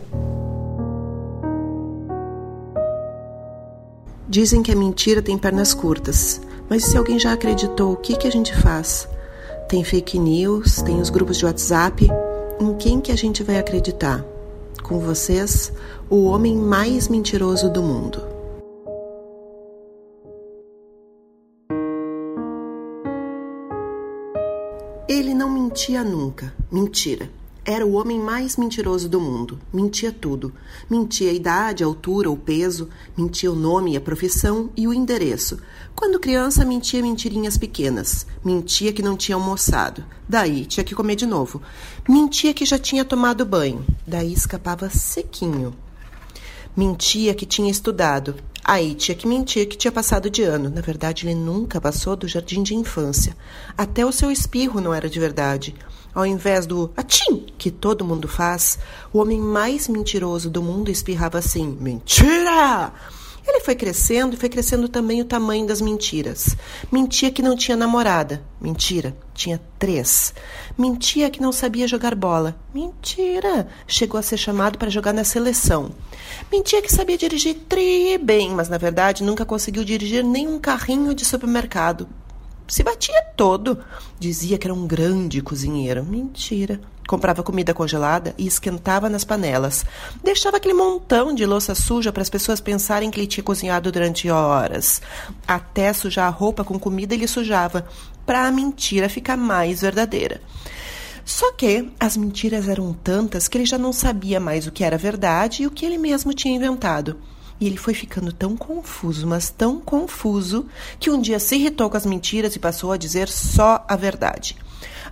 Dizem 4.30 4.62
que 4.62 4.72
a 4.72 4.76
mentira 4.76 5.22
tem 5.22 5.38
pernas 5.38 5.74
curtas, 5.74 6.42
mas 6.70 6.84
se 6.86 6.98
alguém 6.98 7.18
já 7.18 7.32
acreditou, 7.32 7.94
o 7.94 7.98
que, 7.98 8.16
que 8.16 8.28
a 8.28 8.32
gente 8.32 8.54
faz? 8.56 9.08
Tem 9.68 9.84
fake 9.84 10.18
news, 10.18 10.82
tem 10.82 11.02
os 11.02 11.10
grupos 11.10 11.38
de 11.38 11.46
WhatsApp. 11.46 12.08
Em 12.58 12.74
quem 12.76 13.02
que 13.02 13.12
a 13.12 13.18
gente 13.18 13.44
vai 13.44 13.60
acreditar? 13.60 14.24
Com 14.82 15.00
vocês, 15.00 15.74
o 16.10 16.24
homem 16.24 16.56
mais 16.56 17.10
mentiroso 17.10 17.70
do 17.70 17.84
mundo. 17.84 18.24
Ele 25.10 25.34
não 25.34 25.50
mentia 25.50 26.02
nunca. 26.02 26.54
Mentira. 26.72 27.30
Era 27.70 27.86
o 27.86 27.96
homem 27.96 28.18
mais 28.18 28.56
mentiroso 28.56 29.10
do 29.10 29.20
mundo. 29.20 29.60
Mentia 29.74 30.10
tudo. 30.10 30.54
Mentia 30.90 31.30
a 31.30 31.34
idade, 31.34 31.84
a 31.84 31.86
altura, 31.86 32.32
o 32.32 32.38
peso, 32.38 32.88
mentia 33.16 33.52
o 33.52 33.56
nome, 33.56 33.98
a 33.98 34.00
profissão 34.00 34.70
e 34.78 34.88
o 34.88 34.94
endereço. 34.94 35.60
Quando 35.94 36.18
criança, 36.18 36.64
mentia 36.64 37.02
mentirinhas 37.02 37.58
pequenas. 37.58 38.26
Mentia 38.42 38.94
que 38.94 39.02
não 39.02 39.18
tinha 39.18 39.36
almoçado. 39.36 40.06
Daí 40.30 40.66
tinha 40.66 40.84
que 40.86 40.96
comer 40.96 41.18
de 41.18 41.26
novo. 41.26 41.62
Mentia 42.08 42.54
que 42.54 42.66
já 42.66 42.80
tinha 42.80 43.04
tomado 43.04 43.46
banho. 43.46 43.86
Daí 44.08 44.32
escapava 44.32 44.90
sequinho. 44.90 45.76
Mentia 46.74 47.36
que 47.36 47.46
tinha 47.46 47.70
estudado. 47.70 48.36
Aí 48.64 48.96
tinha 48.96 49.16
que 49.16 49.28
mentir 49.28 49.68
que 49.68 49.76
tinha 49.76 49.92
passado 49.92 50.30
de 50.30 50.42
ano. 50.42 50.70
Na 50.70 50.80
verdade, 50.80 51.26
ele 51.26 51.36
nunca 51.36 51.82
passou 51.82 52.16
do 52.16 52.30
jardim 52.30 52.64
de 52.64 52.76
infância. 52.76 53.36
Até 53.78 54.06
o 54.06 54.12
seu 54.14 54.32
espirro 54.32 54.80
não 54.80 54.94
era 54.94 55.10
de 55.10 55.20
verdade. 55.20 55.76
Ao 56.18 56.26
invés 56.26 56.66
do 56.66 56.92
atim 56.98 57.46
que 57.60 57.70
todo 57.70 58.04
mundo 58.04 58.28
faz, 58.28 58.80
o 59.14 59.20
homem 59.20 59.40
mais 59.40 59.88
mentiroso 59.88 60.50
do 60.50 60.64
mundo 60.64 60.90
espirrava 60.90 61.38
assim: 61.38 61.78
Mentira! 61.80 62.92
Ele 63.46 63.60
foi 63.60 63.76
crescendo 63.76 64.34
e 64.34 64.38
foi 64.38 64.50
crescendo 64.50 64.90
também 64.90 65.22
o 65.22 65.26
tamanho 65.26 65.68
das 65.68 65.80
mentiras. 65.80 66.58
Mentia 66.92 67.30
que 67.30 67.44
não 67.44 67.56
tinha 67.56 67.78
namorada. 67.78 68.44
Mentira, 68.60 69.16
tinha 69.32 69.62
três. 69.78 70.34
Mentia 70.76 71.30
que 71.30 71.40
não 71.40 71.52
sabia 71.52 71.88
jogar 71.88 72.16
bola. 72.16 72.60
Mentira, 72.74 73.68
chegou 73.86 74.20
a 74.20 74.24
ser 74.24 74.38
chamado 74.38 74.80
para 74.80 74.90
jogar 74.90 75.14
na 75.14 75.24
seleção. 75.24 75.92
Mentia 76.52 76.82
que 76.82 76.92
sabia 76.92 77.16
dirigir 77.16 77.58
tri 77.70 78.18
bem, 78.18 78.50
mas 78.50 78.70
na 78.70 78.80
verdade 78.80 79.24
nunca 79.24 79.46
conseguiu 79.46 79.84
dirigir 79.84 80.24
nem 80.24 80.48
um 80.48 80.58
carrinho 80.58 81.14
de 81.14 81.24
supermercado 81.24 82.10
se 82.68 82.84
batia 82.84 83.24
todo. 83.36 83.80
Dizia 84.20 84.58
que 84.58 84.68
era 84.68 84.74
um 84.74 84.86
grande 84.86 85.42
cozinheiro. 85.42 86.04
Mentira. 86.04 86.80
Comprava 87.08 87.42
comida 87.42 87.74
congelada 87.74 88.36
e 88.38 88.46
esquentava 88.46 89.10
nas 89.10 89.24
panelas. 89.24 89.86
Deixava 90.22 90.58
aquele 90.58 90.74
montão 90.74 91.34
de 91.34 91.46
louça 91.46 91.74
suja 91.74 92.12
para 92.12 92.22
as 92.22 92.30
pessoas 92.30 92.60
pensarem 92.60 93.10
que 93.10 93.18
ele 93.18 93.28
tinha 93.28 93.44
cozinhado 93.44 93.92
durante 93.92 94.30
horas. 94.30 95.02
Até 95.48 95.94
sujar 95.94 96.28
a 96.28 96.30
roupa 96.30 96.66
com 96.66 96.78
comida 96.78 97.14
ele 97.14 97.28
sujava, 97.28 97.88
para 98.26 98.46
a 98.46 98.52
mentira 98.52 99.08
ficar 99.08 99.38
mais 99.38 99.80
verdadeira. 99.80 100.42
Só 101.24 101.54
que 101.54 101.90
as 101.98 102.18
mentiras 102.18 102.68
eram 102.68 102.92
tantas 102.92 103.48
que 103.48 103.58
ele 103.58 103.66
já 103.66 103.78
não 103.78 103.94
sabia 103.94 104.40
mais 104.40 104.68
o 104.68 104.72
que 104.72 104.84
era 104.84 104.98
verdade 104.98 105.64
e 105.64 105.68
o 105.68 105.72
que 105.72 105.86
ele 105.86 105.98
mesmo 105.98 106.34
tinha 106.34 106.56
inventado. 106.56 107.18
E 107.60 107.66
ele 107.66 107.78
foi 107.78 107.94
ficando 107.94 108.32
tão 108.32 108.56
confuso, 108.56 109.26
mas 109.26 109.50
tão 109.50 109.80
confuso, 109.80 110.66
que 111.00 111.10
um 111.10 111.20
dia 111.20 111.40
se 111.40 111.56
irritou 111.56 111.90
com 111.90 111.98
as 111.98 112.06
mentiras 112.06 112.56
e 112.56 112.60
passou 112.60 112.92
a 112.92 112.98
dizer 112.98 113.28
só 113.28 113.84
a 113.88 113.96
verdade. 113.96 114.56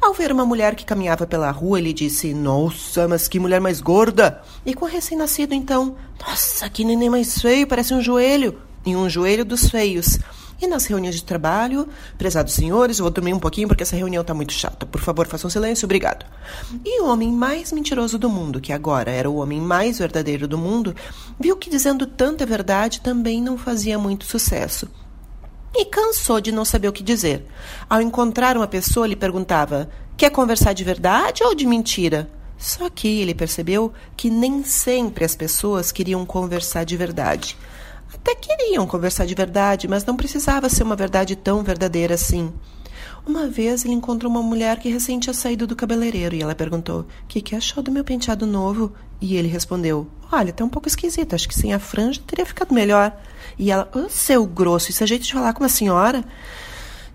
Ao 0.01 0.13
ver 0.13 0.31
uma 0.31 0.45
mulher 0.45 0.75
que 0.75 0.85
caminhava 0.85 1.25
pela 1.25 1.49
rua, 1.49 1.79
ele 1.79 1.93
disse: 1.93 2.33
Nossa, 2.33 3.07
mas 3.07 3.27
que 3.27 3.39
mulher 3.39 3.59
mais 3.59 3.81
gorda! 3.81 4.41
E 4.65 4.73
com 4.73 4.85
o 4.85 4.87
recém-nascido, 4.87 5.53
então: 5.53 5.95
Nossa, 6.19 6.69
que 6.69 6.83
neném 6.83 7.09
mais 7.09 7.41
feio, 7.41 7.65
parece 7.65 7.93
um 7.93 8.01
joelho! 8.01 8.59
E 8.85 8.95
um 8.95 9.09
joelho 9.09 9.43
dos 9.43 9.67
feios. 9.67 10.19
E 10.61 10.67
nas 10.67 10.85
reuniões 10.85 11.15
de 11.15 11.23
trabalho, 11.23 11.87
prezados 12.17 12.53
senhores, 12.53 12.99
eu 12.99 13.03
vou 13.03 13.11
dormir 13.11 13.33
um 13.33 13.39
pouquinho 13.39 13.67
porque 13.67 13.83
essa 13.83 13.95
reunião 13.95 14.21
está 14.21 14.33
muito 14.33 14.53
chata. 14.53 14.85
Por 14.85 15.01
favor, 15.01 15.27
façam 15.27 15.49
silêncio, 15.49 15.85
obrigado. 15.85 16.25
E 16.83 17.01
o 17.01 17.07
homem 17.07 17.31
mais 17.31 17.71
mentiroso 17.71 18.17
do 18.17 18.29
mundo, 18.29 18.61
que 18.61 18.71
agora 18.71 19.11
era 19.11 19.29
o 19.29 19.35
homem 19.37 19.59
mais 19.59 19.99
verdadeiro 19.99 20.47
do 20.47 20.57
mundo, 20.57 20.95
viu 21.39 21.57
que 21.57 21.69
dizendo 21.69 22.07
tanta 22.07 22.45
verdade 22.45 23.01
também 23.01 23.41
não 23.41 23.57
fazia 23.57 23.99
muito 23.99 24.25
sucesso. 24.25 24.87
E 25.75 25.83
cansou 25.85 26.39
de 26.39 26.53
não 26.53 26.63
saber 26.63 26.87
o 26.87 26.93
que 26.93 27.03
dizer. 27.03 27.45
Ao 27.89 28.01
encontrar 28.01 28.55
uma 28.55 28.67
pessoa, 28.67 29.07
lhe 29.07 29.15
perguntava: 29.15 29.89
Quer 30.15 30.29
conversar 30.29 30.71
de 30.71 30.85
verdade 30.85 31.43
ou 31.43 31.53
de 31.53 31.65
mentira? 31.65 32.29
Só 32.57 32.89
que 32.89 33.19
ele 33.19 33.35
percebeu 33.35 33.91
que 34.15 34.29
nem 34.29 34.63
sempre 34.63 35.25
as 35.25 35.35
pessoas 35.35 35.91
queriam 35.91 36.25
conversar 36.25 36.85
de 36.85 36.95
verdade. 36.95 37.57
Até 38.25 38.33
queriam 38.33 38.87
conversar 38.87 39.27
de 39.27 39.35
verdade, 39.35 39.87
mas 39.87 40.03
não 40.03 40.17
precisava 40.17 40.67
ser 40.67 40.81
uma 40.81 40.95
verdade 40.95 41.35
tão 41.35 41.61
verdadeira 41.61 42.15
assim. 42.15 42.51
Uma 43.23 43.45
vez 43.45 43.85
ele 43.85 43.93
encontrou 43.93 44.31
uma 44.31 44.41
mulher 44.41 44.79
que 44.79 44.89
recém 44.89 45.19
tinha 45.19 45.31
saído 45.31 45.67
do 45.67 45.75
cabeleireiro 45.75 46.33
e 46.33 46.41
ela 46.41 46.55
perguntou: 46.55 47.01
O 47.01 47.27
que, 47.27 47.39
que 47.39 47.55
achou 47.55 47.83
do 47.83 47.91
meu 47.91 48.03
penteado 48.03 48.47
novo? 48.47 48.91
E 49.21 49.35
ele 49.35 49.47
respondeu: 49.47 50.07
Olha, 50.31 50.51
tá 50.51 50.65
um 50.65 50.69
pouco 50.69 50.87
esquisito, 50.87 51.35
acho 51.35 51.47
que 51.47 51.53
sem 51.53 51.71
a 51.71 51.77
franja 51.77 52.19
teria 52.25 52.47
ficado 52.47 52.73
melhor. 52.73 53.15
E 53.59 53.69
ela: 53.69 53.87
oh, 53.93 54.09
seu 54.09 54.43
grosso, 54.47 54.89
isso 54.89 55.03
é 55.03 55.07
jeito 55.07 55.23
de 55.25 55.33
falar 55.33 55.53
com 55.53 55.59
uma 55.63 55.69
senhora? 55.69 56.23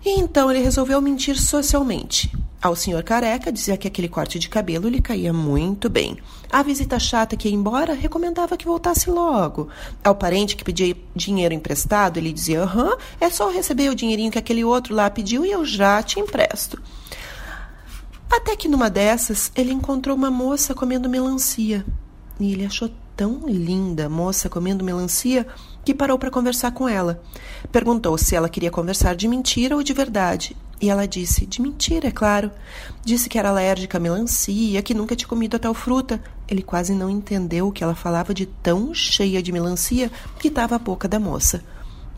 E 0.03 0.19
então 0.19 0.49
ele 0.49 0.61
resolveu 0.61 0.99
mentir 0.99 1.39
socialmente. 1.39 2.31
Ao 2.61 2.75
senhor 2.75 3.01
careca, 3.03 3.51
dizia 3.51 3.75
que 3.75 3.87
aquele 3.87 4.07
corte 4.07 4.37
de 4.37 4.47
cabelo 4.47 4.87
lhe 4.87 5.01
caía 5.01 5.33
muito 5.33 5.89
bem. 5.89 6.17
A 6.51 6.61
visita 6.61 6.99
chata 6.99 7.35
que 7.35 7.47
ia 7.47 7.55
embora 7.55 7.93
recomendava 7.93 8.55
que 8.55 8.65
voltasse 8.65 9.09
logo. 9.09 9.67
Ao 10.03 10.13
parente 10.13 10.55
que 10.55 10.63
pedia 10.63 10.95
dinheiro 11.15 11.55
emprestado, 11.55 12.17
ele 12.17 12.31
dizia: 12.31 12.61
aham, 12.63 12.95
é 13.19 13.29
só 13.31 13.49
receber 13.49 13.89
o 13.89 13.95
dinheirinho 13.95 14.31
que 14.31 14.37
aquele 14.37 14.63
outro 14.63 14.93
lá 14.93 15.09
pediu 15.09 15.43
e 15.43 15.51
eu 15.51 15.65
já 15.65 16.03
te 16.03 16.19
empresto. 16.19 16.79
Até 18.29 18.55
que 18.55 18.67
numa 18.67 18.89
dessas, 18.89 19.51
ele 19.55 19.73
encontrou 19.73 20.15
uma 20.15 20.31
moça 20.31 20.75
comendo 20.75 21.09
melancia. 21.09 21.85
E 22.39 22.53
ele 22.53 22.65
achou 22.65 22.89
tão 23.15 23.41
linda 23.47 24.05
a 24.05 24.09
moça 24.09 24.49
comendo 24.49 24.85
melancia 24.85 25.47
que 25.83 25.93
parou 25.93 26.17
para 26.17 26.31
conversar 26.31 26.71
com 26.71 26.87
ela. 26.87 27.21
Perguntou 27.71 28.17
se 28.17 28.35
ela 28.35 28.49
queria 28.49 28.71
conversar 28.71 29.15
de 29.15 29.27
mentira 29.27 29.75
ou 29.75 29.83
de 29.83 29.93
verdade. 29.93 30.55
E 30.81 30.89
ela 30.89 31.07
disse: 31.07 31.45
De 31.45 31.61
mentira, 31.61 32.07
é 32.07 32.11
claro. 32.11 32.51
Disse 33.05 33.29
que 33.29 33.37
era 33.37 33.49
alérgica 33.49 33.97
à 33.97 34.01
melancia, 34.01 34.81
que 34.81 34.93
nunca 34.93 35.15
tinha 35.15 35.27
comido 35.27 35.55
a 35.55 35.59
tal 35.59 35.73
fruta. 35.73 36.21
Ele 36.47 36.63
quase 36.63 36.93
não 36.93 37.09
entendeu 37.09 37.67
o 37.67 37.71
que 37.71 37.83
ela 37.83 37.95
falava 37.95 38.33
de 38.33 38.45
tão 38.45 38.93
cheia 38.93 39.41
de 39.41 39.51
melancia 39.51 40.11
que 40.39 40.47
estava 40.47 40.75
a 40.75 40.79
boca 40.79 41.07
da 41.07 41.19
moça. 41.19 41.63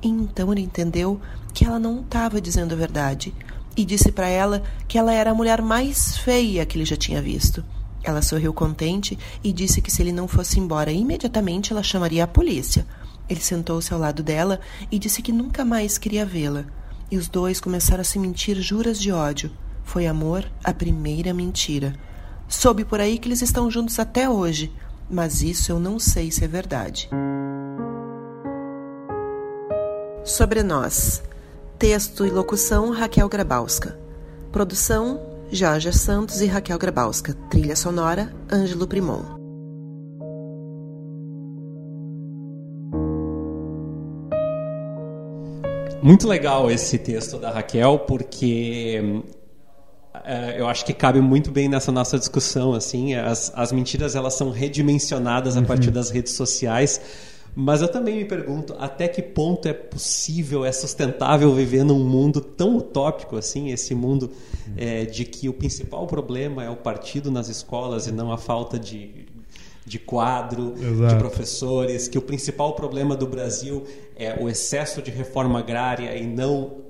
Então 0.02 0.52
ele 0.52 0.62
entendeu 0.62 1.20
que 1.54 1.66
ela 1.66 1.80
não 1.80 2.02
estava 2.02 2.40
dizendo 2.40 2.74
a 2.74 2.78
verdade. 2.78 3.34
E 3.76 3.84
disse 3.84 4.12
para 4.12 4.28
ela 4.28 4.64
que 4.88 4.98
ela 4.98 5.12
era 5.14 5.32
a 5.32 5.36
mulher 5.36 5.62
mais 5.62 6.18
feia 6.18 6.66
que 6.66 6.78
ele 6.78 6.86
já 6.86 6.96
tinha 6.96 7.22
visto. 7.22 7.64
Ela 8.04 8.22
sorriu 8.22 8.54
contente 8.54 9.18
e 9.44 9.52
disse 9.52 9.82
que 9.82 9.92
se 9.92 10.02
ele 10.02 10.12
não 10.12 10.28
fosse 10.28 10.60
embora 10.60 10.92
imediatamente 10.92 11.72
ela 11.72 11.82
chamaria 11.82 12.24
a 12.24 12.28
polícia. 12.28 12.86
Ele 13.30 13.40
sentou-se 13.40 13.94
ao 13.94 14.00
lado 14.00 14.22
dela 14.22 14.60
e 14.92 15.00
disse 15.00 15.22
que 15.22 15.32
nunca 15.32 15.64
mais 15.64 15.98
queria 15.98 16.26
vê-la. 16.26 16.66
E 17.10 17.18
os 17.18 17.28
dois 17.28 17.60
começaram 17.60 18.02
a 18.02 18.04
se 18.04 18.20
mentir 18.20 18.60
juras 18.62 19.00
de 19.00 19.12
ódio. 19.12 19.52
Foi 19.84 20.08
amor 20.08 20.50
a 20.64 20.74
primeira 20.74 21.34
mentira. 21.34 21.94
Soube 22.48 22.86
por 22.86 23.00
aí 23.00 23.18
que 23.18 23.28
eles 23.28 23.42
estão 23.42 23.70
juntos 23.70 24.00
até 24.00 24.30
hoje, 24.30 24.72
mas 25.10 25.42
isso 25.42 25.72
eu 25.72 25.80
não 25.80 26.00
sei 26.00 26.32
se 26.32 26.44
é 26.44 26.48
verdade. 26.48 27.10
Sobre 30.24 30.64
nós. 30.64 31.22
Texto 31.78 32.26
e 32.26 32.30
locução 32.30 32.92
Raquel 32.92 33.28
Grabowska. 33.28 33.98
Produção 34.52 35.20
Jorge 35.52 35.92
Santos 35.92 36.42
e 36.42 36.46
Raquel 36.46 36.80
Grabowska. 36.80 37.34
Trilha 37.50 37.76
sonora 37.76 38.34
Ângelo 38.52 38.88
Primon. 38.88 39.43
Muito 46.04 46.28
legal 46.28 46.70
esse 46.70 46.98
texto 46.98 47.38
da 47.38 47.50
Raquel, 47.50 48.00
porque 48.00 49.24
é, 50.26 50.60
eu 50.60 50.68
acho 50.68 50.86
que 50.86 50.94
cabe 50.94 51.22
muito 51.22 51.50
bem 51.50 51.70
nessa 51.70 51.94
nossa 51.94 52.20
discussão. 52.20 52.74
assim 52.74 53.16
As, 53.16 53.52
as 53.56 53.72
mentiras 53.72 54.14
elas 54.14 54.34
são 54.34 54.52
redimensionadas 54.52 55.56
uhum. 55.56 55.64
a 55.64 55.66
partir 55.66 55.92
das 55.92 56.10
redes 56.10 56.34
sociais. 56.34 57.00
Mas 57.56 57.82
eu 57.82 57.88
também 57.88 58.18
me 58.18 58.26
pergunto 58.26 58.76
até 58.80 59.08
que 59.08 59.22
ponto 59.22 59.68
é 59.68 59.74
possível, 59.74 60.66
é 60.66 60.72
sustentável 60.72 61.54
viver 61.54 61.84
num 61.84 62.04
mundo 62.04 62.42
tão 62.42 62.78
utópico 62.78 63.38
assim, 63.38 63.70
esse 63.72 63.94
mundo 63.94 64.32
é, 64.76 65.06
de 65.06 65.24
que 65.24 65.48
o 65.48 65.54
principal 65.54 66.08
problema 66.08 66.64
é 66.64 66.70
o 66.70 66.76
partido 66.76 67.30
nas 67.30 67.50
escolas 67.50 68.08
e 68.08 68.12
não 68.12 68.32
a 68.32 68.40
falta 68.40 68.80
de, 68.80 69.28
de 69.86 70.00
quadro, 70.00 70.74
Exato. 70.78 71.14
de 71.14 71.20
professores, 71.20 72.08
que 72.08 72.18
o 72.18 72.22
principal 72.22 72.74
problema 72.74 73.16
do 73.16 73.28
Brasil 73.28 73.84
é 74.16 74.42
o 74.42 74.50
excesso 74.50 75.02
de 75.02 75.12
reforma 75.12 75.60
agrária 75.60 76.16
e 76.16 76.26
não 76.26 76.84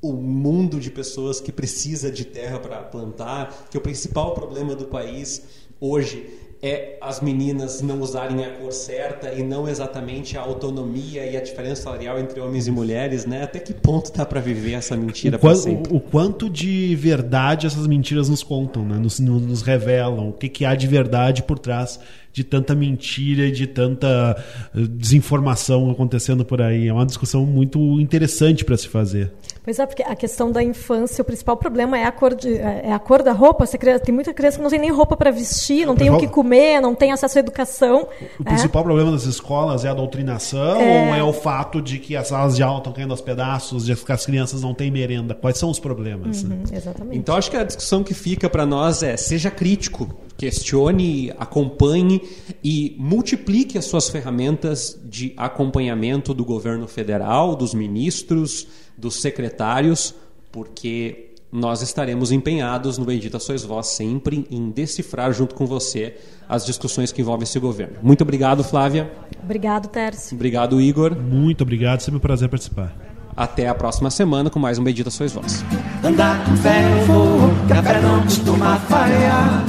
o 0.00 0.12
mundo 0.12 0.78
de 0.78 0.90
pessoas 0.90 1.40
que 1.40 1.50
precisa 1.50 2.10
de 2.10 2.24
terra 2.24 2.58
para 2.58 2.82
plantar, 2.82 3.66
que 3.70 3.78
o 3.78 3.80
principal 3.80 4.34
problema 4.34 4.74
do 4.74 4.86
país 4.86 5.42
hoje 5.80 6.45
é 6.66 6.98
as 7.00 7.20
meninas 7.20 7.80
não 7.80 8.00
usarem 8.00 8.44
a 8.44 8.50
cor 8.50 8.72
certa 8.72 9.32
e 9.32 9.42
não 9.42 9.68
exatamente 9.68 10.36
a 10.36 10.40
autonomia 10.40 11.24
e 11.24 11.36
a 11.36 11.40
diferença 11.40 11.82
salarial 11.82 12.18
entre 12.18 12.40
homens 12.40 12.66
e 12.66 12.70
mulheres, 12.70 13.24
né? 13.24 13.42
Até 13.42 13.58
que 13.58 13.72
ponto 13.72 14.12
dá 14.12 14.26
para 14.26 14.40
viver 14.40 14.72
essa 14.72 14.96
mentira 14.96 15.38
para 15.38 15.54
sempre? 15.54 15.92
O, 15.92 15.96
o, 15.96 16.00
quanto 16.00 16.50
de 16.50 16.94
verdade 16.96 17.66
essas 17.66 17.86
mentiras 17.86 18.28
nos 18.28 18.42
contam, 18.42 18.84
né? 18.84 18.98
Nos, 18.98 19.18
nos 19.20 19.62
revelam, 19.62 20.30
o 20.30 20.32
que, 20.32 20.48
que 20.48 20.64
há 20.64 20.74
de 20.74 20.86
verdade 20.86 21.42
por 21.42 21.58
trás 21.58 22.00
de 22.36 22.44
tanta 22.44 22.74
mentira 22.74 23.46
e 23.46 23.50
de 23.50 23.66
tanta 23.66 24.36
eh, 24.74 24.80
desinformação 24.90 25.90
acontecendo 25.90 26.44
por 26.44 26.60
aí. 26.60 26.86
É 26.86 26.92
uma 26.92 27.06
discussão 27.06 27.46
muito 27.46 27.98
interessante 27.98 28.62
para 28.62 28.76
se 28.76 28.88
fazer. 28.88 29.32
Pois 29.66 29.80
é, 29.80 29.84
porque 29.84 30.04
a 30.04 30.14
questão 30.14 30.52
da 30.52 30.62
infância, 30.62 31.20
o 31.20 31.24
principal 31.24 31.56
problema 31.56 31.98
é 31.98 32.04
a 32.04 32.12
cor, 32.12 32.36
de, 32.36 32.56
é 32.56 32.92
a 32.92 33.00
cor 33.00 33.20
da 33.20 33.32
roupa. 33.32 33.66
Você, 33.66 33.76
tem 33.76 34.14
muita 34.14 34.32
criança 34.32 34.58
que 34.58 34.62
não 34.62 34.70
tem 34.70 34.78
nem 34.78 34.92
roupa 34.92 35.16
para 35.16 35.32
vestir, 35.32 35.84
não 35.84 35.96
tem 35.96 36.08
o 36.08 36.18
que 36.18 36.28
comer, 36.28 36.80
não 36.80 36.94
tem 36.94 37.10
acesso 37.10 37.36
à 37.36 37.40
educação. 37.40 38.06
O 38.38 38.42
é. 38.42 38.50
principal 38.50 38.84
problema 38.84 39.10
das 39.10 39.24
escolas 39.24 39.84
é 39.84 39.88
a 39.88 39.94
doutrinação 39.94 40.80
é... 40.80 41.08
ou 41.08 41.14
é 41.16 41.22
o 41.24 41.32
fato 41.32 41.82
de 41.82 41.98
que 41.98 42.14
as 42.14 42.28
salas 42.28 42.54
de 42.54 42.62
aula 42.62 42.78
estão 42.78 42.92
caindo 42.92 43.10
aos 43.10 43.20
pedaços, 43.20 43.86
de 43.86 43.96
que 43.96 44.12
as 44.12 44.24
crianças 44.24 44.62
não 44.62 44.72
têm 44.72 44.88
merenda? 44.88 45.34
Quais 45.34 45.58
são 45.58 45.68
os 45.68 45.80
problemas? 45.80 46.44
Uhum, 46.44 46.62
exatamente. 46.72 47.18
Então 47.18 47.34
acho 47.34 47.50
que 47.50 47.56
a 47.56 47.64
discussão 47.64 48.04
que 48.04 48.14
fica 48.14 48.48
para 48.48 48.64
nós 48.64 49.02
é 49.02 49.16
seja 49.16 49.50
crítico, 49.50 50.08
questione, 50.36 51.32
acompanhe 51.40 52.22
e 52.62 52.94
multiplique 53.00 53.76
as 53.76 53.86
suas 53.86 54.08
ferramentas 54.08 54.96
de 55.04 55.32
acompanhamento 55.36 56.32
do 56.32 56.44
governo 56.44 56.86
federal, 56.86 57.56
dos 57.56 57.74
ministros, 57.74 58.68
dos 58.96 59.20
secretários, 59.20 60.14
porque 60.50 61.26
nós 61.52 61.80
estaremos 61.80 62.32
empenhados 62.32 62.98
no 62.98 63.04
Bendita 63.04 63.38
Sois 63.38 63.62
Vós 63.62 63.88
sempre 63.88 64.46
em 64.50 64.70
decifrar 64.70 65.32
junto 65.32 65.54
com 65.54 65.66
você 65.66 66.16
as 66.48 66.66
discussões 66.66 67.12
que 67.12 67.22
envolvem 67.22 67.44
esse 67.44 67.58
governo. 67.58 67.96
Muito 68.02 68.22
obrigado, 68.22 68.62
Flávia. 68.62 69.10
Obrigado, 69.42 69.88
Tércio. 69.88 70.34
Obrigado, 70.34 70.80
Igor. 70.80 71.16
Muito 71.16 71.62
obrigado, 71.62 72.00
sempre 72.00 72.18
um 72.18 72.20
prazer 72.20 72.48
participar. 72.48 72.94
Até 73.36 73.68
a 73.68 73.74
próxima 73.74 74.10
semana 74.10 74.48
com 74.48 74.58
mais 74.58 74.78
um 74.78 74.84
Bendita 74.84 75.10
Sois 75.10 75.32
Vós. 75.32 75.62
Andar 76.02 76.44
com 76.44 76.56
fé 76.56 76.82
eu 76.92 77.06
vou, 77.06 77.38
café 77.68 78.00
não 78.00 78.22
costuma 78.22 78.76
falhar. 78.80 79.64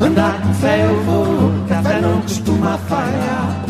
Andar 0.00 0.42
com 0.42 0.54
fé 0.54 0.84
eu 0.84 1.02
vou, 1.02 1.66
café 1.68 2.00
não 2.00 2.22
costuma 2.22 2.78
falhar. 2.78 3.65